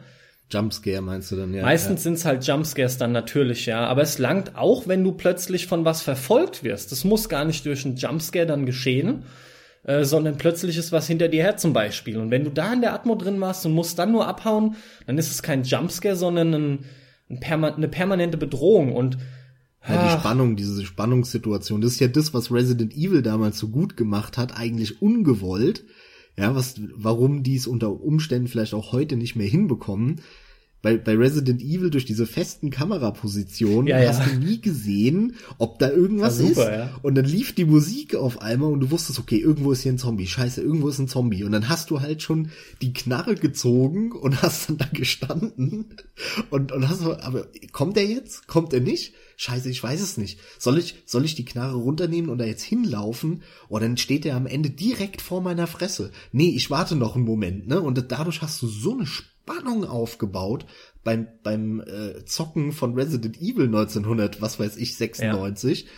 Jumpscare 0.51 1.01
meinst 1.01 1.33
du 1.33 1.37
dann, 1.37 1.53
ja. 1.53 1.63
Meistens 1.63 2.01
ja. 2.01 2.05
sind's 2.05 2.25
halt 2.25 2.47
Jumpscares 2.47 2.99
dann 2.99 3.13
natürlich, 3.13 3.67
ja. 3.67 3.87
Aber 3.87 4.03
es 4.03 4.19
langt 4.19 4.57
auch, 4.57 4.87
wenn 4.87 5.03
du 5.03 5.13
plötzlich 5.13 5.67
von 5.67 5.85
was 5.85 6.03
verfolgt 6.03 6.63
wirst. 6.63 6.93
Das 6.93 7.05
muss 7.05 7.29
gar 7.29 7.45
nicht 7.45 7.67
durch 7.67 7.85
einen 7.85 7.97
Jumpscare 7.97 8.47
dann 8.47 8.65
geschehen, 8.65 9.25
äh, 9.83 10.05
sondern 10.05 10.39
plötzlich 10.39 10.77
ist 10.77 10.93
was 10.93 11.09
hinter 11.09 11.29
dir 11.29 11.43
her 11.43 11.57
zum 11.57 11.73
Beispiel. 11.73 12.19
Und 12.19 12.31
wenn 12.31 12.45
du 12.45 12.51
da 12.51 12.73
in 12.73 12.81
der 12.81 12.95
Atmo 12.95 13.17
drin 13.17 13.41
warst 13.41 13.67
und 13.67 13.73
musst 13.73 13.99
dann 13.99 14.13
nur 14.13 14.29
abhauen, 14.29 14.77
dann 15.07 15.19
ist 15.19 15.33
es 15.33 15.43
kein 15.43 15.65
Jumpscare, 15.65 16.17
sondern 16.17 16.55
ein, 16.55 16.79
ein 17.29 17.41
Perma 17.41 17.69
eine 17.75 17.89
permanente 17.89 18.37
Bedrohung. 18.37 18.95
Und 18.95 19.19
ja, 19.89 20.15
die 20.15 20.21
Spannung, 20.21 20.57
diese 20.57 20.85
Spannungssituation, 20.85 21.81
das 21.81 21.93
ist 21.93 22.01
ja 22.01 22.09
das, 22.09 22.35
was 22.35 22.53
Resident 22.53 22.95
Evil 22.95 23.23
damals 23.23 23.59
so 23.59 23.69
gut 23.69 23.97
gemacht 23.97 24.39
hat, 24.39 24.57
eigentlich 24.57 25.03
ungewollt 25.03 25.85
ja, 26.37 26.55
was, 26.55 26.80
warum 26.95 27.43
die 27.43 27.57
es 27.57 27.66
unter 27.66 28.01
Umständen 28.01 28.49
vielleicht 28.49 28.74
auch 28.74 28.93
heute 28.93 29.16
nicht 29.16 29.37
mehr 29.37 29.47
hinbekommen. 29.47 30.20
Bei, 30.83 30.97
bei 30.97 31.16
Resident 31.16 31.62
Evil 31.62 31.91
durch 31.91 32.05
diese 32.05 32.27
festen 32.27 32.70
Kamerapositionen 32.70 33.89
ja, 33.89 33.99
hast 34.07 34.20
ja. 34.20 34.27
du 34.27 34.39
nie 34.39 34.61
gesehen, 34.61 35.35
ob 35.59 35.79
da 35.79 35.91
irgendwas 35.91 36.39
super, 36.39 36.51
ist. 36.51 36.79
Ja. 36.79 37.01
Und 37.03 37.16
dann 37.16 37.24
lief 37.24 37.55
die 37.55 37.64
Musik 37.64 38.14
auf 38.14 38.41
einmal 38.41 38.70
und 38.70 38.81
du 38.81 38.91
wusstest, 38.91 39.18
okay, 39.18 39.39
irgendwo 39.39 39.72
ist 39.72 39.83
hier 39.83 39.93
ein 39.93 39.99
Zombie. 39.99 40.27
Scheiße, 40.27 40.61
irgendwo 40.61 40.89
ist 40.89 40.99
ein 40.99 41.09
Zombie. 41.09 41.45
Und 41.45 41.53
dann 41.53 41.68
hast 41.68 41.91
du 41.91 42.01
halt 42.01 42.22
schon 42.22 42.51
die 42.83 42.93
Knarre 42.93 43.35
gezogen 43.35 44.12
und 44.12 44.43
hast 44.43 44.68
dann 44.68 44.79
da 44.79 44.87
gestanden 44.93 45.87
und, 46.51 46.72
und 46.72 46.89
hast, 46.89 47.03
aber 47.03 47.49
kommt 47.72 47.97
er 47.97 48.05
jetzt? 48.05 48.47
Kommt 48.47 48.72
er 48.72 48.81
nicht? 48.81 49.14
Scheiße, 49.37 49.68
ich 49.68 49.83
weiß 49.83 50.01
es 50.01 50.16
nicht. 50.16 50.39
Soll 50.59 50.79
ich, 50.79 51.03
soll 51.05 51.24
ich 51.24 51.35
die 51.35 51.45
Knarre 51.45 51.77
runternehmen 51.77 52.31
und 52.31 52.39
da 52.39 52.45
jetzt 52.45 52.62
hinlaufen? 52.62 53.43
Oder 53.68 53.87
dann 53.87 53.99
steht 53.99 54.24
er 54.24 54.37
am 54.37 54.47
Ende 54.47 54.70
direkt 54.70 55.20
vor 55.20 55.43
meiner 55.43 55.66
Fresse. 55.66 56.11
Nee, 56.33 56.51
ich 56.51 56.70
warte 56.70 56.97
noch 56.97 57.16
einen 57.16 57.24
Moment, 57.24 57.66
ne? 57.66 57.81
Und 57.81 58.03
dadurch 58.11 58.41
hast 58.41 58.62
du 58.62 58.66
so 58.66 58.95
eine 58.95 59.07
Spannung 59.47 59.85
aufgebaut 59.85 60.67
beim, 61.05 61.29
beim 61.45 61.81
äh, 61.81 62.25
Zocken 62.25 62.73
von 62.73 62.95
Resident 62.95 63.41
Evil 63.41 63.67
1900, 63.67 64.43
was 64.43 64.59
weiß 64.59 64.77
ich, 64.77 64.97
96. 64.97 65.83
Ja 65.83 65.89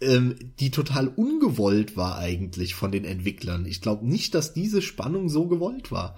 ähm, 0.00 0.52
die 0.58 0.72
total 0.72 1.06
ungewollt 1.06 1.96
war 1.96 2.18
eigentlich 2.18 2.74
von 2.74 2.90
den 2.90 3.04
Entwicklern. 3.04 3.66
Ich 3.66 3.80
glaube 3.80 4.04
nicht, 4.04 4.34
dass 4.34 4.52
diese 4.52 4.82
Spannung 4.82 5.28
so 5.28 5.46
gewollt 5.46 5.92
war. 5.92 6.16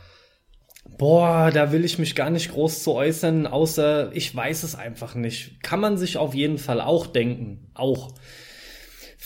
Boah, 0.97 1.51
da 1.53 1.71
will 1.71 1.85
ich 1.85 1.99
mich 1.99 2.15
gar 2.15 2.31
nicht 2.31 2.51
groß 2.51 2.83
zu 2.83 2.93
äußern, 2.93 3.47
außer 3.47 4.11
ich 4.15 4.35
weiß 4.35 4.63
es 4.63 4.75
einfach 4.75 5.15
nicht. 5.15 5.63
Kann 5.63 5.81
man 5.81 5.99
sich 5.99 6.17
auf 6.17 6.35
jeden 6.35 6.57
Fall 6.57 6.81
auch 6.81 7.07
denken. 7.07 7.71
Auch. 7.75 8.15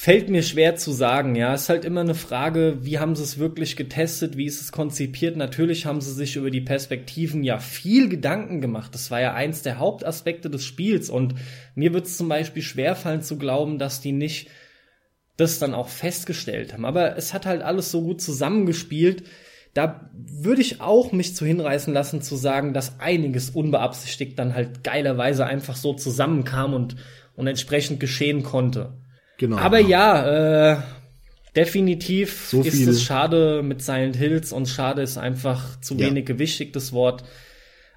Fällt 0.01 0.30
mir 0.30 0.44
schwer 0.44 0.76
zu 0.76 0.92
sagen, 0.92 1.34
ja. 1.34 1.53
Ist 1.55 1.68
halt 1.68 1.84
immer 1.84 2.03
eine 2.03 2.14
Frage, 2.14 2.78
wie 2.82 3.01
haben 3.01 3.16
sie 3.16 3.24
es 3.24 3.40
wirklich 3.40 3.74
getestet, 3.74 4.36
wie 4.36 4.44
ist 4.44 4.61
es 4.61 4.70
konzipiert? 4.70 5.36
Natürlich 5.36 5.86
haben 5.86 6.01
sie 6.01 6.12
sich 6.12 6.36
über 6.36 6.53
die 6.53 6.61
Perspektiven 6.61 7.42
ja 7.42 7.59
viel 7.59 8.09
Gedanken 8.09 8.61
gemacht. 8.61 8.94
Das 8.94 9.11
war 9.11 9.20
ja 9.20 9.34
eins 9.34 9.62
der 9.62 9.80
Hauptaspekte 9.80 10.51
des 10.51 10.64
Spiels 10.64 11.11
und 11.11 11.34
mir 11.74 11.92
wird 11.94 12.07
es 12.07 12.16
zum 12.16 12.28
Beispiel 12.28 12.62
schwerfallen 12.62 13.22
zu 13.22 13.38
glauben, 13.38 13.80
dass 13.80 14.01
die 14.01 14.12
nicht 14.12 14.51
das 15.36 15.59
dann 15.59 15.74
auch 15.74 15.88
festgestellt 15.88 16.72
haben. 16.72 16.84
Aber 16.84 17.16
es 17.16 17.34
hat 17.34 17.44
halt 17.44 17.62
alles 17.62 17.90
so 17.90 18.01
gut 18.03 18.22
zusammengespielt, 18.22 19.24
da 19.74 20.12
würde 20.12 20.62
ich 20.62 20.80
auch 20.80 21.11
mich 21.11 21.34
zu 21.34 21.44
hinreißen 21.44 21.92
lassen 21.92 22.22
zu 22.22 22.36
sagen, 22.36 22.72
dass 22.72 23.01
einiges 23.01 23.51
unbeabsichtigt 23.51 24.38
dann 24.38 24.55
halt 24.55 24.84
geilerweise 24.84 25.44
einfach 25.44 25.74
so 25.74 25.92
zusammenkam 25.92 26.72
und, 26.72 26.94
und 27.34 27.49
entsprechend 27.49 27.99
geschehen 27.99 28.44
konnte. 28.44 28.92
Genau. 29.39 29.57
Aber 29.57 29.78
ja, 29.78 30.72
äh, 30.72 30.76
definitiv 31.57 32.49
so 32.51 32.62
ist 32.62 32.86
es 32.86 33.03
schade 33.03 33.62
mit 33.62 33.82
Silent 33.82 34.16
Hills 34.16 34.53
und 34.53 34.68
schade 34.68 35.03
ist 35.03 35.16
einfach 35.16 35.80
zu 35.80 35.95
ja. 35.95 36.07
wenig 36.07 36.26
gewichtigtes 36.26 36.93
Wort. 36.93 37.24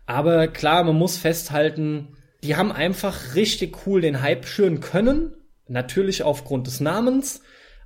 Aber 0.05 0.47
klar, 0.47 0.83
man 0.83 0.95
muss 0.95 1.17
festhalten, 1.17 2.15
die 2.43 2.55
haben 2.55 2.71
einfach 2.71 3.35
richtig 3.35 3.85
cool 3.85 4.01
den 4.01 4.21
Hype 4.21 4.45
schüren 4.45 4.79
können. 4.79 5.35
Natürlich 5.67 6.23
aufgrund 6.23 6.67
des 6.67 6.79
Namens 6.79 7.41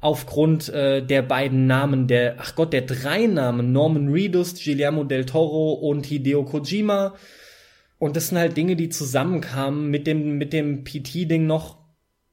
aufgrund 0.06 0.70
äh, 0.70 1.01
der 1.01 1.24
beiden 1.24 1.66
Namen, 1.66 2.08
der, 2.08 2.36
ach 2.38 2.53
Gott, 2.53 2.74
der 2.74 2.84
drei 2.84 3.26
Namen, 3.26 3.72
Norman 3.72 4.10
Reedus, 4.10 4.53
Guillermo 4.64 5.03
del 5.03 5.26
Toro 5.26 5.74
und 5.74 6.06
Hideo 6.06 6.43
Kojima. 6.43 7.16
Und 7.97 8.16
das 8.16 8.28
sind 8.28 8.38
halt 8.38 8.56
Dinge, 8.56 8.76
die 8.76 8.89
zusammenkamen 8.89 9.89
mit 9.89 10.06
dem, 10.06 10.38
mit 10.38 10.53
dem 10.53 10.84
PT-Ding 10.84 11.47
noch. 11.47 11.80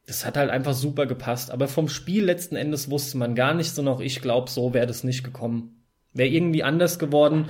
Das 0.06 0.26
hat 0.26 0.36
halt 0.36 0.50
einfach 0.50 0.74
super 0.74 1.06
gepasst. 1.06 1.50
Aber 1.50 1.68
vom 1.68 1.88
Spiel 1.88 2.24
letzten 2.24 2.56
Endes 2.56 2.90
wusste 2.90 3.18
man 3.18 3.34
gar 3.34 3.54
nichts 3.54 3.78
und 3.78 3.88
auch 3.88 4.00
ich 4.00 4.20
glaube, 4.20 4.50
so 4.50 4.74
wäre 4.74 4.86
das 4.86 5.04
nicht 5.04 5.24
gekommen. 5.24 5.84
Wäre 6.12 6.28
irgendwie 6.28 6.62
anders 6.62 6.98
geworden. 6.98 7.46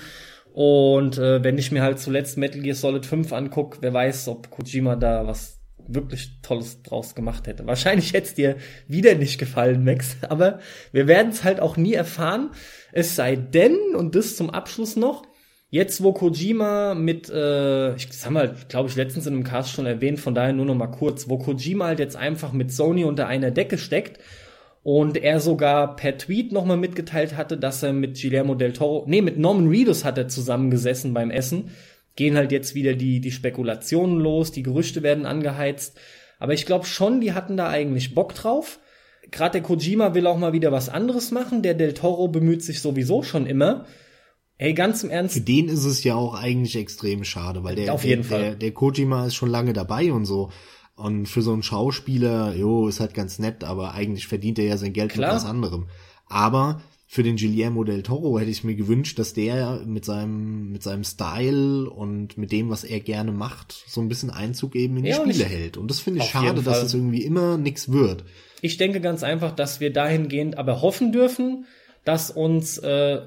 Und 0.52 1.16
äh, 1.16 1.42
wenn 1.42 1.56
ich 1.56 1.72
mir 1.72 1.82
halt 1.82 1.98
zuletzt 1.98 2.36
Metal 2.36 2.60
Gear 2.60 2.76
Solid 2.76 3.06
5 3.06 3.32
anguck, 3.32 3.78
wer 3.80 3.92
weiß, 3.92 4.28
ob 4.28 4.50
Kojima 4.50 4.96
da 4.96 5.26
was 5.26 5.62
wirklich 5.88 6.40
Tolles 6.42 6.82
draus 6.82 7.14
gemacht 7.14 7.46
hätte. 7.46 7.66
Wahrscheinlich 7.66 8.12
hätte 8.12 8.28
es 8.28 8.34
dir 8.34 8.56
wieder 8.86 9.14
nicht 9.14 9.38
gefallen, 9.38 9.84
Max, 9.84 10.16
aber 10.28 10.60
wir 10.92 11.06
werden 11.06 11.32
es 11.32 11.44
halt 11.44 11.60
auch 11.60 11.76
nie 11.76 11.94
erfahren. 11.94 12.50
Es 12.92 13.16
sei 13.16 13.36
denn, 13.36 13.76
und 13.96 14.14
das 14.14 14.36
zum 14.36 14.50
Abschluss 14.50 14.96
noch, 14.96 15.24
jetzt 15.72 16.04
wo 16.04 16.12
Kojima 16.12 16.94
mit, 16.94 17.28
äh, 17.28 17.96
ich, 17.96 18.06
das 18.06 18.24
haben 18.24 18.34
wir, 18.34 18.54
glaube 18.68 18.88
ich, 18.88 18.94
letztens 18.94 19.26
in 19.26 19.34
einem 19.34 19.42
Cast 19.42 19.72
schon 19.72 19.86
erwähnt, 19.86 20.20
von 20.20 20.36
daher 20.36 20.52
nur 20.52 20.66
noch 20.66 20.76
mal 20.76 20.86
kurz, 20.86 21.28
wo 21.28 21.38
Kojima 21.38 21.86
halt 21.86 21.98
jetzt 21.98 22.14
einfach 22.14 22.52
mit 22.52 22.72
Sony 22.72 23.02
unter 23.02 23.26
einer 23.26 23.50
Decke 23.50 23.78
steckt 23.78 24.20
und 24.84 25.16
er 25.16 25.40
sogar 25.40 25.96
per 25.96 26.16
Tweet 26.16 26.52
nochmal 26.52 26.76
mitgeteilt 26.76 27.36
hatte, 27.36 27.56
dass 27.56 27.82
er 27.82 27.92
mit 27.92 28.20
Guillermo 28.20 28.54
del 28.54 28.72
Toro, 28.72 29.04
nee, 29.08 29.22
mit 29.22 29.36
Norman 29.38 29.66
Reedus 29.66 30.04
hat 30.04 30.18
er 30.18 30.28
zusammengesessen 30.28 31.12
beim 31.12 31.32
Essen 31.32 31.70
gehen 32.16 32.36
halt 32.36 32.52
jetzt 32.52 32.74
wieder 32.74 32.94
die, 32.94 33.20
die 33.20 33.30
Spekulationen 33.30 34.18
los, 34.18 34.52
die 34.52 34.62
Gerüchte 34.62 35.02
werden 35.02 35.26
angeheizt. 35.26 35.98
Aber 36.38 36.52
ich 36.52 36.66
glaube 36.66 36.86
schon, 36.86 37.20
die 37.20 37.32
hatten 37.32 37.56
da 37.56 37.68
eigentlich 37.68 38.14
Bock 38.14 38.34
drauf. 38.34 38.80
Gerade 39.30 39.52
der 39.52 39.62
Kojima 39.62 40.14
will 40.14 40.26
auch 40.26 40.36
mal 40.36 40.52
wieder 40.52 40.72
was 40.72 40.88
anderes 40.88 41.30
machen. 41.30 41.62
Der 41.62 41.74
Del 41.74 41.94
Toro 41.94 42.28
bemüht 42.28 42.62
sich 42.62 42.80
sowieso 42.80 43.22
schon 43.22 43.46
immer. 43.46 43.86
Ey, 44.58 44.74
ganz 44.74 45.02
im 45.02 45.10
Ernst. 45.10 45.34
Für 45.34 45.40
den 45.40 45.68
ist 45.68 45.84
es 45.84 46.04
ja 46.04 46.14
auch 46.14 46.34
eigentlich 46.34 46.76
extrem 46.76 47.24
schade, 47.24 47.64
weil 47.64 47.74
der, 47.74 47.92
Auf 47.92 48.04
jeden 48.04 48.22
der, 48.22 48.30
Fall. 48.30 48.40
der, 48.42 48.54
der 48.56 48.72
Kojima 48.72 49.26
ist 49.26 49.34
schon 49.34 49.50
lange 49.50 49.72
dabei 49.72 50.12
und 50.12 50.24
so. 50.24 50.50
Und 50.94 51.26
für 51.26 51.42
so 51.42 51.52
einen 51.52 51.62
Schauspieler, 51.62 52.54
jo, 52.54 52.86
ist 52.86 53.00
halt 53.00 53.14
ganz 53.14 53.38
nett, 53.38 53.64
aber 53.64 53.94
eigentlich 53.94 54.28
verdient 54.28 54.58
er 54.58 54.66
ja 54.66 54.76
sein 54.76 54.92
Geld 54.92 55.12
Klar. 55.12 55.32
mit 55.32 55.36
was 55.36 55.48
anderem. 55.48 55.88
Aber 56.26 56.80
für 57.12 57.22
den 57.22 57.36
Guillermo 57.36 57.84
del 57.84 58.02
Toro 58.02 58.38
hätte 58.38 58.50
ich 58.50 58.64
mir 58.64 58.74
gewünscht, 58.74 59.18
dass 59.18 59.34
der 59.34 59.82
mit 59.84 60.04
seinem, 60.04 60.72
mit 60.72 60.82
seinem 60.82 61.04
Style 61.04 61.90
und 61.90 62.38
mit 62.38 62.52
dem, 62.52 62.70
was 62.70 62.84
er 62.84 63.00
gerne 63.00 63.32
macht, 63.32 63.84
so 63.86 64.00
ein 64.00 64.08
bisschen 64.08 64.30
Einzug 64.30 64.74
eben 64.76 64.96
in 64.96 65.02
die 65.02 65.10
ja, 65.10 65.16
Spiele 65.16 65.44
hält. 65.44 65.76
Und 65.76 65.90
das 65.90 66.00
finde 66.00 66.20
ich 66.20 66.30
schade, 66.30 66.62
dass 66.62 66.82
es 66.82 66.94
irgendwie 66.94 67.22
immer 67.22 67.58
nichts 67.58 67.92
wird. 67.92 68.24
Ich 68.62 68.78
denke 68.78 69.00
ganz 69.00 69.22
einfach, 69.24 69.52
dass 69.52 69.78
wir 69.78 69.92
dahingehend 69.92 70.56
aber 70.56 70.80
hoffen 70.80 71.12
dürfen, 71.12 71.66
dass 72.04 72.30
uns 72.30 72.78
äh, 72.78 73.20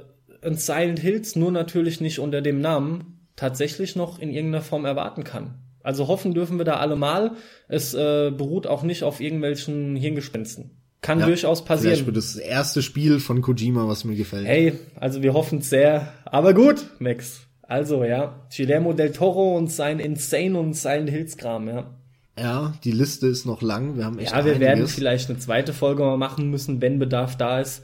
ein 0.46 0.58
Silent 0.58 1.00
Hills 1.00 1.36
nur 1.36 1.52
natürlich 1.52 2.02
nicht 2.02 2.20
unter 2.20 2.42
dem 2.42 2.62
Namen 2.62 3.20
tatsächlich 3.36 3.96
noch 3.96 4.20
in 4.20 4.32
irgendeiner 4.32 4.64
Form 4.64 4.86
erwarten 4.86 5.24
kann. 5.24 5.56
Also 5.84 6.08
hoffen 6.08 6.34
dürfen 6.34 6.58
wir 6.58 6.66
da 6.66 6.78
alle 6.78 6.96
mal. 6.96 7.32
Es 7.68 7.94
äh, 7.94 8.32
beruht 8.32 8.66
auch 8.66 8.84
nicht 8.84 9.04
auf 9.04 9.20
irgendwelchen 9.20 9.96
Hirngespinsten. 9.96 10.72
Kann 11.02 11.20
ja, 11.20 11.28
durchaus 11.28 11.64
passieren. 11.64 11.94
Vielleicht 11.94 12.06
wird 12.08 12.18
das 12.18 12.36
erste 12.36 12.82
Spiel 12.82 13.20
von 13.20 13.42
Kojima, 13.42 13.88
was 13.88 14.06
mir 14.06 14.16
gefällt. 14.16 14.48
Hey, 14.48 14.74
also 14.96 15.22
wir 15.22 15.34
hoffen 15.34 15.60
es 15.60 15.70
sehr. 15.70 16.12
Aber 16.26 16.54
gut, 16.56 16.86
Max. 17.00 17.42
Also 17.62 18.04
ja, 18.04 18.48
Guillermo 18.56 18.94
del 18.94 19.12
Toro 19.12 19.56
und 19.58 19.72
sein 19.72 20.00
Insane 20.00 20.58
und 20.58 20.74
sein 20.74 21.08
Hillskram, 21.08 21.68
ja. 21.68 21.96
Ja, 22.38 22.74
die 22.84 22.92
Liste 22.92 23.28
ist 23.28 23.46
noch 23.46 23.62
lang. 23.62 23.96
Wir 23.96 24.06
haben 24.06 24.20
echt 24.20 24.32
Ja, 24.32 24.38
wir 24.38 24.54
einiges. 24.54 24.60
werden 24.60 24.88
vielleicht 24.88 25.30
eine 25.30 25.40
zweite 25.40 25.74
Folge 25.74 26.04
mal 26.04 26.18
machen 26.18 26.50
müssen, 26.50 26.82
wenn 26.82 27.00
Bedarf 27.00 27.38
da 27.38 27.60
ist. 27.60 27.84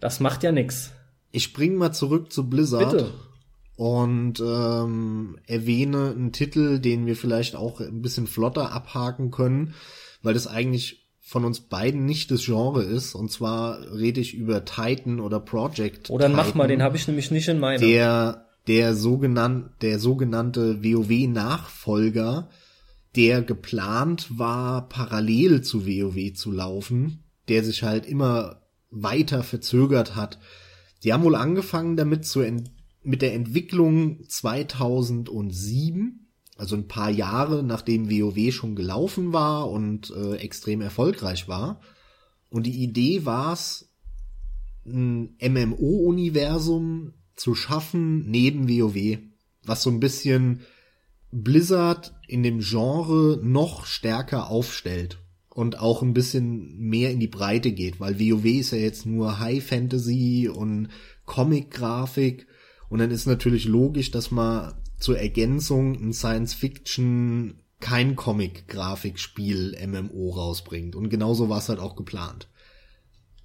Das 0.00 0.20
macht 0.20 0.42
ja 0.42 0.52
nix. 0.52 0.92
Ich 1.30 1.44
spring 1.44 1.76
mal 1.76 1.92
zurück 1.92 2.32
zu 2.32 2.48
Blizzard. 2.48 2.90
Bitte. 2.90 3.10
Und 3.76 4.40
ähm, 4.40 5.38
erwähne 5.46 6.10
einen 6.10 6.32
Titel, 6.32 6.80
den 6.80 7.06
wir 7.06 7.14
vielleicht 7.14 7.54
auch 7.54 7.80
ein 7.80 8.02
bisschen 8.02 8.26
flotter 8.26 8.72
abhaken 8.72 9.30
können, 9.30 9.74
weil 10.20 10.34
das 10.34 10.48
eigentlich 10.48 11.08
von 11.20 11.44
uns 11.44 11.60
beiden 11.60 12.06
nicht 12.06 12.30
das 12.30 12.44
Genre 12.44 12.82
ist. 12.82 13.14
Und 13.14 13.30
zwar 13.30 13.80
rede 13.92 14.20
ich 14.20 14.34
über 14.34 14.64
Titan 14.64 15.20
oder 15.20 15.38
Project. 15.38 16.10
Oder 16.10 16.26
oh, 16.26 16.30
mach 16.30 16.54
mal, 16.54 16.66
den 16.66 16.82
habe 16.82 16.96
ich 16.96 17.06
nämlich 17.06 17.30
nicht 17.30 17.48
in 17.48 17.60
meiner. 17.60 17.78
Der 17.78 18.46
der 18.66 18.94
sogenannte 18.94 19.70
der 19.80 19.98
sogenannte 19.98 20.82
WoW 20.82 21.28
Nachfolger, 21.28 22.48
der 23.16 23.42
geplant 23.42 24.38
war 24.38 24.88
parallel 24.88 25.62
zu 25.62 25.86
WoW 25.86 26.32
zu 26.34 26.50
laufen, 26.50 27.24
der 27.48 27.62
sich 27.62 27.82
halt 27.82 28.06
immer 28.06 28.62
weiter 28.90 29.42
verzögert 29.42 30.16
hat. 30.16 30.38
Die 31.04 31.12
haben 31.12 31.24
wohl 31.24 31.36
angefangen 31.36 31.96
damit 31.96 32.26
zu 32.26 32.40
mit 33.02 33.22
der 33.22 33.34
Entwicklung 33.34 34.28
2007 34.28 36.28
also 36.58 36.74
ein 36.74 36.88
paar 36.88 37.08
Jahre 37.08 37.62
nachdem 37.62 38.10
WoW 38.10 38.52
schon 38.52 38.74
gelaufen 38.74 39.32
war 39.32 39.70
und 39.70 40.10
äh, 40.10 40.34
extrem 40.36 40.80
erfolgreich 40.80 41.48
war. 41.48 41.80
Und 42.50 42.66
die 42.66 42.82
Idee 42.82 43.24
war 43.24 43.52
es, 43.52 43.88
ein 44.84 45.36
MMO-Universum 45.40 47.14
zu 47.36 47.54
schaffen 47.54 48.28
neben 48.28 48.68
WoW, 48.68 49.18
was 49.64 49.82
so 49.82 49.90
ein 49.90 50.00
bisschen 50.00 50.62
Blizzard 51.30 52.14
in 52.26 52.42
dem 52.42 52.60
Genre 52.60 53.38
noch 53.42 53.86
stärker 53.86 54.50
aufstellt 54.50 55.18
und 55.58 55.80
auch 55.80 56.02
ein 56.02 56.14
bisschen 56.14 56.78
mehr 56.78 57.10
in 57.10 57.18
die 57.18 57.26
Breite 57.26 57.72
geht, 57.72 57.98
weil 57.98 58.20
WoW 58.20 58.44
ist 58.44 58.70
ja 58.70 58.78
jetzt 58.78 59.06
nur 59.06 59.40
High 59.40 59.64
Fantasy 59.64 60.48
und 60.48 60.86
Comic-Grafik 61.26 62.46
und 62.88 63.00
dann 63.00 63.10
ist 63.10 63.26
natürlich 63.26 63.64
logisch, 63.64 64.12
dass 64.12 64.30
man 64.30 64.74
zur 65.00 65.18
Ergänzung 65.18 65.94
ein 65.96 66.12
Science-Fiction, 66.12 67.58
kein 67.80 68.14
Comic-Grafikspiel 68.14 69.76
MMO 69.84 70.30
rausbringt. 70.30 70.94
Und 70.94 71.08
genauso 71.08 71.48
war 71.48 71.58
es 71.58 71.68
halt 71.68 71.80
auch 71.80 71.96
geplant. 71.96 72.48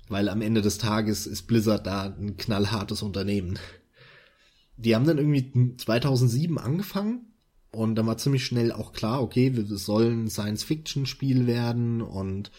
Weil 0.07 0.30
am 0.30 0.43
Ende 0.43 0.61
des 0.61 0.78
Tages 0.78 1.26
ist 1.26 1.47
Blizzard 1.47 1.88
da 1.88 2.16
ein 2.16 2.38
knallhartes 2.38 3.01
Unternehmen. 3.01 3.57
Die 4.78 4.93
haben 4.93 5.05
dann 5.05 5.18
irgendwie 5.18 5.76
2007 5.78 6.59
angefangen 6.59 7.32
und 7.74 7.95
dann 7.95 8.07
war 8.07 8.17
ziemlich 8.17 8.45
schnell 8.45 8.71
auch 8.71 8.93
klar, 8.93 9.21
okay, 9.21 9.47
es 9.47 9.86
soll 9.86 10.11
ein 10.11 10.30
Science-Fiction-Spiel 10.30 11.47
werden 11.47 12.01
und 12.01 12.51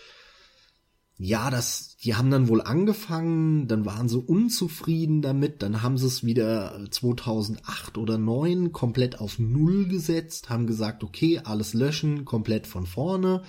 ja, 1.16 1.48
das, 1.50 1.96
die 2.02 2.16
haben 2.16 2.30
dann 2.30 2.48
wohl 2.48 2.60
angefangen, 2.60 3.68
dann 3.68 3.86
waren 3.86 4.08
sie 4.08 4.18
unzufrieden 4.18 5.22
damit, 5.22 5.62
dann 5.62 5.80
haben 5.80 5.96
sie 5.96 6.08
es 6.08 6.24
wieder 6.24 6.86
2008 6.90 7.98
oder 7.98 8.18
9 8.18 8.72
komplett 8.72 9.20
auf 9.20 9.38
Null 9.38 9.86
gesetzt, 9.86 10.50
haben 10.50 10.66
gesagt, 10.66 11.04
okay, 11.04 11.40
alles 11.44 11.72
löschen, 11.72 12.24
komplett 12.24 12.66
von 12.66 12.84
vorne. 12.84 13.42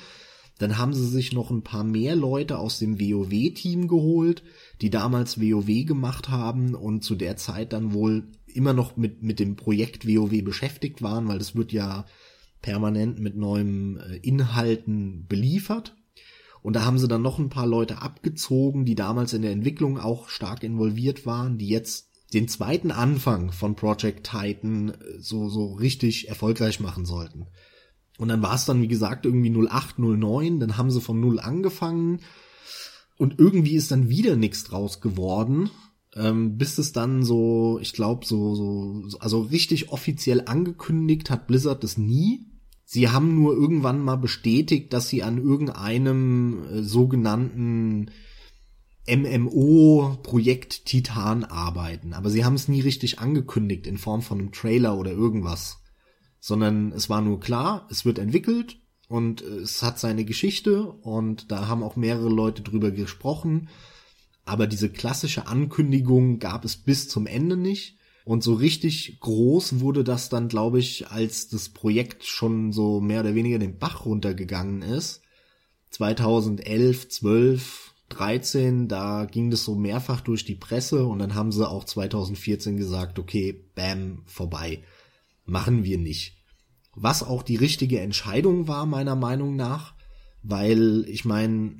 Dann 0.57 0.77
haben 0.77 0.93
sie 0.93 1.07
sich 1.07 1.33
noch 1.33 1.51
ein 1.51 1.63
paar 1.63 1.83
mehr 1.83 2.15
Leute 2.15 2.59
aus 2.59 2.79
dem 2.79 2.99
WoW-Team 2.99 3.87
geholt, 3.87 4.43
die 4.81 4.89
damals 4.89 5.41
WoW 5.41 5.85
gemacht 5.85 6.29
haben 6.29 6.75
und 6.75 7.03
zu 7.03 7.15
der 7.15 7.35
Zeit 7.35 7.73
dann 7.73 7.93
wohl 7.93 8.27
immer 8.55 8.73
noch 8.73 8.97
mit, 8.97 9.21
mit 9.23 9.39
dem 9.39 9.55
Projekt 9.55 10.07
WoW 10.07 10.43
beschäftigt 10.43 11.01
waren, 11.01 11.27
weil 11.27 11.39
das 11.39 11.55
wird 11.55 11.71
ja 11.71 12.05
permanent 12.61 13.19
mit 13.19 13.35
neuen 13.35 13.97
äh, 13.97 14.17
Inhalten 14.17 15.27
beliefert. 15.27 15.95
Und 16.61 16.75
da 16.75 16.83
haben 16.83 16.97
sie 16.97 17.07
dann 17.07 17.21
noch 17.21 17.37
ein 17.37 17.49
paar 17.49 17.67
Leute 17.67 18.01
abgezogen, 18.01 18.85
die 18.85 18.95
damals 18.95 19.33
in 19.33 19.43
der 19.43 19.51
Entwicklung 19.51 19.99
auch 19.99 20.29
stark 20.29 20.63
involviert 20.63 21.25
waren, 21.25 21.59
die 21.59 21.67
jetzt 21.67 22.09
den 22.33 22.47
zweiten 22.47 22.89
Anfang 22.89 23.51
von 23.51 23.75
Project 23.75 24.27
Titan 24.29 24.89
äh, 24.89 25.19
so, 25.19 25.49
so 25.49 25.73
richtig 25.73 26.27
erfolgreich 26.27 26.79
machen 26.79 27.05
sollten. 27.05 27.47
Und 28.17 28.29
dann 28.29 28.41
war 28.41 28.55
es 28.55 28.65
dann, 28.65 28.81
wie 28.81 28.87
gesagt, 28.87 29.25
irgendwie 29.25 29.53
08, 29.67 29.99
09, 29.99 30.59
dann 30.59 30.77
haben 30.77 30.89
sie 30.89 31.01
von 31.01 31.19
Null 31.19 31.39
angefangen 31.39 32.21
und 33.17 33.39
irgendwie 33.39 33.75
ist 33.75 33.91
dann 33.91 34.09
wieder 34.09 34.35
nichts 34.35 34.63
draus 34.63 35.01
geworden, 35.01 35.69
ähm, 36.15 36.57
bis 36.57 36.77
es 36.77 36.93
dann 36.93 37.23
so, 37.23 37.77
ich 37.81 37.93
glaube, 37.93 38.25
so, 38.25 38.55
so, 38.55 39.17
also 39.19 39.41
richtig 39.41 39.91
offiziell 39.91 40.43
angekündigt 40.45 41.29
hat 41.29 41.47
Blizzard 41.47 41.83
das 41.83 41.97
nie. 41.97 42.45
Sie 42.85 43.09
haben 43.09 43.35
nur 43.35 43.53
irgendwann 43.53 43.99
mal 43.99 44.15
bestätigt, 44.15 44.93
dass 44.93 45.09
sie 45.09 45.23
an 45.23 45.37
irgendeinem 45.37 46.63
äh, 46.71 46.83
sogenannten 46.83 48.11
MMO-Projekt 49.07 50.85
Titan 50.85 51.43
arbeiten. 51.43 52.13
Aber 52.13 52.29
sie 52.29 52.45
haben 52.45 52.55
es 52.55 52.67
nie 52.67 52.81
richtig 52.81 53.19
angekündigt 53.19 53.85
in 53.85 53.97
Form 53.97 54.21
von 54.21 54.39
einem 54.39 54.51
Trailer 54.51 54.97
oder 54.97 55.11
irgendwas. 55.11 55.81
Sondern 56.39 56.91
es 56.91 57.09
war 57.09 57.21
nur 57.21 57.39
klar, 57.39 57.87
es 57.89 58.05
wird 58.05 58.19
entwickelt 58.19 58.79
und 59.07 59.41
es 59.41 59.83
hat 59.83 59.99
seine 59.99 60.25
Geschichte 60.25 60.83
und 60.83 61.51
da 61.51 61.67
haben 61.67 61.83
auch 61.83 61.95
mehrere 61.95 62.29
Leute 62.29 62.61
drüber 62.61 62.91
gesprochen. 62.91 63.69
Aber 64.45 64.67
diese 64.67 64.89
klassische 64.89 65.47
Ankündigung 65.47 66.39
gab 66.39 66.65
es 66.65 66.77
bis 66.77 67.09
zum 67.09 67.25
Ende 67.25 67.57
nicht. 67.57 67.97
Und 68.23 68.43
so 68.43 68.53
richtig 68.53 69.19
groß 69.19 69.79
wurde 69.79 70.03
das 70.03 70.29
dann, 70.29 70.47
glaube 70.47 70.79
ich, 70.79 71.09
als 71.09 71.47
das 71.47 71.69
Projekt 71.69 72.23
schon 72.23 72.71
so 72.71 72.99
mehr 72.99 73.21
oder 73.21 73.35
weniger 73.35 73.59
den 73.59 73.77
Bach 73.77 74.05
runtergegangen 74.05 74.81
ist. 74.81 75.21
2011, 75.91 77.09
12, 77.09 77.93
13, 78.09 78.87
da 78.87 79.25
ging 79.25 79.49
das 79.49 79.63
so 79.63 79.75
mehrfach 79.75 80.21
durch 80.21 80.45
die 80.45 80.55
Presse 80.55 81.05
und 81.05 81.19
dann 81.19 81.35
haben 81.35 81.51
sie 81.51 81.67
auch 81.67 81.83
2014 81.83 82.77
gesagt, 82.77 83.19
okay, 83.19 83.63
bam, 83.75 84.23
vorbei. 84.25 84.83
Machen 85.45 85.83
wir 85.83 85.97
nicht. 85.97 86.37
Was 86.95 87.23
auch 87.23 87.43
die 87.43 87.57
richtige 87.57 87.99
Entscheidung 87.99 88.67
war, 88.67 88.85
meiner 88.85 89.15
Meinung 89.15 89.55
nach, 89.55 89.93
weil 90.41 91.05
ich 91.07 91.25
meine, 91.25 91.77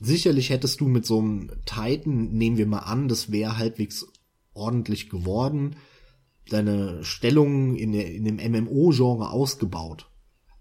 sicherlich 0.00 0.50
hättest 0.50 0.80
du 0.80 0.88
mit 0.88 1.06
so 1.06 1.18
einem 1.18 1.52
Titan, 1.66 2.32
nehmen 2.32 2.56
wir 2.56 2.66
mal 2.66 2.80
an, 2.80 3.06
das 3.08 3.30
wäre 3.30 3.58
halbwegs 3.58 4.08
ordentlich 4.52 5.08
geworden, 5.10 5.76
deine 6.48 7.04
Stellung 7.04 7.76
in, 7.76 7.92
der, 7.92 8.12
in 8.12 8.24
dem 8.24 8.36
MMO-Genre 8.36 9.30
ausgebaut. 9.30 10.10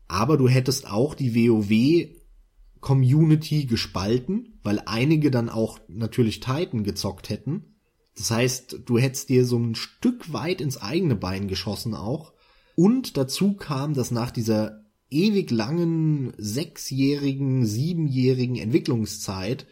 Aber 0.08 0.38
du 0.38 0.48
hättest 0.48 0.88
auch 0.90 1.16
die 1.16 1.36
WoW-Community 1.36 3.66
gespalten, 3.66 4.60
weil 4.64 4.82
einige 4.86 5.32
dann 5.32 5.50
auch 5.50 5.80
natürlich 5.88 6.40
Titan 6.40 6.84
gezockt 6.84 7.30
hätten. 7.30 7.80
Das 8.16 8.30
heißt, 8.32 8.82
du 8.86 8.98
hättest 8.98 9.30
dir 9.30 9.46
so 9.46 9.58
ein 9.58 9.76
Stück 9.76 10.32
weit 10.34 10.62
ins 10.62 10.82
eigene 10.82 11.16
Bein 11.16 11.48
geschossen 11.48 11.94
auch. 11.96 12.34
Und 12.76 13.18
dazu 13.18 13.56
kam, 13.56 13.94
dass 13.94 14.10
nach 14.12 14.32
dieser 14.32 14.79
ewig 15.10 15.52
langen 15.52 16.34
sechsjährigen, 16.38 17.66
siebenjährigen 17.66 18.56
Entwicklungszeit 18.56 19.66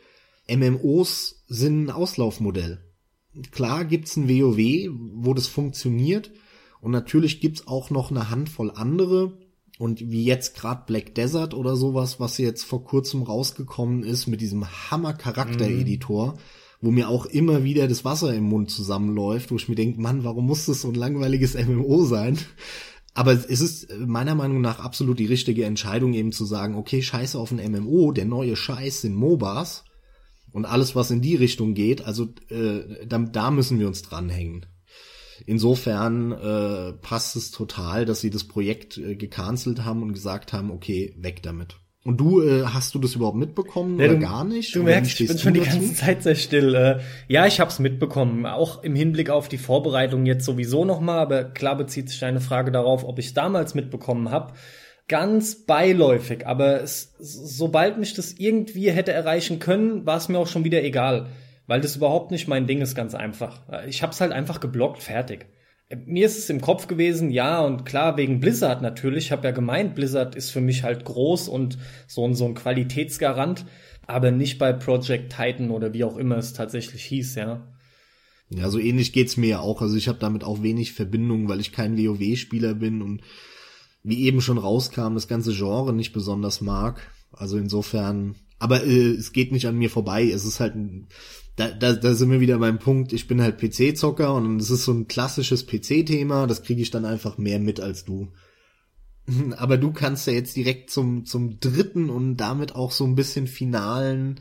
MMOs 0.49 1.43
sind 1.47 1.85
ein 1.85 1.91
Auslaufmodell 1.91 2.81
klar 3.51 3.85
gibt's 3.85 4.15
ein 4.17 4.29
WoW, 4.29 4.89
wo 5.13 5.33
das 5.33 5.47
funktioniert. 5.47 6.31
Und 6.81 6.91
natürlich 6.91 7.41
gibt's 7.41 7.67
auch 7.67 7.89
noch 7.89 8.11
eine 8.11 8.29
Handvoll 8.29 8.71
andere. 8.71 9.37
Und 9.79 10.11
wie 10.11 10.25
jetzt 10.25 10.55
gerade 10.55 10.83
Black 10.87 11.13
Desert 11.15 11.53
oder 11.53 11.75
sowas, 11.75 12.19
was 12.19 12.37
jetzt 12.39 12.63
vor 12.63 12.83
kurzem 12.83 13.21
rausgekommen 13.23 14.03
ist 14.03 14.27
mit 14.27 14.41
diesem 14.41 14.65
Hammer-Charakter-Editor, 14.65 16.33
mhm. 16.33 16.37
wo 16.81 16.91
mir 16.91 17.09
auch 17.09 17.27
immer 17.27 17.63
wieder 17.63 17.87
das 17.87 18.03
Wasser 18.03 18.33
im 18.33 18.45
Mund 18.45 18.71
zusammenläuft, 18.71 19.51
wo 19.51 19.55
ich 19.55 19.69
mir 19.69 19.75
denke, 19.75 20.01
Mann, 20.01 20.23
warum 20.23 20.47
muss 20.47 20.65
das 20.65 20.81
so 20.81 20.87
ein 20.87 20.95
langweiliges 20.95 21.53
MMO 21.53 22.05
sein? 22.05 22.39
Aber 23.17 23.31
es 23.31 23.61
ist 23.61 23.91
meiner 23.97 24.35
Meinung 24.35 24.61
nach 24.61 24.77
absolut 24.77 25.17
die 25.17 25.25
richtige 25.25 25.65
Entscheidung, 25.65 26.13
eben 26.13 26.31
zu 26.31 26.45
sagen, 26.45 26.75
okay, 26.75 27.01
scheiße 27.01 27.39
auf 27.39 27.51
ein 27.51 27.71
MMO, 27.71 28.11
der 28.11 28.25
neue 28.25 28.55
Scheiß 28.55 29.01
sind 29.01 29.15
MOBAs 29.15 29.85
und 30.51 30.65
alles, 30.65 30.95
was 30.95 31.09
in 31.09 31.19
die 31.19 31.33
Richtung 31.33 31.73
geht, 31.73 32.05
also 32.05 32.25
äh, 32.49 33.07
da, 33.07 33.17
da 33.17 33.49
müssen 33.49 33.79
wir 33.79 33.87
uns 33.87 34.03
dranhängen. 34.03 34.67
Insofern 35.47 36.31
äh, 36.31 36.93
passt 36.93 37.35
es 37.35 37.49
total, 37.49 38.05
dass 38.05 38.21
sie 38.21 38.29
das 38.29 38.43
Projekt 38.43 38.99
äh, 38.99 39.15
gecancelt 39.15 39.83
haben 39.83 40.03
und 40.03 40.13
gesagt 40.13 40.53
haben, 40.53 40.69
okay, 40.69 41.15
weg 41.17 41.41
damit. 41.41 41.79
Und 42.07 42.17
du, 42.21 42.41
äh, 42.41 42.63
hast 42.63 42.95
du 42.95 42.99
das 42.99 43.15
überhaupt 43.15 43.35
mitbekommen 43.37 43.99
Ja, 43.99 44.05
oder 44.05 44.13
du- 44.15 44.19
gar 44.21 44.43
nicht? 44.45 44.73
Du 44.73 44.79
Oder 44.79 44.91
merkst, 44.91 45.19
ich 45.19 45.27
bin 45.27 45.37
schon 45.37 45.53
die 45.53 45.59
dazu? 45.59 45.71
ganze 45.77 45.93
Zeit 45.93 46.23
sehr 46.23 46.35
still. 46.35 46.73
Äh, 46.73 46.99
Ja, 47.27 47.45
ich 47.45 47.59
hab's 47.59 47.79
mitbekommen. 47.79 48.45
Auch 48.45 48.81
im 48.81 48.95
Hinblick 48.95 49.29
auf 49.29 49.49
die 49.49 49.57
Vorbereitung 49.57 50.25
jetzt 50.25 50.45
sowieso 50.45 50.85
nochmal. 50.85 51.19
Aber 51.19 51.43
klar 51.43 51.75
bezieht 51.75 52.09
sich 52.09 52.19
deine 52.19 52.39
Frage 52.39 52.71
darauf, 52.71 53.03
ob 53.03 53.19
ich 53.19 53.33
damals 53.33 53.75
mitbekommen 53.75 54.31
habe. 54.31 54.53
Ganz 55.09 55.65
beiläufig. 55.65 56.47
Aber 56.47 56.81
es, 56.81 57.13
sobald 57.19 57.97
mich 57.97 58.13
das 58.13 58.31
irgendwie 58.37 58.89
hätte 58.91 59.11
erreichen 59.11 59.59
können, 59.59 60.05
war 60.05 60.15
es 60.17 60.29
mir 60.29 60.39
auch 60.39 60.47
schon 60.47 60.63
wieder 60.63 60.83
egal. 60.83 61.27
Weil 61.67 61.81
das 61.81 61.97
überhaupt 61.97 62.31
nicht 62.31 62.47
mein 62.47 62.67
Ding 62.67 62.79
ist, 62.81 62.95
ganz 62.95 63.15
einfach. 63.15 63.59
Ich 63.87 64.01
hab's 64.01 64.21
halt 64.21 64.31
einfach 64.31 64.61
geblockt, 64.61 65.03
fertig. 65.03 65.45
Mir 66.05 66.25
ist 66.25 66.37
es 66.37 66.49
im 66.49 66.59
Kopf 66.59 66.87
gewesen, 66.87 67.29
ja, 67.29 67.61
und 67.61 67.85
klar, 67.85 68.17
wegen 68.17 68.41
Blizzard 68.41 68.81
natürlich. 68.81 69.25
Ich 69.25 69.31
habe 69.31 69.47
ja 69.47 69.51
gemeint, 69.51 69.95
Blizzard 69.95 70.35
ist 70.35 70.49
für 70.49 70.59
mich 70.59 70.83
halt 70.83 71.05
groß 71.05 71.47
und 71.47 71.77
so 72.07 72.27
ein, 72.27 72.35
so 72.35 72.45
ein 72.45 72.55
Qualitätsgarant, 72.55 73.65
aber 74.05 74.31
nicht 74.31 74.57
bei 74.57 74.73
Project 74.73 75.33
Titan 75.33 75.71
oder 75.71 75.93
wie 75.93 76.03
auch 76.03 76.17
immer 76.17 76.37
es 76.37 76.51
tatsächlich 76.51 77.03
hieß, 77.05 77.35
ja. 77.35 77.65
Ja, 78.49 78.69
so 78.69 78.79
ähnlich 78.79 79.13
geht's 79.13 79.37
mir 79.37 79.47
ja 79.47 79.59
auch. 79.59 79.81
Also 79.81 79.95
ich 79.95 80.07
habe 80.07 80.19
damit 80.19 80.43
auch 80.43 80.61
wenig 80.61 80.93
Verbindung, 80.93 81.47
weil 81.47 81.59
ich 81.59 81.71
kein 81.71 81.97
WoW-Spieler 81.97 82.75
bin 82.75 83.01
und 83.01 83.21
wie 84.03 84.23
eben 84.23 84.41
schon 84.41 84.57
rauskam, 84.57 85.15
das 85.15 85.27
ganze 85.27 85.53
Genre 85.53 85.93
nicht 85.93 86.13
besonders 86.13 86.61
mag. 86.61 87.01
Also 87.31 87.57
insofern, 87.57 88.35
aber 88.59 88.83
äh, 88.85 89.11
es 89.11 89.31
geht 89.33 89.51
nicht 89.51 89.67
an 89.67 89.77
mir 89.77 89.89
vorbei. 89.89 90.29
Es 90.29 90.45
ist 90.45 90.59
halt, 90.59 90.75
ein, 90.75 91.07
da, 91.55 91.69
da, 91.69 91.93
da 91.93 92.13
sind 92.13 92.31
wir 92.31 92.39
wieder 92.39 92.59
beim 92.59 92.79
Punkt. 92.79 93.13
Ich 93.13 93.27
bin 93.27 93.41
halt 93.41 93.59
PC-Zocker 93.59 94.33
und 94.33 94.61
es 94.61 94.69
ist 94.69 94.85
so 94.85 94.93
ein 94.93 95.07
klassisches 95.07 95.65
PC-Thema. 95.65 96.47
Das 96.47 96.63
kriege 96.63 96.81
ich 96.81 96.91
dann 96.91 97.05
einfach 97.05 97.37
mehr 97.37 97.59
mit 97.59 97.79
als 97.79 98.05
du. 98.05 98.29
Aber 99.57 99.77
du 99.77 99.91
kannst 99.91 100.27
ja 100.27 100.33
jetzt 100.33 100.55
direkt 100.55 100.89
zum 100.89 101.25
zum 101.25 101.59
dritten 101.59 102.09
und 102.09 102.37
damit 102.37 102.75
auch 102.75 102.91
so 102.91 103.05
ein 103.05 103.15
bisschen 103.15 103.47
finalen 103.47 104.39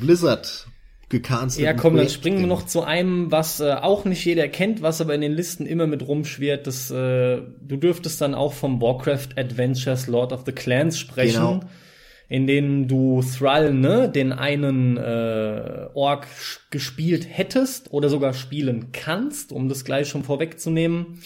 Blizzard 0.00 0.68
gecancelt. 1.08 1.64
Ja, 1.64 1.72
komm, 1.72 1.96
dann 1.96 2.08
springen 2.08 2.40
wir 2.40 2.46
noch 2.46 2.66
zu 2.66 2.82
einem, 2.82 3.30
was 3.30 3.60
äh, 3.60 3.74
auch 3.74 4.04
nicht 4.04 4.24
jeder 4.24 4.48
kennt, 4.48 4.82
was 4.82 5.00
aber 5.00 5.14
in 5.14 5.20
den 5.20 5.32
Listen 5.32 5.64
immer 5.64 5.86
mit 5.86 6.06
rumschwirrt. 6.06 6.66
Das, 6.66 6.90
äh, 6.90 7.42
du 7.60 7.76
dürftest 7.76 8.20
dann 8.20 8.34
auch 8.34 8.52
vom 8.52 8.80
Warcraft 8.80 9.36
Adventures 9.36 10.08
Lord 10.08 10.32
of 10.32 10.42
the 10.46 10.52
Clans 10.52 10.98
sprechen. 10.98 11.34
Genau. 11.34 11.60
In 12.28 12.46
denen 12.46 12.88
du 12.88 13.22
Thrall, 13.22 13.72
ne, 13.72 14.08
den 14.08 14.32
einen 14.32 14.96
äh, 14.96 15.88
Ork 15.94 16.26
gespielt 16.70 17.26
hättest 17.30 17.92
oder 17.92 18.08
sogar 18.08 18.32
spielen 18.32 18.90
kannst, 18.92 19.52
um 19.52 19.68
das 19.68 19.84
gleich 19.84 20.08
schon 20.08 20.24
vorwegzunehmen. 20.24 21.20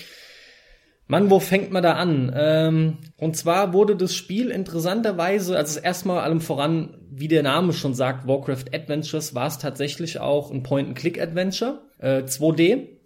Mann, 1.11 1.29
wo 1.29 1.41
fängt 1.41 1.73
man 1.73 1.83
da 1.83 1.95
an? 1.95 2.33
Ähm, 2.37 2.99
und 3.17 3.37
zwar 3.37 3.73
wurde 3.73 3.97
das 3.97 4.15
Spiel 4.15 4.51
interessanterweise, 4.51 5.57
also 5.57 5.81
erstmal 5.81 6.21
allem 6.21 6.41
voran, 6.41 6.99
wie 7.11 7.27
der 7.27 7.43
Name 7.43 7.73
schon 7.73 7.95
sagt, 7.95 8.29
Warcraft 8.29 8.67
Adventures, 8.73 9.35
war 9.35 9.49
es 9.49 9.59
tatsächlich 9.59 10.21
auch 10.21 10.53
ein 10.53 10.63
Point-and-Click-Adventure, 10.63 11.81
äh, 11.99 12.23
2D. 12.23 13.00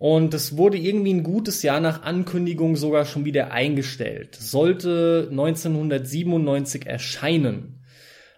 Und 0.00 0.32
es 0.32 0.56
wurde 0.56 0.78
irgendwie 0.78 1.12
ein 1.12 1.22
gutes 1.22 1.62
Jahr 1.62 1.78
nach 1.78 2.04
Ankündigung 2.04 2.74
sogar 2.74 3.04
schon 3.04 3.26
wieder 3.26 3.52
eingestellt. 3.52 4.34
Sollte 4.34 5.28
1997 5.30 6.86
erscheinen. 6.86 7.84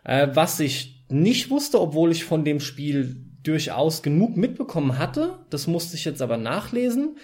Äh, 0.03 0.27
was 0.35 0.59
ich 0.59 1.05
nicht 1.09 1.51
wusste, 1.51 1.81
obwohl 1.81 2.11
ich 2.11 2.25
von 2.25 2.45
dem 2.45 2.59
Spiel 2.59 3.15
durchaus 3.45 4.03
genug 4.03 4.37
mitbekommen 4.37 4.99
hatte, 4.99 5.39
das 5.51 5.69
musste 5.69 5.95
ich 5.95 6.05
jetzt 6.05 6.21
aber 6.21 6.37
nachlesen, 6.37 7.17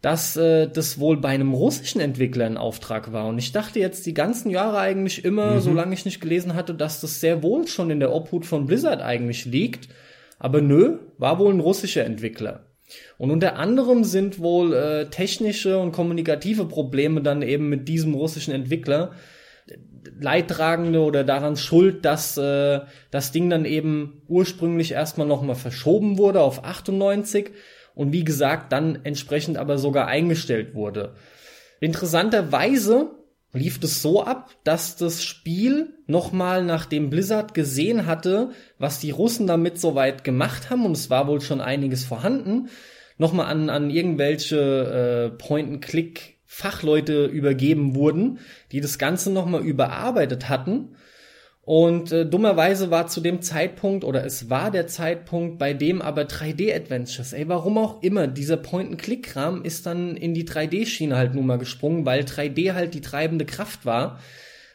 dass 0.00 0.36
äh, 0.36 0.68
das 0.68 1.00
wohl 1.00 1.16
bei 1.16 1.30
einem 1.30 1.52
russischen 1.52 2.00
Entwickler 2.00 2.46
ein 2.46 2.58
Auftrag 2.58 3.10
war. 3.12 3.26
Und 3.26 3.38
ich 3.38 3.50
dachte 3.50 3.80
jetzt 3.80 4.06
die 4.06 4.14
ganzen 4.14 4.48
Jahre 4.48 4.78
eigentlich 4.78 5.24
immer, 5.24 5.60
solange 5.60 5.92
ich 5.92 6.04
nicht 6.04 6.20
gelesen 6.20 6.54
hatte, 6.54 6.72
dass 6.72 7.00
das 7.00 7.18
sehr 7.18 7.42
wohl 7.42 7.66
schon 7.66 7.90
in 7.90 7.98
der 7.98 8.12
Obhut 8.12 8.46
von 8.46 8.66
Blizzard 8.66 9.02
eigentlich 9.02 9.44
liegt. 9.44 9.88
Aber 10.38 10.60
nö, 10.60 10.98
war 11.18 11.40
wohl 11.40 11.52
ein 11.52 11.58
russischer 11.58 12.04
Entwickler. 12.04 12.66
Und 13.18 13.30
unter 13.30 13.56
anderem 13.56 14.04
sind 14.04 14.38
wohl 14.38 14.72
äh, 14.74 15.06
technische 15.10 15.78
und 15.78 15.92
kommunikative 15.92 16.66
Probleme 16.66 17.20
dann 17.22 17.42
eben 17.42 17.68
mit 17.68 17.88
diesem 17.88 18.14
russischen 18.14 18.54
Entwickler 18.54 19.12
Leidtragende 20.20 21.00
oder 21.00 21.24
daran 21.24 21.56
schuld, 21.56 22.04
dass 22.04 22.36
äh, 22.36 22.80
das 23.10 23.32
Ding 23.32 23.50
dann 23.50 23.64
eben 23.64 24.22
ursprünglich 24.28 24.92
erstmal 24.92 25.26
nochmal 25.26 25.56
verschoben 25.56 26.18
wurde 26.18 26.40
auf 26.40 26.64
98 26.64 27.50
und 27.94 28.12
wie 28.12 28.24
gesagt 28.24 28.72
dann 28.72 29.00
entsprechend 29.04 29.58
aber 29.58 29.78
sogar 29.78 30.06
eingestellt 30.06 30.74
wurde. 30.74 31.14
Interessanterweise 31.80 33.10
lief 33.56 33.80
es 33.82 34.02
so 34.02 34.22
ab, 34.22 34.50
dass 34.64 34.96
das 34.96 35.24
Spiel 35.24 35.94
nochmal 36.06 36.64
nachdem 36.64 37.10
Blizzard 37.10 37.54
gesehen 37.54 38.06
hatte, 38.06 38.50
was 38.78 39.00
die 39.00 39.10
Russen 39.10 39.46
damit 39.46 39.80
soweit 39.80 40.24
gemacht 40.24 40.70
haben, 40.70 40.84
und 40.84 40.92
es 40.92 41.10
war 41.10 41.26
wohl 41.26 41.40
schon 41.40 41.60
einiges 41.60 42.04
vorhanden, 42.04 42.68
nochmal 43.18 43.46
an, 43.46 43.70
an 43.70 43.90
irgendwelche 43.90 45.30
äh, 45.32 45.36
Point-and-Click 45.36 46.36
Fachleute 46.44 47.26
übergeben 47.26 47.94
wurden, 47.96 48.38
die 48.72 48.80
das 48.80 48.98
Ganze 48.98 49.32
nochmal 49.32 49.62
überarbeitet 49.62 50.48
hatten. 50.48 50.94
Und 51.66 52.12
äh, 52.12 52.24
dummerweise 52.24 52.92
war 52.92 53.08
zu 53.08 53.20
dem 53.20 53.42
Zeitpunkt, 53.42 54.04
oder 54.04 54.24
es 54.24 54.48
war 54.48 54.70
der 54.70 54.86
Zeitpunkt, 54.86 55.58
bei 55.58 55.74
dem 55.74 56.00
aber 56.00 56.22
3D-Adventures, 56.22 57.32
ey, 57.32 57.48
warum 57.48 57.76
auch 57.76 58.04
immer, 58.04 58.28
dieser 58.28 58.56
Point-and-Click-Kram 58.56 59.64
ist 59.64 59.84
dann 59.84 60.16
in 60.16 60.32
die 60.32 60.46
3D-Schiene 60.46 61.16
halt 61.16 61.34
nun 61.34 61.44
mal 61.44 61.58
gesprungen, 61.58 62.06
weil 62.06 62.20
3D 62.20 62.74
halt 62.74 62.94
die 62.94 63.00
treibende 63.00 63.44
Kraft 63.44 63.84
war. 63.84 64.20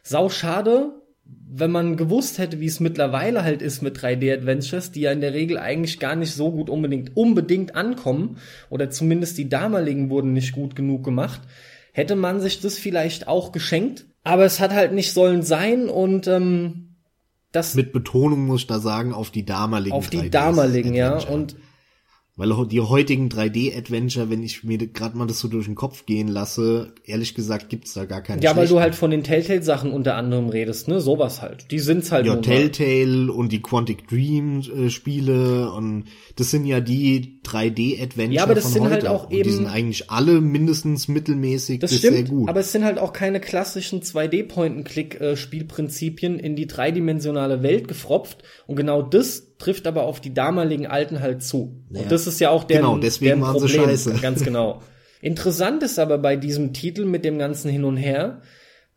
Sau 0.03 0.27
schade, 0.27 1.01
wenn 1.23 1.71
man 1.71 1.95
gewusst 1.95 2.39
hätte, 2.39 2.59
wie 2.59 2.65
es 2.65 2.81
mittlerweile 2.81 3.45
halt 3.45 3.61
ist 3.61 3.81
mit 3.81 3.97
3D-Adventures, 3.97 4.91
die 4.91 4.99
ja 4.99 5.13
in 5.13 5.21
der 5.21 5.33
Regel 5.33 5.59
eigentlich 5.59 5.97
gar 5.97 6.17
nicht 6.17 6.33
so 6.33 6.51
gut 6.51 6.69
unbedingt, 6.69 7.15
unbedingt 7.15 7.73
ankommen, 7.73 8.35
oder 8.69 8.89
zumindest 8.89 9.37
die 9.37 9.47
damaligen 9.47 10.09
wurden 10.09 10.33
nicht 10.33 10.51
gut 10.51 10.75
genug 10.75 11.05
gemacht, 11.05 11.39
hätte 11.93 12.17
man 12.17 12.41
sich 12.41 12.59
das 12.59 12.77
vielleicht 12.77 13.29
auch 13.29 13.53
geschenkt. 13.53 14.07
Aber 14.23 14.45
es 14.45 14.59
hat 14.59 14.71
halt 14.71 14.93
nicht 14.93 15.13
sollen 15.13 15.41
sein 15.41 15.89
und 15.89 16.27
ähm, 16.27 16.95
das 17.51 17.75
Mit 17.75 17.91
Betonung 17.91 18.45
muss 18.45 18.61
ich 18.61 18.67
da 18.67 18.79
sagen, 18.79 19.13
auf 19.13 19.29
die 19.29 19.45
damaligen 19.45 19.95
auf 19.95 20.09
die 20.09 20.21
3D 20.21 20.29
damaligen, 20.29 20.93
ja. 20.93 21.17
Und 21.27 21.55
Weil 22.41 22.65
die 22.65 22.81
heutigen 22.81 23.29
3D-Adventure, 23.29 24.31
wenn 24.31 24.41
ich 24.41 24.63
mir 24.63 24.79
gerade 24.79 25.15
mal 25.15 25.27
das 25.27 25.39
so 25.39 25.47
durch 25.47 25.65
den 25.65 25.75
Kopf 25.75 26.07
gehen 26.07 26.27
lasse, 26.27 26.91
ehrlich 27.05 27.35
gesagt 27.35 27.69
gibt's 27.69 27.93
da 27.93 28.05
gar 28.05 28.23
keinen 28.23 28.41
ja, 28.41 28.55
weil 28.55 28.67
du 28.67 28.79
halt 28.79 28.95
von 28.95 29.11
den 29.11 29.23
Telltale-Sachen 29.23 29.91
unter 29.91 30.15
anderem 30.15 30.49
redest, 30.49 30.87
ne? 30.87 30.99
Sowas 31.01 31.43
halt. 31.43 31.69
Die 31.69 31.77
sind's 31.77 32.11
halt 32.11 32.25
Ja. 32.25 32.37
Telltale 32.37 33.31
und 33.31 33.51
die 33.51 33.61
Quantic 33.61 34.07
Dream 34.07 34.61
äh, 34.61 34.89
und 35.77 36.05
das 36.35 36.49
sind 36.49 36.65
ja 36.65 36.79
die 36.79 37.39
3D-Adventure 37.45 38.33
Ja, 38.35 38.41
aber 38.43 38.55
das 38.55 38.63
von 38.63 38.73
sind 38.73 38.83
heute. 38.85 38.93
halt 38.93 39.07
auch 39.07 39.25
und 39.25 39.33
die 39.33 39.37
eben- 39.39 39.51
sind 39.51 39.67
eigentlich 39.67 40.09
alle 40.09 40.41
mindestens 40.41 41.07
mittelmäßig 41.07 41.77
Das 41.79 41.91
bis 41.91 41.99
stimmt, 41.99 42.15
sehr 42.15 42.23
gut. 42.25 42.49
aber 42.49 42.61
es 42.61 42.71
sind 42.71 42.83
halt 42.83 42.97
auch 42.97 43.13
keine 43.13 43.39
klassischen 43.39 44.01
2D-Point-and-Click-Spielprinzipien 44.01 46.39
in 46.39 46.55
die 46.55 46.65
dreidimensionale 46.67 47.61
Welt 47.63 47.87
gefropft. 47.87 48.43
Und 48.67 48.75
genau 48.77 49.01
das 49.01 49.50
trifft 49.61 49.87
aber 49.87 50.03
auf 50.03 50.19
die 50.19 50.33
damaligen 50.33 50.87
alten 50.87 51.21
halt 51.21 51.43
zu. 51.43 51.83
Ja. 51.89 52.01
Und 52.01 52.11
das 52.11 52.27
ist 52.27 52.39
ja 52.39 52.49
auch 52.49 52.63
der 52.63 52.77
Genau, 52.77 52.97
deswegen 52.97 53.41
waren 53.41 53.59
sie 53.59 53.69
scheiße. 53.69 54.13
Ganz 54.21 54.43
genau. 54.43 54.81
Interessant 55.21 55.83
ist 55.83 55.99
aber 55.99 56.17
bei 56.17 56.35
diesem 56.35 56.73
Titel 56.73 57.05
mit 57.05 57.23
dem 57.23 57.37
ganzen 57.37 57.69
Hin 57.69 57.83
und 57.83 57.97
Her, 57.97 58.41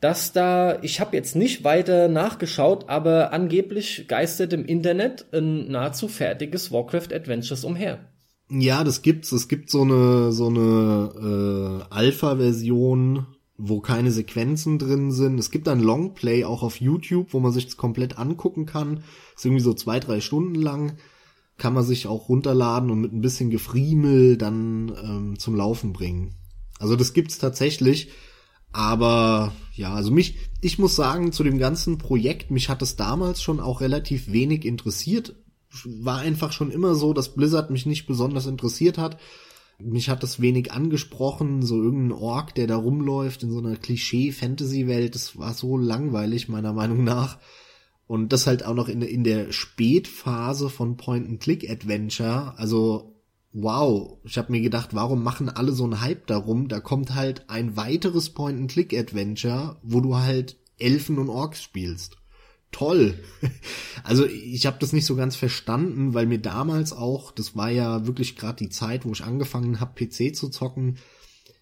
dass 0.01 0.33
da, 0.33 0.79
ich 0.83 1.01
habe 1.01 1.17
jetzt 1.17 1.37
nicht 1.37 1.65
weiter 1.65 2.09
nachgeschaut, 2.09 2.89
aber 2.89 3.33
angeblich 3.33 4.07
geistert 4.09 4.53
im 4.53 4.65
Internet 4.65 5.27
ein 5.33 5.71
nahezu 5.71 6.09
fertiges 6.09 6.73
Warcraft 6.73 7.13
Adventures 7.15 7.65
umher. 7.65 7.99
Ja, 8.51 8.85
das 8.85 9.03
gibt's. 9.03 9.33
Es 9.33 9.49
gibt 9.49 9.71
so 9.71 9.83
eine 9.83 10.33
so 10.33 10.49
eine 10.49 11.83
äh, 11.91 11.95
Alpha-Version, 11.95 13.27
wo 13.57 13.81
keine 13.81 14.11
Sequenzen 14.11 14.79
drin 14.79 15.13
sind. 15.13 15.39
Es 15.39 15.51
gibt 15.51 15.69
ein 15.69 15.81
Longplay 15.81 16.45
auch 16.45 16.63
auf 16.63 16.81
YouTube, 16.81 17.33
wo 17.33 17.41
man 17.41 17.53
sich 17.53 17.67
das 17.67 17.77
komplett 17.77 18.19
angucken 18.19 18.67
kann. 18.67 19.05
Ist 19.37 19.45
irgendwie 19.45 19.63
so 19.63 19.75
zwei 19.75 20.01
drei 20.01 20.21
Stunden 20.21 20.57
lang. 20.57 20.97
Kann 21.57 21.75
man 21.75 21.85
sich 21.85 22.09
auch 22.09 22.29
runterladen 22.29 22.91
und 22.91 23.01
mit 23.01 23.13
ein 23.13 23.21
bisschen 23.21 23.51
Gefriemel 23.51 24.37
dann 24.37 24.93
ähm, 25.01 25.39
zum 25.39 25.55
Laufen 25.55 25.93
bringen. 25.93 26.35
Also 26.81 26.97
das 26.97 27.13
gibt's 27.13 27.39
tatsächlich. 27.39 28.11
Aber 28.73 29.53
ja, 29.73 29.95
also 29.95 30.11
mich, 30.11 30.37
ich 30.61 30.81
muss 30.81 30.97
sagen, 30.97 31.31
zu 31.31 31.45
dem 31.45 31.59
ganzen 31.59 31.97
Projekt, 31.97 32.51
mich 32.51 32.69
hat 32.69 32.83
es 32.83 32.97
damals 32.97 33.41
schon 33.41 33.61
auch 33.61 33.81
relativ 33.81 34.33
wenig 34.33 34.65
interessiert. 34.65 35.37
War 35.85 36.19
einfach 36.19 36.51
schon 36.51 36.73
immer 36.73 36.97
so, 36.97 37.13
dass 37.13 37.35
Blizzard 37.35 37.71
mich 37.71 37.87
nicht 37.87 38.07
besonders 38.07 38.47
interessiert 38.47 38.99
hat. 38.99 39.19
Mich 39.79 40.09
hat 40.09 40.23
das 40.23 40.41
wenig 40.41 40.73
angesprochen, 40.73 41.63
so 41.63 41.83
irgendein 41.83 42.19
Ork, 42.19 42.55
der 42.55 42.67
da 42.67 42.77
rumläuft 42.77 43.43
in 43.43 43.51
so 43.51 43.59
einer 43.59 43.77
Klischee-Fantasy-Welt. 43.77 45.15
Das 45.15 45.37
war 45.37 45.53
so 45.55 45.77
langweilig, 45.77 46.49
meiner 46.49 46.73
Meinung 46.73 47.03
nach. 47.05 47.39
Und 48.07 48.33
das 48.33 48.47
halt 48.47 48.65
auch 48.65 48.75
noch 48.75 48.89
in, 48.89 49.03
in 49.03 49.25
der 49.25 49.53
Spätphase 49.53 50.69
von 50.71 50.97
Point-and-Click-Adventure. 50.97 52.55
Also, 52.57 53.17
wow. 53.53 54.19
Ich 54.25 54.39
habe 54.39 54.53
mir 54.53 54.61
gedacht, 54.61 54.95
warum 54.95 55.23
machen 55.23 55.49
alle 55.49 55.73
so 55.73 55.85
einen 55.85 56.01
Hype 56.01 56.27
darum? 56.27 56.69
Da 56.69 56.81
kommt 56.81 57.15
halt 57.15 57.49
ein 57.49 57.77
weiteres 57.77 58.31
Point-and-Click-Adventure, 58.31 59.79
wo 59.83 60.01
du 60.01 60.17
halt 60.17 60.59
Elfen 60.79 61.19
und 61.19 61.31
Orks 61.31 61.63
spielst. 61.63 62.17
Toll. 62.75 63.15
Also 64.03 64.27
ich 64.27 64.67
habe 64.67 64.77
das 64.81 64.93
nicht 64.93 65.07
so 65.07 65.17
ganz 65.17 65.35
verstanden, 65.35 66.13
weil 66.13 66.27
mir 66.27 66.39
damals 66.39 66.93
auch, 66.93 67.31
das 67.31 67.57
war 67.57 67.71
ja 67.71 68.07
wirklich 68.07 68.37
gerade 68.37 68.63
die 68.63 68.69
Zeit, 68.69 69.07
wo 69.07 69.13
ich 69.13 69.25
angefangen 69.25 69.81
habe, 69.81 69.95
PC 69.95 70.37
zu 70.37 70.51
zocken, 70.51 70.99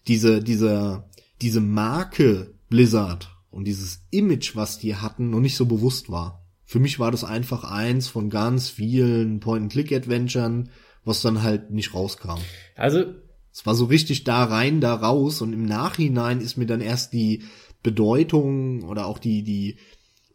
diese, 0.07 0.43
diese, 0.43 1.05
diese 1.41 1.61
Marke 1.61 2.53
Blizzard 2.67 3.29
und 3.49 3.63
dieses 3.63 4.01
Image, 4.09 4.57
was 4.57 4.77
die 4.77 4.97
hatten, 4.97 5.29
noch 5.29 5.39
nicht 5.39 5.55
so 5.55 5.67
bewusst 5.67 6.09
war. 6.09 6.43
Für 6.65 6.79
mich 6.79 6.99
war 6.99 7.11
das 7.11 7.23
einfach 7.23 7.63
eins 7.63 8.09
von 8.09 8.29
ganz 8.29 8.69
vielen 8.69 9.39
Point-and-Click-Adventuren, 9.39 10.69
was 11.05 11.21
dann 11.21 11.43
halt 11.43 11.71
nicht 11.71 11.93
rauskam. 11.93 12.41
Also 12.75 13.05
es 13.53 13.65
war 13.65 13.75
so 13.75 13.85
richtig 13.85 14.25
da 14.25 14.43
rein, 14.43 14.81
da 14.81 14.95
raus 14.95 15.41
und 15.41 15.53
im 15.53 15.63
Nachhinein 15.63 16.41
ist 16.41 16.57
mir 16.57 16.65
dann 16.65 16.81
erst 16.81 17.13
die 17.13 17.43
Bedeutung 17.83 18.83
oder 18.83 19.05
auch 19.05 19.19
die, 19.19 19.43
die, 19.43 19.77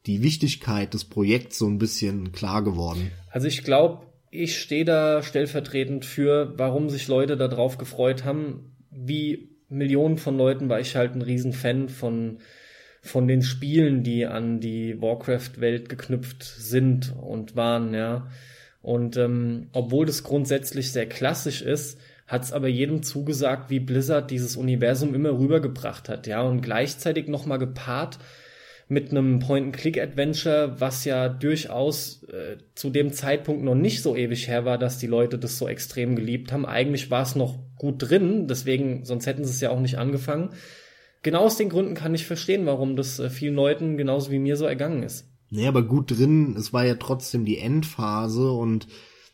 die 0.08 0.22
Wichtigkeit 0.22 0.94
des 0.94 1.04
Projekts 1.04 1.58
so 1.58 1.66
ein 1.66 1.78
bisschen 1.78 2.32
klar 2.32 2.64
geworden. 2.64 3.12
Also 3.30 3.46
ich 3.46 3.62
glaube, 3.62 4.06
ich 4.30 4.58
stehe 4.58 4.84
da 4.84 5.22
stellvertretend 5.22 6.04
für, 6.04 6.54
warum 6.56 6.88
sich 6.88 7.08
Leute 7.08 7.36
darauf 7.36 7.78
gefreut 7.78 8.24
haben. 8.24 8.76
Wie 8.90 9.50
Millionen 9.68 10.16
von 10.16 10.36
Leuten 10.36 10.68
war 10.68 10.80
ich 10.80 10.96
halt 10.96 11.14
ein 11.14 11.22
Riesenfan 11.22 11.88
von, 11.90 12.38
von 13.02 13.28
den 13.28 13.42
Spielen, 13.42 14.02
die 14.02 14.26
an 14.26 14.60
die 14.60 15.00
Warcraft-Welt 15.00 15.88
geknüpft 15.88 16.42
sind 16.42 17.14
und 17.20 17.54
waren, 17.54 17.94
ja. 17.94 18.28
Und 18.80 19.16
ähm, 19.16 19.68
obwohl 19.72 20.06
das 20.06 20.22
grundsätzlich 20.22 20.90
sehr 20.90 21.06
klassisch 21.06 21.62
ist, 21.62 21.98
hat 22.26 22.44
es 22.44 22.52
aber 22.52 22.68
jedem 22.68 23.02
zugesagt, 23.02 23.70
wie 23.70 23.80
Blizzard 23.80 24.30
dieses 24.30 24.56
Universum 24.56 25.14
immer 25.14 25.38
rübergebracht 25.38 26.08
hat, 26.08 26.26
ja, 26.26 26.42
und 26.42 26.62
gleichzeitig 26.62 27.28
nochmal 27.28 27.58
gepaart 27.58 28.18
mit 28.88 29.10
einem 29.10 29.38
Point-and-Click-Adventure, 29.38 30.80
was 30.80 31.04
ja 31.04 31.28
durchaus 31.28 32.22
äh, 32.24 32.56
zu 32.74 32.88
dem 32.88 33.12
Zeitpunkt 33.12 33.62
noch 33.62 33.74
nicht 33.74 34.02
so 34.02 34.16
ewig 34.16 34.48
her 34.48 34.64
war, 34.64 34.78
dass 34.78 34.98
die 34.98 35.06
Leute 35.06 35.38
das 35.38 35.58
so 35.58 35.68
extrem 35.68 36.16
geliebt 36.16 36.52
haben. 36.52 36.64
Eigentlich 36.64 37.10
war 37.10 37.22
es 37.22 37.36
noch 37.36 37.58
gut 37.76 37.96
drin, 37.98 38.46
deswegen, 38.48 39.04
sonst 39.04 39.26
hätten 39.26 39.44
sie 39.44 39.50
es 39.50 39.60
ja 39.60 39.70
auch 39.70 39.80
nicht 39.80 39.98
angefangen. 39.98 40.50
Genau 41.22 41.44
aus 41.44 41.56
den 41.56 41.68
Gründen 41.68 41.94
kann 41.94 42.14
ich 42.14 42.26
verstehen, 42.26 42.64
warum 42.64 42.96
das 42.96 43.18
äh, 43.18 43.28
vielen 43.28 43.54
Leuten 43.54 43.98
genauso 43.98 44.30
wie 44.30 44.38
mir 44.38 44.56
so 44.56 44.64
ergangen 44.64 45.02
ist. 45.02 45.28
Nee, 45.50 45.66
aber 45.66 45.82
gut 45.82 46.10
drin, 46.16 46.56
es 46.58 46.72
war 46.72 46.84
ja 46.84 46.94
trotzdem 46.94 47.44
die 47.44 47.58
Endphase 47.58 48.50
und 48.50 48.86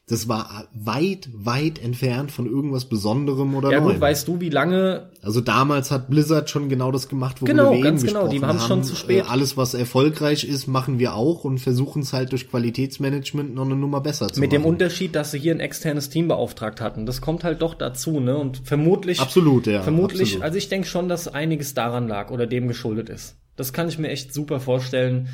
das 0.06 0.28
war 0.28 0.68
weit, 0.74 1.30
weit 1.32 1.82
entfernt 1.82 2.30
von 2.30 2.44
irgendwas 2.46 2.84
Besonderem 2.84 3.54
oder 3.54 3.70
Ja 3.72 3.80
Neuem. 3.80 3.92
gut, 3.94 4.00
weißt 4.02 4.28
du, 4.28 4.38
wie 4.38 4.50
lange 4.50 5.08
Also 5.22 5.40
damals 5.40 5.90
hat 5.90 6.10
Blizzard 6.10 6.50
schon 6.50 6.68
genau 6.68 6.92
das 6.92 7.08
gemacht, 7.08 7.40
worüber 7.40 7.52
Genau, 7.54 7.70
wir 7.70 7.78
eben 7.78 7.84
ganz 7.84 8.04
genau, 8.04 8.24
gesprochen 8.28 8.40
die 8.40 8.46
haben. 8.46 8.60
schon 8.60 8.84
zu 8.84 8.96
spät. 8.96 9.24
Äh, 9.24 9.28
Alles, 9.28 9.56
was 9.56 9.72
erfolgreich 9.72 10.44
ist, 10.44 10.66
machen 10.66 10.98
wir 10.98 11.14
auch 11.14 11.44
und 11.44 11.56
versuchen 11.58 12.02
es 12.02 12.12
halt 12.12 12.32
durch 12.32 12.50
Qualitätsmanagement 12.50 13.54
noch 13.54 13.64
eine 13.64 13.76
Nummer 13.76 14.02
besser 14.02 14.28
zu 14.28 14.40
mit 14.40 14.50
machen. 14.52 14.62
dem 14.62 14.66
Unterschied, 14.68 15.14
dass 15.14 15.30
sie 15.30 15.38
hier 15.38 15.54
ein 15.54 15.60
externes 15.60 16.10
Team 16.10 16.28
beauftragt 16.28 16.82
hatten. 16.82 17.06
Das 17.06 17.22
kommt 17.22 17.42
halt 17.42 17.62
doch 17.62 17.72
dazu, 17.72 18.20
ne? 18.20 18.36
Und 18.36 18.60
vermutlich 18.64 19.20
Absolut, 19.20 19.66
ja. 19.66 19.80
Vermutlich, 19.82 20.22
absolut. 20.22 20.42
also 20.44 20.58
ich 20.58 20.68
denke 20.68 20.86
schon, 20.86 21.08
dass 21.08 21.28
einiges 21.28 21.72
daran 21.72 22.08
lag 22.08 22.30
oder 22.30 22.46
dem 22.46 22.68
geschuldet 22.68 23.08
ist. 23.08 23.36
Das 23.56 23.72
kann 23.72 23.88
ich 23.88 23.98
mir 23.98 24.08
echt 24.08 24.34
super 24.34 24.60
vorstellen. 24.60 25.28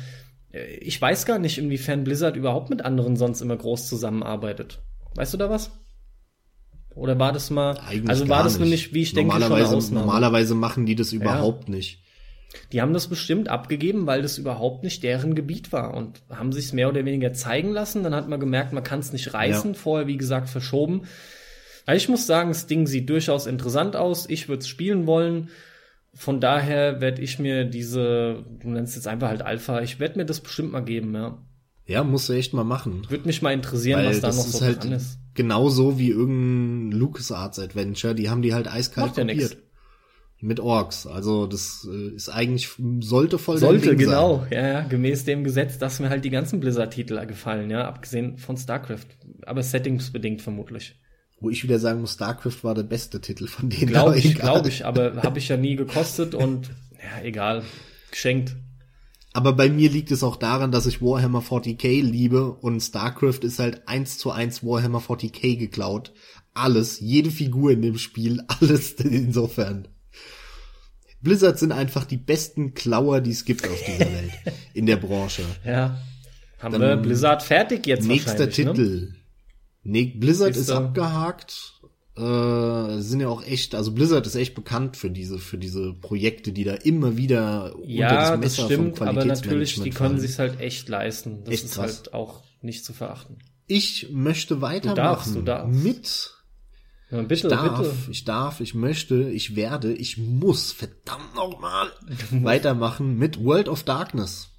Äh, 0.53 0.75
Ich 0.81 1.01
weiß 1.01 1.25
gar 1.25 1.39
nicht, 1.39 1.57
inwiefern 1.57 2.03
Blizzard 2.03 2.35
überhaupt 2.35 2.69
mit 2.69 2.83
anderen 2.83 3.15
sonst 3.15 3.41
immer 3.41 3.55
groß 3.57 3.87
zusammenarbeitet. 3.87 4.79
Weißt 5.15 5.33
du 5.33 5.37
da 5.37 5.49
was? 5.49 5.71
Oder 6.95 7.17
war 7.19 7.31
das 7.31 7.49
mal, 7.49 7.77
Eigentlich 7.87 8.09
also 8.09 8.27
war 8.29 8.43
das 8.43 8.53
nicht. 8.53 8.61
nämlich, 8.61 8.93
wie 8.93 9.01
ich 9.03 9.13
denke, 9.13 9.31
schon 9.33 9.41
eine 9.43 9.49
normalerweise, 9.49 9.77
Ausnahme. 9.77 10.05
normalerweise 10.05 10.55
machen 10.55 10.85
die 10.85 10.95
das 10.95 11.13
überhaupt 11.13 11.69
nicht. 11.69 11.99
Die 12.73 12.81
haben 12.81 12.93
das 12.93 13.07
bestimmt 13.07 13.47
abgegeben, 13.47 14.07
weil 14.07 14.21
das 14.21 14.37
überhaupt 14.37 14.83
nicht 14.83 15.03
deren 15.03 15.35
Gebiet 15.35 15.71
war 15.71 15.93
und 15.93 16.21
haben 16.29 16.51
sich 16.51 16.73
mehr 16.73 16.89
oder 16.89 17.05
weniger 17.05 17.31
zeigen 17.31 17.71
lassen. 17.71 18.03
Dann 18.03 18.13
hat 18.13 18.27
man 18.27 18.41
gemerkt, 18.41 18.73
man 18.73 18.83
kann 18.83 18.99
es 18.99 19.13
nicht 19.13 19.33
reißen. 19.33 19.71
Ja. 19.73 19.79
Vorher, 19.79 20.07
wie 20.07 20.17
gesagt, 20.17 20.49
verschoben. 20.49 21.03
Also 21.85 21.97
ich 21.97 22.09
muss 22.09 22.27
sagen, 22.27 22.49
das 22.49 22.67
Ding 22.67 22.87
sieht 22.87 23.09
durchaus 23.09 23.47
interessant 23.47 23.95
aus. 23.95 24.29
Ich 24.29 24.49
würde 24.49 24.59
es 24.59 24.67
spielen 24.67 25.07
wollen. 25.07 25.47
Von 26.13 26.41
daher 26.41 26.99
werde 27.01 27.21
ich 27.21 27.39
mir 27.39 27.65
diese, 27.65 28.43
du 28.59 28.69
nennst 28.69 28.95
jetzt 28.95 29.07
einfach 29.07 29.29
halt 29.29 29.41
Alpha, 29.41 29.81
ich 29.81 29.99
werde 29.99 30.19
mir 30.19 30.25
das 30.25 30.41
bestimmt 30.41 30.71
mal 30.73 30.83
geben, 30.83 31.13
ja. 31.15 31.37
Ja, 31.85 32.03
musst 32.03 32.29
du 32.29 32.33
echt 32.33 32.53
mal 32.53 32.63
machen. 32.63 33.05
Würde 33.09 33.25
mich 33.27 33.41
mal 33.41 33.53
interessieren, 33.53 33.99
Weil 33.99 34.09
was 34.09 34.21
da 34.21 34.27
das 34.27 34.37
noch 34.37 34.45
ist 34.45 34.51
so 34.53 34.65
halt 34.65 34.83
dran 34.83 34.91
ist. 34.93 35.19
genauso 35.33 35.97
wie 35.97 36.09
irgendein 36.09 36.97
LucasArts 36.97 37.59
Adventure. 37.59 38.13
Die 38.15 38.29
haben 38.29 38.41
die 38.41 38.53
halt 38.53 38.71
eiskalt 38.71 39.07
Macht 39.07 39.17
ja 39.17 39.25
kopiert. 39.25 39.57
Mit 40.43 40.59
Orks. 40.59 41.05
Also 41.05 41.45
das 41.47 41.87
äh, 41.91 42.15
ist 42.15 42.29
eigentlich, 42.29 42.69
sollte 43.01 43.37
voll 43.37 43.57
Sollte, 43.57 43.95
genau, 43.95 44.39
Sein. 44.39 44.47
ja, 44.51 44.67
ja, 44.67 44.81
gemäß 44.81 45.23
dem 45.25 45.43
Gesetz, 45.43 45.77
dass 45.77 45.99
mir 45.99 46.09
halt 46.09 46.25
die 46.25 46.29
ganzen 46.31 46.59
Blizzard-Titel 46.59 47.23
gefallen, 47.27 47.69
ja, 47.69 47.87
abgesehen 47.87 48.37
von 48.37 48.57
StarCraft. 48.57 49.05
Aber 49.45 49.61
settingsbedingt 49.61 50.41
vermutlich. 50.41 50.99
Wo 51.41 51.49
ich 51.49 51.63
wieder 51.63 51.79
sagen 51.79 52.01
muss, 52.01 52.13
StarCraft 52.13 52.63
war 52.63 52.75
der 52.75 52.83
beste 52.83 53.19
Titel 53.19 53.47
von 53.47 53.69
denen. 53.69 53.87
Glaube 53.87 54.17
ich, 54.17 54.35
glaube 54.35 54.69
ich, 54.69 54.85
aber 54.85 55.23
habe 55.23 55.39
ich 55.39 55.49
ja 55.49 55.57
nie 55.57 55.75
gekostet 55.75 56.35
und 56.35 56.69
ja, 57.01 57.23
egal, 57.23 57.63
geschenkt. 58.11 58.55
Aber 59.33 59.53
bei 59.53 59.69
mir 59.69 59.89
liegt 59.89 60.11
es 60.11 60.23
auch 60.23 60.35
daran, 60.35 60.71
dass 60.71 60.85
ich 60.85 61.01
Warhammer 61.01 61.41
40k 61.41 62.03
liebe 62.03 62.51
und 62.51 62.81
StarCraft 62.81 63.39
ist 63.41 63.59
halt 63.59 63.87
eins 63.87 64.17
zu 64.17 64.29
eins 64.31 64.63
Warhammer 64.63 64.99
40k 64.99 65.57
geklaut. 65.57 66.13
Alles, 66.53 66.99
jede 66.99 67.31
Figur 67.31 67.71
in 67.71 67.81
dem 67.81 67.97
Spiel, 67.97 68.43
alles 68.47 68.93
insofern. 68.93 69.87
Blizzard 71.21 71.57
sind 71.57 71.71
einfach 71.71 72.05
die 72.05 72.17
besten 72.17 72.73
Klauer, 72.73 73.21
die 73.21 73.31
es 73.31 73.45
gibt 73.45 73.67
auf 73.67 73.81
dieser 73.83 73.99
Welt, 74.13 74.31
in 74.73 74.85
der 74.85 74.97
Branche. 74.97 75.43
Ja. 75.65 75.97
Haben 76.59 76.73
Dann 76.73 76.81
wir 76.81 76.97
Blizzard 76.97 77.41
fertig 77.41 77.87
jetzt 77.87 78.05
Nächster 78.05 78.45
wahrscheinlich, 78.45 78.65
Ne? 79.09 79.15
Nee, 79.83 80.05
Blizzard 80.05 80.51
ist 80.51 80.57
Siehste. 80.67 80.75
abgehakt. 80.77 81.73
Äh, 82.17 82.99
sind 82.99 83.21
ja 83.21 83.29
auch 83.29 83.43
echt, 83.43 83.73
also 83.73 83.93
Blizzard 83.93 84.27
ist 84.27 84.35
echt 84.35 84.53
bekannt 84.53 84.97
für 84.97 85.09
diese, 85.09 85.39
für 85.39 85.57
diese 85.57 85.93
Projekte, 85.93 86.51
die 86.51 86.65
da 86.65 86.73
immer 86.73 87.15
wieder 87.17 87.73
Ja, 87.85 88.07
unter 88.09 88.15
das 88.15 88.29
das 88.29 88.39
Messer 88.39 88.65
stimmt, 88.65 88.97
vom 88.97 89.07
aber 89.07 89.25
natürlich, 89.25 89.81
die 89.81 89.89
können 89.91 90.19
sich's 90.19 90.37
halt 90.37 90.59
echt 90.59 90.89
leisten. 90.89 91.43
Das 91.45 91.53
Echt 91.53 91.65
ist 91.65 91.75
krass. 91.75 91.97
halt 91.97 92.13
auch 92.13 92.43
nicht 92.61 92.83
zu 92.85 92.91
verachten. 92.93 93.37
Ich 93.67 94.09
möchte 94.11 94.61
weitermachen 94.61 94.95
darfst, 94.97 95.35
du 95.35 95.41
darfst. 95.41 95.83
mit 95.83 96.33
Ja, 97.11 97.21
bitte, 97.21 97.33
ich 97.33 97.41
darf, 97.53 97.77
bitte. 97.79 98.11
ich 98.11 98.23
darf, 98.25 98.59
ich 98.59 98.73
möchte, 98.75 99.29
ich 99.29 99.55
werde, 99.55 99.93
ich 99.93 100.17
muss 100.17 100.73
verdammt 100.73 101.33
nochmal 101.33 101.87
weitermachen 102.31 103.17
mit 103.17 103.41
World 103.43 103.69
of 103.69 103.83
Darkness. 103.83 104.49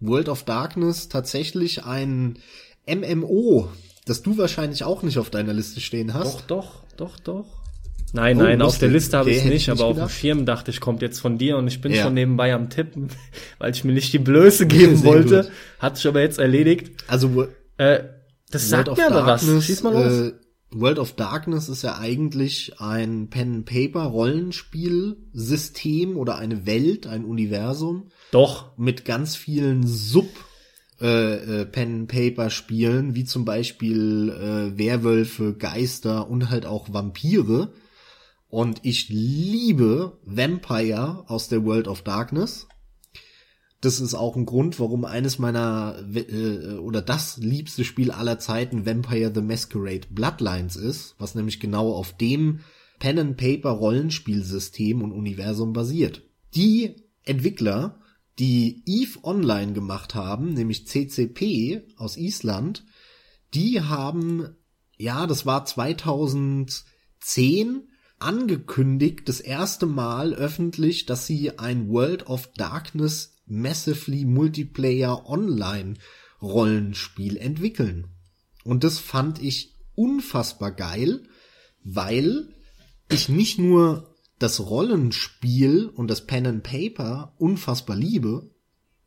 World 0.00 0.28
of 0.28 0.42
Darkness 0.42 1.08
tatsächlich 1.08 1.84
ein 1.84 2.38
MMO, 2.86 3.70
das 4.06 4.22
du 4.22 4.38
wahrscheinlich 4.38 4.84
auch 4.84 5.02
nicht 5.02 5.18
auf 5.18 5.28
deiner 5.28 5.52
Liste 5.52 5.80
stehen 5.80 6.14
hast. 6.14 6.44
Doch, 6.48 6.84
doch, 6.96 6.96
doch, 6.96 7.18
doch. 7.20 7.46
Nein, 8.12 8.38
Oh, 8.40 8.44
nein, 8.44 8.62
auf 8.62 8.78
der 8.78 8.88
Liste 8.88 9.18
habe 9.18 9.28
Okay, 9.28 9.36
ich 9.36 9.42
hätte 9.44 9.52
nicht, 9.52 9.62
ich 9.62 9.68
nicht 9.68 9.80
aber 9.82 9.90
auf 9.90 9.96
dem. 9.98 10.08
Schirm 10.08 10.46
dachte 10.46 10.70
ich, 10.70 10.80
kommt 10.80 11.02
jetzt 11.02 11.18
von 11.18 11.38
dir 11.38 11.56
und 11.58 11.66
ich 11.66 11.80
bin 11.80 11.92
Ja. 11.92 12.04
schon 12.04 12.14
nebenbei 12.14 12.54
am 12.54 12.70
Tippen, 12.70 13.08
weil 13.58 13.72
ich 13.72 13.82
mir 13.84 13.92
nicht 13.92 14.12
die 14.12 14.18
Blöße 14.20 14.66
geben 14.66 14.96
Sehr 14.96 15.04
wollte. 15.10 15.42
gut. 15.42 15.50
Hat 15.80 15.96
sich 15.96 16.06
aber 16.06 16.20
jetzt 16.20 16.38
erledigt. 16.38 16.92
Also 17.08 17.48
Äh, 17.78 18.04
das 18.50 18.68
sagt 18.68 18.86
World 18.88 18.98
mir 18.98 19.06
of 19.08 19.12
aber 19.12 19.26
was. 19.26 19.64
Schieß 19.64 19.82
mal 19.82 19.92
los. 19.92 20.30
Äh, 20.30 20.32
World 20.70 20.98
of 20.98 21.12
Darkness 21.14 21.68
ist 21.68 21.82
ja 21.82 21.98
eigentlich 21.98 22.80
ein 22.80 23.28
Pen-Paper-Rollenspiel-System 23.28 26.16
oder 26.16 26.36
eine 26.38 26.66
Welt, 26.66 27.06
ein 27.06 27.24
Universum 27.24 28.08
Doch. 28.30 28.76
mit 28.76 29.04
ganz 29.04 29.36
vielen 29.36 29.86
Sub 29.86 30.28
äh, 31.00 31.60
äh, 31.60 31.66
Pen-Paper-Spielen, 31.66 33.14
wie 33.14 33.24
zum 33.24 33.44
Beispiel 33.44 34.30
äh, 34.30 34.78
Werwölfe, 34.78 35.54
Geister 35.54 36.28
und 36.28 36.50
halt 36.50 36.66
auch 36.66 36.92
Vampire. 36.92 37.72
Und 38.48 38.80
ich 38.82 39.08
liebe 39.08 40.18
Vampire 40.24 41.24
aus 41.28 41.48
der 41.48 41.64
World 41.64 41.88
of 41.88 42.02
Darkness. 42.02 42.66
Das 43.82 44.00
ist 44.00 44.14
auch 44.14 44.36
ein 44.36 44.46
Grund, 44.46 44.80
warum 44.80 45.04
eines 45.04 45.38
meiner 45.38 45.96
äh, 46.14 46.78
oder 46.78 47.02
das 47.02 47.36
liebste 47.36 47.84
Spiel 47.84 48.10
aller 48.10 48.38
Zeiten 48.38 48.86
Vampire 48.86 49.30
the 49.34 49.42
Masquerade 49.42 50.06
Bloodlines 50.10 50.76
ist, 50.76 51.14
was 51.18 51.34
nämlich 51.34 51.60
genau 51.60 51.92
auf 51.92 52.16
dem 52.16 52.60
Pen 52.98 53.18
and 53.18 53.36
Paper 53.36 53.70
Rollenspielsystem 53.70 55.02
und 55.02 55.12
Universum 55.12 55.72
basiert. 55.74 56.22
Die 56.54 56.96
Entwickler, 57.24 58.00
die 58.38 58.82
Eve 58.86 59.18
Online 59.22 59.72
gemacht 59.72 60.14
haben, 60.14 60.54
nämlich 60.54 60.86
CCP 60.86 61.82
aus 61.96 62.16
Island, 62.16 62.84
die 63.54 63.80
haben 63.80 64.56
ja, 64.96 65.26
das 65.26 65.46
war 65.46 65.64
2010 65.64 67.88
angekündigt, 68.18 69.28
das 69.28 69.40
erste 69.40 69.86
Mal 69.86 70.34
öffentlich, 70.34 71.06
dass 71.06 71.26
sie 71.26 71.58
ein 71.58 71.88
World 71.88 72.28
of 72.28 72.52
Darkness 72.54 73.34
Massively 73.46 74.24
Multiplayer 74.24 75.28
Online 75.28 75.94
Rollenspiel 76.40 77.36
entwickeln. 77.36 78.08
Und 78.64 78.84
das 78.84 78.98
fand 78.98 79.42
ich 79.42 79.74
unfassbar 79.94 80.72
geil, 80.72 81.24
weil 81.84 82.48
ich 83.10 83.28
nicht 83.28 83.58
nur 83.58 84.15
das 84.38 84.60
Rollenspiel 84.60 85.86
und 85.86 86.08
das 86.08 86.26
Pen 86.26 86.46
and 86.46 86.62
Paper 86.62 87.34
unfassbar 87.38 87.96
liebe, 87.96 88.50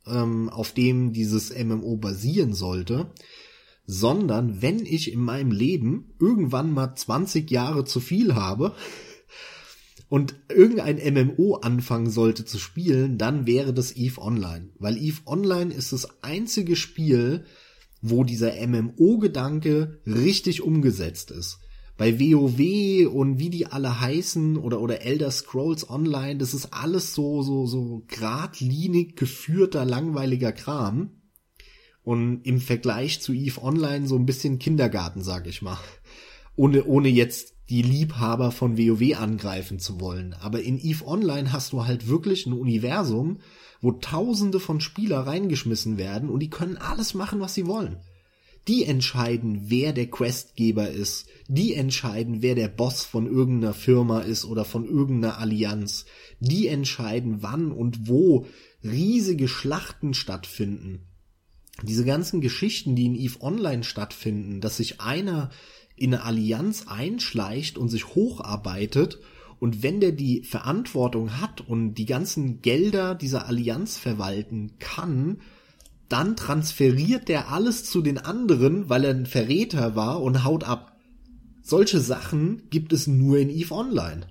ähm, 0.06 0.48
auf 0.48 0.72
dem 0.72 1.12
dieses 1.12 1.56
MMO 1.56 1.96
basieren 1.96 2.52
sollte, 2.52 3.12
sondern 3.86 4.62
wenn 4.62 4.84
ich 4.84 5.12
in 5.12 5.20
meinem 5.20 5.52
Leben 5.52 6.14
irgendwann 6.20 6.72
mal 6.72 6.94
20 6.94 7.50
Jahre 7.50 7.84
zu 7.84 8.00
viel 8.00 8.34
habe 8.34 8.74
und 10.08 10.34
irgendein 10.48 10.96
MMO 11.14 11.56
anfangen 11.56 12.10
sollte 12.10 12.44
zu 12.44 12.58
spielen, 12.58 13.18
dann 13.18 13.46
wäre 13.46 13.72
das 13.72 13.96
EVE 13.96 14.20
Online. 14.20 14.70
Weil 14.78 14.96
EVE 14.96 15.22
Online 15.26 15.72
ist 15.72 15.92
das 15.92 16.22
einzige 16.22 16.76
Spiel, 16.76 17.44
wo 18.02 18.24
dieser 18.24 18.54
MMO-Gedanke 18.66 20.00
richtig 20.06 20.62
umgesetzt 20.62 21.30
ist. 21.30 21.58
Bei 22.00 22.18
WoW 22.18 23.12
und 23.12 23.38
wie 23.40 23.50
die 23.50 23.66
alle 23.66 24.00
heißen 24.00 24.56
oder, 24.56 24.80
oder 24.80 25.02
Elder 25.02 25.30
Scrolls 25.30 25.90
Online, 25.90 26.38
das 26.38 26.54
ist 26.54 26.72
alles 26.72 27.12
so, 27.12 27.42
so, 27.42 27.66
so 27.66 28.04
gradlinig 28.08 29.16
geführter, 29.16 29.84
langweiliger 29.84 30.50
Kram. 30.52 31.10
Und 32.02 32.40
im 32.46 32.58
Vergleich 32.58 33.20
zu 33.20 33.34
EVE 33.34 33.62
Online 33.62 34.06
so 34.06 34.16
ein 34.16 34.24
bisschen 34.24 34.58
Kindergarten, 34.58 35.22
sag 35.22 35.46
ich 35.46 35.60
mal. 35.60 35.76
Ohne, 36.56 36.84
ohne 36.86 37.10
jetzt 37.10 37.56
die 37.68 37.82
Liebhaber 37.82 38.50
von 38.50 38.78
WoW 38.78 39.18
angreifen 39.18 39.78
zu 39.78 40.00
wollen. 40.00 40.32
Aber 40.40 40.62
in 40.62 40.78
EVE 40.78 41.06
Online 41.06 41.52
hast 41.52 41.74
du 41.74 41.84
halt 41.84 42.08
wirklich 42.08 42.46
ein 42.46 42.54
Universum, 42.54 43.40
wo 43.82 43.92
tausende 43.92 44.58
von 44.58 44.80
Spieler 44.80 45.26
reingeschmissen 45.26 45.98
werden 45.98 46.30
und 46.30 46.40
die 46.40 46.48
können 46.48 46.78
alles 46.78 47.12
machen, 47.12 47.40
was 47.40 47.52
sie 47.52 47.66
wollen. 47.66 47.98
Die 48.68 48.84
entscheiden, 48.84 49.62
wer 49.70 49.92
der 49.92 50.08
Questgeber 50.08 50.90
ist. 50.90 51.26
Die 51.48 51.74
entscheiden, 51.74 52.42
wer 52.42 52.54
der 52.54 52.68
Boss 52.68 53.04
von 53.04 53.26
irgendeiner 53.26 53.74
Firma 53.74 54.20
ist 54.20 54.44
oder 54.44 54.64
von 54.64 54.86
irgendeiner 54.86 55.38
Allianz. 55.38 56.04
Die 56.40 56.68
entscheiden, 56.68 57.38
wann 57.40 57.72
und 57.72 58.08
wo 58.08 58.46
riesige 58.84 59.48
Schlachten 59.48 60.14
stattfinden. 60.14 61.06
Diese 61.82 62.04
ganzen 62.04 62.40
Geschichten, 62.40 62.94
die 62.94 63.06
in 63.06 63.14
EVE 63.14 63.40
Online 63.40 63.84
stattfinden, 63.84 64.60
dass 64.60 64.76
sich 64.76 65.00
einer 65.00 65.50
in 65.96 66.14
eine 66.14 66.24
Allianz 66.24 66.86
einschleicht 66.88 67.78
und 67.78 67.88
sich 67.88 68.14
hocharbeitet 68.14 69.18
und 69.60 69.82
wenn 69.82 70.00
der 70.00 70.12
die 70.12 70.42
Verantwortung 70.42 71.40
hat 71.40 71.60
und 71.60 71.94
die 71.94 72.06
ganzen 72.06 72.62
Gelder 72.62 73.14
dieser 73.14 73.46
Allianz 73.46 73.98
verwalten 73.98 74.72
kann, 74.78 75.42
dann 76.10 76.36
transferiert 76.36 77.28
der 77.28 77.50
alles 77.50 77.84
zu 77.84 78.02
den 78.02 78.18
anderen, 78.18 78.88
weil 78.88 79.04
er 79.04 79.14
ein 79.14 79.26
Verräter 79.26 79.94
war 79.96 80.20
und 80.20 80.44
haut 80.44 80.64
ab. 80.64 80.98
Solche 81.62 82.00
Sachen 82.00 82.68
gibt 82.68 82.92
es 82.92 83.06
nur 83.06 83.38
in 83.38 83.48
EVE 83.48 83.72
Online. 83.72 84.26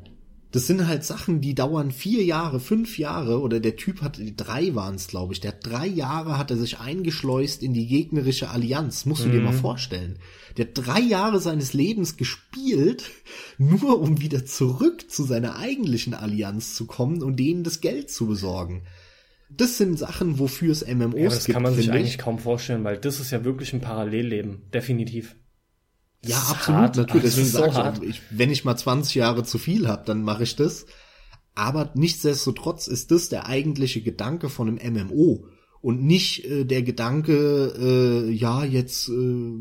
Das 0.51 0.65
sind 0.65 0.87
halt 0.87 1.05
Sachen, 1.05 1.41
die 1.41 1.53
dauern 1.53 1.91
vier 1.91 2.23
Jahre, 2.23 2.59
fünf 2.59 2.97
Jahre 2.97 3.39
oder 3.39 3.59
der 3.59 3.75
Typ 3.75 4.01
hat, 4.01 4.19
drei 4.35 4.73
waren 4.73 4.95
es, 4.95 5.07
glaube 5.07 5.31
ich, 5.31 5.39
der 5.39 5.51
hat 5.51 5.65
drei 5.65 5.85
Jahre 5.85 6.39
hat 6.39 6.49
er 6.49 6.57
sich 6.57 6.79
eingeschleust 6.79 7.61
in 7.61 7.73
die 7.73 7.85
gegnerische 7.85 8.49
Allianz, 8.49 9.05
musst 9.05 9.23
du 9.23 9.27
mhm. 9.27 9.31
dir 9.33 9.41
mal 9.41 9.53
mhm. 9.53 9.59
vorstellen. 9.59 10.17
Der 10.57 10.65
hat 10.65 10.71
drei 10.73 10.99
Jahre 10.99 11.39
seines 11.39 11.73
Lebens 11.73 12.17
gespielt, 12.17 13.05
nur 13.59 14.01
um 14.01 14.21
wieder 14.21 14.43
zurück 14.43 15.09
zu 15.09 15.23
seiner 15.23 15.55
eigentlichen 15.55 16.15
Allianz 16.15 16.73
zu 16.73 16.87
kommen 16.87 17.21
und 17.21 17.37
denen 17.37 17.63
das 17.63 17.79
Geld 17.79 18.09
zu 18.09 18.25
besorgen. 18.25 18.81
Das 19.49 19.77
sind 19.77 19.97
Sachen, 19.97 20.39
wofür 20.39 20.71
es 20.71 20.85
MMOs 20.85 21.15
ja, 21.15 21.25
das 21.25 21.45
gibt. 21.45 21.49
Das 21.49 21.53
kann 21.53 21.63
man 21.63 21.73
sich 21.73 21.91
eigentlich 21.91 22.17
kaum 22.17 22.39
vorstellen, 22.39 22.83
weil 22.83 22.97
das 22.97 23.19
ist 23.19 23.31
ja 23.31 23.43
wirklich 23.43 23.73
ein 23.73 23.81
Parallelleben, 23.81 24.69
definitiv. 24.73 25.35
Ja, 26.25 26.37
absolut, 26.37 26.81
hart. 26.81 26.97
natürlich. 26.97 27.23
Deswegen 27.23 27.47
so 27.47 27.71
sage 27.71 28.03
ich, 28.03 28.09
ich, 28.09 28.21
wenn 28.29 28.51
ich 28.51 28.65
mal 28.65 28.75
20 28.75 29.15
Jahre 29.15 29.43
zu 29.43 29.57
viel 29.57 29.87
habe, 29.87 30.03
dann 30.05 30.21
mache 30.21 30.43
ich 30.43 30.55
das. 30.55 30.85
Aber 31.55 31.91
nichtsdestotrotz 31.95 32.87
ist 32.87 33.11
das 33.11 33.29
der 33.29 33.47
eigentliche 33.47 34.01
Gedanke 34.01 34.49
von 34.49 34.79
einem 34.79 35.07
MMO 35.07 35.45
und 35.81 36.03
nicht 36.03 36.45
äh, 36.45 36.65
der 36.65 36.83
Gedanke, 36.83 37.73
äh, 38.27 38.31
ja, 38.31 38.63
jetzt 38.65 39.09
äh, 39.09 39.53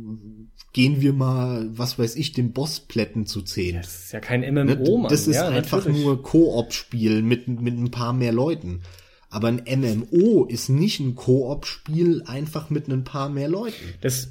gehen 0.73 1.01
wir 1.01 1.13
mal, 1.13 1.69
was 1.73 1.99
weiß 1.99 2.17
ich, 2.17 2.33
den 2.33 2.53
Boss 2.53 2.81
plätten 2.81 3.27
zu 3.27 3.43
zehn. 3.43 3.77
Das 3.77 4.05
ist 4.05 4.13
ja 4.13 4.21
kein 4.21 4.41
MMO, 4.41 4.99
Mann. 4.99 5.11
Das 5.11 5.27
ist 5.27 5.37
ja, 5.37 5.49
einfach 5.49 5.79
natürlich. 5.79 6.05
nur 6.05 6.23
Koop-Spiel 6.23 7.23
mit, 7.23 7.49
mit 7.49 7.79
ein 7.79 7.91
paar 7.91 8.13
mehr 8.13 8.33
Leuten. 8.33 8.83
Aber 9.31 9.49
ein 9.49 9.63
MMO 9.67 10.45
ist 10.47 10.69
nicht 10.69 11.01
ein 11.01 11.15
Koop-Spiel 11.15 12.23
einfach 12.27 12.71
mit 12.71 12.89
ein 12.89 13.05
paar 13.05 13.29
mehr 13.29 13.49
Leuten. 13.49 13.77
Das 14.01 14.29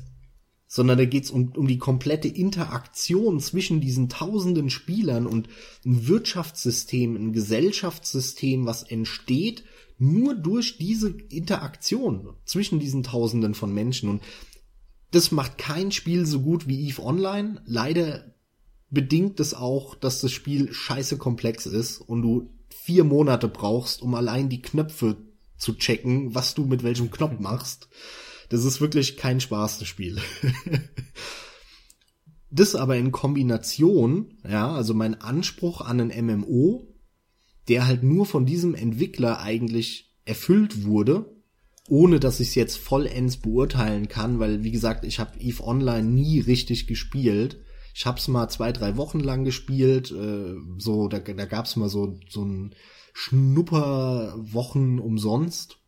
sondern 0.69 0.97
da 0.97 1.05
geht's 1.05 1.31
um, 1.31 1.53
um 1.55 1.67
die 1.67 1.77
komplette 1.77 2.27
Interaktion 2.27 3.39
zwischen 3.39 3.79
diesen 3.79 4.09
tausenden 4.09 4.69
Spielern 4.69 5.25
und 5.25 5.47
ein 5.85 6.07
Wirtschaftssystem, 6.07 7.15
ein 7.15 7.33
Gesellschaftssystem, 7.33 8.65
was 8.65 8.83
entsteht 8.83 9.63
nur 9.97 10.35
durch 10.35 10.77
diese 10.77 11.09
Interaktion 11.09 12.33
zwischen 12.45 12.79
diesen 12.79 13.03
tausenden 13.03 13.55
von 13.55 13.73
Menschen. 13.73 14.09
Und 14.09 14.21
das 15.11 15.31
macht 15.31 15.57
kein 15.57 15.91
Spiel 15.91 16.25
so 16.25 16.41
gut 16.41 16.67
wie 16.67 16.87
Eve 16.87 17.01
Online. 17.01 17.61
Leider 17.65 18.35
bedingt 18.89 19.39
es 19.39 19.53
auch, 19.53 19.95
dass 19.95 20.21
das 20.21 20.31
Spiel 20.31 20.71
scheiße 20.71 21.17
komplex 21.17 21.65
ist 21.65 21.99
und 21.99 22.21
du 22.21 22.49
vier 22.87 23.03
Monate 23.03 23.49
brauchst, 23.49 24.01
um 24.01 24.15
allein 24.15 24.47
die 24.47 24.61
Knöpfe 24.61 25.17
zu 25.57 25.73
checken, 25.73 26.33
was 26.33 26.55
du 26.55 26.63
mit 26.63 26.83
welchem 26.83 27.11
Knopf 27.11 27.33
machst. 27.39 27.89
Das 28.47 28.63
ist 28.63 28.79
wirklich 28.79 29.17
kein 29.17 29.41
Spaß, 29.41 29.79
das 29.79 29.89
Spiel. 29.89 30.17
das 32.49 32.75
aber 32.75 32.95
in 32.95 33.11
Kombination, 33.11 34.37
ja, 34.49 34.71
also 34.71 34.93
mein 34.93 35.19
Anspruch 35.19 35.81
an 35.81 35.99
ein 35.99 36.25
MMO, 36.25 36.87
der 37.67 37.87
halt 37.87 38.03
nur 38.03 38.25
von 38.25 38.45
diesem 38.45 38.73
Entwickler 38.73 39.41
eigentlich 39.41 40.15
erfüllt 40.23 40.85
wurde, 40.85 41.35
ohne 41.89 42.21
dass 42.21 42.39
ich 42.39 42.47
es 42.47 42.55
jetzt 42.55 42.77
vollends 42.77 43.35
beurteilen 43.35 44.07
kann, 44.07 44.39
weil 44.39 44.63
wie 44.63 44.71
gesagt, 44.71 45.03
ich 45.03 45.19
habe 45.19 45.37
Eve 45.41 45.61
Online 45.61 46.07
nie 46.07 46.39
richtig 46.39 46.87
gespielt. 46.87 47.59
Ich 47.97 48.05
hab's 48.05 48.27
mal 48.27 48.47
zwei, 48.49 48.71
drei 48.71 48.95
Wochen 48.95 49.19
lang 49.19 49.43
gespielt, 49.43 50.11
äh, 50.11 50.55
so 50.77 51.07
da, 51.07 51.19
da 51.19 51.45
gab's 51.45 51.75
mal 51.75 51.89
so 51.89 52.19
so 52.29 52.43
ein 52.43 52.75
Schnupperwochen 53.13 54.99
umsonst 54.99 55.79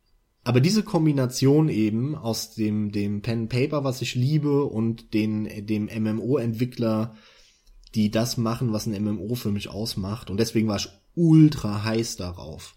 aber 0.44 0.62
diese 0.62 0.84
Kombination 0.84 1.70
eben 1.70 2.16
aus 2.16 2.56
dem, 2.56 2.92
dem 2.92 3.22
Pen 3.22 3.50
Paper, 3.50 3.84
was 3.84 4.02
ich 4.02 4.16
liebe, 4.16 4.64
und 4.64 5.14
den, 5.14 5.68
dem 5.68 5.86
MMO-Entwickler, 5.86 7.16
die 7.94 8.10
das 8.10 8.38
machen, 8.38 8.72
was 8.72 8.88
ein 8.88 9.04
MMO 9.04 9.36
für 9.36 9.52
mich 9.52 9.70
ausmacht. 9.70 10.30
Und 10.30 10.40
deswegen 10.40 10.68
war 10.68 10.78
ich 10.78 10.90
ultra 11.16 11.84
heiß 11.84 12.16
darauf. 12.16 12.76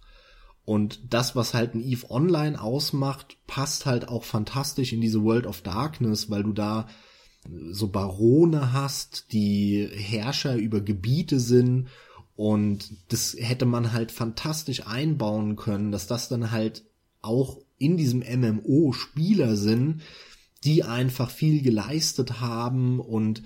Und 0.65 1.15
das, 1.15 1.35
was 1.35 1.55
halt 1.55 1.75
ein 1.75 1.83
EVE 1.83 2.11
Online 2.11 2.61
ausmacht, 2.61 3.37
passt 3.47 3.87
halt 3.87 4.09
auch 4.09 4.25
fantastisch 4.25 4.93
in 4.93 5.01
diese 5.01 5.23
World 5.23 5.47
of 5.47 5.63
Darkness, 5.63 6.31
weil 6.31 6.43
du 6.43 6.53
da 6.53 6.89
so 7.71 7.89
Barone 7.89 8.73
hast, 8.73 9.33
die 9.33 9.89
Herrscher 9.93 10.57
über 10.57 10.81
Gebiete 10.81 11.41
sind 11.41 11.89
und 12.37 12.91
das 13.09 13.37
hätte 13.39 13.67
man 13.67 13.93
halt 13.93 14.13
fantastisch 14.13 14.87
einbauen 14.87 15.57
können, 15.57 15.93
dass 15.93 16.07
das 16.07 16.29
dann 16.29 16.51
halt 16.51 16.85
auch 17.21 17.59
in 17.79 17.97
diesem 17.97 18.21
MMO 18.21 18.93
Spieler 18.93 19.57
sind, 19.57 20.03
die 20.65 20.85
einfach 20.85 21.31
viel 21.31 21.63
geleistet 21.63 22.41
haben 22.41 23.01
und 23.01 23.43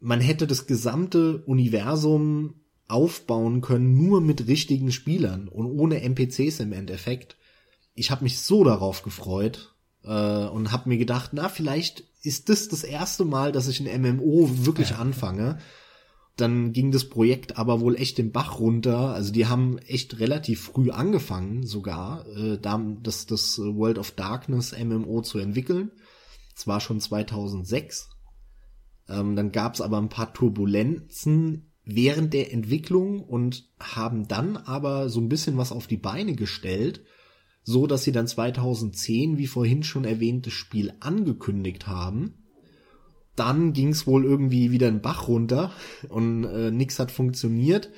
man 0.00 0.20
hätte 0.20 0.46
das 0.46 0.66
gesamte 0.66 1.38
Universum 1.44 2.54
aufbauen 2.88 3.60
können, 3.60 3.96
nur 3.96 4.20
mit 4.20 4.46
richtigen 4.46 4.92
Spielern 4.92 5.48
und 5.48 5.66
ohne 5.66 6.02
NPCs 6.02 6.60
im 6.60 6.72
Endeffekt. 6.72 7.36
Ich 7.94 8.10
habe 8.10 8.24
mich 8.24 8.40
so 8.40 8.64
darauf 8.64 9.02
gefreut 9.02 9.74
äh, 10.04 10.46
und 10.46 10.72
habe 10.72 10.88
mir 10.88 10.98
gedacht, 10.98 11.30
na, 11.32 11.48
vielleicht 11.48 12.04
ist 12.22 12.48
das 12.48 12.68
das 12.68 12.84
erste 12.84 13.24
Mal, 13.24 13.52
dass 13.52 13.68
ich 13.68 13.80
ein 13.80 14.02
MMO 14.02 14.50
wirklich 14.64 14.94
anfange. 14.96 15.58
Dann 16.36 16.72
ging 16.72 16.90
das 16.90 17.08
Projekt 17.08 17.58
aber 17.58 17.80
wohl 17.80 17.96
echt 17.96 18.18
den 18.18 18.32
Bach 18.32 18.58
runter. 18.58 19.10
Also 19.14 19.32
die 19.32 19.46
haben 19.46 19.78
echt 19.78 20.20
relativ 20.20 20.62
früh 20.64 20.90
angefangen, 20.90 21.66
sogar, 21.66 22.26
äh, 22.28 22.58
das, 23.02 23.26
das 23.26 23.58
World 23.58 23.98
of 23.98 24.12
Darkness 24.12 24.74
MMO 24.78 25.22
zu 25.22 25.38
entwickeln. 25.38 25.90
Es 26.56 26.66
war 26.66 26.80
schon 26.80 27.00
2006. 27.00 28.10
Ähm, 29.08 29.36
dann 29.36 29.52
gab 29.52 29.74
es 29.74 29.80
aber 29.80 29.98
ein 29.98 30.08
paar 30.08 30.32
Turbulenzen 30.32 31.72
während 31.84 32.32
der 32.32 32.52
Entwicklung 32.52 33.22
und 33.22 33.68
haben 33.78 34.28
dann 34.28 34.56
aber 34.56 35.08
so 35.08 35.20
ein 35.20 35.28
bisschen 35.28 35.56
was 35.56 35.72
auf 35.72 35.86
die 35.86 35.96
Beine 35.96 36.34
gestellt, 36.34 37.04
so 37.62 37.86
dass 37.86 38.04
sie 38.04 38.12
dann 38.12 38.26
2010, 38.26 39.38
wie 39.38 39.46
vorhin 39.46 39.82
schon 39.82 40.04
erwähnt, 40.04 40.46
das 40.46 40.52
Spiel 40.52 40.92
angekündigt 41.00 41.86
haben 41.86 42.34
dann 43.40 43.72
ging 43.72 43.88
es 43.88 44.06
wohl 44.06 44.26
irgendwie 44.26 44.70
wieder 44.70 44.88
einen 44.88 45.00
Bach 45.00 45.26
runter 45.26 45.72
und 46.10 46.44
äh, 46.44 46.70
nichts 46.70 46.98
hat 46.98 47.10
funktioniert. 47.10 47.90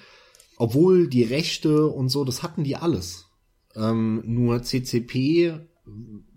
Obwohl 0.57 1.09
die 1.09 1.25
Rechte 1.25 1.89
und 1.89 2.11
so, 2.11 2.25
das 2.25 2.45
hatten 2.45 2.63
die 2.63 2.77
alles. 2.77 3.27
Ähm, 3.75 4.23
nur 4.25 4.63
CCP 4.63 5.59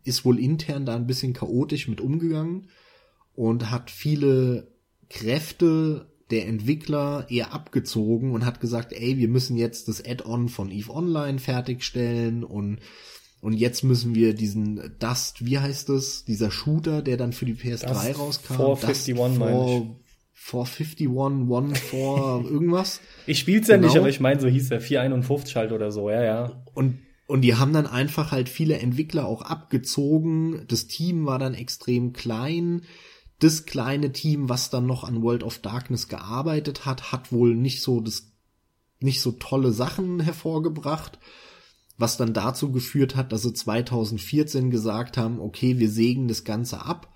ist 0.03 0.25
wohl 0.25 0.39
intern 0.39 0.87
da 0.87 0.95
ein 0.95 1.05
bisschen 1.05 1.33
chaotisch 1.33 1.87
mit 1.87 2.01
umgegangen 2.01 2.69
und 3.35 3.69
hat 3.69 3.91
viele 3.91 4.71
Kräfte 5.09 6.09
der 6.31 6.47
Entwickler 6.47 7.27
eher 7.29 7.53
abgezogen 7.53 8.31
und 8.31 8.43
hat 8.43 8.59
gesagt, 8.59 8.91
ey, 8.91 9.19
wir 9.19 9.27
müssen 9.27 9.55
jetzt 9.55 9.87
das 9.87 10.03
Add-on 10.03 10.49
von 10.49 10.71
EVE 10.71 10.89
Online 10.89 11.37
fertigstellen 11.37 12.43
und 12.43 12.79
Und 13.45 13.53
jetzt 13.53 13.83
müssen 13.83 14.15
wir 14.15 14.33
diesen 14.33 14.95
Dust, 14.97 15.45
wie 15.45 15.59
heißt 15.59 15.89
das, 15.89 16.25
dieser 16.25 16.49
Shooter, 16.49 17.03
der 17.03 17.15
dann 17.15 17.31
für 17.31 17.45
die 17.45 17.53
PS3 17.53 18.13
Dust 18.13 18.19
rauskam. 18.19 18.55
451 18.55 19.15
meine 19.37 19.77
ich. 19.77 19.83
451, 20.33 21.09
One 21.09 21.75
for 21.75 22.43
irgendwas. 22.49 23.01
Ich 23.27 23.37
spiel's 23.37 23.67
ja 23.67 23.75
genau. 23.75 23.87
nicht, 23.87 23.97
aber 23.97 24.09
ich 24.09 24.19
meine, 24.19 24.41
so 24.41 24.47
hieß 24.47 24.69
der 24.69 24.81
451 24.81 25.57
halt 25.57 25.71
oder 25.73 25.91
so, 25.91 26.09
ja, 26.09 26.23
ja. 26.23 26.63
Und 26.73 26.97
und 27.27 27.41
die 27.41 27.53
haben 27.53 27.71
dann 27.71 27.85
einfach 27.85 28.31
halt 28.31 28.49
viele 28.49 28.79
Entwickler 28.79 29.27
auch 29.27 29.43
abgezogen. 29.43 30.65
Das 30.67 30.87
Team 30.87 31.27
war 31.27 31.37
dann 31.37 31.53
extrem 31.53 32.13
klein. 32.13 32.81
Das 33.37 33.67
kleine 33.67 34.11
Team, 34.11 34.49
was 34.49 34.71
dann 34.71 34.87
noch 34.87 35.03
an 35.03 35.21
World 35.21 35.43
of 35.43 35.59
Darkness 35.59 36.07
gearbeitet 36.07 36.87
hat, 36.87 37.11
hat 37.11 37.31
wohl 37.31 37.53
nicht 37.53 37.83
so 37.83 38.01
das, 38.01 38.31
nicht 38.99 39.21
so 39.21 39.33
tolle 39.33 39.71
Sachen 39.71 40.19
hervorgebracht. 40.19 41.19
Was 41.97 42.17
dann 42.17 42.33
dazu 42.33 42.71
geführt 42.71 43.15
hat, 43.15 43.31
dass 43.31 43.43
sie 43.43 43.53
2014 43.53 44.69
gesagt 44.69 45.17
haben, 45.17 45.39
okay, 45.39 45.79
wir 45.79 45.89
sägen 45.89 46.27
das 46.27 46.43
Ganze 46.43 46.85
ab. 46.85 47.13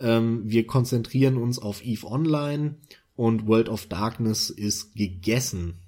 Ähm, 0.00 0.42
wir 0.44 0.66
konzentrieren 0.66 1.36
uns 1.36 1.58
auf 1.58 1.84
EVE 1.84 2.06
Online 2.06 2.76
und 3.16 3.46
World 3.46 3.68
of 3.68 3.86
Darkness 3.86 4.50
ist 4.50 4.94
gegessen 4.94 5.84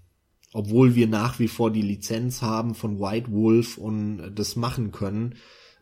obwohl 0.57 0.95
wir 0.95 1.07
nach 1.07 1.39
wie 1.39 1.49
vor 1.49 1.71
die 1.71 1.83
Lizenz 1.83 2.41
haben 2.41 2.75
von 2.75 2.99
White 2.99 3.31
Wolf 3.31 3.77
und 3.77 4.33
das 4.35 4.57
machen 4.57 4.91
können, 4.91 5.35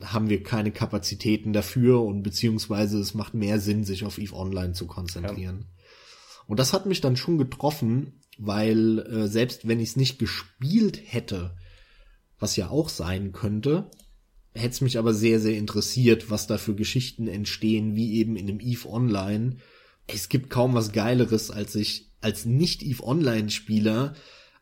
haben 0.03 0.29
wir 0.29 0.43
keine 0.43 0.73
Kapazitäten 0.73 1.53
dafür 1.53 2.03
und 2.03 2.25
beziehungsweise 2.25 2.99
es 2.99 3.15
macht 3.15 3.35
mehr 3.35 3.61
Sinn, 3.61 3.85
sich 3.85 4.05
auf 4.05 4.19
EVE 4.19 4.35
Online 4.35 4.73
zu 4.73 4.89
konzentrieren. 4.89 5.61
Ja. 5.61 5.85
Und 6.49 6.59
das 6.59 6.73
hat 6.73 6.87
mich 6.87 7.01
dann 7.01 7.17
schon 7.17 7.39
getroffen, 7.39 8.21
weil 8.37 8.99
äh, 8.99 9.29
selbst 9.29 9.69
wenn 9.69 9.79
ich 9.79 9.91
es 9.91 9.97
nicht 9.97 10.19
gespielt 10.19 11.01
hätte, 11.05 11.57
was 12.45 12.57
ja 12.57 12.69
auch 12.69 12.91
sein 12.91 13.33
könnte, 13.33 13.91
hätte 14.53 14.69
es 14.69 14.81
mich 14.83 14.99
aber 14.99 15.15
sehr, 15.15 15.41
sehr 15.41 15.57
interessiert, 15.57 16.31
was 16.31 16.47
da 16.47 16.59
für 16.59 16.75
Geschichten 16.75 17.27
entstehen, 17.27 17.97
wie 17.97 18.17
eben 18.17 18.37
in 18.37 18.47
dem 18.47 18.61
EVE 18.61 18.87
Online. 18.87 19.57
Es 20.07 20.29
gibt 20.29 20.51
kaum 20.51 20.75
was 20.75 20.93
Geileres, 20.93 21.51
als 21.51 21.73
sich 21.73 22.13
als 22.21 22.45
Nicht-EVE 22.45 23.03
Online-Spieler 23.03 24.13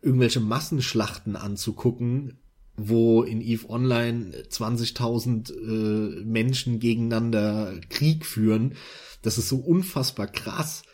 irgendwelche 0.01 0.39
Massenschlachten 0.39 1.35
anzugucken, 1.35 2.39
wo 2.77 3.25
in 3.25 3.41
EVE 3.41 3.69
Online 3.69 4.33
20.000 4.49 5.53
äh, 5.53 6.25
Menschen 6.25 6.79
gegeneinander 6.79 7.81
Krieg 7.89 8.25
führen. 8.25 8.77
Das 9.23 9.39
ist 9.39 9.49
so 9.49 9.57
unfassbar 9.57 10.29
krass. 10.29 10.85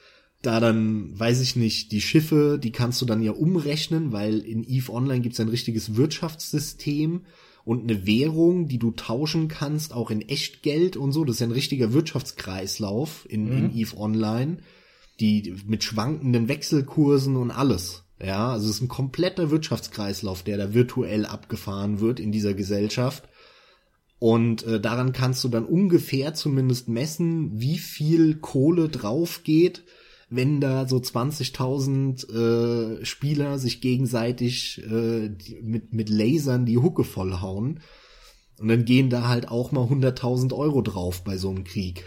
Da 0.42 0.60
dann, 0.60 1.18
weiß 1.18 1.40
ich 1.40 1.56
nicht, 1.56 1.90
die 1.90 2.00
Schiffe, 2.00 2.60
die 2.62 2.70
kannst 2.70 3.02
du 3.02 3.06
dann 3.06 3.22
ja 3.22 3.32
umrechnen, 3.32 4.12
weil 4.12 4.38
in 4.38 4.62
EVE 4.62 4.92
Online 4.92 5.20
gibt's 5.20 5.40
ein 5.40 5.48
richtiges 5.48 5.96
Wirtschaftssystem 5.96 7.22
und 7.64 7.82
eine 7.82 8.06
Währung, 8.06 8.68
die 8.68 8.78
du 8.78 8.92
tauschen 8.92 9.48
kannst, 9.48 9.92
auch 9.92 10.10
in 10.10 10.22
Echtgeld 10.22 10.96
und 10.96 11.12
so. 11.12 11.24
Das 11.24 11.36
ist 11.36 11.40
ja 11.40 11.48
ein 11.48 11.52
richtiger 11.52 11.92
Wirtschaftskreislauf 11.92 13.26
in, 13.28 13.44
mhm. 13.46 13.56
in 13.58 13.76
EVE 13.76 13.96
Online, 13.96 14.58
die 15.18 15.56
mit 15.66 15.82
schwankenden 15.82 16.48
Wechselkursen 16.48 17.36
und 17.36 17.50
alles. 17.50 18.04
Ja, 18.22 18.52
also 18.52 18.68
es 18.68 18.76
ist 18.76 18.82
ein 18.82 18.88
kompletter 18.88 19.50
Wirtschaftskreislauf, 19.50 20.42
der 20.42 20.56
da 20.56 20.72
virtuell 20.72 21.26
abgefahren 21.26 22.00
wird 22.00 22.20
in 22.20 22.32
dieser 22.32 22.54
Gesellschaft. 22.54 23.28
Und 24.18 24.64
äh, 24.64 24.80
daran 24.80 25.12
kannst 25.12 25.44
du 25.44 25.48
dann 25.48 25.64
ungefähr 25.64 26.34
zumindest 26.34 26.88
messen, 26.88 27.60
wie 27.60 27.78
viel 27.78 28.36
Kohle 28.36 28.88
drauf 28.88 29.42
geht, 29.44 29.84
wenn 30.30 30.60
da 30.60 30.86
so 30.86 30.96
20.000 30.96 33.00
äh, 33.00 33.04
Spieler 33.04 33.58
sich 33.58 33.80
gegenseitig 33.80 34.82
äh, 34.84 35.28
die, 35.28 35.60
mit, 35.62 35.94
mit 35.94 36.10
Lasern 36.10 36.66
die 36.66 36.78
Hucke 36.78 37.04
vollhauen. 37.04 37.80
Und 38.58 38.68
dann 38.68 38.84
gehen 38.84 39.08
da 39.08 39.28
halt 39.28 39.48
auch 39.48 39.72
mal 39.72 39.86
100.000 39.86 40.52
Euro 40.52 40.82
drauf 40.82 41.24
bei 41.24 41.38
so 41.38 41.50
einem 41.50 41.64
Krieg, 41.64 42.04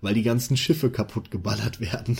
weil 0.00 0.14
die 0.14 0.24
ganzen 0.24 0.56
Schiffe 0.56 0.90
kaputt 0.90 1.30
geballert 1.30 1.80
werden. 1.80 2.18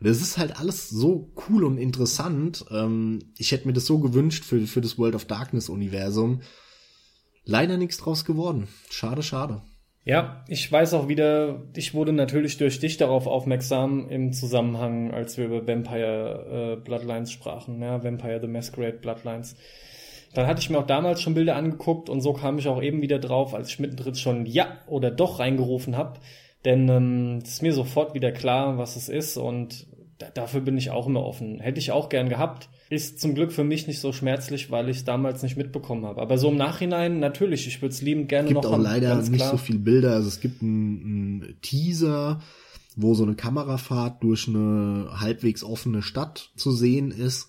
Das 0.00 0.20
ist 0.20 0.38
halt 0.38 0.58
alles 0.58 0.88
so 0.88 1.32
cool 1.48 1.64
und 1.64 1.78
interessant. 1.78 2.64
Ähm, 2.70 3.18
ich 3.36 3.52
hätte 3.52 3.66
mir 3.66 3.74
das 3.74 3.86
so 3.86 3.98
gewünscht 3.98 4.44
für, 4.44 4.66
für 4.66 4.80
das 4.80 4.98
World 4.98 5.14
of 5.14 5.26
Darkness 5.26 5.68
Universum. 5.68 6.40
Leider 7.44 7.76
nichts 7.76 7.98
draus 7.98 8.24
geworden. 8.24 8.68
Schade, 8.90 9.22
schade. 9.22 9.62
Ja, 10.04 10.42
ich 10.48 10.70
weiß 10.70 10.94
auch 10.94 11.06
wieder, 11.06 11.62
ich 11.76 11.94
wurde 11.94 12.12
natürlich 12.12 12.56
durch 12.56 12.80
dich 12.80 12.96
darauf 12.96 13.28
aufmerksam 13.28 14.08
im 14.08 14.32
Zusammenhang, 14.32 15.12
als 15.12 15.38
wir 15.38 15.44
über 15.44 15.66
Vampire 15.66 16.76
äh, 16.78 16.82
Bloodlines 16.82 17.30
sprachen, 17.30 17.80
ja, 17.80 18.02
Vampire 18.02 18.40
the 18.40 18.48
Masquerade 18.48 18.98
Bloodlines. 18.98 19.54
Dann 20.34 20.48
hatte 20.48 20.60
ich 20.60 20.70
mir 20.70 20.78
auch 20.78 20.86
damals 20.86 21.20
schon 21.20 21.34
Bilder 21.34 21.54
angeguckt 21.54 22.08
und 22.08 22.20
so 22.20 22.32
kam 22.32 22.58
ich 22.58 22.66
auch 22.66 22.82
eben 22.82 23.00
wieder 23.00 23.20
drauf, 23.20 23.54
als 23.54 23.68
ich 23.68 23.78
mittendrin 23.78 24.16
schon 24.16 24.46
ja 24.46 24.78
oder 24.88 25.12
doch 25.12 25.38
reingerufen 25.38 25.96
habe. 25.96 26.18
Denn 26.64 26.88
ähm, 26.88 27.38
es 27.42 27.50
ist 27.50 27.62
mir 27.62 27.72
sofort 27.72 28.14
wieder 28.14 28.32
klar, 28.32 28.78
was 28.78 28.96
es 28.96 29.08
ist 29.08 29.36
und 29.36 29.86
dafür 30.34 30.60
bin 30.60 30.76
ich 30.76 30.90
auch 30.90 31.06
immer 31.06 31.24
offen. 31.24 31.60
Hätte 31.60 31.78
ich 31.78 31.92
auch 31.92 32.08
gern 32.08 32.28
gehabt. 32.28 32.68
Ist 32.90 33.20
zum 33.20 33.34
Glück 33.34 33.52
für 33.52 33.64
mich 33.64 33.86
nicht 33.86 34.00
so 34.00 34.12
schmerzlich, 34.12 34.70
weil 34.70 34.88
ich 34.88 34.98
es 34.98 35.04
damals 35.04 35.42
nicht 35.42 35.56
mitbekommen 35.56 36.04
habe. 36.04 36.20
Aber 36.20 36.36
so 36.38 36.50
im 36.50 36.56
Nachhinein, 36.56 37.20
natürlich, 37.20 37.66
ich 37.66 37.80
würde 37.80 37.94
es 37.94 38.02
liebend 38.02 38.28
gerne 38.28 38.50
noch. 38.50 38.62
Es 38.62 38.68
gibt 38.68 38.74
auch 38.74 38.82
leider 38.82 39.16
nicht 39.16 39.44
so 39.44 39.56
viel 39.56 39.78
Bilder. 39.78 40.12
Also 40.12 40.28
es 40.28 40.40
gibt 40.40 40.62
einen 40.62 41.56
Teaser, 41.62 42.40
wo 42.96 43.14
so 43.14 43.22
eine 43.24 43.34
Kamerafahrt 43.34 44.22
durch 44.22 44.48
eine 44.48 45.08
halbwegs 45.20 45.64
offene 45.64 46.02
Stadt 46.02 46.50
zu 46.56 46.72
sehen 46.72 47.10
ist. 47.10 47.48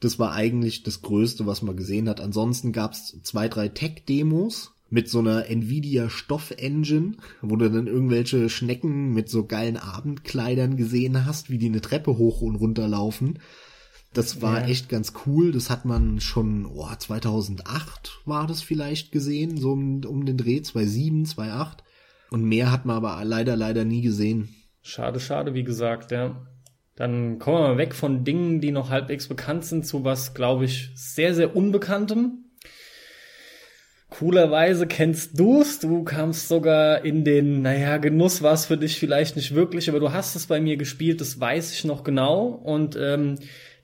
Das 0.00 0.18
war 0.18 0.32
eigentlich 0.32 0.82
das 0.82 1.00
Größte, 1.00 1.46
was 1.46 1.62
man 1.62 1.76
gesehen 1.76 2.08
hat. 2.08 2.20
Ansonsten 2.20 2.72
gab 2.72 2.92
es 2.92 3.16
zwei, 3.22 3.48
drei 3.48 3.68
Tech-Demos, 3.68 4.72
mit 4.92 5.08
so 5.08 5.20
einer 5.20 5.48
Nvidia 5.48 6.10
Stoff-Engine, 6.10 7.16
wo 7.40 7.56
du 7.56 7.70
dann 7.70 7.86
irgendwelche 7.86 8.50
Schnecken 8.50 9.14
mit 9.14 9.30
so 9.30 9.46
geilen 9.46 9.78
Abendkleidern 9.78 10.76
gesehen 10.76 11.24
hast, 11.24 11.48
wie 11.48 11.56
die 11.56 11.66
eine 11.66 11.80
Treppe 11.80 12.18
hoch 12.18 12.42
und 12.42 12.56
runter 12.56 12.86
laufen. 12.88 13.38
Das 14.12 14.42
war 14.42 14.60
ja. 14.60 14.66
echt 14.66 14.90
ganz 14.90 15.14
cool. 15.24 15.50
Das 15.50 15.70
hat 15.70 15.86
man 15.86 16.20
schon, 16.20 16.66
oh, 16.66 16.86
2008 16.94 18.20
war 18.26 18.46
das 18.46 18.60
vielleicht 18.60 19.12
gesehen, 19.12 19.56
so 19.56 19.72
um, 19.72 20.04
um 20.04 20.26
den 20.26 20.36
Dreh, 20.36 20.60
2007, 20.60 21.24
2008. 21.24 21.82
Und 22.30 22.44
mehr 22.44 22.70
hat 22.70 22.84
man 22.84 22.96
aber 22.96 23.24
leider, 23.24 23.56
leider 23.56 23.86
nie 23.86 24.02
gesehen. 24.02 24.54
Schade, 24.82 25.20
schade, 25.20 25.54
wie 25.54 25.64
gesagt, 25.64 26.10
ja. 26.10 26.46
Dann 26.96 27.38
kommen 27.38 27.56
wir 27.56 27.68
mal 27.68 27.78
weg 27.78 27.94
von 27.94 28.24
Dingen, 28.24 28.60
die 28.60 28.72
noch 28.72 28.90
halbwegs 28.90 29.26
bekannt 29.26 29.64
sind, 29.64 29.86
zu 29.86 30.04
was, 30.04 30.34
glaube 30.34 30.66
ich, 30.66 30.90
sehr, 30.94 31.34
sehr 31.34 31.56
Unbekanntem. 31.56 32.41
Coolerweise 34.12 34.86
kennst 34.86 35.40
du's. 35.40 35.78
Du 35.78 36.04
kamst 36.04 36.48
sogar 36.48 37.02
in 37.04 37.24
den, 37.24 37.62
naja, 37.62 37.96
Genuss 37.96 38.42
war 38.42 38.52
es 38.52 38.66
für 38.66 38.76
dich 38.76 38.98
vielleicht 38.98 39.36
nicht 39.36 39.54
wirklich, 39.54 39.88
aber 39.88 40.00
du 40.00 40.12
hast 40.12 40.36
es 40.36 40.46
bei 40.46 40.60
mir 40.60 40.76
gespielt, 40.76 41.20
das 41.22 41.40
weiß 41.40 41.72
ich 41.72 41.84
noch 41.84 42.04
genau. 42.04 42.44
Und 42.46 42.94
ähm, 43.00 43.36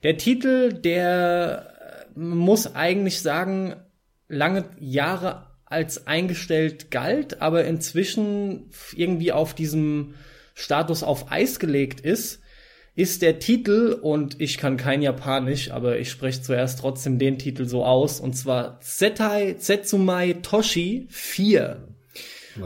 der 0.03 0.17
Titel, 0.17 0.71
der 0.71 2.05
muss 2.15 2.75
eigentlich 2.75 3.21
sagen, 3.21 3.75
lange 4.27 4.65
Jahre 4.79 5.47
als 5.65 6.05
eingestellt 6.05 6.91
galt, 6.91 7.41
aber 7.41 7.65
inzwischen 7.65 8.69
irgendwie 8.95 9.31
auf 9.31 9.55
diesem 9.55 10.13
Status 10.53 11.01
auf 11.01 11.31
Eis 11.31 11.57
gelegt 11.59 12.01
ist 12.01 12.38
ist 12.99 13.21
der 13.21 13.39
Titel, 13.39 13.97
und 14.01 14.41
ich 14.41 14.57
kann 14.57 14.75
kein 14.75 15.01
Japanisch, 15.01 15.71
aber 15.71 15.99
ich 15.99 16.11
spreche 16.11 16.41
zuerst 16.41 16.79
trotzdem 16.79 17.17
den 17.17 17.39
Titel 17.39 17.65
so 17.65 17.85
aus, 17.85 18.19
und 18.19 18.35
zwar 18.35 18.81
Zetai 18.81 19.53
Zetsumai 19.53 20.33
Toshi 20.41 21.07
4. 21.09 21.87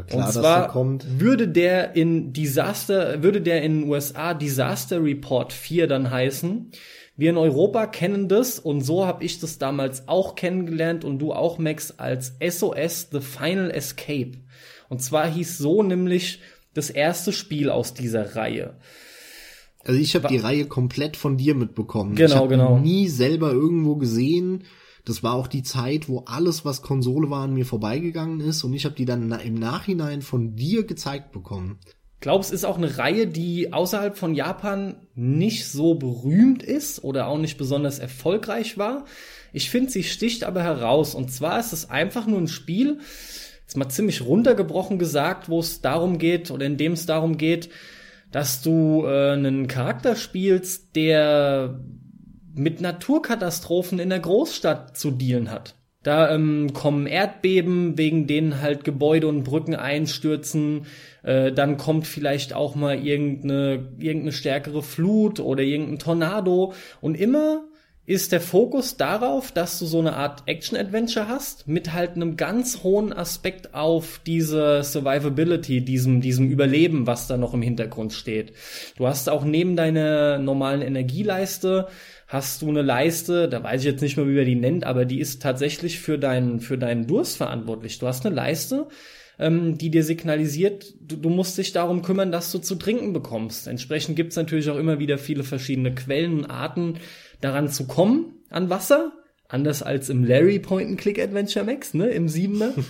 Klar, 0.08 0.26
und 0.26 0.34
zwar 0.34 0.76
würde 1.20 1.48
der 1.48 1.96
in 1.96 2.34
Disaster, 2.34 3.22
würde 3.22 3.42
der 3.42 3.62
in 3.62 3.88
USA 3.88 4.34
Disaster 4.34 5.04
Report 5.04 5.54
4 5.54 5.86
dann 5.86 6.10
heißen. 6.10 6.72
Wir 7.16 7.30
in 7.30 7.38
Europa 7.38 7.86
kennen 7.86 8.28
das 8.28 8.58
und 8.58 8.82
so 8.82 9.06
habe 9.06 9.24
ich 9.24 9.40
das 9.40 9.60
damals 9.60 10.08
auch 10.08 10.34
kennengelernt 10.34 11.06
und 11.06 11.20
du 11.20 11.32
auch, 11.32 11.60
Max, 11.60 11.94
als 12.00 12.34
SOS 12.44 13.10
The 13.12 13.20
Final 13.20 13.70
Escape. 13.70 14.32
Und 14.90 15.00
zwar 15.04 15.28
hieß 15.28 15.60
so 15.60 15.84
nämlich 15.84 16.40
das 16.74 16.90
erste 16.90 17.32
Spiel 17.32 17.70
aus 17.70 17.94
dieser 17.94 18.36
Reihe. 18.36 18.74
Also 19.84 20.00
ich 20.00 20.16
habe 20.16 20.28
die 20.28 20.38
Reihe 20.38 20.66
komplett 20.66 21.18
von 21.18 21.38
dir 21.38 21.56
mitbekommen. 21.56 22.16
Genau, 22.16 22.36
ich 22.36 22.42
hab 22.42 22.50
genau. 22.50 22.80
Nie 22.80 23.10
selber 23.10 23.52
irgendwo 23.52 23.96
gesehen. 23.96 24.64
Das 25.06 25.24
war 25.24 25.34
auch 25.34 25.48
die 25.48 25.64
Zeit, 25.64 26.08
wo 26.08 26.20
alles, 26.26 26.64
was 26.64 26.82
Konsole 26.82 27.30
war, 27.30 27.44
an 27.44 27.54
mir 27.54 27.66
vorbeigegangen 27.66 28.40
ist 28.40 28.64
und 28.64 28.74
ich 28.74 28.86
habe 28.86 28.96
die 28.96 29.04
dann 29.04 29.32
im 29.32 29.56
Nachhinein 29.56 30.22
von 30.22 30.56
dir 30.56 30.86
gezeigt 30.86 31.34
bekommen. 31.34 31.78
Glaubst, 32.22 32.54
ist 32.54 32.64
auch 32.64 32.78
eine 32.78 32.98
Reihe, 32.98 33.28
die 33.28 33.74
außerhalb 33.74 34.18
von 34.18 34.34
Japan 34.34 34.96
nicht 35.14 35.68
so 35.68 35.96
berühmt 35.96 36.64
ist 36.64 37.04
oder 37.04 37.28
auch 37.28 37.38
nicht 37.38 37.58
besonders 37.58 38.00
erfolgreich 38.00 38.78
war. 38.78 39.04
Ich 39.52 39.70
finde, 39.70 39.92
sie 39.92 40.04
sticht 40.04 40.46
aber 40.46 40.64
heraus. 40.64 41.16
Und 41.16 41.34
zwar 41.34 41.60
ist 41.60 41.74
es 41.74 41.90
einfach 41.90 42.26
nur 42.26 42.40
ein 42.40 42.48
Spiel, 42.48 43.00
jetzt 43.64 43.76
mal 43.76 43.90
ziemlich 43.90 44.22
runtergebrochen 44.22 45.00
gesagt, 45.00 45.50
wo 45.50 45.60
es 45.60 45.82
darum 45.82 46.18
geht 46.18 46.50
oder 46.50 46.66
in 46.66 46.78
dem 46.78 46.94
es 46.94 47.06
darum 47.06 47.38
geht, 47.38 47.70
dass 48.34 48.64
du 48.64 49.06
äh, 49.06 49.32
einen 49.32 49.68
Charakter 49.68 50.16
spielst, 50.16 50.96
der 50.96 51.80
mit 52.56 52.82
Naturkatastrophen 52.82 54.00
in 54.00 54.10
der 54.10 54.20
Großstadt 54.20 54.98
zu 54.98 55.12
dealen 55.12 55.52
hat. 55.52 55.76
Da 56.02 56.34
ähm, 56.34 56.74
kommen 56.74 57.08
Erdbeben, 57.08 57.98
wegen 57.98 58.28
denen 58.28 58.60
halt 58.60 58.84
Gebäude 58.84 59.28
und 59.28 59.44
Brücken 59.44 59.76
einstürzen. 59.76 60.88
Äh, 61.22 61.54
dann 61.54 61.78
kommt 61.78 62.08
vielleicht 62.08 62.54
auch 62.54 62.76
mal 62.76 62.98
irgendeine, 62.98 63.94
irgendeine 64.00 64.34
stärkere 64.34 64.82
Flut 64.82 65.40
oder 65.40 65.62
irgendein 65.62 66.00
Tornado. 66.00 66.74
Und 67.02 67.16
immer 67.16 67.64
ist 68.06 68.34
der 68.34 68.42
Fokus 68.42 68.98
darauf, 68.98 69.54
dass 69.54 69.80
du 69.80 69.86
so 69.86 70.00
eine 70.00 70.14
Art 70.14 70.44
Action-Adventure 70.46 71.30
hast, 71.30 71.68
mit 71.70 71.94
halt 71.94 72.16
einem 72.16 72.36
ganz 72.36 72.84
hohen 72.84 73.14
Aspekt 73.14 73.74
auf 73.74 74.20
diese 74.26 74.84
Survivability, 74.84 75.82
diesem, 75.86 76.20
diesem 76.20 76.50
Überleben, 76.50 77.08
was 77.08 77.28
da 77.28 77.38
noch 77.38 77.54
im 77.54 77.62
Hintergrund 77.62 78.12
steht. 78.12 78.52
Du 78.98 79.08
hast 79.08 79.30
auch 79.30 79.46
neben 79.46 79.78
deiner 79.78 80.38
normalen 80.38 80.82
Energieleiste 80.82 81.88
hast 82.28 82.64
du 82.64 82.70
eine 82.70 82.82
Leiste, 82.82 83.48
da 83.48 83.64
weiß 83.64 83.82
ich 83.82 83.86
jetzt 83.86 84.02
nicht 84.02 84.18
mehr, 84.18 84.28
wie 84.28 84.36
man 84.36 84.46
die 84.46 84.56
nennt, 84.56 84.86
aber 84.86 85.06
die 85.06 85.20
ist 85.20 85.42
tatsächlich 85.42 86.00
für 86.00 86.18
deinen, 86.18 86.60
für 86.60 86.80
deinen 86.80 87.06
Durst 87.06 87.38
verantwortlich. 87.38 88.00
Du 88.00 88.08
hast 88.08 88.26
eine 88.26 88.34
Leiste, 88.34 88.88
ähm, 89.38 89.78
die 89.78 89.92
dir 89.92 90.04
signalisiert, 90.04 90.94
du, 91.00 91.16
du, 91.16 91.30
musst 91.30 91.58
dich 91.58 91.74
darum 91.74 92.02
kümmern, 92.02 92.32
dass 92.32 92.52
du 92.52 92.60
zu 92.60 92.76
trinken 92.76 93.14
bekommst. 93.14 93.68
Entsprechend 93.68 94.16
gibt's 94.16 94.36
natürlich 94.36 94.70
auch 94.70 94.78
immer 94.78 95.00
wieder 95.00 95.18
viele 95.18 95.44
verschiedene 95.44 95.94
Quellen 95.94 96.40
und 96.40 96.46
Arten, 96.46 96.96
daran 97.44 97.70
zu 97.70 97.88
kommen, 97.88 98.44
an 98.50 98.70
Wasser. 98.70 99.12
Anders 99.48 99.84
als 99.84 100.10
im 100.10 100.24
Larry 100.24 100.60
Point-and-Click-Adventure 100.60 101.66
Max, 101.66 101.94
ne, 101.94 102.08
im 102.08 102.30
Siebener. 102.30 102.74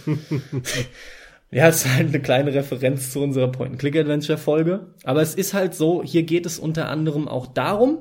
Ja, 1.52 1.68
es 1.68 1.86
ist 1.86 1.94
halt 1.94 2.08
eine 2.08 2.20
kleine 2.20 2.52
Referenz 2.52 3.12
zu 3.12 3.22
unserer 3.22 3.52
Point-and-Click-Adventure-Folge. 3.52 4.88
Aber 5.04 5.22
es 5.22 5.36
ist 5.36 5.54
halt 5.54 5.76
so, 5.76 6.02
hier 6.02 6.24
geht 6.24 6.48
es 6.48 6.58
unter 6.58 6.90
anderem 6.90 7.28
auch 7.28 7.46
darum, 7.46 8.00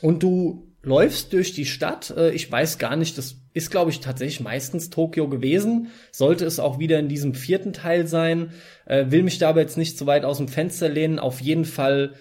und 0.00 0.22
du 0.22 0.72
läufst 0.82 1.32
durch 1.32 1.52
die 1.52 1.64
Stadt. 1.64 2.12
Äh, 2.16 2.32
ich 2.32 2.50
weiß 2.50 2.78
gar 2.78 2.96
nicht, 2.96 3.16
das 3.16 3.36
ist, 3.54 3.70
glaube 3.70 3.90
ich, 3.90 4.00
tatsächlich 4.00 4.40
meistens 4.40 4.90
Tokio 4.90 5.28
gewesen. 5.28 5.88
Sollte 6.10 6.44
es 6.44 6.58
auch 6.58 6.78
wieder 6.78 6.98
in 6.98 7.08
diesem 7.08 7.34
vierten 7.34 7.72
Teil 7.72 8.06
sein. 8.06 8.50
Äh, 8.84 9.06
will 9.08 9.22
mich 9.22 9.38
dabei 9.38 9.62
jetzt 9.62 9.78
nicht 9.78 9.96
zu 9.96 10.06
weit 10.06 10.24
aus 10.24 10.38
dem 10.38 10.48
Fenster 10.48 10.88
lehnen. 10.88 11.18
Auf 11.18 11.40
jeden 11.40 11.64
Fall 11.64 12.14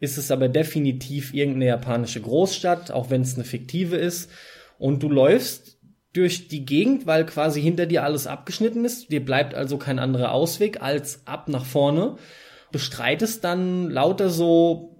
ist 0.00 0.18
es 0.18 0.30
aber 0.30 0.48
definitiv 0.48 1.34
irgendeine 1.34 1.66
japanische 1.66 2.20
Großstadt, 2.20 2.90
auch 2.90 3.10
wenn 3.10 3.22
es 3.22 3.34
eine 3.34 3.44
fiktive 3.44 3.96
ist. 3.96 4.30
Und 4.78 5.02
du 5.02 5.08
läufst 5.08 5.78
durch 6.12 6.48
die 6.48 6.64
Gegend, 6.64 7.06
weil 7.06 7.26
quasi 7.26 7.60
hinter 7.60 7.86
dir 7.86 8.04
alles 8.04 8.26
abgeschnitten 8.26 8.84
ist. 8.84 9.10
Dir 9.10 9.24
bleibt 9.24 9.54
also 9.54 9.76
kein 9.76 9.98
anderer 9.98 10.32
Ausweg 10.32 10.82
als 10.82 11.26
ab 11.26 11.48
nach 11.48 11.64
vorne. 11.64 12.16
Bestreitest 12.72 13.44
dann 13.44 13.90
lauter 13.90 14.30
so 14.30 14.94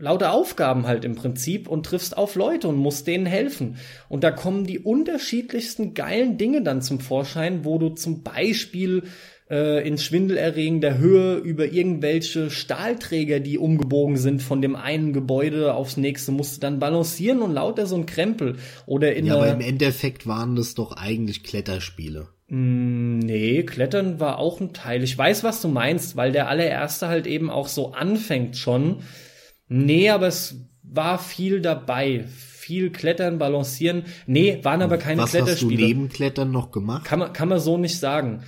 lauter 0.00 0.32
Aufgaben 0.32 0.86
halt 0.86 1.04
im 1.04 1.14
Prinzip 1.14 1.68
und 1.68 1.84
triffst 1.84 2.16
auf 2.16 2.34
Leute 2.34 2.68
und 2.68 2.76
musst 2.76 3.06
denen 3.06 3.26
helfen. 3.26 3.76
Und 4.08 4.24
da 4.24 4.30
kommen 4.30 4.64
die 4.64 4.78
unterschiedlichsten 4.78 5.94
geilen 5.94 6.38
Dinge 6.38 6.62
dann 6.62 6.80
zum 6.82 7.00
Vorschein, 7.00 7.64
wo 7.64 7.78
du 7.78 7.90
zum 7.90 8.22
Beispiel 8.22 9.04
äh, 9.50 9.86
in 9.86 9.98
schwindelerregender 9.98 10.98
Höhe 10.98 11.36
über 11.36 11.66
irgendwelche 11.66 12.50
Stahlträger, 12.50 13.40
die 13.40 13.58
umgebogen 13.58 14.16
sind 14.16 14.42
von 14.42 14.62
dem 14.62 14.76
einen 14.76 15.12
Gebäude 15.12 15.74
aufs 15.74 15.96
nächste, 15.96 16.32
musst 16.32 16.56
du 16.56 16.60
dann 16.60 16.78
balancieren 16.78 17.42
und 17.42 17.52
lauter 17.52 17.86
so 17.86 17.96
ein 17.96 18.06
Krempel. 18.06 18.56
Oder 18.86 19.14
in 19.14 19.26
ja, 19.26 19.34
aber 19.34 19.50
im 19.50 19.60
Endeffekt 19.60 20.26
waren 20.26 20.56
das 20.56 20.74
doch 20.74 20.92
eigentlich 20.92 21.42
Kletterspiele. 21.42 22.28
Mm, 22.48 23.18
nee, 23.18 23.62
Klettern 23.64 24.20
war 24.20 24.38
auch 24.38 24.60
ein 24.60 24.72
Teil. 24.72 25.02
Ich 25.02 25.16
weiß, 25.16 25.44
was 25.44 25.60
du 25.60 25.68
meinst, 25.68 26.16
weil 26.16 26.32
der 26.32 26.48
allererste 26.48 27.08
halt 27.08 27.26
eben 27.26 27.50
auch 27.50 27.68
so 27.68 27.92
anfängt 27.92 28.56
schon 28.56 29.02
Nee, 29.72 30.10
aber 30.10 30.26
es 30.26 30.56
war 30.82 31.18
viel 31.18 31.60
dabei. 31.60 32.24
Viel 32.26 32.90
Klettern, 32.90 33.38
Balancieren. 33.38 34.04
Nee, 34.26 34.58
waren 34.62 34.82
aber 34.82 34.98
keine 34.98 35.22
Was 35.22 35.30
Kletterspiele. 35.30 35.72
Was 35.74 35.80
hast 35.80 35.80
du 35.80 35.86
neben 35.86 36.08
Klettern 36.08 36.50
noch 36.50 36.72
gemacht? 36.72 37.04
Kann 37.04 37.20
man, 37.20 37.32
kann 37.32 37.48
man 37.48 37.60
so 37.60 37.78
nicht 37.78 37.98
sagen. 37.98 38.42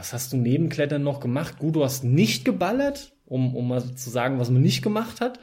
Was 0.00 0.14
hast 0.14 0.32
du 0.32 0.38
neben 0.38 0.70
Klettern 0.70 1.02
noch 1.02 1.20
gemacht? 1.20 1.58
Gut, 1.58 1.76
du 1.76 1.84
hast 1.84 2.04
nicht 2.04 2.46
geballert, 2.46 3.12
um, 3.26 3.54
um 3.54 3.68
mal 3.68 3.84
zu 3.96 4.08
sagen, 4.08 4.38
was 4.38 4.48
man 4.48 4.62
nicht 4.62 4.80
gemacht 4.80 5.20
hat. 5.20 5.38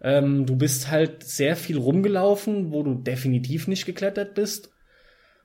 Ähm, 0.00 0.44
du 0.44 0.56
bist 0.56 0.90
halt 0.90 1.22
sehr 1.22 1.54
viel 1.54 1.78
rumgelaufen, 1.78 2.72
wo 2.72 2.82
du 2.82 2.96
definitiv 2.96 3.68
nicht 3.68 3.86
geklettert 3.86 4.34
bist. 4.34 4.70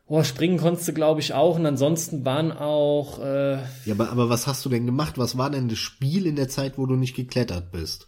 Oh, 0.08 0.24
springen 0.24 0.58
konntest 0.58 0.88
du, 0.88 0.94
glaube 0.94 1.20
ich, 1.20 1.36
auch. 1.36 1.60
Und 1.60 1.68
ansonsten 1.68 2.26
waren 2.26 2.52
auch. 2.52 3.24
Äh, 3.24 3.58
ja, 3.86 3.94
aber, 3.94 4.10
aber 4.10 4.28
was 4.28 4.48
hast 4.48 4.66
du 4.66 4.70
denn 4.70 4.88
gemacht? 4.88 5.20
Was 5.20 5.38
war 5.38 5.52
denn 5.52 5.70
das 5.70 5.78
Spiel 5.78 6.26
in 6.26 6.36
der 6.36 6.50
Zeit, 6.50 6.80
wo 6.80 6.88
du 6.88 6.96
nicht 6.96 7.16
geklettert 7.16 7.72
bist? 7.72 8.08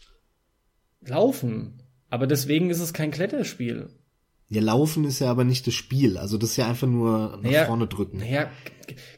Laufen. 1.01 1.83
Aber 2.09 2.25
deswegen 2.25 2.71
ist 2.71 2.79
es 2.79 2.91
kein 2.91 3.11
Kletterspiel. 3.11 3.91
Ja, 4.49 4.61
Laufen 4.61 5.05
ist 5.05 5.19
ja 5.19 5.29
aber 5.29 5.43
nicht 5.43 5.67
das 5.67 5.75
Spiel. 5.75 6.17
Also 6.17 6.37
das 6.37 6.51
ist 6.51 6.57
ja 6.57 6.67
einfach 6.67 6.87
nur 6.87 7.37
nach 7.37 7.41
naja, 7.43 7.65
vorne 7.65 7.85
drücken. 7.87 8.17
Naja, 8.17 8.49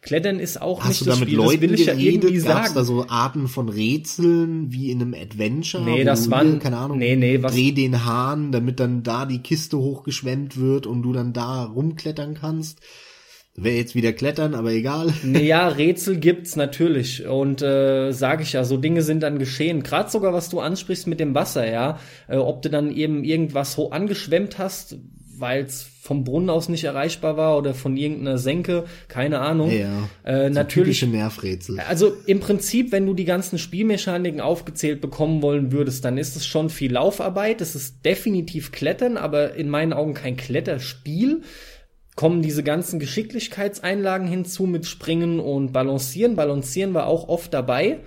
Klettern 0.01 0.39
ist 0.39 0.61
auch 0.61 0.81
Hast 0.81 0.89
nicht 0.89 1.01
du 1.01 1.05
da 1.05 1.11
das 1.11 1.19
mit 1.21 1.29
Spiel. 1.29 1.37
Leuten 1.37 1.61
das 1.61 1.61
will 1.61 1.73
ich 1.79 1.85
geredet? 1.85 2.01
ja 2.03 2.11
irgendwie 2.11 2.33
Gab's 2.39 2.43
sagen. 2.67 2.75
da 2.75 2.83
so 2.83 3.05
Arten 3.07 3.47
von 3.47 3.69
Rätseln 3.69 4.73
wie 4.73 4.91
in 4.91 5.01
einem 5.01 5.13
Adventure? 5.13 5.83
Nee, 5.83 6.03
das 6.03 6.25
du, 6.25 6.31
waren- 6.31 6.59
keine 6.59 6.77
Ahnung, 6.77 6.97
nee, 6.97 7.15
nee, 7.15 7.41
was- 7.41 7.53
dreh 7.53 7.71
den 7.71 8.03
Hahn, 8.05 8.51
damit 8.51 8.81
dann 8.81 9.03
da 9.03 9.25
die 9.25 9.39
Kiste 9.39 9.77
hochgeschwemmt 9.77 10.57
wird 10.57 10.85
und 10.87 11.03
du 11.03 11.13
dann 11.13 11.31
da 11.31 11.63
rumklettern 11.63 12.33
kannst. 12.33 12.79
Wäre 13.55 13.75
jetzt 13.75 13.95
wieder 13.95 14.13
klettern, 14.13 14.55
aber 14.55 14.71
egal. 14.71 15.13
Naja, 15.23 15.67
Rätsel 15.69 16.17
gibt's 16.17 16.55
natürlich. 16.57 17.25
Und 17.25 17.61
äh, 17.61 18.11
sage 18.13 18.43
ich 18.43 18.53
ja, 18.53 18.63
so 18.65 18.75
Dinge 18.77 19.01
sind 19.01 19.21
dann 19.23 19.39
geschehen. 19.39 19.83
Gerade 19.83 20.09
sogar, 20.09 20.33
was 20.33 20.49
du 20.49 20.59
ansprichst 20.61 21.05
mit 21.07 21.19
dem 21.19 21.35
Wasser, 21.35 21.69
ja. 21.69 21.99
Äh, 22.29 22.37
ob 22.37 22.61
du 22.61 22.69
dann 22.69 22.91
eben 22.91 23.23
irgendwas 23.25 23.77
angeschwemmt 23.79 24.57
hast, 24.57 24.97
weil 25.41 25.65
es 25.65 25.83
vom 25.83 26.23
Brunnen 26.23 26.49
aus 26.49 26.69
nicht 26.69 26.83
erreichbar 26.83 27.37
war 27.37 27.57
oder 27.57 27.73
von 27.73 27.97
irgendeiner 27.97 28.37
Senke, 28.37 28.85
keine 29.07 29.39
Ahnung. 29.39 29.71
Ja. 29.71 30.09
Äh, 30.23 30.47
So 30.47 30.53
natürlich. 30.53 31.05
Nervrätsel. 31.05 31.79
Also 31.79 32.13
im 32.25 32.39
Prinzip, 32.39 32.91
wenn 32.91 33.05
du 33.05 33.13
die 33.13 33.25
ganzen 33.25 33.57
Spielmechaniken 33.57 34.41
aufgezählt 34.41 35.01
bekommen 35.01 35.41
wollen 35.41 35.71
würdest, 35.71 36.05
dann 36.05 36.17
ist 36.17 36.35
es 36.35 36.45
schon 36.45 36.69
viel 36.69 36.93
Laufarbeit. 36.93 37.61
Es 37.61 37.75
ist 37.75 38.05
definitiv 38.05 38.71
Klettern, 38.71 39.17
aber 39.17 39.55
in 39.55 39.69
meinen 39.69 39.93
Augen 39.93 40.13
kein 40.13 40.37
Kletterspiel. 40.37 41.41
Kommen 42.15 42.41
diese 42.41 42.63
ganzen 42.63 42.99
Geschicklichkeitseinlagen 42.99 44.27
hinzu 44.27 44.65
mit 44.65 44.85
Springen 44.85 45.39
und 45.39 45.71
Balancieren. 45.71 46.35
Balancieren 46.35 46.93
war 46.93 47.07
auch 47.07 47.29
oft 47.29 47.53
dabei. 47.53 47.99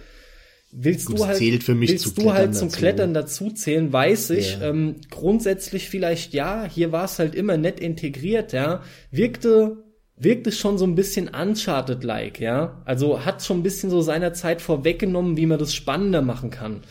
Willst 0.77 1.07
Gut, 1.07 1.19
du 1.21 1.27
halt, 1.27 1.39
zählt 1.39 1.63
für 1.63 1.75
mich 1.77 1.91
willst 1.91 2.19
du 2.19 2.33
halt 2.33 2.55
zum 2.55 2.69
dazu. 2.69 2.79
Klettern 2.79 3.15
dazu 3.15 3.51
zählen, 3.51 3.93
weiß 3.93 4.31
ich. 4.31 4.59
Ja. 4.59 4.71
Ähm, 4.71 4.97
grundsätzlich 5.09 5.89
vielleicht 5.89 6.35
ja, 6.35 6.65
hier 6.69 6.91
war 6.91 7.05
es 7.05 7.19
halt 7.21 7.37
immer 7.37 7.57
nett 7.57 7.79
integriert, 7.79 8.53
ja. 8.53 8.83
Wirkte 9.13 9.85
wirkt 10.17 10.47
es 10.47 10.59
schon 10.59 10.79
so 10.79 10.85
ein 10.85 10.95
bisschen 10.95 11.29
Uncharted-like, 11.29 12.41
ja. 12.41 12.83
Also 12.85 13.25
hat 13.25 13.45
schon 13.45 13.61
ein 13.61 13.63
bisschen 13.63 13.91
so 13.91 14.01
seiner 14.01 14.33
Zeit 14.33 14.63
vorweggenommen, 14.63 15.37
wie 15.37 15.47
man 15.47 15.59
das 15.59 15.75
spannender 15.75 16.23
machen 16.23 16.51
kann. 16.51 16.83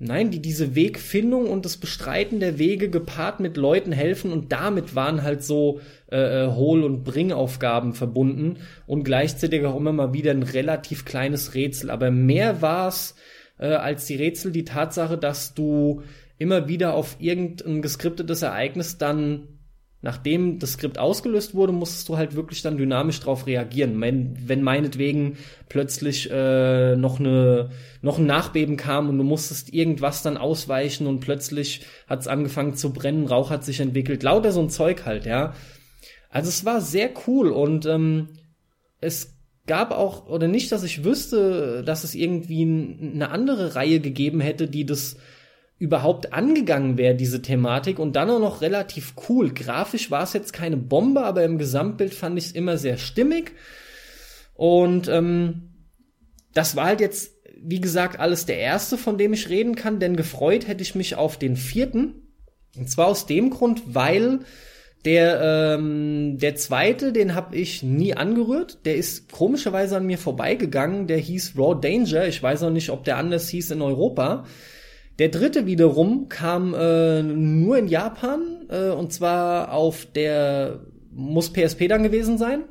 Nein, 0.00 0.30
die, 0.30 0.40
diese 0.40 0.76
Wegfindung 0.76 1.48
und 1.48 1.64
das 1.64 1.76
Bestreiten 1.76 2.38
der 2.38 2.58
Wege 2.58 2.88
gepaart 2.88 3.40
mit 3.40 3.56
Leuten 3.56 3.90
helfen 3.90 4.30
und 4.30 4.52
damit 4.52 4.94
waren 4.94 5.24
halt 5.24 5.42
so 5.42 5.80
äh, 6.12 6.44
äh, 6.44 6.52
Hohl- 6.52 6.84
und 6.84 7.02
Bringaufgaben 7.02 7.94
verbunden 7.94 8.58
und 8.86 9.02
gleichzeitig 9.02 9.64
auch 9.64 9.76
immer 9.76 9.92
mal 9.92 10.12
wieder 10.12 10.30
ein 10.30 10.44
relativ 10.44 11.04
kleines 11.04 11.54
Rätsel. 11.54 11.90
Aber 11.90 12.12
mehr 12.12 12.62
war 12.62 12.86
es 12.86 13.16
äh, 13.58 13.66
als 13.66 14.06
die 14.06 14.14
Rätsel 14.14 14.52
die 14.52 14.64
Tatsache, 14.64 15.18
dass 15.18 15.54
du 15.54 16.02
immer 16.38 16.68
wieder 16.68 16.94
auf 16.94 17.16
irgendein 17.18 17.82
geskriptetes 17.82 18.42
Ereignis 18.42 18.98
dann 18.98 19.57
nachdem 20.00 20.58
das 20.58 20.72
Skript 20.74 20.98
ausgelöst 20.98 21.54
wurde, 21.54 21.72
musstest 21.72 22.08
du 22.08 22.16
halt 22.16 22.36
wirklich 22.36 22.62
dann 22.62 22.76
dynamisch 22.76 23.18
drauf 23.20 23.46
reagieren. 23.46 24.00
Wenn, 24.00 24.36
wenn 24.46 24.62
meinetwegen 24.62 25.36
plötzlich 25.68 26.30
äh, 26.30 26.94
noch 26.96 27.18
eine 27.18 27.70
noch 28.00 28.18
ein 28.18 28.26
Nachbeben 28.26 28.76
kam 28.76 29.08
und 29.08 29.18
du 29.18 29.24
musstest 29.24 29.72
irgendwas 29.72 30.22
dann 30.22 30.36
ausweichen 30.36 31.06
und 31.06 31.20
plötzlich 31.20 31.82
hat 32.06 32.20
es 32.20 32.28
angefangen 32.28 32.74
zu 32.74 32.92
brennen, 32.92 33.26
Rauch 33.26 33.50
hat 33.50 33.64
sich 33.64 33.80
entwickelt, 33.80 34.22
lauter 34.22 34.52
so 34.52 34.60
ein 34.60 34.70
Zeug 34.70 35.04
halt, 35.04 35.26
ja. 35.26 35.54
Also 36.30 36.48
es 36.48 36.64
war 36.64 36.80
sehr 36.80 37.10
cool 37.26 37.50
und 37.50 37.86
ähm, 37.86 38.28
es 39.00 39.34
gab 39.66 39.92
auch, 39.92 40.28
oder 40.28 40.48
nicht, 40.48 40.70
dass 40.72 40.82
ich 40.82 41.04
wüsste, 41.04 41.82
dass 41.84 42.04
es 42.04 42.14
irgendwie 42.14 42.62
eine 42.62 43.30
andere 43.30 43.74
Reihe 43.74 44.00
gegeben 44.00 44.40
hätte, 44.40 44.68
die 44.68 44.86
das 44.86 45.16
überhaupt 45.78 46.32
angegangen 46.32 46.98
wäre, 46.98 47.14
diese 47.14 47.40
Thematik 47.40 47.98
und 47.98 48.16
dann 48.16 48.30
auch 48.30 48.40
noch 48.40 48.62
relativ 48.62 49.14
cool. 49.28 49.54
Grafisch 49.54 50.10
war 50.10 50.24
es 50.24 50.32
jetzt 50.32 50.52
keine 50.52 50.76
Bombe, 50.76 51.22
aber 51.22 51.44
im 51.44 51.58
Gesamtbild 51.58 52.14
fand 52.14 52.36
ich 52.36 52.46
es 52.46 52.52
immer 52.52 52.78
sehr 52.78 52.98
stimmig. 52.98 53.52
Und 54.54 55.06
ähm, 55.08 55.70
das 56.52 56.74
war 56.74 56.86
halt 56.86 57.00
jetzt, 57.00 57.36
wie 57.62 57.80
gesagt, 57.80 58.18
alles 58.18 58.44
der 58.44 58.58
erste, 58.58 58.98
von 58.98 59.18
dem 59.18 59.32
ich 59.32 59.48
reden 59.48 59.76
kann, 59.76 60.00
denn 60.00 60.16
gefreut 60.16 60.66
hätte 60.66 60.82
ich 60.82 60.96
mich 60.96 61.14
auf 61.14 61.38
den 61.38 61.56
vierten. 61.56 62.28
Und 62.76 62.90
zwar 62.90 63.06
aus 63.06 63.26
dem 63.26 63.50
Grund, 63.50 63.82
weil 63.86 64.40
der, 65.04 65.76
ähm, 65.78 66.38
der 66.38 66.56
zweite, 66.56 67.12
den 67.12 67.36
habe 67.36 67.56
ich 67.56 67.84
nie 67.84 68.14
angerührt. 68.14 68.84
Der 68.84 68.96
ist 68.96 69.30
komischerweise 69.30 69.96
an 69.96 70.06
mir 70.06 70.18
vorbeigegangen. 70.18 71.06
Der 71.06 71.18
hieß 71.18 71.54
Raw 71.56 71.80
Danger. 71.80 72.26
Ich 72.26 72.42
weiß 72.42 72.64
auch 72.64 72.70
nicht, 72.70 72.90
ob 72.90 73.04
der 73.04 73.16
anders 73.16 73.48
hieß 73.48 73.70
in 73.70 73.82
Europa. 73.82 74.44
Der 75.18 75.28
dritte 75.28 75.66
wiederum 75.66 76.28
kam 76.28 76.74
äh, 76.74 77.22
nur 77.22 77.76
in 77.78 77.88
Japan 77.88 78.66
äh, 78.68 78.90
und 78.90 79.12
zwar 79.12 79.72
auf 79.72 80.06
der 80.06 80.80
muss 81.10 81.52
PSP 81.52 81.88
dann 81.88 82.02
gewesen 82.02 82.38
sein. 82.38 82.64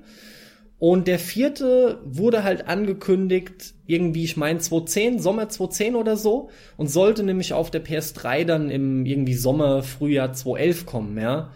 Und 0.80 1.08
der 1.08 1.18
vierte 1.18 2.00
wurde 2.06 2.44
halt 2.44 2.68
angekündigt, 2.68 3.74
irgendwie, 3.88 4.24
ich 4.24 4.38
meine 4.38 4.60
2010, 4.60 5.20
Sommer 5.20 5.50
2010 5.50 5.96
oder 5.96 6.16
so, 6.18 6.50
und 6.78 6.88
sollte 6.88 7.24
nämlich 7.24 7.54
auf 7.54 7.72
der 7.72 7.84
PS3 7.84 8.46
dann 8.46 8.70
im 8.70 9.06
irgendwie 9.06 9.34
Sommer, 9.34 9.82
Frühjahr 9.82 10.34
2011 10.34 10.86
kommen, 10.86 11.18
ja. 11.20 11.52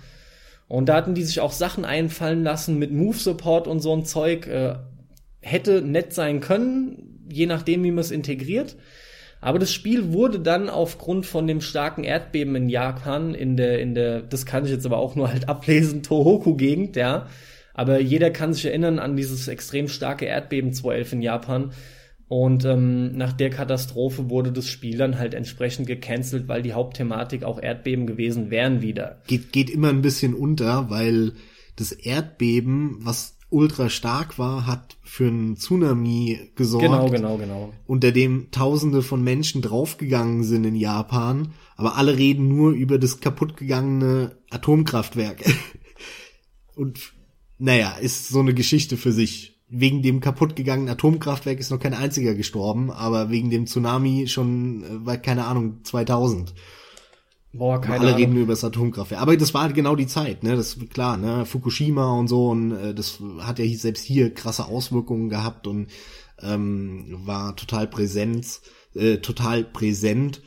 Und 0.68 0.90
da 0.90 0.96
hatten 0.96 1.14
die 1.14 1.24
sich 1.24 1.40
auch 1.40 1.52
Sachen 1.52 1.86
einfallen 1.86 2.44
lassen 2.44 2.80
mit 2.80 2.92
Move 2.92 3.18
Support 3.18 3.68
und 3.68 3.80
so 3.82 3.94
ein 3.94 4.06
Zeug. 4.06 4.48
Äh, 4.48 4.76
hätte 5.42 5.82
nett 5.82 6.14
sein 6.14 6.40
können, 6.40 7.28
je 7.30 7.46
nachdem, 7.46 7.84
wie 7.84 7.92
man 7.92 8.00
es 8.00 8.12
integriert. 8.12 8.76
Aber 9.42 9.58
das 9.58 9.74
Spiel 9.74 10.14
wurde 10.14 10.40
dann 10.40 10.70
aufgrund 10.70 11.26
von 11.26 11.48
dem 11.48 11.62
starken 11.62 12.04
Erdbeben 12.04 12.56
in 12.56 12.70
Japan, 12.70 13.34
in 13.34 13.58
der, 13.58 13.80
in 13.80 13.96
der, 13.96 14.22
das 14.22 14.46
kann 14.46 14.66
ich 14.66 14.72
jetzt 14.72 14.86
aber 14.86 15.00
auch 15.00 15.16
nur 15.16 15.30
halt 15.30 15.50
ablesen, 15.50 16.04
Tohoku-Gegend, 16.04 16.96
ja. 16.96 17.28
Aber 17.74 18.00
jeder 18.00 18.30
kann 18.30 18.54
sich 18.54 18.66
erinnern 18.66 19.00
an 19.00 19.16
dieses 19.16 19.48
extrem 19.48 19.88
starke 19.88 20.26
Erdbeben 20.26 20.74
2011 20.74 21.14
in 21.14 21.22
Japan. 21.22 21.72
Und 22.28 22.64
ähm, 22.64 23.18
nach 23.18 23.34
der 23.34 23.50
Katastrophe 23.50 24.30
wurde 24.30 24.52
das 24.52 24.68
Spiel 24.68 24.98
dann 24.98 25.18
halt 25.18 25.34
entsprechend 25.34 25.88
gecancelt, 25.88 26.48
weil 26.48 26.62
die 26.62 26.74
Hauptthematik 26.74 27.44
auch 27.44 27.62
Erdbeben 27.62 28.08
gewesen 28.08 28.52
wären 28.52 28.82
wieder. 28.82 29.22
Geht, 29.28 29.52
geht 29.52 29.70
immer 29.70 29.90
ein 29.90 30.02
bisschen 30.02 30.34
unter, 30.34 30.90
weil 30.90 31.34
das 31.76 31.92
Erdbeben, 31.92 33.00
was 33.00 33.38
ultra 33.52 33.90
stark 33.90 34.40
war, 34.40 34.66
hat 34.66 34.98
für 35.04 35.28
einen 35.28 35.58
Tsunami 35.58 36.52
gesorgt. 36.56 36.86
Genau, 36.86 37.10
genau, 37.10 37.38
genau. 37.38 37.74
Unter 37.86 38.12
dem 38.12 38.50
Tausende 38.52 39.02
von 39.02 39.24
Menschen 39.24 39.62
draufgegangen 39.62 40.44
sind 40.44 40.64
in 40.64 40.76
Japan, 40.76 41.54
aber 41.76 41.98
alle 41.98 42.18
reden 42.18 42.48
nur 42.48 42.72
über 42.72 42.98
das 42.98 43.20
kaputtgegangene 43.20 44.38
Atomkraftwerk. 44.50 45.44
Und 46.76 47.14
naja, 47.58 47.92
ist 47.92 48.30
so 48.30 48.40
eine 48.40 48.54
Geschichte 48.54 48.98
für 48.98 49.12
sich. 49.12 49.60
Wegen 49.68 50.02
dem 50.02 50.20
kaputtgegangenen 50.20 50.90
Atomkraftwerk 50.90 51.60
ist 51.60 51.72
noch 51.72 51.80
kein 51.80 51.94
einziger 51.94 52.34
gestorben, 52.34 52.90
aber 52.90 53.30
wegen 53.30 53.50
dem 53.50 53.68
Tsunami 53.68 54.28
schon, 54.28 55.06
äh, 55.08 55.18
keine 55.18 55.46
Ahnung, 55.46 55.84
2000. 55.84 56.54
Boah, 57.54 57.82
keine 57.82 58.00
Alle 58.00 58.08
Ahnung. 58.10 58.20
reden 58.20 58.34
nur 58.34 58.44
über 58.44 58.54
das 58.54 58.64
Atomkraftwerk. 58.64 59.22
Aber 59.22 59.36
das 59.36 59.54
war 59.54 59.64
halt 59.64 59.76
genau 59.76 59.96
die 59.96 60.08
Zeit, 60.08 60.44
ne? 60.44 60.56
Das 60.56 60.76
ist 60.76 60.90
klar, 60.90 61.18
ne? 61.18 61.46
Fukushima 61.46 62.12
und 62.14 62.28
so 62.28 62.50
und 62.50 62.72
äh, 62.72 62.94
das 62.94 63.20
hat 63.40 63.60
ja 63.60 63.78
selbst 63.78 64.06
hier 64.06 64.34
krasse 64.34 64.66
Auswirkungen 64.66 65.30
gehabt 65.30 65.68
und 65.68 65.88
ähm, 66.42 67.20
war 67.26 67.56
total 67.56 67.88
präsent, 67.88 68.62
äh, 68.96 69.18
total 69.18 69.66
präsent. 69.66 70.42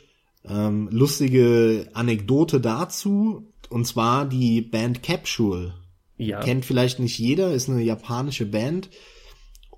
Ähm, 0.46 0.88
lustige 0.90 1.88
Anekdote 1.94 2.60
dazu 2.60 3.52
und 3.68 3.86
zwar 3.86 4.26
die 4.26 4.62
Band 4.62 5.02
Capsule. 5.02 5.74
Ja. 6.16 6.40
Kennt 6.40 6.64
vielleicht 6.64 7.00
nicht 7.00 7.18
jeder, 7.18 7.52
ist 7.52 7.68
eine 7.68 7.82
japanische 7.82 8.46
Band. 8.46 8.88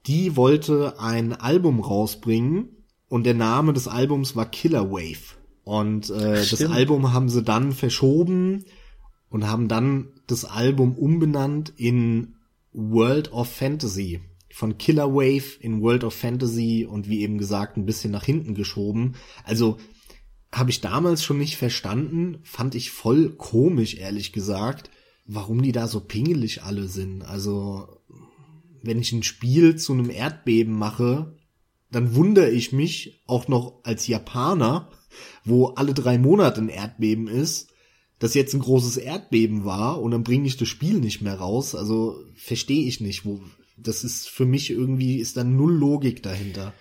Die 0.07 0.37
wollte 0.37 1.01
ein 1.01 1.33
Album 1.33 1.81
rausbringen 1.81 2.69
und 3.09 3.25
der 3.27 3.35
Name 3.35 3.73
des 3.73 3.89
Albums 3.89 4.37
war 4.37 4.47
Killer 4.47 4.91
Wave. 4.91 5.37
Und 5.67 6.11
äh, 6.11 6.47
das. 6.49 6.65
Album 6.65 7.13
haben 7.13 7.29
sie 7.29 7.43
dann 7.43 7.73
verschoben 7.73 8.67
und 9.31 9.49
haben 9.49 9.67
dann 9.67 10.13
das 10.29 10.45
Album 10.45 10.95
umbenannt 10.95 11.73
in 11.77 12.37
World 12.73 13.33
of 13.33 13.49
Fantasy. 13.49 14.21
Von 14.49 14.79
Killer 14.79 15.13
Wave 15.13 15.59
in 15.59 15.83
World 15.83 16.05
of 16.05 16.15
Fantasy 16.15 16.87
und 16.89 17.09
wie 17.09 17.21
eben 17.23 17.37
gesagt 17.37 17.77
ein 17.77 17.85
bisschen 17.85 18.13
nach 18.13 18.23
hinten 18.23 18.55
geschoben. 18.55 19.17
Also 19.43 19.79
habe 20.53 20.71
ich 20.71 20.83
damals 20.83 21.25
schon 21.25 21.39
nicht 21.39 21.57
verstanden, 21.57 22.39
fand 22.45 22.77
ich 22.77 22.93
voll 22.93 23.31
komisch, 23.31 23.97
ehrlich 23.97 24.33
gesagt, 24.33 24.89
warum 25.25 25.63
die 25.63 25.73
da 25.73 25.89
so 25.89 25.99
pingelig 25.99 26.63
alle 26.63 26.87
sind. 26.87 27.23
Also 27.23 27.89
wenn 28.85 29.01
ich 29.01 29.11
ein 29.11 29.25
Spiel 29.25 29.75
zu 29.75 29.95
einem 29.95 30.11
Erdbeben 30.11 30.79
mache, 30.79 31.35
dann 31.91 32.15
wundere 32.15 32.51
ich 32.51 32.71
mich 32.71 33.25
auch 33.27 33.49
noch 33.49 33.81
als 33.83 34.07
Japaner, 34.07 34.93
wo 35.45 35.67
alle 35.69 35.95
drei 35.95 36.19
Monate 36.19 36.61
ein 36.61 36.69
Erdbeben 36.69 37.29
ist, 37.29 37.73
dass 38.19 38.35
jetzt 38.35 38.55
ein 38.55 38.61
großes 38.61 38.97
Erdbeben 38.97 39.65
war 39.65 40.01
und 40.01 40.11
dann 40.11 40.25
bringe 40.25 40.47
ich 40.47 40.57
das 40.57 40.69
Spiel 40.69 41.01
nicht 41.01 41.21
mehr 41.21 41.35
raus. 41.35 41.75
Also 41.75 42.23
verstehe 42.35 42.87
ich 42.87 43.01
nicht, 43.01 43.25
wo 43.25 43.41
das 43.77 44.05
ist 44.05 44.29
für 44.29 44.47
mich 44.47 44.71
irgendwie 44.71 45.19
ist 45.19 45.37
da 45.37 45.45
null 45.45 45.75
Logik 45.75 46.23
dahinter. 46.23 46.73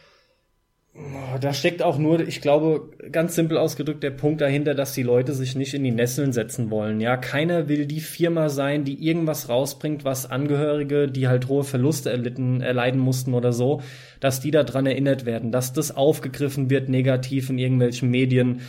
Oh, 0.98 1.38
Da 1.42 1.54
steckt 1.54 1.84
auch 1.84 1.98
nur, 1.98 2.22
ich 2.26 2.40
glaube, 2.40 2.90
ganz 3.12 3.36
simpel 3.36 3.58
ausgedrückt 3.58 4.02
der 4.02 4.12
Punkt 4.12 4.40
dahinter, 4.40 4.74
dass 4.74 4.94
die 4.94 5.04
Leute 5.04 5.34
sich 5.34 5.54
nicht 5.56 5.74
in 5.74 5.84
die 5.84 5.92
Nesseln 5.92 6.32
setzen 6.32 6.70
wollen. 6.72 7.02
Ja, 7.02 7.18
keiner 7.18 7.68
will 7.68 7.86
die 7.86 8.00
Firma 8.00 8.48
sein, 8.48 8.86
die 8.86 9.06
irgendwas 9.06 9.50
rausbringt, 9.50 10.06
was 10.06 10.32
Angehörige, 10.32 11.10
die 11.10 11.28
halt 11.28 11.50
hohe 11.50 11.66
Verluste 11.66 12.12
erlitten, 12.12 12.62
erleiden 12.62 13.02
mussten 13.02 13.34
oder 13.34 13.52
so, 13.52 13.82
dass 14.22 14.40
die 14.40 14.52
daran 14.52 14.86
erinnert 14.86 15.26
werden, 15.26 15.52
dass 15.52 15.74
das 15.74 15.94
aufgegriffen 15.94 16.70
wird 16.70 16.88
negativ 16.88 17.50
in 17.50 17.60
irgendwelchen 17.60 18.10
Medien. 18.10 18.62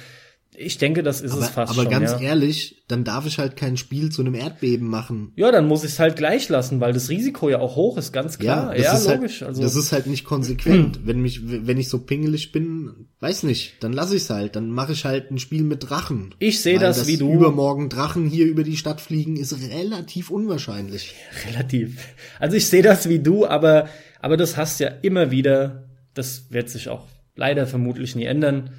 Ich 0.59 0.79
denke, 0.79 1.03
das 1.03 1.21
ist 1.21 1.33
es 1.33 1.39
Aber, 1.39 1.47
fast 1.47 1.73
aber 1.73 1.83
schon. 1.83 1.91
ganz 1.91 2.13
ja. 2.13 2.21
ehrlich, 2.21 2.83
dann 2.89 3.05
darf 3.05 3.27
ich 3.27 3.39
halt 3.39 3.57
kein 3.57 3.77
Spiel 3.77 4.11
zu 4.11 4.23
einem 4.23 4.35
Erdbeben 4.35 4.89
machen. 4.89 5.33
ja, 5.37 5.51
dann 5.53 5.67
muss 5.67 5.85
ich 5.85 5.93
es 5.93 5.99
halt 5.99 6.17
gleich 6.17 6.49
lassen, 6.49 6.81
weil 6.81 6.93
das 6.93 7.09
Risiko 7.11 7.51
ja 7.51 7.59
auch 7.59 7.77
hoch 7.77 7.99
ist, 7.99 8.13
ganz 8.13 8.39
klar. 8.39 8.77
Ja, 8.77 8.93
das 8.93 9.03
ist 9.03 9.11
logisch. 9.11 9.41
Halt, 9.41 9.49
also 9.51 9.63
das 9.63 9.77
ist 9.77 9.93
halt 9.93 10.07
nicht 10.07 10.25
konsequent. 10.25 11.01
wenn 11.05 11.21
mich, 11.21 11.41
wenn 11.45 11.79
ich 11.79 11.89
so 11.89 11.99
pingelig 11.99 12.53
bin, 12.53 13.07
weiß 13.21 13.43
nicht, 13.43 13.75
dann 13.81 13.93
lasse 13.93 14.17
ich's 14.17 14.31
halt. 14.31 14.57
Dann 14.57 14.71
mache 14.71 14.93
ich 14.93 15.05
halt 15.05 15.31
ein 15.31 15.39
Spiel 15.39 15.63
mit 15.63 15.89
Drachen. 15.89 16.35
Ich 16.39 16.61
sehe 16.61 16.77
Weil 16.77 16.87
das 16.87 17.07
wie 17.07 17.17
du. 17.19 17.33
Übermorgen 17.33 17.89
Drachen 17.89 18.27
hier 18.27 18.47
über 18.47 18.65
die 18.65 18.77
Stadt 18.77 19.01
fliegen 19.01 19.37
ist 19.37 19.57
relativ 19.71 20.31
unwahrscheinlich. 20.31 21.15
Relativ. 21.49 21.99
Also 22.41 22.57
ich 22.57 22.67
sehe 22.69 22.83
das 22.83 23.09
wie 23.09 23.19
du, 23.19 23.47
aber, 23.47 23.89
aber 24.21 24.37
das 24.37 24.57
hast 24.57 24.81
ja 24.81 24.89
immer 25.03 25.31
wieder. 25.31 25.85
Das 26.15 26.47
wird 26.51 26.71
sich 26.71 26.89
auch 26.89 27.07
leider 27.35 27.67
vermutlich 27.67 28.17
nie 28.17 28.25
ändern. 28.25 28.71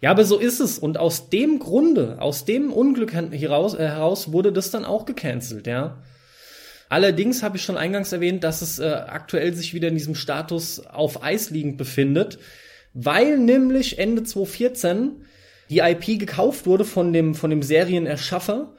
Ja, 0.00 0.10
aber 0.10 0.24
so 0.24 0.38
ist 0.38 0.60
es. 0.60 0.78
Und 0.78 0.98
aus 0.98 1.30
dem 1.30 1.58
Grunde, 1.58 2.20
aus 2.20 2.44
dem 2.44 2.72
Unglück 2.72 3.12
heraus, 3.12 3.74
äh, 3.74 3.78
heraus 3.78 4.32
wurde 4.32 4.52
das 4.52 4.70
dann 4.70 4.84
auch 4.84 5.06
gecancelt, 5.06 5.66
ja. 5.66 5.98
Allerdings 6.88 7.42
habe 7.42 7.58
ich 7.58 7.64
schon 7.64 7.76
eingangs 7.76 8.12
erwähnt, 8.12 8.44
dass 8.44 8.62
es 8.62 8.78
äh, 8.78 8.86
aktuell 8.86 9.54
sich 9.54 9.74
wieder 9.74 9.88
in 9.88 9.94
diesem 9.94 10.14
Status 10.14 10.80
auf 10.86 11.22
Eis 11.22 11.50
liegend 11.50 11.76
befindet, 11.76 12.38
weil 12.94 13.36
nämlich 13.38 13.98
Ende 13.98 14.22
2014 14.22 15.24
die 15.68 15.80
IP 15.80 16.18
gekauft 16.18 16.66
wurde 16.66 16.86
von 16.86 17.12
dem, 17.12 17.34
von 17.34 17.50
dem 17.50 17.62
Serienerschaffer 17.62 18.72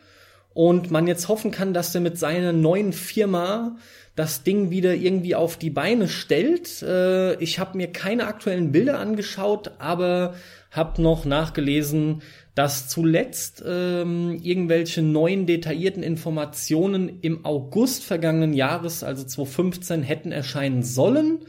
und 0.56 0.90
man 0.90 1.06
jetzt 1.06 1.28
hoffen 1.28 1.52
kann, 1.52 1.74
dass 1.74 1.94
er 1.94 2.02
mit 2.02 2.18
seiner 2.18 2.52
neuen 2.52 2.94
Firma 2.94 3.78
das 4.16 4.44
Ding 4.44 4.72
wieder 4.72 4.96
irgendwie 4.96 5.36
auf 5.36 5.58
die 5.58 5.70
Beine 5.70 6.08
stellt. 6.08 6.82
Äh, 6.82 7.36
ich 7.36 7.60
habe 7.60 7.78
mir 7.78 7.92
keine 7.92 8.26
aktuellen 8.26 8.72
Bilder 8.72 9.00
angeschaut, 9.00 9.72
aber 9.78 10.34
habe 10.72 11.02
noch 11.02 11.26
nachgelesen, 11.26 12.22
dass 12.56 12.88
zuletzt 12.88 13.64
ähm, 13.66 14.40
irgendwelche 14.44 15.02
neuen 15.02 15.46
detaillierten 15.46 16.04
Informationen 16.04 17.20
im 17.22 17.46
August 17.46 18.04
vergangenen 18.04 18.54
Jahres, 18.54 19.04
also 19.04 19.24
2015, 19.24 20.04
hätten 20.04 20.32
erscheinen 20.32 20.84
sollen. 20.84 21.40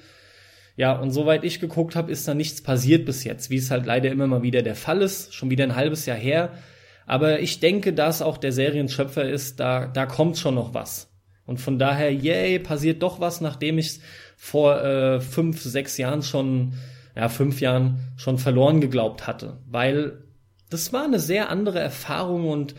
Ja, 0.77 0.99
und 0.99 1.11
soweit 1.11 1.45
ich 1.45 1.61
geguckt 1.61 1.97
habe, 1.97 2.11
ist 2.11 2.27
da 2.27 2.35
nichts 2.35 2.63
passiert 2.63 3.05
bis 3.05 3.25
jetzt, 3.25 3.51
wie 3.51 3.57
es 3.57 3.71
halt 3.71 3.87
leider 3.87 4.11
immer 4.11 4.27
mal 4.27 4.43
wieder 4.43 4.63
der 4.63 4.77
Fall 4.77 5.03
ist, 5.03 5.35
schon 5.35 5.51
wieder 5.51 5.65
ein 5.65 5.77
halbes 5.77 6.07
Jahr 6.07 6.17
her. 6.17 6.53
Aber 7.07 7.41
ich 7.41 7.61
denke, 7.61 7.93
da 7.93 8.09
es 8.09 8.23
auch 8.23 8.39
der 8.39 8.53
Serienschöpfer 8.53 9.29
ist, 9.29 9.59
da, 9.61 9.87
da 9.87 10.07
kommt 10.07 10.39
schon 10.39 10.55
noch 10.55 10.75
was. 10.75 11.11
Und 11.45 11.61
von 11.61 11.81
daher, 11.81 12.15
yay, 12.15 12.61
passiert 12.61 13.03
doch 13.03 13.19
was, 13.19 13.41
nachdem 13.41 13.79
ich 13.79 13.99
vor 14.37 14.81
äh, 14.85 15.21
fünf, 15.21 15.61
sechs 15.61 15.99
Jahren 15.99 16.23
schon, 16.23 16.75
ja, 17.17 17.29
fünf 17.29 17.61
Jahren 17.61 17.99
schon 18.17 18.39
verloren 18.39 18.81
geglaubt 18.81 19.27
hatte. 19.27 19.59
Weil 19.69 20.25
das 20.69 20.93
war 20.93 21.05
eine 21.05 21.19
sehr 21.19 21.51
andere 21.51 21.81
Erfahrung 21.81 22.49
und 22.49 22.75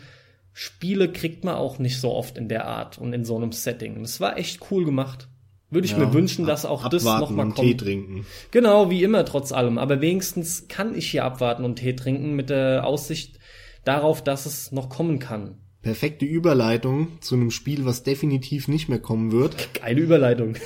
Spiele 0.54 1.10
kriegt 1.10 1.44
man 1.44 1.54
auch 1.54 1.78
nicht 1.78 2.00
so 2.00 2.12
oft 2.12 2.36
in 2.36 2.48
der 2.48 2.66
Art 2.66 2.98
und 2.98 3.12
in 3.12 3.24
so 3.24 3.36
einem 3.36 3.52
Setting. 3.52 4.02
Das 4.02 4.20
war 4.20 4.38
echt 4.38 4.60
cool 4.70 4.84
gemacht. 4.84 5.28
Würde 5.70 5.86
ich 5.86 5.92
Ja, 5.92 5.98
mir 5.98 6.12
wünschen, 6.12 6.44
dass 6.44 6.66
auch 6.66 6.86
das 6.90 7.02
nochmal 7.02 7.46
und 7.46 7.54
kommt. 7.54 7.66
Tee 7.66 7.74
trinken. 7.74 8.26
Genau, 8.50 8.90
wie 8.90 9.02
immer, 9.02 9.24
trotz 9.24 9.52
allem. 9.52 9.78
Aber 9.78 10.02
wenigstens 10.02 10.68
kann 10.68 10.94
ich 10.94 11.10
hier 11.10 11.24
abwarten 11.24 11.64
und 11.64 11.76
Tee 11.76 11.94
trinken 11.94 12.34
mit 12.34 12.50
der 12.50 12.86
Aussicht 12.86 13.38
darauf, 13.84 14.22
dass 14.22 14.44
es 14.44 14.70
noch 14.72 14.90
kommen 14.90 15.18
kann. 15.18 15.56
Perfekte 15.80 16.26
Überleitung 16.26 17.08
zu 17.20 17.34
einem 17.34 17.50
Spiel, 17.50 17.86
was 17.86 18.02
definitiv 18.02 18.68
nicht 18.68 18.90
mehr 18.90 19.00
kommen 19.00 19.32
wird. 19.32 19.72
Geile 19.74 20.00
Überleitung. 20.00 20.56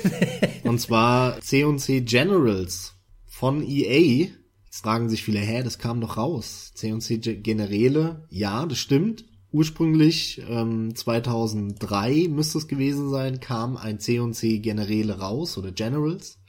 Und 0.63 0.79
zwar 0.79 1.39
C&C 1.39 2.01
Generals 2.01 2.96
von 3.39 3.61
EA. 3.61 4.29
Jetzt 4.65 4.81
fragen 4.81 5.09
sich 5.09 5.23
viele, 5.23 5.39
hä, 5.39 5.61
das 5.63 5.77
kam 5.77 6.01
doch 6.01 6.17
raus. 6.17 6.71
C&C 6.75 7.17
Ge- 7.17 7.37
Generäle, 7.41 8.25
ja, 8.29 8.65
das 8.65 8.79
stimmt. 8.79 9.25
Ursprünglich 9.51 10.41
ähm, 10.49 10.95
2003 10.95 12.27
müsste 12.29 12.57
es 12.57 12.67
gewesen 12.67 13.09
sein, 13.09 13.39
kam 13.39 13.77
ein 13.77 13.99
C&C 13.99 14.59
Generäle 14.59 15.19
raus 15.19 15.57
oder 15.57 15.71
Generals. 15.71 16.39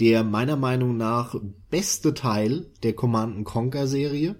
Der 0.00 0.22
meiner 0.24 0.56
Meinung 0.56 0.96
nach 0.96 1.34
beste 1.70 2.14
Teil 2.14 2.70
der 2.82 2.94
Command 2.94 3.44
Conquer 3.44 3.86
Serie. 3.86 4.36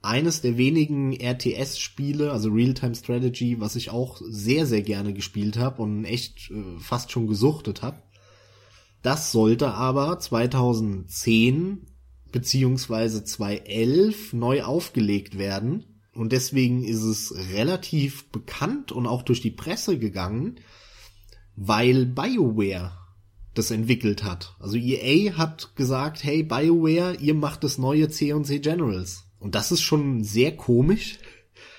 eines 0.00 0.40
der 0.42 0.56
wenigen 0.56 1.12
RTS-Spiele, 1.12 2.30
also 2.32 2.50
Real-Time 2.50 2.94
Strategy, 2.94 3.60
was 3.60 3.74
ich 3.76 3.90
auch 3.90 4.20
sehr, 4.28 4.64
sehr 4.64 4.82
gerne 4.82 5.12
gespielt 5.12 5.56
habe 5.58 5.82
und 5.82 6.04
echt 6.04 6.50
äh, 6.50 6.78
fast 6.78 7.10
schon 7.10 7.26
gesuchtet 7.26 7.82
habe. 7.82 8.02
Das 9.02 9.32
sollte 9.32 9.72
aber 9.72 10.18
2010 10.18 11.86
beziehungsweise 12.32 13.24
2011 13.24 14.32
neu 14.32 14.62
aufgelegt 14.62 15.38
werden. 15.38 15.84
Und 16.14 16.32
deswegen 16.32 16.82
ist 16.82 17.02
es 17.02 17.34
relativ 17.52 18.28
bekannt 18.30 18.90
und 18.90 19.06
auch 19.06 19.22
durch 19.22 19.40
die 19.40 19.52
Presse 19.52 19.98
gegangen, 19.98 20.56
weil 21.54 22.06
BioWare 22.06 22.92
das 23.54 23.70
entwickelt 23.70 24.24
hat. 24.24 24.54
Also 24.58 24.76
EA 24.76 25.36
hat 25.36 25.74
gesagt, 25.76 26.22
hey 26.24 26.42
BioWare, 26.42 27.16
ihr 27.20 27.34
macht 27.34 27.64
das 27.64 27.78
neue 27.78 28.08
C&C 28.08 28.58
Generals. 28.58 29.24
Und 29.38 29.54
das 29.54 29.72
ist 29.72 29.82
schon 29.82 30.24
sehr 30.24 30.56
komisch. 30.56 31.18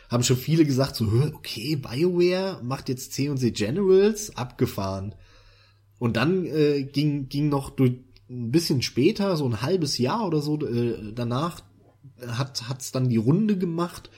Haben 0.10 0.24
schon 0.24 0.38
viele 0.38 0.66
gesagt, 0.66 0.96
so, 0.96 1.06
okay, 1.34 1.76
BioWare 1.76 2.62
macht 2.64 2.90
jetzt 2.90 3.14
C&C 3.14 3.52
Generals, 3.52 4.36
abgefahren. 4.36 5.16
Und 6.00 6.16
dann 6.18 6.46
äh, 6.46 6.84
ging, 6.84 7.30
ging 7.30 7.50
noch 7.50 7.70
durch, 7.70 7.94
ein 8.30 8.52
bisschen 8.52 8.82
später, 8.82 9.36
so 9.38 9.46
ein 9.46 9.62
halbes 9.62 9.98
Jahr 9.98 10.26
oder 10.26 10.42
so 10.42 10.60
äh, 10.66 11.14
danach, 11.14 11.62
hat 12.26 12.70
hat's 12.70 12.92
dann 12.92 13.10
die 13.10 13.18
Runde 13.18 13.58
gemacht, 13.58 14.10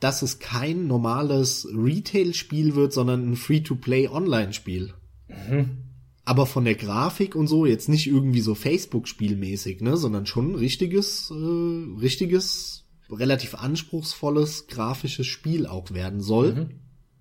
dass 0.00 0.22
es 0.22 0.38
kein 0.38 0.86
normales 0.86 1.66
Retail-Spiel 1.72 2.74
wird, 2.74 2.92
sondern 2.92 3.30
ein 3.30 3.36
Free-to-Play-Online-Spiel. 3.36 4.94
Mhm. 5.28 5.78
Aber 6.24 6.46
von 6.46 6.64
der 6.64 6.74
Grafik 6.74 7.34
und 7.34 7.46
so 7.46 7.64
jetzt 7.64 7.88
nicht 7.88 8.06
irgendwie 8.06 8.42
so 8.42 8.54
Facebook-Spielmäßig, 8.54 9.80
ne, 9.80 9.96
sondern 9.96 10.26
schon 10.26 10.52
ein 10.52 10.54
richtiges, 10.56 11.30
äh, 11.30 12.00
richtiges, 12.00 12.84
relativ 13.10 13.54
anspruchsvolles 13.54 14.66
grafisches 14.66 15.26
Spiel 15.26 15.66
auch 15.66 15.90
werden 15.92 16.20
soll. 16.20 16.54
Mhm. 16.54 16.70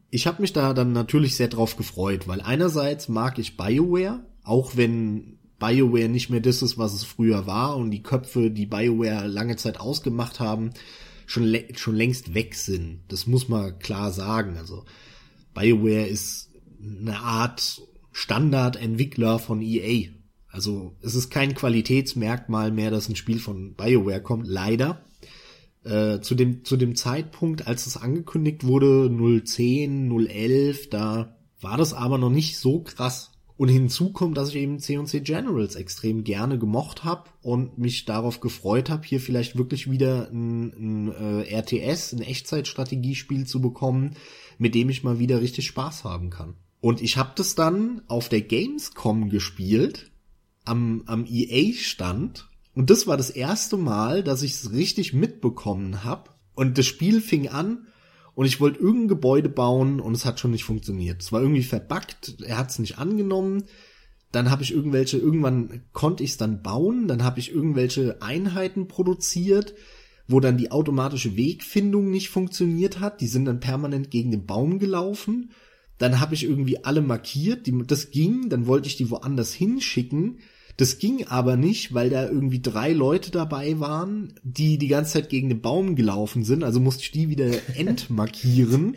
Ich 0.09 0.25
habe 0.27 0.41
mich 0.41 0.53
da 0.53 0.73
dann 0.73 0.93
natürlich 0.93 1.35
sehr 1.35 1.49
drauf 1.49 1.75
gefreut, 1.75 2.27
weil 2.27 2.41
einerseits 2.41 3.09
mag 3.09 3.39
ich 3.39 3.57
BioWare, 3.57 4.25
auch 4.43 4.77
wenn 4.77 5.37
BioWare 5.59 6.07
nicht 6.07 6.29
mehr 6.29 6.39
das 6.39 6.61
ist, 6.61 6.77
was 6.77 6.93
es 6.93 7.03
früher 7.03 7.45
war 7.47 7.75
und 7.75 7.91
die 7.91 8.03
Köpfe, 8.03 8.51
die 8.51 8.65
BioWare 8.65 9.27
lange 9.27 9.57
Zeit 9.57 9.79
ausgemacht 9.79 10.39
haben, 10.39 10.71
schon, 11.25 11.55
schon 11.75 11.95
längst 11.95 12.33
weg 12.33 12.55
sind. 12.55 13.01
Das 13.09 13.27
muss 13.27 13.49
man 13.49 13.79
klar 13.79 14.11
sagen. 14.11 14.57
Also 14.57 14.85
BioWare 15.53 16.07
ist 16.07 16.51
eine 16.81 17.19
Art 17.19 17.81
Standardentwickler 18.11 19.39
von 19.39 19.61
EA. 19.61 20.09
Also 20.49 20.95
es 21.01 21.15
ist 21.15 21.29
kein 21.29 21.53
Qualitätsmerkmal 21.53 22.71
mehr, 22.71 22.91
dass 22.91 23.09
ein 23.09 23.15
Spiel 23.15 23.39
von 23.39 23.75
BioWare 23.75 24.21
kommt, 24.21 24.47
leider. 24.47 25.03
Äh, 25.87 26.21
zu, 26.21 26.35
dem, 26.35 26.65
zu 26.65 26.75
dem 26.75 26.95
Zeitpunkt, 26.95 27.67
als 27.67 27.87
es 27.87 27.97
angekündigt 27.97 28.65
wurde, 28.65 29.09
010, 29.43 30.11
011, 30.11 30.89
da 30.89 31.37
war 31.61 31.77
das 31.77 31.93
aber 31.93 32.17
noch 32.17 32.29
nicht 32.29 32.57
so 32.57 32.81
krass. 32.81 33.31
Und 33.57 33.69
hinzu 33.69 34.11
kommt, 34.11 34.37
dass 34.37 34.49
ich 34.49 34.57
eben 34.57 34.79
C&C 34.79 35.21
Generals 35.21 35.75
extrem 35.75 36.23
gerne 36.23 36.59
gemocht 36.59 37.03
habe 37.03 37.29
und 37.41 37.79
mich 37.79 38.05
darauf 38.05 38.39
gefreut 38.39 38.91
habe, 38.91 39.07
hier 39.07 39.19
vielleicht 39.19 39.57
wirklich 39.57 39.89
wieder 39.89 40.29
ein, 40.31 41.07
ein 41.07 41.41
äh, 41.41 41.59
RTS, 41.59 42.13
ein 42.13 42.21
Echtzeitstrategiespiel 42.21 43.47
zu 43.47 43.59
bekommen, 43.59 44.15
mit 44.59 44.75
dem 44.75 44.89
ich 44.89 45.03
mal 45.03 45.17
wieder 45.17 45.41
richtig 45.41 45.65
Spaß 45.65 46.03
haben 46.03 46.29
kann. 46.29 46.53
Und 46.81 47.01
ich 47.01 47.17
habe 47.17 47.31
das 47.35 47.55
dann 47.55 48.03
auf 48.07 48.29
der 48.29 48.41
Gamescom 48.41 49.29
gespielt, 49.29 50.11
am, 50.63 51.03
am 51.07 51.25
EA-Stand. 51.25 52.47
Und 52.77 52.91
das 52.91 53.07
war 53.07 53.17
das 53.17 53.31
erste 53.31 53.75
Mal, 53.75 54.21
dass 54.21 54.43
ich 54.43 54.51
es 54.51 54.71
richtig 54.71 55.11
mitbekommen 55.11 56.03
habe. 56.03 56.29
Und 56.53 56.77
das 56.77 56.85
Spiel 56.85 57.21
fing 57.21 57.47
an 57.47 57.87
und 58.35 58.45
ich 58.45 58.61
wollte 58.61 58.79
irgendein 58.79 59.07
Gebäude 59.07 59.49
bauen 59.49 59.99
und 59.99 60.13
es 60.13 60.25
hat 60.25 60.39
schon 60.39 60.51
nicht 60.51 60.63
funktioniert. 60.63 61.23
Es 61.23 61.31
war 61.31 61.41
irgendwie 61.41 61.63
verbuggt, 61.63 62.35
er 62.45 62.59
hat 62.59 62.69
es 62.69 62.77
nicht 62.77 62.99
angenommen. 62.99 63.63
Dann 64.31 64.51
habe 64.51 64.61
ich 64.61 64.75
irgendwelche, 64.75 65.17
irgendwann 65.17 65.85
konnte 65.91 66.23
ich 66.23 66.29
es 66.29 66.37
dann 66.37 66.61
bauen, 66.61 67.07
dann 67.07 67.23
habe 67.23 67.39
ich 67.39 67.51
irgendwelche 67.51 68.21
Einheiten 68.21 68.87
produziert, 68.87 69.73
wo 70.27 70.39
dann 70.39 70.59
die 70.59 70.69
automatische 70.69 71.35
Wegfindung 71.35 72.11
nicht 72.11 72.29
funktioniert 72.29 72.99
hat. 72.99 73.21
Die 73.21 73.27
sind 73.27 73.45
dann 73.45 73.59
permanent 73.59 74.11
gegen 74.11 74.29
den 74.29 74.45
Baum 74.45 74.77
gelaufen. 74.77 75.49
Dann 75.97 76.19
habe 76.19 76.35
ich 76.35 76.43
irgendwie 76.43 76.85
alle 76.85 77.01
markiert, 77.01 77.65
die, 77.65 77.75
das 77.87 78.11
ging, 78.11 78.49
dann 78.49 78.67
wollte 78.67 78.87
ich 78.87 78.97
die 78.97 79.09
woanders 79.09 79.51
hinschicken 79.51 80.37
das 80.77 80.99
ging 80.99 81.25
aber 81.25 81.57
nicht, 81.57 81.95
weil 81.95 82.11
da 82.11 82.27
irgendwie 82.27 82.61
drei 82.61 82.93
Leute 82.93 83.31
dabei 83.31 83.79
waren, 83.79 84.39
die 84.43 84.77
die 84.77 84.87
ganze 84.87 85.13
Zeit 85.13 85.29
gegen 85.29 85.49
den 85.49 85.61
Baum 85.61 85.95
gelaufen 85.95 86.43
sind. 86.43 86.63
Also 86.63 86.79
musste 86.79 87.01
ich 87.01 87.11
die 87.11 87.29
wieder 87.29 87.49
entmarkieren. 87.75 88.95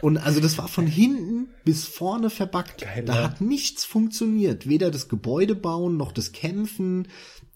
Und 0.00 0.16
also 0.16 0.40
das 0.40 0.56
war 0.56 0.66
von 0.66 0.86
hinten 0.86 1.48
bis 1.64 1.84
vorne 1.84 2.30
verbackt. 2.30 2.80
Geil, 2.80 3.04
da 3.04 3.16
ja. 3.16 3.24
hat 3.24 3.42
nichts 3.42 3.84
funktioniert. 3.84 4.66
Weder 4.66 4.90
das 4.90 5.08
Gebäude 5.08 5.54
bauen 5.54 5.98
noch 5.98 6.10
das 6.10 6.32
Kämpfen. 6.32 7.08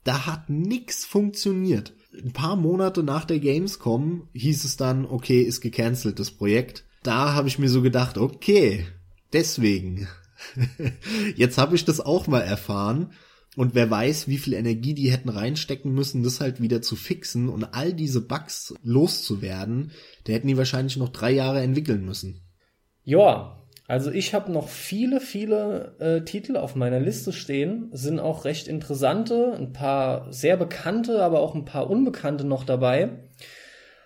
Da 0.04 0.26
hat 0.26 0.50
nichts 0.50 1.06
funktioniert. 1.06 1.94
Ein 2.12 2.32
paar 2.32 2.56
Monate 2.56 3.02
nach 3.02 3.24
der 3.24 3.38
Gamescom 3.38 4.28
hieß 4.34 4.64
es 4.64 4.76
dann, 4.76 5.06
okay, 5.06 5.40
ist 5.40 5.60
gecancelt, 5.62 6.18
das 6.18 6.30
Projekt. 6.30 6.84
Da 7.02 7.32
habe 7.32 7.48
ich 7.48 7.58
mir 7.58 7.68
so 7.68 7.80
gedacht, 7.80 8.18
okay, 8.18 8.86
deswegen. 9.32 10.06
Jetzt 11.36 11.58
habe 11.58 11.76
ich 11.76 11.84
das 11.84 12.00
auch 12.00 12.26
mal 12.26 12.40
erfahren. 12.40 13.12
Und 13.58 13.74
wer 13.74 13.90
weiß, 13.90 14.28
wie 14.28 14.38
viel 14.38 14.52
Energie 14.52 14.94
die 14.94 15.10
hätten 15.10 15.30
reinstecken 15.30 15.92
müssen, 15.92 16.22
das 16.22 16.40
halt 16.40 16.62
wieder 16.62 16.80
zu 16.80 16.94
fixen 16.94 17.48
und 17.48 17.64
all 17.64 17.92
diese 17.92 18.20
Bugs 18.20 18.72
loszuwerden, 18.84 19.90
da 20.22 20.32
hätten 20.32 20.46
die 20.46 20.56
wahrscheinlich 20.56 20.96
noch 20.96 21.08
drei 21.08 21.32
Jahre 21.32 21.60
entwickeln 21.60 22.04
müssen. 22.04 22.40
Ja, 23.02 23.64
also 23.88 24.12
ich 24.12 24.32
habe 24.32 24.52
noch 24.52 24.68
viele, 24.68 25.20
viele 25.20 25.96
äh, 25.98 26.24
Titel 26.24 26.56
auf 26.56 26.76
meiner 26.76 27.00
Liste 27.00 27.32
stehen, 27.32 27.88
sind 27.90 28.20
auch 28.20 28.44
recht 28.44 28.68
interessante, 28.68 29.56
ein 29.58 29.72
paar 29.72 30.32
sehr 30.32 30.56
bekannte, 30.56 31.20
aber 31.20 31.40
auch 31.40 31.56
ein 31.56 31.64
paar 31.64 31.90
unbekannte 31.90 32.44
noch 32.44 32.62
dabei. 32.62 33.24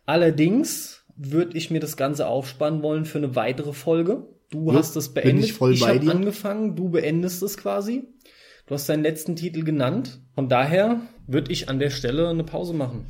Allerdings 0.07 1.05
würde 1.15 1.59
ich 1.59 1.71
mir 1.71 1.81
das 1.81 1.99
Ganze 1.99 2.27
aufspannen 2.27 2.83
wollen 2.83 3.05
für 3.05 3.19
eine 3.19 3.37
weitere 3.37 3.75
Folge. 3.75 4.29
Du 4.49 4.73
ja, 4.73 4.79
hast 4.79 4.97
es 4.97 5.13
beendet. 5.13 5.45
ich 5.45 5.61
ich 5.61 5.87
habe 5.87 6.11
angefangen, 6.11 6.75
du 6.75 6.89
beendest 6.89 7.43
es 7.43 7.59
quasi. 7.59 8.05
Du 8.73 8.77
hast 8.77 8.89
deinen 8.89 9.03
letzten 9.03 9.37
Titel 9.37 9.65
genannt. 9.65 10.23
Von 10.35 10.49
daher 10.49 11.03
würde 11.27 11.53
ich 11.53 11.69
an 11.69 11.79
der 11.79 11.91
Stelle 11.91 12.31
eine 12.31 12.43
Pause 12.43 12.73
machen 12.73 13.05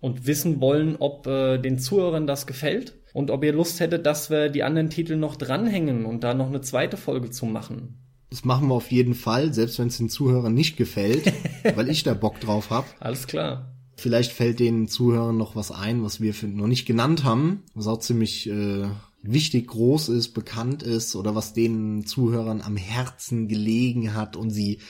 und 0.00 0.26
wissen 0.26 0.60
wollen, 0.60 0.96
ob 0.98 1.28
äh, 1.28 1.56
den 1.58 1.78
Zuhörern 1.78 2.26
das 2.26 2.48
gefällt 2.48 2.98
und 3.12 3.30
ob 3.30 3.44
ihr 3.44 3.52
Lust 3.52 3.78
hättet, 3.78 4.06
dass 4.06 4.28
wir 4.28 4.48
die 4.48 4.64
anderen 4.64 4.90
Titel 4.90 5.14
noch 5.14 5.36
dranhängen 5.36 6.04
und 6.04 6.24
da 6.24 6.34
noch 6.34 6.48
eine 6.48 6.62
zweite 6.62 6.96
Folge 6.96 7.30
zu 7.30 7.46
machen. 7.46 8.00
Das 8.30 8.44
machen 8.44 8.66
wir 8.66 8.74
auf 8.74 8.90
jeden 8.90 9.14
Fall, 9.14 9.54
selbst 9.54 9.78
wenn 9.78 9.86
es 9.86 9.98
den 9.98 10.08
Zuhörern 10.08 10.52
nicht 10.52 10.76
gefällt, 10.76 11.32
weil 11.76 11.90
ich 11.90 12.02
da 12.02 12.14
Bock 12.14 12.40
drauf 12.40 12.70
habe. 12.70 12.88
Alles 12.98 13.28
klar. 13.28 13.72
Vielleicht 13.94 14.32
fällt 14.32 14.58
den 14.58 14.88
Zuhörern 14.88 15.36
noch 15.36 15.54
was 15.54 15.70
ein, 15.70 16.02
was 16.02 16.20
wir 16.20 16.34
noch 16.42 16.66
nicht 16.66 16.86
genannt 16.86 17.22
haben, 17.22 17.62
was 17.72 17.86
auch 17.86 18.00
ziemlich 18.00 18.50
äh, 18.50 18.86
wichtig 19.22 19.68
groß 19.68 20.08
ist, 20.08 20.34
bekannt 20.34 20.82
ist 20.82 21.14
oder 21.14 21.36
was 21.36 21.52
den 21.52 22.04
Zuhörern 22.04 22.60
am 22.60 22.76
Herzen 22.76 23.46
gelegen 23.46 24.12
hat 24.12 24.34
und 24.34 24.50
sie 24.50 24.80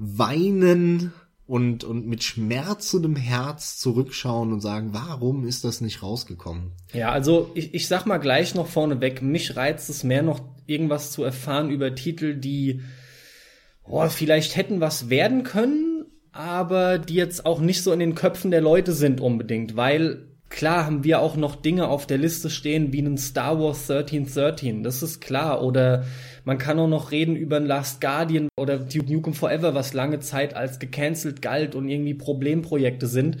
weinen 0.00 1.12
und, 1.46 1.84
und 1.84 2.06
mit 2.06 2.22
schmerzendem 2.22 3.16
Herz 3.16 3.78
zurückschauen 3.78 4.52
und 4.52 4.60
sagen, 4.60 4.90
warum 4.92 5.46
ist 5.46 5.64
das 5.64 5.80
nicht 5.80 6.02
rausgekommen? 6.02 6.72
Ja, 6.94 7.10
also 7.10 7.50
ich, 7.54 7.74
ich 7.74 7.86
sag 7.86 8.06
mal 8.06 8.18
gleich 8.18 8.54
noch 8.54 8.66
vorneweg, 8.66 9.20
mich 9.20 9.56
reizt 9.56 9.90
es 9.90 10.02
mehr 10.02 10.22
noch 10.22 10.40
irgendwas 10.66 11.12
zu 11.12 11.22
erfahren 11.22 11.70
über 11.70 11.94
Titel, 11.94 12.34
die 12.34 12.80
oh, 13.84 14.08
vielleicht 14.08 14.56
hätten 14.56 14.80
was 14.80 15.10
werden 15.10 15.42
können, 15.42 16.06
aber 16.32 16.98
die 16.98 17.14
jetzt 17.14 17.44
auch 17.44 17.60
nicht 17.60 17.82
so 17.82 17.92
in 17.92 17.98
den 17.98 18.14
Köpfen 18.14 18.50
der 18.50 18.62
Leute 18.62 18.92
sind 18.92 19.20
unbedingt, 19.20 19.76
weil 19.76 20.29
Klar 20.50 20.84
haben 20.84 21.04
wir 21.04 21.20
auch 21.20 21.36
noch 21.36 21.54
Dinge 21.54 21.86
auf 21.88 22.08
der 22.08 22.18
Liste 22.18 22.50
stehen 22.50 22.92
wie 22.92 22.98
einen 22.98 23.16
Star 23.16 23.60
Wars 23.60 23.88
1313, 23.88 24.82
das 24.82 25.00
ist 25.00 25.20
klar. 25.20 25.62
Oder 25.62 26.04
man 26.44 26.58
kann 26.58 26.78
auch 26.80 26.88
noch 26.88 27.12
reden 27.12 27.36
über 27.36 27.56
ein 27.56 27.66
Last 27.66 28.00
Guardian 28.00 28.48
oder 28.58 28.78
Duke 28.78 29.12
Nukem 29.12 29.32
Forever, 29.32 29.74
was 29.74 29.94
lange 29.94 30.18
Zeit 30.18 30.54
als 30.54 30.80
gecancelt 30.80 31.40
galt 31.40 31.76
und 31.76 31.88
irgendwie 31.88 32.14
Problemprojekte 32.14 33.06
sind. 33.06 33.38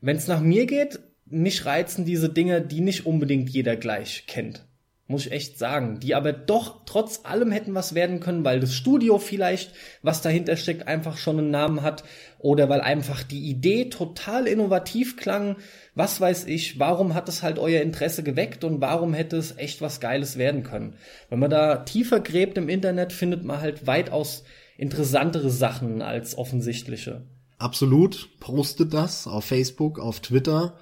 Wenn 0.00 0.16
es 0.16 0.26
nach 0.26 0.40
mir 0.40 0.66
geht, 0.66 0.98
mich 1.24 1.64
reizen 1.66 2.04
diese 2.04 2.28
Dinge, 2.28 2.60
die 2.60 2.80
nicht 2.80 3.06
unbedingt 3.06 3.48
jeder 3.48 3.76
gleich 3.76 4.24
kennt 4.26 4.66
muss 5.10 5.26
ich 5.26 5.32
echt 5.32 5.58
sagen, 5.58 5.98
die 5.98 6.14
aber 6.14 6.32
doch 6.32 6.84
trotz 6.86 7.22
allem 7.24 7.50
hätten 7.50 7.74
was 7.74 7.96
werden 7.96 8.20
können, 8.20 8.44
weil 8.44 8.60
das 8.60 8.74
Studio 8.74 9.18
vielleicht, 9.18 9.72
was 10.02 10.22
dahinter 10.22 10.56
steckt, 10.56 10.86
einfach 10.86 11.16
schon 11.16 11.38
einen 11.38 11.50
Namen 11.50 11.82
hat 11.82 12.04
oder 12.38 12.68
weil 12.68 12.80
einfach 12.80 13.24
die 13.24 13.50
Idee 13.50 13.86
total 13.86 14.46
innovativ 14.46 15.16
klang. 15.16 15.56
Was 15.94 16.20
weiß 16.20 16.46
ich, 16.46 16.78
warum 16.78 17.14
hat 17.14 17.28
es 17.28 17.42
halt 17.42 17.58
euer 17.58 17.82
Interesse 17.82 18.22
geweckt 18.22 18.62
und 18.64 18.80
warum 18.80 19.12
hätte 19.12 19.36
es 19.36 19.56
echt 19.56 19.80
was 19.80 20.00
Geiles 20.00 20.38
werden 20.38 20.62
können? 20.62 20.94
Wenn 21.28 21.40
man 21.40 21.50
da 21.50 21.78
tiefer 21.78 22.20
gräbt 22.20 22.56
im 22.58 22.68
Internet, 22.68 23.12
findet 23.12 23.44
man 23.44 23.60
halt 23.60 23.86
weitaus 23.86 24.44
interessantere 24.78 25.50
Sachen 25.50 26.00
als 26.00 26.38
offensichtliche. 26.38 27.22
Absolut, 27.58 28.30
postet 28.40 28.94
das 28.94 29.26
auf 29.26 29.44
Facebook, 29.44 29.98
auf 29.98 30.20
Twitter 30.20 30.78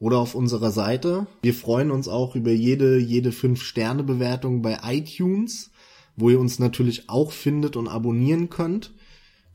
oder 0.00 0.18
auf 0.18 0.34
unserer 0.34 0.70
Seite. 0.70 1.26
Wir 1.42 1.54
freuen 1.54 1.90
uns 1.90 2.08
auch 2.08 2.34
über 2.34 2.50
jede, 2.50 2.98
jede 2.98 3.30
5-Sterne-Bewertung 3.30 4.62
bei 4.62 4.78
iTunes, 4.84 5.70
wo 6.16 6.30
ihr 6.30 6.40
uns 6.40 6.58
natürlich 6.58 7.08
auch 7.08 7.30
findet 7.32 7.76
und 7.76 7.86
abonnieren 7.86 8.48
könnt. 8.50 8.92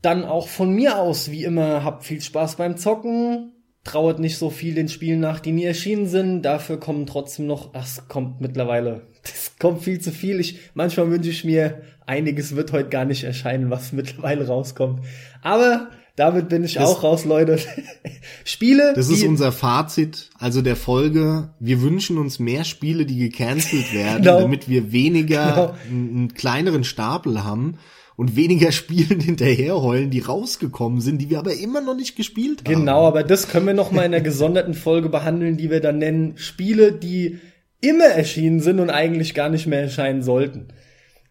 Dann 0.00 0.24
auch 0.24 0.48
von 0.48 0.74
mir 0.74 0.98
aus, 0.98 1.30
wie 1.30 1.44
immer, 1.44 1.82
habt 1.82 2.04
viel 2.04 2.20
Spaß 2.20 2.56
beim 2.56 2.76
Zocken. 2.76 3.53
Trauert 3.84 4.18
nicht 4.18 4.38
so 4.38 4.48
viel 4.50 4.74
den 4.74 4.88
Spielen 4.88 5.20
nach, 5.20 5.40
die 5.40 5.52
nie 5.52 5.64
erschienen 5.64 6.06
sind. 6.06 6.42
Dafür 6.42 6.80
kommen 6.80 7.06
trotzdem 7.06 7.46
noch, 7.46 7.70
ach, 7.74 7.84
es 7.84 8.08
kommt 8.08 8.40
mittlerweile, 8.40 9.02
das 9.22 9.52
kommt 9.58 9.82
viel 9.82 10.00
zu 10.00 10.10
viel. 10.10 10.40
Ich, 10.40 10.58
manchmal 10.74 11.10
wünsche 11.10 11.30
ich 11.30 11.44
mir, 11.44 11.82
einiges 12.06 12.56
wird 12.56 12.72
heute 12.72 12.88
gar 12.88 13.04
nicht 13.04 13.24
erscheinen, 13.24 13.70
was 13.70 13.92
mittlerweile 13.92 14.46
rauskommt. 14.46 15.04
Aber 15.42 15.88
damit 16.16 16.48
bin 16.48 16.62
ich 16.62 16.74
das, 16.74 16.88
auch 16.88 17.02
raus, 17.02 17.24
Leute. 17.24 17.58
Spiele. 18.44 18.92
Das 18.94 19.08
ist 19.08 19.24
unser 19.24 19.50
Fazit, 19.50 20.30
also 20.38 20.62
der 20.62 20.76
Folge. 20.76 21.50
Wir 21.58 21.82
wünschen 21.82 22.18
uns 22.18 22.38
mehr 22.38 22.64
Spiele, 22.64 23.04
die 23.04 23.18
gecancelt 23.18 23.92
werden, 23.92 24.22
genau. 24.22 24.40
damit 24.40 24.68
wir 24.68 24.92
weniger 24.92 25.54
genau. 25.54 25.74
einen 25.90 26.34
kleineren 26.34 26.84
Stapel 26.84 27.44
haben 27.44 27.78
und 28.16 28.36
weniger 28.36 28.72
Spielen 28.72 29.20
hinterherheulen, 29.20 30.10
die 30.10 30.20
rausgekommen 30.20 31.00
sind, 31.00 31.18
die 31.18 31.30
wir 31.30 31.38
aber 31.38 31.54
immer 31.54 31.80
noch 31.80 31.96
nicht 31.96 32.16
gespielt 32.16 32.62
haben. 32.64 32.74
Genau, 32.74 33.06
aber 33.06 33.22
das 33.22 33.48
können 33.48 33.66
wir 33.66 33.74
noch 33.74 33.92
mal 33.92 34.04
in 34.04 34.14
einer 34.14 34.22
gesonderten 34.22 34.74
Folge 34.74 35.08
behandeln, 35.08 35.56
die 35.56 35.70
wir 35.70 35.80
dann 35.80 35.98
nennen 35.98 36.36
Spiele, 36.36 36.92
die 36.92 37.38
immer 37.80 38.06
erschienen 38.06 38.60
sind 38.60 38.80
und 38.80 38.90
eigentlich 38.90 39.34
gar 39.34 39.48
nicht 39.48 39.66
mehr 39.66 39.82
erscheinen 39.82 40.22
sollten. 40.22 40.68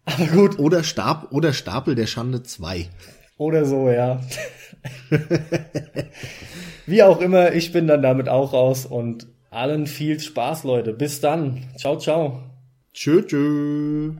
Aber 0.04 0.26
gut. 0.26 0.58
Oder 0.58 0.84
Stab 0.84 1.32
oder 1.32 1.52
Stapel 1.52 1.94
der 1.94 2.06
Schande 2.06 2.42
2. 2.42 2.88
Oder 3.38 3.64
so, 3.64 3.90
ja. 3.90 4.20
Wie 6.86 7.02
auch 7.02 7.20
immer, 7.20 7.52
ich 7.52 7.72
bin 7.72 7.86
dann 7.86 8.02
damit 8.02 8.28
auch 8.28 8.52
raus 8.52 8.86
und 8.86 9.26
allen 9.50 9.86
viel 9.86 10.20
Spaß, 10.20 10.64
Leute. 10.64 10.92
Bis 10.92 11.20
dann. 11.20 11.62
Ciao, 11.76 11.98
ciao. 11.98 12.42
Tschö, 12.92 13.22
tschö. 13.22 14.12